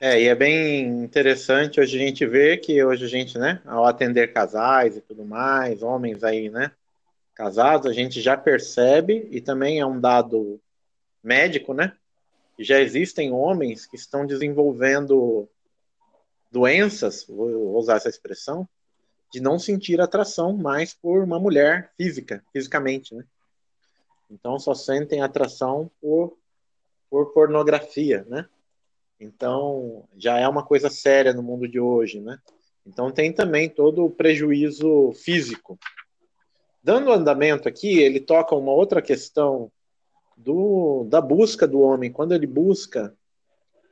É, 0.00 0.20
e 0.20 0.26
é 0.26 0.34
bem 0.34 0.86
interessante 1.02 1.80
hoje 1.80 1.96
a 1.96 2.00
gente 2.00 2.26
ver 2.26 2.58
que 2.58 2.82
hoje 2.84 3.04
a 3.04 3.08
gente, 3.08 3.38
né, 3.38 3.62
ao 3.64 3.86
atender 3.86 4.32
casais 4.32 4.96
e 4.96 5.00
tudo 5.00 5.24
mais, 5.24 5.82
homens 5.82 6.22
aí, 6.24 6.50
né, 6.50 6.72
casados, 7.34 7.90
a 7.90 7.92
gente 7.92 8.20
já 8.20 8.36
percebe, 8.36 9.28
e 9.30 9.40
também 9.40 9.80
é 9.80 9.86
um 9.86 10.00
dado 10.00 10.60
médico, 11.22 11.74
né, 11.74 11.96
já 12.58 12.80
existem 12.80 13.32
homens 13.32 13.86
que 13.86 13.96
estão 13.96 14.26
desenvolvendo 14.26 15.48
doenças, 16.50 17.24
vou 17.26 17.76
usar 17.76 17.96
essa 17.96 18.08
expressão, 18.08 18.68
de 19.32 19.40
não 19.40 19.58
sentir 19.58 20.00
atração 20.00 20.56
mais 20.56 20.94
por 20.94 21.24
uma 21.24 21.40
mulher 21.40 21.92
física, 21.96 22.44
fisicamente, 22.52 23.14
né. 23.14 23.24
Então 24.30 24.58
só 24.58 24.74
sentem 24.74 25.22
atração 25.22 25.90
por, 26.00 26.38
por 27.10 27.32
pornografia, 27.32 28.24
né. 28.28 28.48
Então, 29.18 30.06
já 30.16 30.38
é 30.38 30.46
uma 30.46 30.64
coisa 30.64 30.90
séria 30.90 31.32
no 31.32 31.42
mundo 31.42 31.68
de 31.68 31.80
hoje, 31.80 32.20
né? 32.20 32.38
Então, 32.86 33.10
tem 33.10 33.32
também 33.32 33.68
todo 33.68 34.04
o 34.04 34.10
prejuízo 34.10 35.12
físico. 35.12 35.78
Dando 36.84 37.10
andamento 37.10 37.66
aqui, 37.66 37.98
ele 37.98 38.20
toca 38.20 38.54
uma 38.54 38.70
outra 38.70 39.00
questão 39.00 39.72
do, 40.36 41.06
da 41.08 41.18
busca 41.18 41.66
do 41.66 41.80
homem, 41.80 42.12
quando 42.12 42.34
ele 42.34 42.46
busca 42.46 43.16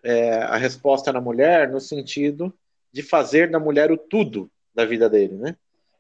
é, 0.03 0.35
a 0.35 0.59
resposta 0.59 1.11
na 1.11 1.19
mulher, 1.19 1.71
no 1.71 1.81
sentido 1.81 2.53
de 2.93 3.03
fazer 3.03 3.51
da 3.51 3.59
mulher 3.59 3.91
o 3.91 3.97
tudo 3.97 4.51
da 4.75 4.85
vida 4.85 5.09
dele, 5.09 5.37
né? 5.37 5.57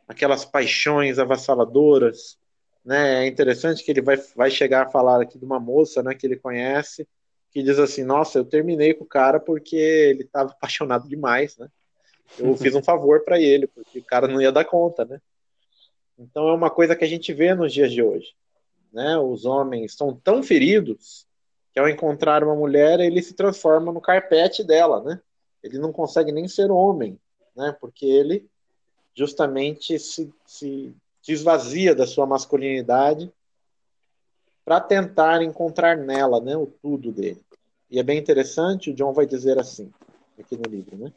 Aquelas 0.06 0.44
paixões 0.44 1.18
avassaladoras, 1.18 2.36
né? 2.84 3.24
É 3.24 3.26
interessante 3.26 3.82
que 3.82 3.90
ele 3.90 4.02
vai, 4.02 4.18
vai 4.36 4.50
chegar 4.50 4.86
a 4.86 4.90
falar 4.90 5.22
aqui 5.22 5.38
de 5.38 5.46
uma 5.46 5.58
moça, 5.58 6.02
né, 6.02 6.14
que 6.14 6.26
ele 6.26 6.36
conhece, 6.36 7.08
que 7.50 7.62
diz 7.62 7.78
assim: 7.78 8.04
Nossa, 8.04 8.38
eu 8.38 8.44
terminei 8.44 8.92
com 8.92 9.04
o 9.04 9.08
cara 9.08 9.40
porque 9.40 9.76
ele 9.76 10.24
estava 10.24 10.50
apaixonado 10.50 11.08
demais, 11.08 11.56
né? 11.56 11.68
Eu 12.38 12.54
fiz 12.54 12.74
um 12.74 12.82
favor 12.82 13.24
para 13.24 13.40
ele, 13.40 13.66
porque 13.66 14.00
o 14.00 14.04
cara 14.04 14.28
não 14.28 14.42
ia 14.42 14.52
dar 14.52 14.66
conta, 14.66 15.06
né? 15.06 15.18
Então 16.18 16.48
é 16.48 16.52
uma 16.52 16.70
coisa 16.70 16.94
que 16.94 17.04
a 17.04 17.08
gente 17.08 17.32
vê 17.32 17.54
nos 17.54 17.72
dias 17.72 17.92
de 17.92 18.02
hoje, 18.02 18.34
né? 18.92 19.18
Os 19.18 19.44
homens 19.44 19.92
estão 19.92 20.14
tão 20.14 20.42
feridos 20.42 21.26
que 21.72 21.80
ao 21.80 21.88
encontrar 21.88 22.44
uma 22.44 22.54
mulher 22.54 23.00
ele 23.00 23.22
se 23.22 23.34
transforma 23.34 23.92
no 23.92 24.00
carpete 24.00 24.62
dela, 24.62 25.02
né? 25.02 25.20
Ele 25.62 25.78
não 25.78 25.92
consegue 25.92 26.32
nem 26.32 26.46
ser 26.46 26.70
homem, 26.70 27.18
né? 27.56 27.74
Porque 27.80 28.06
ele 28.06 28.46
justamente 29.14 29.98
se, 29.98 30.32
se, 30.46 30.94
se 31.20 31.32
esvazia 31.32 31.94
da 31.94 32.06
sua 32.06 32.26
masculinidade 32.26 33.32
para 34.64 34.80
tentar 34.80 35.42
encontrar 35.42 35.96
nela 35.96 36.40
né, 36.40 36.56
o 36.56 36.66
tudo 36.66 37.10
dele. 37.10 37.42
E 37.90 37.98
é 37.98 38.02
bem 38.02 38.18
interessante, 38.18 38.90
o 38.90 38.94
John 38.94 39.12
vai 39.12 39.26
dizer 39.26 39.58
assim, 39.58 39.92
aqui 40.38 40.56
no 40.56 40.70
livro, 40.70 40.96
né? 40.96 41.12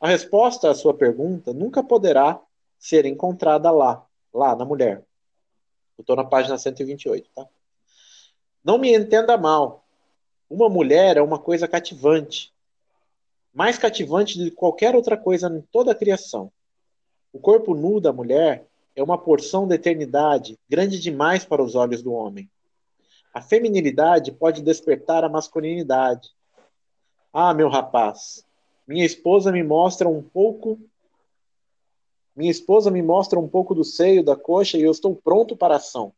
A 0.00 0.08
resposta 0.08 0.68
à 0.68 0.74
sua 0.74 0.92
pergunta 0.92 1.52
nunca 1.52 1.82
poderá 1.82 2.40
ser 2.76 3.06
encontrada 3.06 3.70
lá, 3.70 4.04
lá 4.32 4.56
na 4.56 4.64
mulher. 4.64 5.04
Eu 5.98 6.02
estou 6.02 6.16
na 6.16 6.24
página 6.24 6.56
128, 6.58 7.30
tá? 7.34 7.46
Não 8.64 8.78
me 8.78 8.94
entenda 8.94 9.36
mal. 9.36 9.84
Uma 10.48 10.68
mulher 10.68 11.16
é 11.16 11.22
uma 11.22 11.38
coisa 11.38 11.66
cativante. 11.66 12.52
Mais 13.52 13.76
cativante 13.76 14.38
de 14.38 14.50
qualquer 14.50 14.94
outra 14.94 15.16
coisa 15.16 15.48
em 15.48 15.60
toda 15.72 15.92
a 15.92 15.94
criação. 15.94 16.50
O 17.32 17.38
corpo 17.38 17.74
nu 17.74 18.00
da 18.00 18.12
mulher 18.12 18.66
é 18.94 19.02
uma 19.02 19.18
porção 19.18 19.66
da 19.66 19.74
eternidade 19.74 20.58
grande 20.68 20.98
demais 20.98 21.44
para 21.44 21.62
os 21.62 21.74
olhos 21.74 22.02
do 22.02 22.12
homem. 22.12 22.48
A 23.32 23.40
feminilidade 23.40 24.30
pode 24.30 24.60
despertar 24.60 25.24
a 25.24 25.28
masculinidade. 25.28 26.30
Ah, 27.32 27.54
meu 27.54 27.68
rapaz, 27.70 28.44
minha 28.86 29.06
esposa 29.06 29.50
me 29.50 29.62
mostra 29.62 30.08
um 30.08 30.22
pouco. 30.22 30.78
Minha 32.34 32.50
esposa 32.50 32.90
me 32.90 33.02
mostra 33.02 33.38
um 33.38 33.48
pouco 33.48 33.74
do 33.74 33.84
seio, 33.84 34.24
da 34.24 34.34
coxa 34.34 34.78
e 34.78 34.82
eu 34.82 34.90
estou 34.90 35.14
pronto 35.14 35.54
para 35.54 35.74
a 35.74 35.76
ação. 35.76 36.12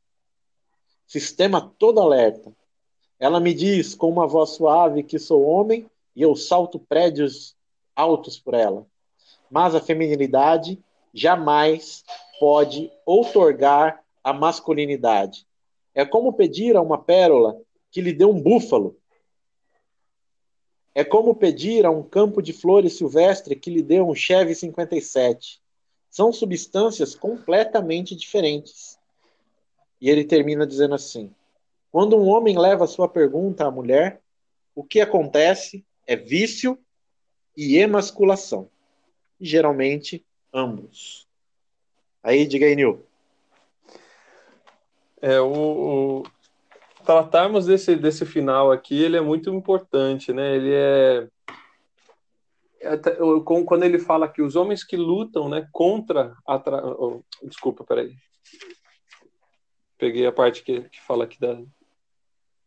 Sistema 1.06 1.72
todo 1.78 2.00
alerta. 2.00 2.52
Ela 3.18 3.40
me 3.40 3.52
diz 3.52 3.94
com 3.94 4.08
uma 4.08 4.26
voz 4.26 4.50
suave 4.50 5.02
que 5.02 5.18
sou 5.18 5.42
homem 5.42 5.90
e 6.14 6.22
eu 6.22 6.36
salto 6.36 6.78
prédios 6.78 7.56
altos 7.96 8.38
por 8.38 8.54
ela. 8.54 8.86
Mas 9.50 9.74
a 9.74 9.80
feminilidade 9.80 10.82
jamais 11.12 12.04
pode 12.38 12.92
outorgar 13.04 14.02
a 14.22 14.32
masculinidade. 14.32 15.46
É 15.94 16.04
como 16.04 16.32
pedir 16.32 16.76
a 16.76 16.82
uma 16.82 16.98
pérola 16.98 17.60
que 17.90 18.00
lhe 18.00 18.12
dê 18.12 18.24
um 18.24 18.40
búfalo. 18.40 18.96
É 20.94 21.04
como 21.04 21.34
pedir 21.34 21.84
a 21.84 21.90
um 21.90 22.02
campo 22.02 22.40
de 22.40 22.52
flores 22.52 22.96
silvestre 22.96 23.56
que 23.56 23.70
lhe 23.70 23.82
dê 23.82 24.00
um 24.00 24.14
Chevy 24.14 24.54
57. 24.54 25.63
São 26.14 26.32
substâncias 26.32 27.16
completamente 27.16 28.14
diferentes. 28.14 28.96
E 30.00 30.08
ele 30.08 30.22
termina 30.22 30.64
dizendo 30.64 30.94
assim: 30.94 31.34
Quando 31.90 32.16
um 32.16 32.28
homem 32.28 32.56
leva 32.56 32.86
sua 32.86 33.08
pergunta 33.08 33.66
à 33.66 33.70
mulher, 33.70 34.20
o 34.76 34.84
que 34.84 35.00
acontece 35.00 35.84
é 36.06 36.14
vício 36.14 36.78
e 37.56 37.78
emasculação. 37.78 38.70
E, 39.40 39.44
geralmente, 39.44 40.24
ambos. 40.52 41.26
Aí, 42.22 42.46
diga 42.46 42.66
aí, 42.66 42.76
Nil. 42.76 43.04
É, 45.20 45.40
o, 45.40 45.48
o, 45.48 46.22
tratarmos 47.04 47.66
desse, 47.66 47.96
desse 47.96 48.24
final 48.24 48.70
aqui, 48.70 49.02
ele 49.02 49.16
é 49.16 49.20
muito 49.20 49.52
importante, 49.52 50.32
né? 50.32 50.54
Ele 50.54 50.72
é, 50.72 51.26
é 51.26 51.28
quando 53.64 53.84
ele 53.84 53.98
fala 53.98 54.28
que 54.28 54.42
os 54.42 54.56
homens 54.56 54.84
que 54.84 54.96
lutam, 54.96 55.48
né, 55.48 55.68
contra 55.72 56.34
a 56.46 56.58
tra... 56.58 56.84
oh, 56.84 57.22
desculpa, 57.42 57.84
peraí, 57.84 58.14
peguei 59.98 60.26
a 60.26 60.32
parte 60.32 60.62
que, 60.62 60.82
que 60.82 61.00
fala 61.02 61.24
aqui 61.24 61.38
da 61.40 61.58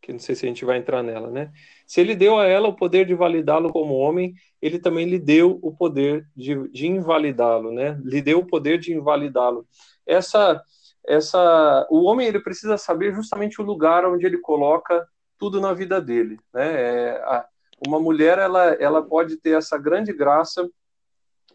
que 0.00 0.12
não 0.12 0.18
sei 0.18 0.34
se 0.34 0.46
a 0.46 0.48
gente 0.48 0.64
vai 0.64 0.78
entrar 0.78 1.02
nela, 1.02 1.30
né? 1.30 1.52
Se 1.86 2.00
ele 2.00 2.14
deu 2.14 2.38
a 2.38 2.46
ela 2.46 2.68
o 2.68 2.74
poder 2.74 3.04
de 3.04 3.14
validá-lo 3.14 3.70
como 3.70 3.94
homem, 3.94 4.32
ele 4.62 4.78
também 4.78 5.06
lhe 5.06 5.18
deu 5.18 5.58
o 5.60 5.74
poder 5.74 6.26
de, 6.34 6.66
de 6.70 6.86
invalidá-lo, 6.86 7.70
né? 7.70 8.00
Lhe 8.02 8.22
deu 8.22 8.38
o 8.38 8.46
poder 8.46 8.78
de 8.78 8.92
invalidá-lo. 8.92 9.66
Essa 10.06 10.62
essa 11.06 11.86
o 11.90 12.04
homem 12.04 12.26
ele 12.26 12.40
precisa 12.40 12.78
saber 12.78 13.14
justamente 13.14 13.60
o 13.60 13.64
lugar 13.64 14.06
onde 14.06 14.24
ele 14.24 14.38
coloca 14.38 15.06
tudo 15.38 15.60
na 15.60 15.74
vida 15.74 16.00
dele, 16.00 16.38
né? 16.54 16.80
É, 16.80 17.10
a, 17.24 17.46
uma 17.86 18.00
mulher 18.00 18.38
ela 18.38 18.74
ela 18.80 19.02
pode 19.02 19.36
ter 19.36 19.56
essa 19.56 19.78
grande 19.78 20.12
graça 20.12 20.68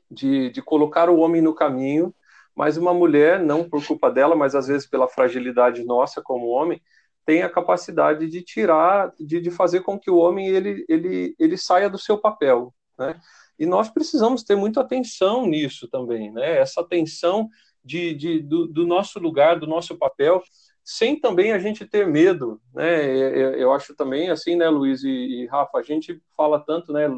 de, 0.10 0.50
de 0.50 0.62
colocar 0.62 1.10
o 1.10 1.18
homem 1.18 1.42
no 1.42 1.54
caminho, 1.54 2.14
mas 2.56 2.78
uma 2.78 2.94
mulher 2.94 3.40
não 3.40 3.68
por 3.68 3.86
culpa 3.86 4.12
dela, 4.12 4.36
mas 4.36 4.56
às 4.56 4.68
vezes 4.68 4.88
pela 4.88 5.08
fragilidade 5.08 5.84
nossa 5.84 6.22
como 6.22 6.48
homem, 6.48 6.82
tem 7.26 7.42
a 7.42 7.50
capacidade 7.50 8.30
de 8.30 8.42
tirar, 8.42 9.12
de, 9.20 9.40
de 9.40 9.50
fazer 9.50 9.82
com 9.82 9.98
que 9.98 10.12
o 10.12 10.18
homem 10.18 10.48
ele, 10.48 10.86
ele, 10.88 11.36
ele 11.40 11.58
saia 11.58 11.90
do 11.90 11.98
seu 11.98 12.18
papel, 12.18 12.74
né? 12.98 13.20
E 13.58 13.66
nós 13.66 13.90
precisamos 13.90 14.44
ter 14.44 14.56
muita 14.56 14.82
atenção 14.82 15.46
nisso 15.46 15.88
também, 15.88 16.32
né? 16.32 16.58
Essa 16.58 16.82
atenção 16.82 17.48
de, 17.84 18.14
de, 18.14 18.40
do, 18.40 18.68
do, 18.68 18.86
nosso 18.86 19.20
lugar, 19.20 19.60
do 19.60 19.68
nosso 19.68 19.98
papel, 19.98 20.42
sem 20.84 21.20
também 21.20 21.54
a 21.54 21.60
gente 21.60 21.86
ter 21.86 22.06
medo, 22.06 22.62
né? 22.74 23.06
Eu, 23.06 23.54
eu 23.54 23.74
acho 23.74 23.96
também 23.96 24.30
assim, 24.30 24.56
né, 24.56 24.68
Luiz 24.70 25.04
e, 25.04 25.10
e, 25.10 25.46
Rafa, 25.48 25.78
a 25.78 25.82
gente 25.82 26.22
fala 26.36 26.60
tanto, 26.60 26.92
né? 26.92 27.10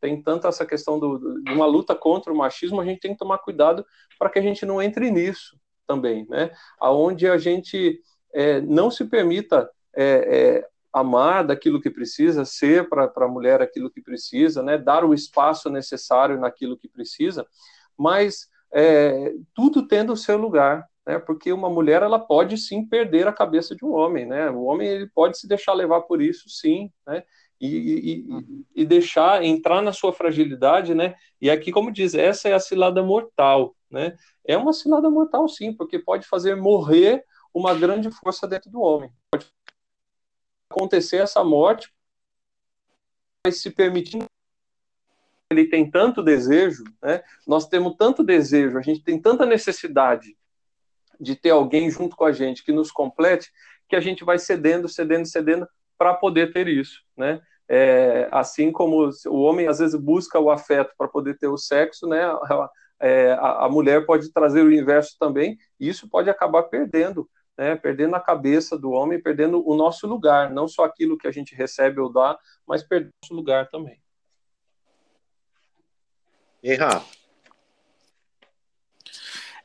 Tem 0.00 0.22
tanto 0.22 0.46
essa 0.46 0.64
questão 0.64 0.98
do, 0.98 1.42
de 1.42 1.52
uma 1.52 1.66
luta 1.66 1.94
contra 1.94 2.32
o 2.32 2.36
machismo, 2.36 2.80
a 2.80 2.84
gente 2.84 3.00
tem 3.00 3.12
que 3.12 3.18
tomar 3.18 3.38
cuidado 3.38 3.84
para 4.18 4.30
que 4.30 4.38
a 4.38 4.42
gente 4.42 4.64
não 4.64 4.80
entre 4.80 5.10
nisso 5.10 5.58
também, 5.86 6.26
né? 6.28 6.50
Aonde 6.78 7.28
a 7.28 7.36
gente 7.36 8.00
é, 8.32 8.60
não 8.62 8.90
se 8.90 9.04
permita 9.04 9.70
é, 9.94 10.04
é, 10.04 10.68
amar 10.92 11.46
daquilo 11.46 11.80
que 11.80 11.90
precisa, 11.90 12.44
ser 12.44 12.88
para 12.88 13.12
a 13.14 13.28
mulher 13.28 13.60
aquilo 13.60 13.90
que 13.90 14.00
precisa, 14.00 14.62
né? 14.62 14.78
Dar 14.78 15.04
o 15.04 15.12
espaço 15.12 15.68
necessário 15.68 16.40
naquilo 16.40 16.78
que 16.78 16.88
precisa, 16.88 17.46
mas 17.98 18.48
é, 18.72 19.34
tudo 19.54 19.86
tendo 19.86 20.12
o 20.12 20.16
seu 20.16 20.38
lugar, 20.38 20.88
né? 21.10 21.18
Porque 21.18 21.52
uma 21.52 21.68
mulher 21.68 22.02
ela 22.02 22.20
pode 22.20 22.56
sim 22.56 22.86
perder 22.86 23.26
a 23.26 23.32
cabeça 23.32 23.74
de 23.74 23.84
um 23.84 23.92
homem, 23.92 24.24
né? 24.24 24.48
O 24.48 24.62
homem 24.62 24.86
ele 24.86 25.08
pode 25.08 25.36
se 25.36 25.48
deixar 25.48 25.72
levar 25.72 26.02
por 26.02 26.22
isso, 26.22 26.48
sim, 26.48 26.92
né? 27.04 27.24
E, 27.60 27.66
e, 27.66 28.32
uhum. 28.32 28.64
e, 28.74 28.86
deixar 28.86 29.44
entrar 29.44 29.82
na 29.82 29.92
sua 29.92 30.12
fragilidade, 30.12 30.94
né? 30.94 31.14
E 31.40 31.50
aqui, 31.50 31.72
como 31.72 31.92
diz, 31.92 32.14
essa 32.14 32.48
é 32.48 32.54
a 32.54 32.60
cilada 32.60 33.02
mortal, 33.02 33.76
né? 33.90 34.16
É 34.44 34.56
uma 34.56 34.72
cilada 34.72 35.10
mortal, 35.10 35.48
sim, 35.48 35.74
porque 35.74 35.98
pode 35.98 36.26
fazer 36.26 36.54
morrer 36.54 37.24
uma 37.52 37.74
grande 37.74 38.08
força 38.12 38.46
dentro 38.46 38.70
do 38.70 38.80
homem. 38.80 39.10
Pode 39.30 39.46
acontecer 40.70 41.16
essa 41.16 41.42
morte, 41.42 41.92
mas 43.44 43.60
se 43.60 43.70
permitindo 43.70 44.24
ele 45.50 45.66
tem 45.66 45.90
tanto 45.90 46.22
desejo, 46.22 46.84
né? 47.02 47.24
Nós 47.44 47.66
temos 47.66 47.96
tanto 47.98 48.22
desejo, 48.22 48.78
a 48.78 48.82
gente 48.82 49.02
tem 49.02 49.20
tanta 49.20 49.44
necessidade 49.44 50.36
de 51.20 51.36
ter 51.36 51.50
alguém 51.50 51.90
junto 51.90 52.16
com 52.16 52.24
a 52.24 52.32
gente 52.32 52.64
que 52.64 52.72
nos 52.72 52.90
complete, 52.90 53.50
que 53.88 53.96
a 53.96 54.00
gente 54.00 54.24
vai 54.24 54.38
cedendo, 54.38 54.88
cedendo, 54.88 55.26
cedendo 55.26 55.68
para 55.98 56.14
poder 56.14 56.52
ter 56.52 56.66
isso, 56.66 57.02
né? 57.16 57.40
É, 57.68 58.28
assim 58.32 58.72
como 58.72 59.10
o 59.26 59.42
homem 59.42 59.68
às 59.68 59.78
vezes 59.78 59.94
busca 60.00 60.40
o 60.40 60.50
afeto 60.50 60.92
para 60.98 61.06
poder 61.06 61.38
ter 61.38 61.46
o 61.46 61.58
sexo, 61.58 62.08
né? 62.08 62.20
É, 63.02 63.32
a, 63.32 63.64
a, 63.64 63.68
mulher 63.68 64.04
pode 64.04 64.30
trazer 64.32 64.62
o 64.62 64.72
inverso 64.72 65.16
também, 65.18 65.56
e 65.78 65.88
isso 65.88 66.08
pode 66.08 66.28
acabar 66.28 66.64
perdendo, 66.64 67.28
né? 67.56 67.76
Perdendo 67.76 68.14
a 68.14 68.20
cabeça 68.20 68.78
do 68.78 68.90
homem, 68.90 69.22
perdendo 69.22 69.66
o 69.66 69.76
nosso 69.76 70.06
lugar, 70.06 70.50
não 70.50 70.68
só 70.68 70.84
aquilo 70.84 71.16
que 71.16 71.26
a 71.26 71.30
gente 71.30 71.54
recebe 71.54 72.00
ou 72.00 72.12
dá, 72.12 72.38
mas 72.66 72.82
perdendo 72.82 73.10
o 73.10 73.24
nosso 73.24 73.34
lugar 73.34 73.68
também. 73.70 74.00
E? 76.62 76.76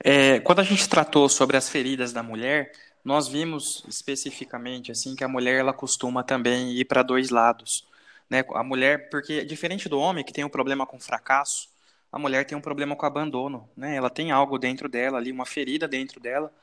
É, 0.07 0.39
quando 0.41 0.59
a 0.59 0.63
gente 0.63 0.87
tratou 0.87 1.27
sobre 1.27 1.57
as 1.57 1.67
feridas 1.67 2.13
da 2.13 2.21
mulher, 2.21 2.71
nós 3.03 3.27
vimos 3.27 3.83
especificamente 3.87 4.91
assim 4.91 5.15
que 5.15 5.23
a 5.23 5.27
mulher 5.27 5.59
ela 5.59 5.73
costuma 5.73 6.23
também 6.23 6.73
ir 6.73 6.85
para 6.85 7.01
dois 7.01 7.31
lados, 7.31 7.87
né? 8.29 8.43
A 8.53 8.63
mulher, 8.63 9.09
porque 9.09 9.43
diferente 9.43 9.89
do 9.89 9.99
homem 9.99 10.23
que 10.23 10.31
tem 10.31 10.43
um 10.43 10.49
problema 10.49 10.85
com 10.85 10.99
fracasso, 10.99 11.69
a 12.11 12.19
mulher 12.19 12.45
tem 12.45 12.55
um 12.55 12.61
problema 12.61 12.95
com 12.95 13.03
abandono, 13.03 13.67
né? 13.75 13.95
Ela 13.95 14.11
tem 14.11 14.29
algo 14.31 14.59
dentro 14.59 14.87
dela 14.87 15.17
ali, 15.17 15.31
uma 15.31 15.45
ferida 15.45 15.87
dentro 15.87 16.19
dela, 16.19 16.53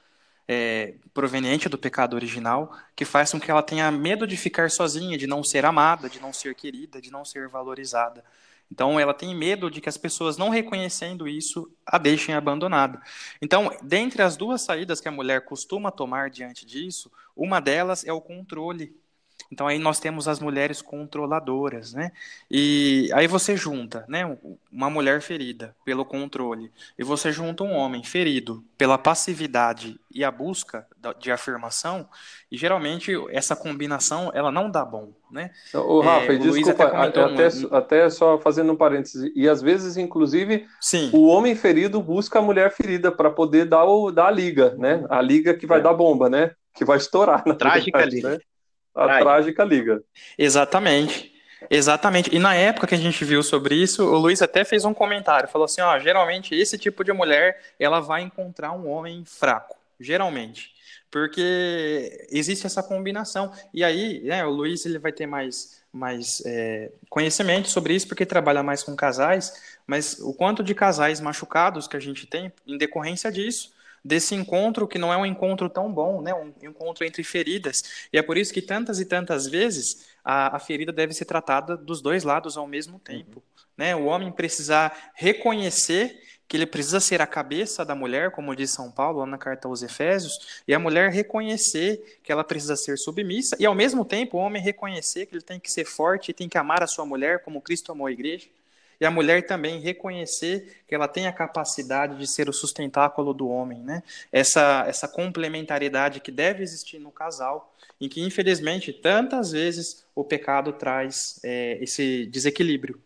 é, 0.47 0.95
proveniente 1.13 1.69
do 1.69 1.77
pecado 1.77 2.15
original, 2.15 2.73
que 2.95 3.05
faz 3.05 3.33
com 3.33 3.41
que 3.41 3.51
ela 3.51 3.63
tenha 3.63 3.91
medo 3.91 4.25
de 4.25 4.37
ficar 4.37 4.71
sozinha, 4.71 5.19
de 5.19 5.27
não 5.27 5.43
ser 5.43 5.65
amada, 5.65 6.09
de 6.09 6.21
não 6.21 6.33
ser 6.33 6.55
querida, 6.55 7.01
de 7.01 7.11
não 7.11 7.25
ser 7.25 7.49
valorizada. 7.49 8.25
Então, 8.73 8.99
ela 8.99 9.13
tem 9.13 9.35
medo 9.35 9.71
de 9.71 9.83
que 9.83 9.89
as 9.91 9.99
pessoas, 9.99 10.39
não 10.39 10.49
reconhecendo 10.49 11.29
isso, 11.29 11.71
a 11.85 11.99
deixem 11.99 12.35
abandonada. 12.35 13.03
Então, 13.43 13.71
dentre 13.83 14.23
as 14.23 14.35
duas 14.35 14.63
saídas 14.63 14.99
que 14.99 15.07
a 15.07 15.13
mulher 15.13 15.45
costuma 15.45 15.91
tomar 15.91 16.31
diante 16.31 16.65
disso, 16.65 17.13
uma 17.37 17.61
delas 17.61 18.03
é 18.03 18.15
o 18.15 18.21
controle. 18.21 18.97
Então 19.53 19.67
aí 19.67 19.79
nós 19.79 20.01
temos 20.01 20.27
as 20.27 20.41
mulheres 20.41 20.81
controladoras, 20.81 21.93
né? 21.93 22.11
E 22.51 23.11
aí 23.13 23.27
você 23.27 23.55
junta, 23.55 24.03
né, 24.09 24.37
uma 24.73 24.89
mulher 24.89 25.21
ferida 25.21 25.77
pelo 25.85 26.07
controle 26.07 26.73
e 26.99 27.05
você 27.05 27.31
junta 27.31 27.63
um 27.63 27.75
homem 27.75 28.03
ferido 28.03 28.65
pela 28.79 28.97
passividade 28.97 30.01
e 30.11 30.25
a 30.25 30.31
busca 30.31 30.87
de 31.21 31.31
afirmação, 31.31 32.09
e 32.51 32.57
geralmente 32.57 33.13
essa 33.31 33.55
combinação 33.55 34.31
ela 34.35 34.51
não 34.51 34.71
dá 34.71 34.85
bom, 34.85 35.13
né? 35.31 35.51
O 35.75 36.01
Rafa, 36.01 36.33
é, 36.33 36.37
o 36.37 36.39
desculpa, 36.39 36.85
até, 36.85 37.23
até, 37.23 37.49
um... 37.49 37.75
até, 37.75 38.11
só 38.11 38.39
fazendo 38.39 38.73
um 38.73 38.77
parêntese, 38.77 39.33
e 39.37 39.49
às 39.49 39.61
vezes 39.61 39.97
inclusive 39.99 40.67
Sim. 40.81 41.11
o 41.13 41.27
homem 41.27 41.55
ferido 41.55 42.01
busca 42.01 42.39
a 42.39 42.43
mulher 42.43 42.73
ferida 42.73 43.13
para 43.13 43.31
poder 43.31 43.67
dar, 43.67 43.85
o, 43.85 44.11
dar 44.11 44.29
a 44.29 44.31
liga, 44.31 44.75
né? 44.79 45.05
A 45.11 45.21
liga 45.21 45.55
que 45.55 45.67
vai 45.67 45.81
é. 45.81 45.83
dar 45.83 45.93
bomba, 45.93 46.31
né? 46.31 46.53
Que 46.75 46.85
vai 46.85 46.97
estourar. 46.97 47.43
Trágica 47.59 47.99
verdade, 47.99 48.17
liga. 48.17 48.31
Né? 48.31 48.39
A 48.95 49.05
Ai. 49.05 49.23
trágica 49.23 49.65
liga. 49.65 50.03
Exatamente. 50.37 51.33
Exatamente. 51.71 52.35
E 52.35 52.39
na 52.39 52.55
época 52.55 52.87
que 52.87 52.95
a 52.95 52.99
gente 52.99 53.25
viu 53.25 53.43
sobre 53.43 53.75
isso, 53.75 54.05
o 54.05 54.19
Luiz 54.19 54.43
até 54.43 54.65
fez 54.65 54.85
um 54.85 54.95
comentário, 54.95 55.49
falou 55.49 55.65
assim, 55.65 55.81
ó, 55.81 55.99
geralmente 55.99 56.55
esse 56.55 56.77
tipo 56.77 57.05
de 57.05 57.13
mulher, 57.13 57.61
ela 57.79 58.01
vai 58.01 58.23
encontrar 58.23 58.73
um 58.73 58.89
homem 58.89 59.25
fraco, 59.25 59.77
geralmente. 59.99 60.73
Porque 61.11 62.27
existe 62.31 62.67
essa 62.67 62.83
combinação. 62.83 63.53
E 63.73 63.85
aí, 63.85 64.21
né, 64.23 64.45
o 64.47 64.51
Luiz 64.51 64.87
ele 64.87 64.99
vai 64.99 65.13
ter 65.13 65.27
mais, 65.27 65.83
mais 65.93 66.43
é, 66.47 66.91
conhecimento 67.11 67.69
sobre 67.69 67.95
isso, 67.95 68.09
porque 68.09 68.25
trabalha 68.25 68.63
mais 68.63 68.83
com 68.83 68.97
casais, 68.97 69.77
mas 69.87 70.19
o 70.21 70.33
quanto 70.33 70.63
de 70.63 70.75
casais 70.75 71.21
machucados 71.21 71.87
que 71.87 71.97
a 71.97 72.01
gente 72.01 72.27
tem 72.27 72.51
em 72.67 72.79
decorrência 72.79 73.31
disso, 73.31 73.75
desse 74.05 74.35
encontro 74.35 74.89
que 74.89 74.99
não 74.99 75.13
é 75.13 75.17
um 75.17 75.27
encontro 75.27 75.69
tão 75.69 75.93
bom, 75.93 76.21
né? 76.21 76.35
Um 76.35 76.53
encontro 76.63 77.05
entre 77.05 77.23
feridas. 77.23 78.09
E 78.13 78.19
é 78.19 78.23
por 78.23 78.37
isso 78.37 78.53
que 78.53 78.63
tantas 78.63 79.01
e 79.01 79.05
tantas 79.05 79.47
vezes 79.47 80.09
a, 80.25 80.57
a 80.57 80.59
ferida 80.59 80.93
deve 80.93 81.13
ser 81.13 81.25
tratada 81.25 81.77
dos 81.77 82.01
dois 82.01 82.25
lados 82.25 82.57
ao 82.57 82.67
mesmo 82.67 82.99
tempo. 82.99 83.37
Uhum. 83.37 83.63
Né? 83.77 83.97
O 83.97 84.05
homem 84.05 84.33
precisar 84.33 85.13
reconhecer 85.15 86.21
que 86.53 86.57
ele 86.59 86.67
precisa 86.67 87.01
ser 87.01 87.23
a 87.23 87.27
cabeça 87.27 87.83
da 87.83 87.95
mulher, 87.95 88.31
como 88.31 88.55
diz 88.55 88.71
São 88.71 88.91
Paulo 88.91 89.21
lá 89.21 89.27
na 89.27 89.39
carta 89.39 89.69
aos 89.69 89.83
Efésios, 89.83 90.63
e 90.69 90.75
a 90.75 90.79
mulher 90.79 91.11
reconhecer 91.11 92.21
que 92.23 92.31
ela 92.31 92.45
precisa 92.45 92.77
ser 92.77 92.99
submissa, 92.99 93.57
e 93.59 93.65
ao 93.65 93.75
mesmo 93.75 94.05
tempo 94.05 94.37
o 94.37 94.41
homem 94.41 94.61
reconhecer 94.61 95.25
que 95.25 95.35
ele 95.35 95.43
tem 95.43 95.59
que 95.59 95.73
ser 95.73 95.87
forte 95.87 96.31
e 96.31 96.35
tem 96.35 96.51
que 96.51 96.59
amar 96.59 96.83
a 96.83 96.87
sua 96.87 97.07
mulher 97.07 97.43
como 97.43 97.63
Cristo 97.63 97.91
amou 97.91 98.07
a 98.07 98.13
igreja. 98.13 98.49
E 99.03 99.05
a 99.05 99.11
mulher 99.11 99.45
também 99.45 99.81
reconhecer 99.81 100.85
que 100.87 100.95
ela 100.95 101.09
tem 101.09 101.27
a 101.27 101.33
capacidade 101.33 102.17
de 102.17 102.25
ser 102.25 102.49
o 102.49 102.53
sustentáculo 102.53 103.35
do 103.35 103.49
homem, 103.49 103.81
né? 103.81 104.01
Essa, 104.31 104.85
essa 104.87 105.09
complementariedade 105.09 106.21
que 106.21 106.31
deve 106.31 106.63
existir 106.63 107.01
no 107.01 107.11
casal, 107.11 107.75
em 108.01 108.09
que, 108.09 108.21
infelizmente, 108.21 108.93
tantas 108.93 109.51
vezes 109.51 110.05
o 110.15 110.23
pecado 110.23 110.73
traz 110.75 111.41
é, 111.43 111.79
esse 111.83 112.27
desequilíbrio. 112.27 113.03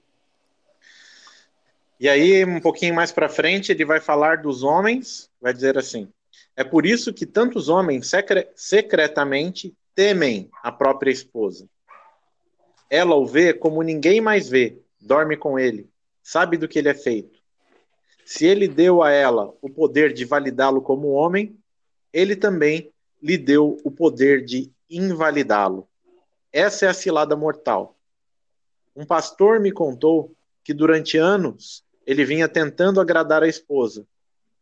E 1.99 2.11
aí, 2.11 2.45
um 2.45 2.61
pouquinho 2.61 2.95
mais 2.95 3.11
para 3.11 3.27
frente, 3.27 3.73
ele 3.73 3.87
vai 3.87 3.99
falar 3.99 4.43
dos 4.43 4.63
homens, 4.63 5.31
vai 5.41 5.55
dizer 5.55 5.79
assim: 5.79 6.13
é 6.55 6.63
por 6.63 6.85
isso 6.85 7.11
que 7.11 7.25
tantos 7.25 7.71
homens 7.71 8.07
secre 8.11 8.47
secretamente 8.55 9.75
temem 9.95 10.51
a 10.63 10.71
própria 10.71 11.11
esposa. 11.11 11.67
Ela 12.91 13.15
o 13.15 13.27
vê 13.27 13.55
como 13.55 13.83
ninguém 13.83 14.21
mais 14.21 14.47
vê, 14.47 14.77
dorme 15.07 15.37
com 15.37 15.59
ele, 15.59 15.89
sabe 16.23 16.57
do 16.57 16.69
que 16.69 16.79
ele 16.79 16.89
é 16.89 16.95
feito. 16.95 17.39
Se 18.25 18.45
ele 18.45 18.67
deu 18.67 19.03
a 19.03 19.11
ela 19.11 19.55
o 19.63 19.71
poder 19.71 20.13
de 20.13 20.25
validá-lo 20.25 20.83
como 20.83 21.13
homem, 21.13 21.57
ele 22.13 22.35
também 22.35 22.93
lhe 23.23 23.39
deu 23.39 23.79
o 23.85 23.91
poder 23.91 24.45
de 24.45 24.73
invalidá-lo. 24.91 25.89
Essa 26.53 26.87
é 26.87 26.89
a 26.89 26.95
cilada 26.95 27.37
mortal. 27.37 27.97
Um 28.95 29.07
pastor 29.07 29.61
me 29.61 29.71
contou 29.71 30.35
que 30.65 30.75
durante 30.75 31.17
anos 31.17 31.85
ele 32.05 32.25
vinha 32.25 32.49
tentando 32.49 33.01
agradar 33.01 33.43
a 33.43 33.49
esposa 33.49 34.07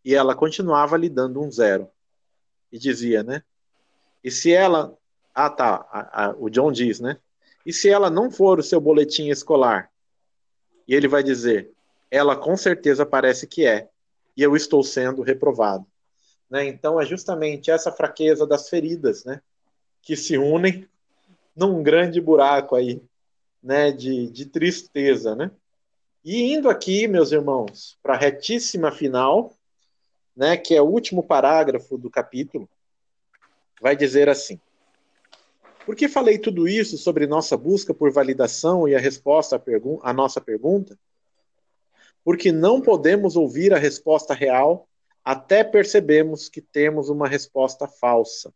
e 0.05 0.15
ela 0.15 0.35
continuava 0.35 0.99
lhe 0.99 1.09
dando 1.09 1.41
um 1.41 1.51
zero. 1.51 1.89
E 2.71 2.79
dizia, 2.79 3.23
né? 3.23 3.43
E 4.23 4.31
se 4.31 4.53
ela. 4.53 4.97
Ah, 5.35 5.49
tá. 5.49 5.87
A, 5.91 6.25
a, 6.25 6.37
o 6.37 6.51
John 6.51 6.71
diz, 6.71 7.01
né? 7.01 7.19
E 7.65 7.73
se 7.73 7.89
ela 7.89 8.11
não 8.11 8.31
for 8.31 8.59
o 8.59 8.62
seu 8.62 8.81
boletim 8.81 9.29
escolar? 9.29 9.91
E 10.86 10.94
ele 10.94 11.09
vai 11.09 11.23
dizer: 11.23 11.70
ela 12.11 12.36
com 12.36 12.56
certeza 12.56 13.05
parece 13.05 13.47
que 13.47 13.66
é, 13.66 13.89
e 14.36 14.43
eu 14.43 14.55
estou 14.55 14.82
sendo 14.82 15.23
reprovado. 15.23 15.86
Né? 16.48 16.66
Então 16.66 17.01
é 17.01 17.06
justamente 17.06 17.70
essa 17.70 17.90
fraqueza 17.90 18.47
das 18.47 18.69
feridas, 18.69 19.24
né? 19.24 19.40
Que 20.02 20.16
se 20.16 20.36
unem 20.36 20.89
num 21.56 21.82
grande 21.82 22.20
buraco 22.20 22.77
aí, 22.77 23.02
né? 23.62 23.90
De, 23.90 24.28
de 24.28 24.47
tristeza, 24.47 25.35
né? 25.35 25.51
E 26.24 26.55
indo 26.55 26.70
aqui, 26.70 27.06
meus 27.06 27.32
irmãos, 27.32 27.98
para 28.02 28.15
a 28.15 28.19
retíssima 28.19 28.90
final, 28.90 29.52
né? 30.36 30.56
Que 30.56 30.74
é 30.74 30.82
o 30.82 30.86
último 30.86 31.23
parágrafo 31.23 31.98
do 31.98 32.11
capítulo, 32.11 32.69
vai 33.81 33.97
dizer 33.97 34.28
assim. 34.28 34.61
Por 35.85 35.94
que 35.94 36.09
falei 36.09 36.39
tudo 36.39 36.66
isso 36.66 36.97
sobre 36.97 37.27
nossa 37.27 37.56
busca 37.56 37.93
por 37.93 38.11
validação 38.11 38.89
e 38.89 38.94
a 38.94 38.98
resposta 38.98 39.56
à, 39.56 39.61
à 40.02 40.12
nossa 40.12 40.40
pergunta? 40.40 40.98
Porque 42.24 42.51
não 42.51 42.81
podemos 42.81 43.36
ouvir 43.36 43.74
a 43.74 43.78
resposta 43.78 44.32
real 44.32 44.89
até 45.23 45.65
percebemos 45.65 46.48
que 46.48 46.61
temos 46.61 47.09
uma 47.09 47.27
resposta 47.27 47.89
falsa. 47.89 48.52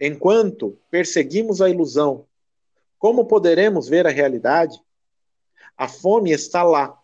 Enquanto 0.00 0.78
perseguimos 0.90 1.60
a 1.60 1.68
ilusão, 1.68 2.26
como 2.98 3.26
poderemos 3.26 3.88
ver 3.88 4.06
a 4.06 4.10
realidade? 4.10 4.80
A 5.76 5.86
fome 5.86 6.32
está 6.32 6.62
lá. 6.62 6.98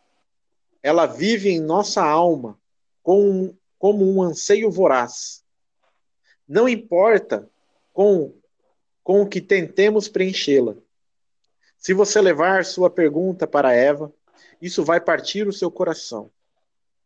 Ela 0.82 1.06
vive 1.06 1.50
em 1.50 1.60
nossa 1.60 2.02
alma 2.02 2.58
com, 3.02 3.54
como 3.78 4.04
um 4.10 4.22
anseio 4.22 4.70
voraz. 4.70 5.44
Não 6.48 6.68
importa 6.68 7.48
com 7.92 8.34
com 9.04 9.20
o 9.20 9.28
que 9.28 9.40
tentemos 9.40 10.08
preenchê-la. 10.08 10.74
Se 11.78 11.92
você 11.92 12.22
levar 12.22 12.64
sua 12.64 12.88
pergunta 12.88 13.46
para 13.46 13.74
Eva, 13.74 14.10
isso 14.60 14.82
vai 14.82 14.98
partir 14.98 15.46
o 15.46 15.52
seu 15.52 15.70
coração. 15.70 16.30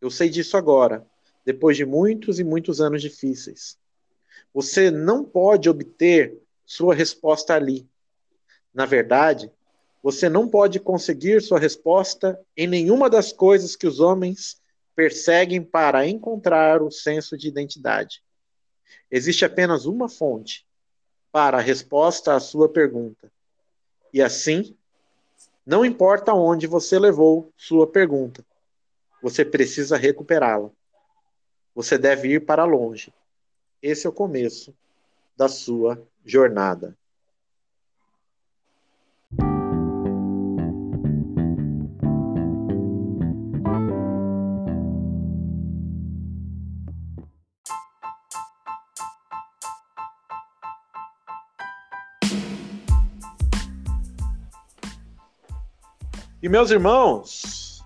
Eu 0.00 0.08
sei 0.08 0.28
disso 0.28 0.56
agora, 0.56 1.04
depois 1.44 1.76
de 1.76 1.84
muitos 1.84 2.38
e 2.38 2.44
muitos 2.44 2.80
anos 2.80 3.02
difíceis. 3.02 3.76
Você 4.54 4.92
não 4.92 5.24
pode 5.24 5.68
obter 5.68 6.40
sua 6.64 6.94
resposta 6.94 7.54
ali. 7.54 7.88
Na 8.72 8.86
verdade, 8.86 9.50
você 10.00 10.28
não 10.28 10.48
pode 10.48 10.78
conseguir 10.78 11.42
sua 11.42 11.58
resposta 11.58 12.40
em 12.56 12.68
nenhuma 12.68 13.10
das 13.10 13.32
coisas 13.32 13.74
que 13.74 13.88
os 13.88 13.98
homens 13.98 14.62
perseguem 14.94 15.62
para 15.62 16.06
encontrar 16.06 16.80
o 16.80 16.92
senso 16.92 17.36
de 17.36 17.48
identidade. 17.48 18.22
Existe 19.10 19.44
apenas 19.44 19.84
uma 19.84 20.08
fonte, 20.08 20.67
para 21.38 21.58
a 21.58 21.60
resposta 21.60 22.34
à 22.34 22.40
sua 22.40 22.68
pergunta. 22.68 23.30
E 24.12 24.20
assim, 24.20 24.76
não 25.64 25.84
importa 25.84 26.34
onde 26.34 26.66
você 26.66 26.98
levou 26.98 27.52
sua 27.56 27.86
pergunta, 27.86 28.44
você 29.22 29.44
precisa 29.44 29.96
recuperá-la. 29.96 30.68
Você 31.76 31.96
deve 31.96 32.32
ir 32.34 32.44
para 32.44 32.64
longe. 32.64 33.14
Esse 33.80 34.04
é 34.04 34.10
o 34.10 34.12
começo 34.12 34.74
da 35.36 35.46
sua 35.46 36.02
jornada. 36.24 36.98
E 56.48 56.50
meus 56.50 56.70
irmãos, 56.70 57.84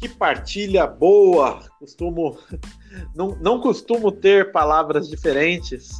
que 0.00 0.08
partilha 0.08 0.86
boa! 0.86 1.60
Costumo 1.78 2.38
não, 3.14 3.36
não 3.38 3.60
costumo 3.60 4.10
ter 4.10 4.50
palavras 4.50 5.06
diferentes 5.06 5.90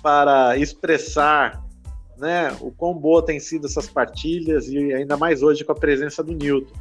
para 0.00 0.56
expressar 0.56 1.60
né, 2.16 2.56
o 2.60 2.70
quão 2.70 2.94
boa 2.94 3.24
tem 3.24 3.40
sido 3.40 3.66
essas 3.66 3.88
partilhas 3.88 4.68
e 4.68 4.94
ainda 4.94 5.16
mais 5.16 5.42
hoje 5.42 5.64
com 5.64 5.72
a 5.72 5.74
presença 5.74 6.22
do 6.22 6.32
Newton. 6.32 6.78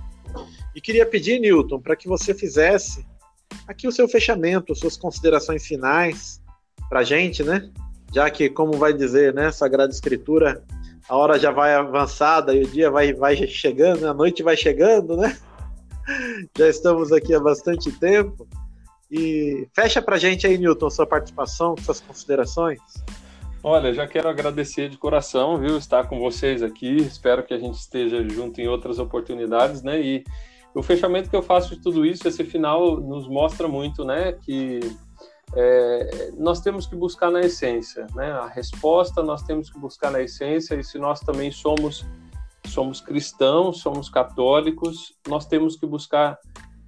E 0.76 0.80
queria 0.80 1.08
pedir, 1.08 1.40
Newton, 1.40 1.82
para 1.82 1.96
que 1.96 2.08
você 2.08 2.32
fizesse 2.32 3.04
aqui 3.68 3.88
o 3.88 3.92
seu 3.92 4.08
fechamento, 4.08 4.76
suas 4.76 4.96
considerações 4.96 5.66
finais 5.66 6.40
para 6.88 7.00
a 7.00 7.04
gente, 7.04 7.42
né? 7.42 7.68
Já 8.14 8.30
que, 8.30 8.48
como 8.48 8.74
vai 8.74 8.94
dizer, 8.94 9.34
né, 9.34 9.52
Sagrada 9.52 9.92
Escritura, 9.92 10.64
a 11.10 11.16
hora 11.16 11.40
já 11.40 11.52
vai 11.52 11.74
avançada 11.74 12.54
e 12.54 12.64
o 12.64 12.68
dia 12.68 12.92
vai, 12.92 13.14
vai 13.14 13.36
chegando, 13.48 14.08
a 14.08 14.14
noite 14.14 14.44
vai 14.44 14.56
chegando, 14.56 15.18
né? 15.18 15.36
Já 16.58 16.70
estamos 16.70 17.12
aqui 17.12 17.34
há 17.34 17.40
bastante 17.40 17.92
tempo. 17.92 18.48
E 19.12 19.68
fecha 19.74 20.02
para 20.02 20.18
gente 20.18 20.46
aí, 20.46 20.58
Newton, 20.58 20.90
sua 20.90 21.08
participação, 21.08 21.76
suas 21.78 22.00
considerações. 22.00 22.80
Olha, 23.64 23.92
já 23.94 24.08
quero 24.08 24.30
agradecer 24.30 24.88
de 24.88 24.98
coração, 24.98 25.58
viu, 25.58 25.78
estar 25.78 26.08
com 26.08 26.20
vocês 26.20 26.62
aqui. 26.62 26.98
Espero 26.98 27.44
que 27.44 27.54
a 27.54 27.60
gente 27.60 27.76
esteja 27.76 28.24
junto 28.30 28.62
em 28.62 28.68
outras 28.68 29.00
oportunidades, 29.00 29.82
né? 29.82 30.00
E 30.00 30.24
o 30.76 30.84
fechamento 30.84 31.30
que 31.30 31.36
eu 31.36 31.42
faço 31.42 31.76
de 31.76 31.82
tudo 31.82 32.06
isso, 32.06 32.28
esse 32.28 32.44
final 32.44 32.98
nos 32.98 33.28
mostra 33.28 33.68
muito, 33.68 34.06
né, 34.06 34.34
que 34.34 34.80
é, 35.56 36.32
nós 36.38 36.62
temos 36.62 36.86
que 36.86 36.96
buscar 36.96 37.32
na 37.32 37.42
essência, 37.42 38.06
né? 38.16 38.32
A 38.32 38.48
resposta 38.48 39.24
nós 39.24 39.42
temos 39.44 39.70
que 39.70 39.80
buscar 39.80 40.12
na 40.12 40.22
essência 40.22 40.76
e 40.76 40.84
se 40.84 40.98
nós 40.98 41.20
também 41.20 41.52
somos 41.52 42.06
somos 42.68 43.02
cristãos, 43.02 43.80
somos 43.82 44.10
católicos, 44.10 45.18
nós 45.28 45.48
temos 45.48 45.76
que 45.76 45.88
buscar 45.88 46.38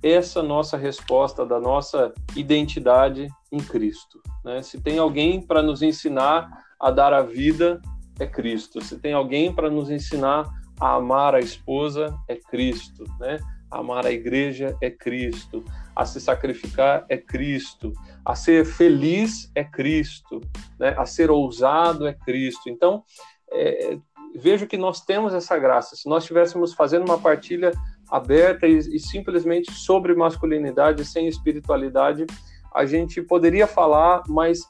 essa 0.03 0.43
nossa 0.43 0.77
resposta 0.77 1.43
da 1.43 1.59
nossa 1.59 2.13
identidade 2.35 3.27
em 3.51 3.57
Cristo. 3.57 4.21
Né? 4.45 4.61
Se 4.61 4.79
tem 4.79 4.99
alguém 4.99 5.41
para 5.41 5.63
nos 5.63 5.81
ensinar 5.81 6.65
a 6.79 6.91
dar 6.91 7.13
a 7.13 7.23
vida, 7.23 7.81
é 8.19 8.27
Cristo. 8.27 8.79
Se 8.83 8.99
tem 8.99 9.13
alguém 9.13 9.51
para 9.51 9.71
nos 9.71 9.89
ensinar 9.89 10.47
a 10.79 10.95
amar 10.95 11.33
a 11.33 11.39
esposa, 11.39 12.15
é 12.27 12.35
Cristo. 12.35 13.03
Né? 13.19 13.39
amar 13.71 14.05
a 14.05 14.11
igreja 14.11 14.75
é 14.81 14.91
Cristo, 14.91 15.63
a 15.95 16.05
se 16.05 16.19
sacrificar 16.19 17.05
é 17.09 17.17
Cristo, 17.17 17.93
a 18.25 18.35
ser 18.35 18.65
feliz 18.65 19.51
é 19.55 19.63
Cristo, 19.63 20.41
né? 20.79 20.95
a 20.97 21.05
ser 21.05 21.29
ousado 21.29 22.07
é 22.07 22.13
Cristo. 22.13 22.69
Então, 22.69 23.03
é, 23.51 23.97
vejo 24.35 24.67
que 24.67 24.77
nós 24.77 25.01
temos 25.01 25.33
essa 25.33 25.57
graça. 25.57 25.95
Se 25.95 26.07
nós 26.07 26.23
estivéssemos 26.23 26.73
fazendo 26.73 27.05
uma 27.05 27.19
partilha 27.19 27.71
aberta 28.09 28.67
e, 28.67 28.77
e 28.77 28.99
simplesmente 28.99 29.71
sobre 29.71 30.13
masculinidade, 30.13 31.05
sem 31.05 31.27
espiritualidade, 31.27 32.25
a 32.73 32.85
gente 32.85 33.21
poderia 33.21 33.67
falar, 33.67 34.23
mas 34.27 34.61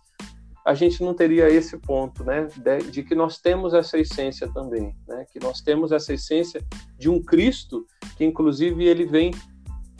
a 0.65 0.73
gente 0.73 1.03
não 1.03 1.13
teria 1.13 1.49
esse 1.49 1.77
ponto, 1.77 2.23
né, 2.23 2.45
de, 2.45 2.91
de, 2.91 3.03
que 3.03 3.15
nós 3.15 3.39
temos 3.39 3.73
essa 3.73 3.97
essência 3.97 4.47
também, 4.47 4.95
né, 5.07 5.25
que 5.31 5.39
nós 5.39 5.59
temos 5.59 5.91
essa 5.91 6.13
essência 6.13 6.61
de 6.97 7.09
um 7.09 7.21
Cristo 7.21 7.85
que, 8.15 8.23
inclusive, 8.23 8.85
ele 8.85 9.05
vem 9.05 9.31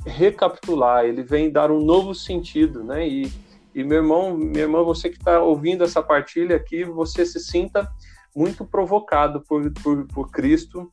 recapitular, 0.05 1.05
ele 1.05 1.23
vem 1.23 1.51
dar 1.51 1.71
um 1.71 1.79
novo 1.79 2.13
sentido, 2.13 2.83
né, 2.83 3.07
e, 3.07 3.31
e 3.73 3.83
meu 3.83 3.97
irmão, 3.97 4.35
minha 4.35 4.63
irmã, 4.63 4.83
você 4.83 5.09
que 5.09 5.17
está 5.17 5.41
ouvindo 5.41 5.83
essa 5.83 6.01
partilha 6.01 6.55
aqui, 6.55 6.83
você 6.83 7.25
se 7.25 7.39
sinta 7.39 7.89
muito 8.35 8.65
provocado 8.65 9.41
por, 9.41 9.71
por, 9.83 10.07
por 10.07 10.31
Cristo, 10.31 10.89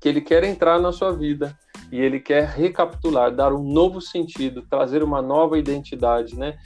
que 0.00 0.08
ele 0.08 0.20
quer 0.20 0.44
entrar 0.44 0.78
na 0.80 0.92
sua 0.92 1.12
vida, 1.12 1.56
e 1.90 1.98
ele 1.98 2.20
quer 2.20 2.46
recapitular, 2.46 3.34
dar 3.34 3.52
um 3.52 3.62
novo 3.62 4.00
sentido, 4.00 4.62
trazer 4.68 5.02
uma 5.02 5.22
nova 5.22 5.58
identidade, 5.58 6.38
né? 6.38 6.56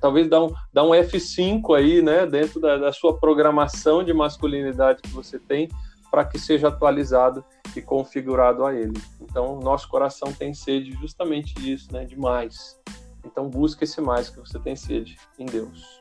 Talvez 0.00 0.28
dar 0.28 0.42
um, 0.42 0.52
dar 0.72 0.84
um 0.84 0.90
F5 0.90 1.76
aí, 1.76 2.02
né, 2.02 2.26
dentro 2.26 2.60
da, 2.60 2.76
da 2.76 2.92
sua 2.92 3.18
programação 3.18 4.02
de 4.02 4.12
masculinidade 4.12 5.02
que 5.02 5.10
você 5.10 5.38
tem, 5.38 5.68
para 6.14 6.24
que 6.24 6.38
seja 6.38 6.68
atualizado 6.68 7.44
e 7.74 7.82
configurado 7.82 8.64
a 8.64 8.72
ele. 8.72 9.02
Então, 9.20 9.58
nosso 9.58 9.88
coração 9.88 10.32
tem 10.32 10.54
sede 10.54 10.92
justamente 10.92 11.52
disso, 11.54 11.92
né, 11.92 12.04
de 12.04 12.16
mais. 12.16 12.80
Então, 13.24 13.48
busque 13.48 13.82
esse 13.82 14.00
mais 14.00 14.30
que 14.30 14.38
você 14.38 14.56
tem 14.60 14.76
sede 14.76 15.18
em 15.36 15.44
Deus. 15.44 16.00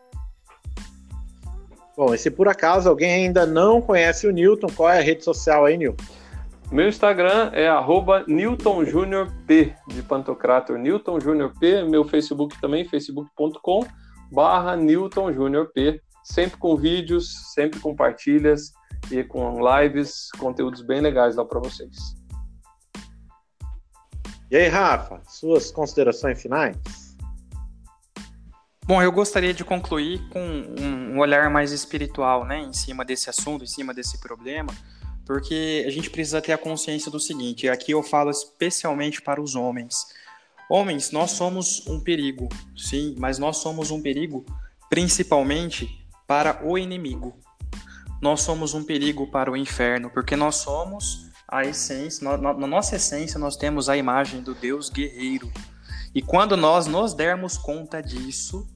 Bom, 1.97 2.13
e 2.13 2.17
se 2.19 2.29
por 2.29 2.47
acaso 2.47 2.87
alguém 2.87 3.25
ainda 3.25 3.43
não 3.47 3.81
conhece 3.81 4.27
o 4.27 4.31
Newton, 4.31 4.67
qual 4.75 4.91
é 4.91 4.99
a 4.99 5.01
rede 5.01 5.23
social 5.23 5.65
aí, 5.65 5.77
Newton? 5.77 6.03
Meu 6.71 6.87
Instagram 6.87 7.49
é 7.51 7.67
arroba 7.67 8.23
NewtonJuniorP, 8.27 9.73
de 9.87 10.03
Pantocrator 10.03 10.77
NewtonJuniorP. 10.77 11.85
Meu 11.89 12.03
Facebook 12.03 12.61
também, 12.61 12.85
facebook.com 12.85 13.83
barra 14.31 14.75
NewtonJuniorP. 14.75 16.02
Sempre 16.23 16.57
com 16.57 16.77
vídeos, 16.77 17.53
sempre 17.53 17.79
com 17.79 17.95
partilhas 17.95 18.71
e 19.11 19.23
com 19.23 19.59
lives, 19.59 20.29
conteúdos 20.39 20.81
bem 20.81 21.01
legais 21.01 21.35
lá 21.35 21.43
para 21.43 21.59
vocês. 21.59 22.15
E 24.49 24.55
aí, 24.55 24.67
Rafa, 24.67 25.21
suas 25.27 25.71
considerações 25.71 26.41
finais? 26.41 26.77
Bom, 28.85 29.01
eu 29.01 29.11
gostaria 29.11 29.53
de 29.53 29.63
concluir 29.63 30.21
com 30.29 30.39
um 30.39 31.17
olhar 31.17 31.49
mais 31.49 31.71
espiritual, 31.71 32.45
né, 32.45 32.59
em 32.59 32.73
cima 32.73 33.05
desse 33.05 33.29
assunto, 33.29 33.63
em 33.63 33.67
cima 33.67 33.93
desse 33.93 34.19
problema, 34.19 34.73
porque 35.25 35.83
a 35.87 35.89
gente 35.89 36.09
precisa 36.09 36.41
ter 36.41 36.51
a 36.51 36.57
consciência 36.57 37.09
do 37.09 37.19
seguinte, 37.19 37.65
e 37.65 37.69
aqui 37.69 37.93
eu 37.93 38.03
falo 38.03 38.29
especialmente 38.29 39.21
para 39.21 39.41
os 39.41 39.55
homens. 39.55 40.05
Homens, 40.69 41.11
nós 41.11 41.31
somos 41.31 41.87
um 41.87 41.99
perigo, 41.99 42.49
sim, 42.75 43.15
mas 43.17 43.39
nós 43.39 43.57
somos 43.57 43.89
um 43.89 44.01
perigo 44.01 44.45
principalmente 44.89 46.02
para 46.33 46.65
o 46.65 46.79
inimigo. 46.79 47.37
Nós 48.19 48.41
somos 48.41 48.73
um 48.73 48.83
perigo 48.83 49.27
para 49.29 49.51
o 49.51 49.55
inferno, 49.55 50.09
porque 50.09 50.35
nós 50.35 50.55
somos 50.55 51.29
a 51.47 51.63
essência, 51.63 52.27
na, 52.27 52.53
na 52.55 52.65
nossa 52.65 52.95
essência 52.95 53.39
nós 53.39 53.55
temos 53.55 53.87
a 53.87 53.95
imagem 53.95 54.41
do 54.41 54.55
Deus 54.55 54.89
guerreiro. 54.89 55.51
E 56.15 56.23
quando 56.23 56.57
nós 56.57 56.87
nos 56.87 57.13
dermos 57.13 57.55
conta 57.55 58.01
disso, 58.01 58.67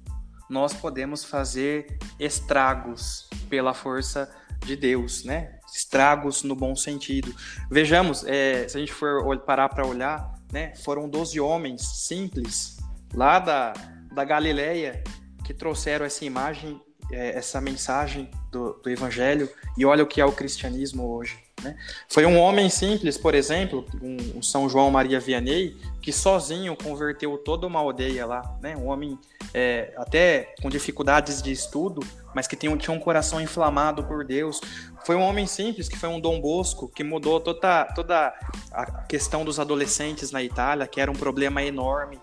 nós 0.48 0.72
podemos 0.72 1.24
fazer 1.24 1.98
estragos 2.20 3.28
pela 3.50 3.74
força 3.74 4.32
de 4.64 4.76
Deus, 4.76 5.24
né? 5.24 5.58
Estragos 5.74 6.44
no 6.44 6.56
bom 6.56 6.76
sentido. 6.76 7.36
Vejamos, 7.72 8.24
é, 8.28 8.68
se 8.68 8.78
a 8.78 8.80
gente 8.80 8.94
for 8.94 9.36
parar 9.40 9.70
para 9.70 9.84
olhar, 9.84 10.32
né? 10.52 10.76
Foram 10.86 11.10
12 11.10 11.40
homens 11.40 12.06
simples 12.06 12.78
lá 13.16 13.40
da, 13.40 13.74
da 14.14 14.24
Galileia 14.24 15.04
que 15.44 15.56
trouxeram 15.56 16.06
essa 16.06 16.24
imagem, 16.24 16.80
é, 17.12 17.38
essa 17.38 17.62
mensagem 17.62 18.30
do, 18.52 18.74
do 18.74 18.90
Evangelho 18.90 19.50
e 19.78 19.86
olha 19.86 20.04
o 20.04 20.08
que 20.08 20.20
é 20.20 20.26
o 20.26 20.32
cristianismo 20.32 21.08
hoje. 21.08 21.38
Né? 21.64 21.76
Foi 22.08 22.26
um 22.26 22.38
homem 22.38 22.70
simples, 22.70 23.18
por 23.18 23.34
exemplo, 23.34 23.86
um, 24.02 24.38
um, 24.38 24.44
São 24.44 24.70
João 24.70 24.92
Maria 24.92 25.20
Vianney, 25.20 25.76
que 26.02 26.12
sozinho 26.12 26.76
converteu 26.76 27.38
toda 27.38 27.66
uma 27.66 27.80
aldeia 27.80 28.26
lá. 28.26 28.58
Né? 28.62 28.76
Um 28.76 28.88
homem 28.88 29.18
é, 29.54 29.94
até 29.98 30.54
com 30.62 30.70
dificuldades 30.70 31.42
de 31.42 31.52
estudo, 31.52 32.02
mas 32.34 32.48
que 32.48 32.56
tinha, 32.56 32.76
tinha 32.78 32.96
um 32.96 33.00
coração 33.00 33.42
inflamado 33.42 34.04
por 34.04 34.24
Deus. 34.24 34.62
Foi 35.06 35.16
um 35.16 35.22
homem 35.22 35.48
simples, 35.48 35.90
que 35.90 35.98
foi 35.98 36.10
um 36.10 36.20
Dom 36.20 36.40
Bosco, 36.40 36.88
que 36.90 37.04
mudou 37.04 37.40
toda, 37.40 37.86
toda 37.96 38.34
a 38.72 39.04
questão 39.04 39.44
dos 39.44 39.60
adolescentes 39.60 40.32
na 40.32 40.44
Itália, 40.44 40.86
que 40.86 41.02
era 41.02 41.10
um 41.10 41.16
problema 41.16 41.64
enorme. 41.64 42.20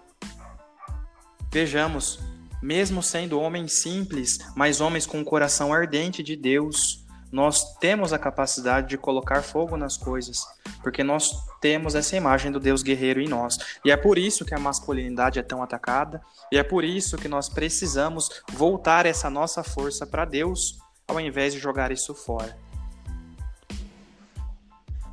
Vejamos, 1.51 2.21
mesmo 2.65 3.03
sendo 3.03 3.39
homens 3.39 3.75
simples, 3.75 4.39
mas 4.57 4.81
homens 4.81 5.05
com 5.05 5.19
um 5.19 5.25
coração 5.25 5.71
ardente 5.71 6.23
de 6.23 6.35
Deus, 6.35 7.05
nós 7.31 7.77
temos 7.77 8.11
a 8.11 8.19
capacidade 8.19 8.89
de 8.89 8.97
colocar 8.97 9.43
fogo 9.43 9.77
nas 9.77 9.99
coisas, 9.99 10.47
porque 10.83 11.05
nós 11.05 11.31
temos 11.61 11.95
essa 11.95 12.17
imagem 12.17 12.51
do 12.51 12.59
Deus 12.59 12.83
guerreiro 12.83 13.21
em 13.21 13.29
nós. 13.29 13.59
E 13.85 13.91
é 13.91 13.97
por 13.99 14.17
isso 14.17 14.47
que 14.47 14.55
a 14.55 14.59
masculinidade 14.59 15.39
é 15.39 15.43
tão 15.43 15.63
atacada, 15.63 16.23
e 16.51 16.57
é 16.57 16.63
por 16.63 16.85
isso 16.85 17.19
que 17.19 17.29
nós 17.29 17.51
precisamos 17.51 18.31
voltar 18.51 19.05
essa 19.05 19.29
nossa 19.29 19.63
força 19.63 20.07
para 20.07 20.25
Deus, 20.25 20.79
ao 21.07 21.21
invés 21.21 21.53
de 21.53 21.61
jogar 21.61 21.93
isso 21.93 22.15
fora. 22.15 22.57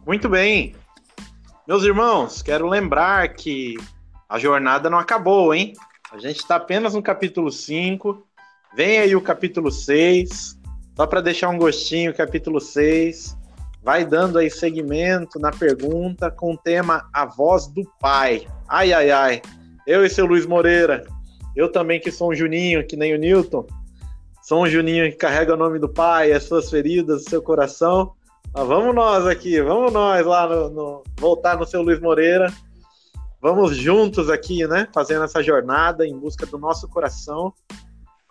Muito 0.08 0.30
bem. 0.30 0.74
Meus 1.68 1.84
irmãos, 1.84 2.42
quero 2.42 2.66
lembrar 2.66 3.34
que 3.34 3.76
a 4.30 4.40
jornada 4.40 4.90
não 4.90 4.98
acabou, 4.98 5.54
hein? 5.54 5.74
A 6.12 6.18
gente 6.18 6.40
está 6.40 6.58
apenas 6.58 6.94
no 6.94 7.02
capítulo 7.02 7.50
5. 7.50 8.28
Vem 8.76 9.00
aí 9.00 9.16
o 9.16 9.22
capítulo 9.22 9.72
6. 9.72 10.60
Só 10.94 11.08
para 11.08 11.22
deixar 11.22 11.48
um 11.48 11.58
gostinho, 11.58 12.14
capítulo 12.14 12.60
6, 12.60 13.38
vai 13.82 14.06
dando 14.06 14.38
aí 14.38 14.52
segmento 14.52 15.40
na 15.40 15.52
pergunta 15.52 16.30
com 16.30 16.54
o 16.54 16.58
tema 16.58 17.10
A 17.14 17.26
Voz 17.26 17.66
do 17.68 17.84
Pai. 17.98 18.46
Ai, 18.68 18.92
ai, 18.92 19.10
ai. 19.10 19.42
Eu 19.88 20.06
e 20.06 20.10
seu 20.10 20.26
Luiz 20.26 20.46
Moreira, 20.46 21.08
eu 21.56 21.72
também 21.72 22.00
que 22.00 22.12
sou 22.12 22.32
um 22.32 22.36
Juninho, 22.36 22.86
que 22.86 22.98
nem 22.98 23.16
o 23.16 23.18
Newton, 23.18 23.66
sou 24.44 24.64
um 24.64 24.68
Juninho 24.68 25.10
que 25.10 25.18
carrega 25.18 25.54
o 25.54 25.58
nome 25.58 25.80
do 25.80 25.88
Pai, 25.88 26.34
as 26.34 26.44
suas 26.44 26.70
feridas, 26.70 27.22
o 27.22 27.30
seu 27.30 27.42
coração. 27.42 28.12
Mas 28.54 28.68
vamos 28.68 28.94
nós 28.94 29.26
aqui, 29.26 29.62
vamos 29.62 29.94
nós 29.94 30.26
lá 30.26 30.46
no, 30.46 30.70
no, 30.70 31.04
voltar 31.18 31.58
no 31.58 31.66
seu 31.66 31.82
Luiz 31.82 32.02
Moreira. 32.02 32.54
Vamos 33.42 33.76
juntos 33.76 34.30
aqui, 34.30 34.68
né? 34.68 34.88
Fazendo 34.94 35.24
essa 35.24 35.42
jornada 35.42 36.06
em 36.06 36.18
busca 36.18 36.46
do 36.46 36.58
nosso 36.58 36.88
coração 36.88 37.54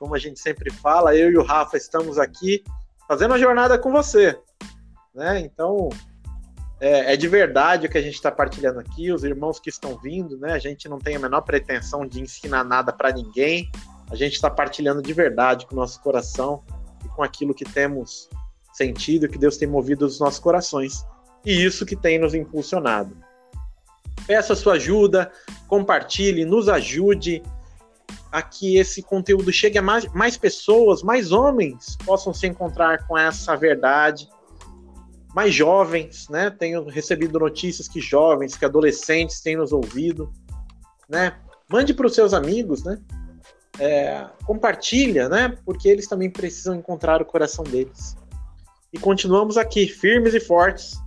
como 0.01 0.15
a 0.15 0.19
gente 0.19 0.41
sempre 0.41 0.73
fala, 0.73 1.15
eu 1.15 1.31
e 1.31 1.37
o 1.37 1.43
Rafa 1.45 1.77
estamos 1.77 2.19
aqui 2.19 2.65
fazendo 3.07 3.35
a 3.35 3.39
jornada 3.39 3.79
com 3.79 3.93
você. 3.93 4.41
Né? 5.15 5.41
Então, 5.41 5.91
é, 6.81 7.13
é 7.13 7.17
de 7.19 7.29
verdade 7.29 7.87
o 7.87 7.91
que 7.91 7.99
a 7.99 8.03
gente 8.03 8.15
está 8.15 8.33
partilhando 8.33 8.81
aqui, 8.81 9.13
os 9.13 9.25
irmãos 9.25 9.61
que 9.61 9.69
estão 9.69 9.99
vindo, 9.99 10.39
né? 10.39 10.55
A 10.55 10.59
gente 10.59 10.89
não 10.89 10.99
tem 10.99 11.17
a 11.17 11.19
menor 11.19 11.43
pretensão 11.43 12.07
de 12.07 12.23
ensinar 12.23 12.65
nada 12.65 12.95
para 12.95 13.13
ninguém, 13.13 13.71
a 14.11 14.17
gente 14.17 14.33
está 14.33 14.49
partilhando 14.49 15.03
de 15.03 15.13
verdade 15.13 15.67
com 15.67 15.75
o 15.75 15.77
nosso 15.77 16.01
coração 16.01 16.65
e 17.05 17.09
com 17.09 17.23
aquilo 17.23 17.53
que 17.53 17.67
temos 17.67 18.31
sentido, 18.73 19.29
que 19.29 19.37
Deus 19.37 19.59
tem 19.59 19.69
movido 19.69 20.07
os 20.07 20.19
nossos 20.19 20.41
corações. 20.41 21.05
E 21.45 21.63
isso 21.63 21.85
que 21.85 21.95
tem 21.95 22.19
nos 22.19 22.33
impulsionado. 22.33 23.15
Peça 24.31 24.55
sua 24.55 24.75
ajuda, 24.75 25.29
compartilhe, 25.67 26.45
nos 26.45 26.69
ajude 26.69 27.43
a 28.31 28.41
que 28.41 28.77
esse 28.77 29.03
conteúdo 29.03 29.53
chegue 29.53 29.77
a 29.77 29.83
mais, 29.83 30.07
mais 30.13 30.37
pessoas, 30.37 31.03
mais 31.03 31.33
homens 31.33 31.99
possam 32.07 32.33
se 32.33 32.47
encontrar 32.47 33.09
com 33.09 33.19
essa 33.19 33.57
verdade, 33.57 34.29
mais 35.35 35.53
jovens, 35.53 36.29
né? 36.29 36.49
Tenho 36.49 36.85
recebido 36.89 37.41
notícias 37.41 37.89
que 37.89 38.01
jovens, 38.01 38.57
que 38.57 38.65
adolescentes 38.65 39.41
têm 39.41 39.57
nos 39.57 39.73
ouvido, 39.73 40.33
né? 41.09 41.37
Mande 41.69 41.93
para 41.93 42.07
os 42.07 42.15
seus 42.15 42.33
amigos, 42.33 42.85
né? 42.85 43.01
É, 43.81 44.27
compartilha, 44.47 45.29
né? 45.29 45.59
Porque 45.65 45.89
eles 45.89 46.07
também 46.07 46.31
precisam 46.31 46.77
encontrar 46.77 47.21
o 47.21 47.25
coração 47.25 47.65
deles. 47.65 48.17
E 48.93 48.99
continuamos 49.01 49.57
aqui, 49.57 49.89
firmes 49.89 50.35
e 50.35 50.41
fortes, 50.41 51.01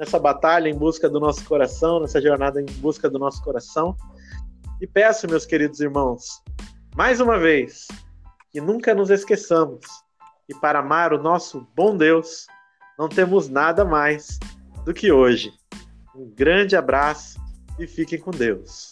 nessa 0.00 0.18
batalha 0.18 0.66
em 0.66 0.74
busca 0.74 1.10
do 1.10 1.20
nosso 1.20 1.44
coração, 1.44 2.00
nessa 2.00 2.22
jornada 2.22 2.58
em 2.58 2.64
busca 2.78 3.10
do 3.10 3.18
nosso 3.18 3.44
coração. 3.44 3.94
E 4.80 4.86
peço, 4.86 5.28
meus 5.28 5.44
queridos 5.44 5.78
irmãos, 5.78 6.42
mais 6.96 7.20
uma 7.20 7.38
vez, 7.38 7.86
que 8.50 8.62
nunca 8.62 8.94
nos 8.94 9.10
esqueçamos 9.10 9.84
que 10.46 10.58
para 10.58 10.78
amar 10.78 11.12
o 11.12 11.22
nosso 11.22 11.66
bom 11.76 11.94
Deus, 11.94 12.46
não 12.98 13.10
temos 13.10 13.50
nada 13.50 13.84
mais 13.84 14.38
do 14.86 14.94
que 14.94 15.12
hoje. 15.12 15.52
Um 16.16 16.30
grande 16.34 16.74
abraço 16.74 17.38
e 17.78 17.86
fiquem 17.86 18.18
com 18.18 18.30
Deus. 18.30 18.89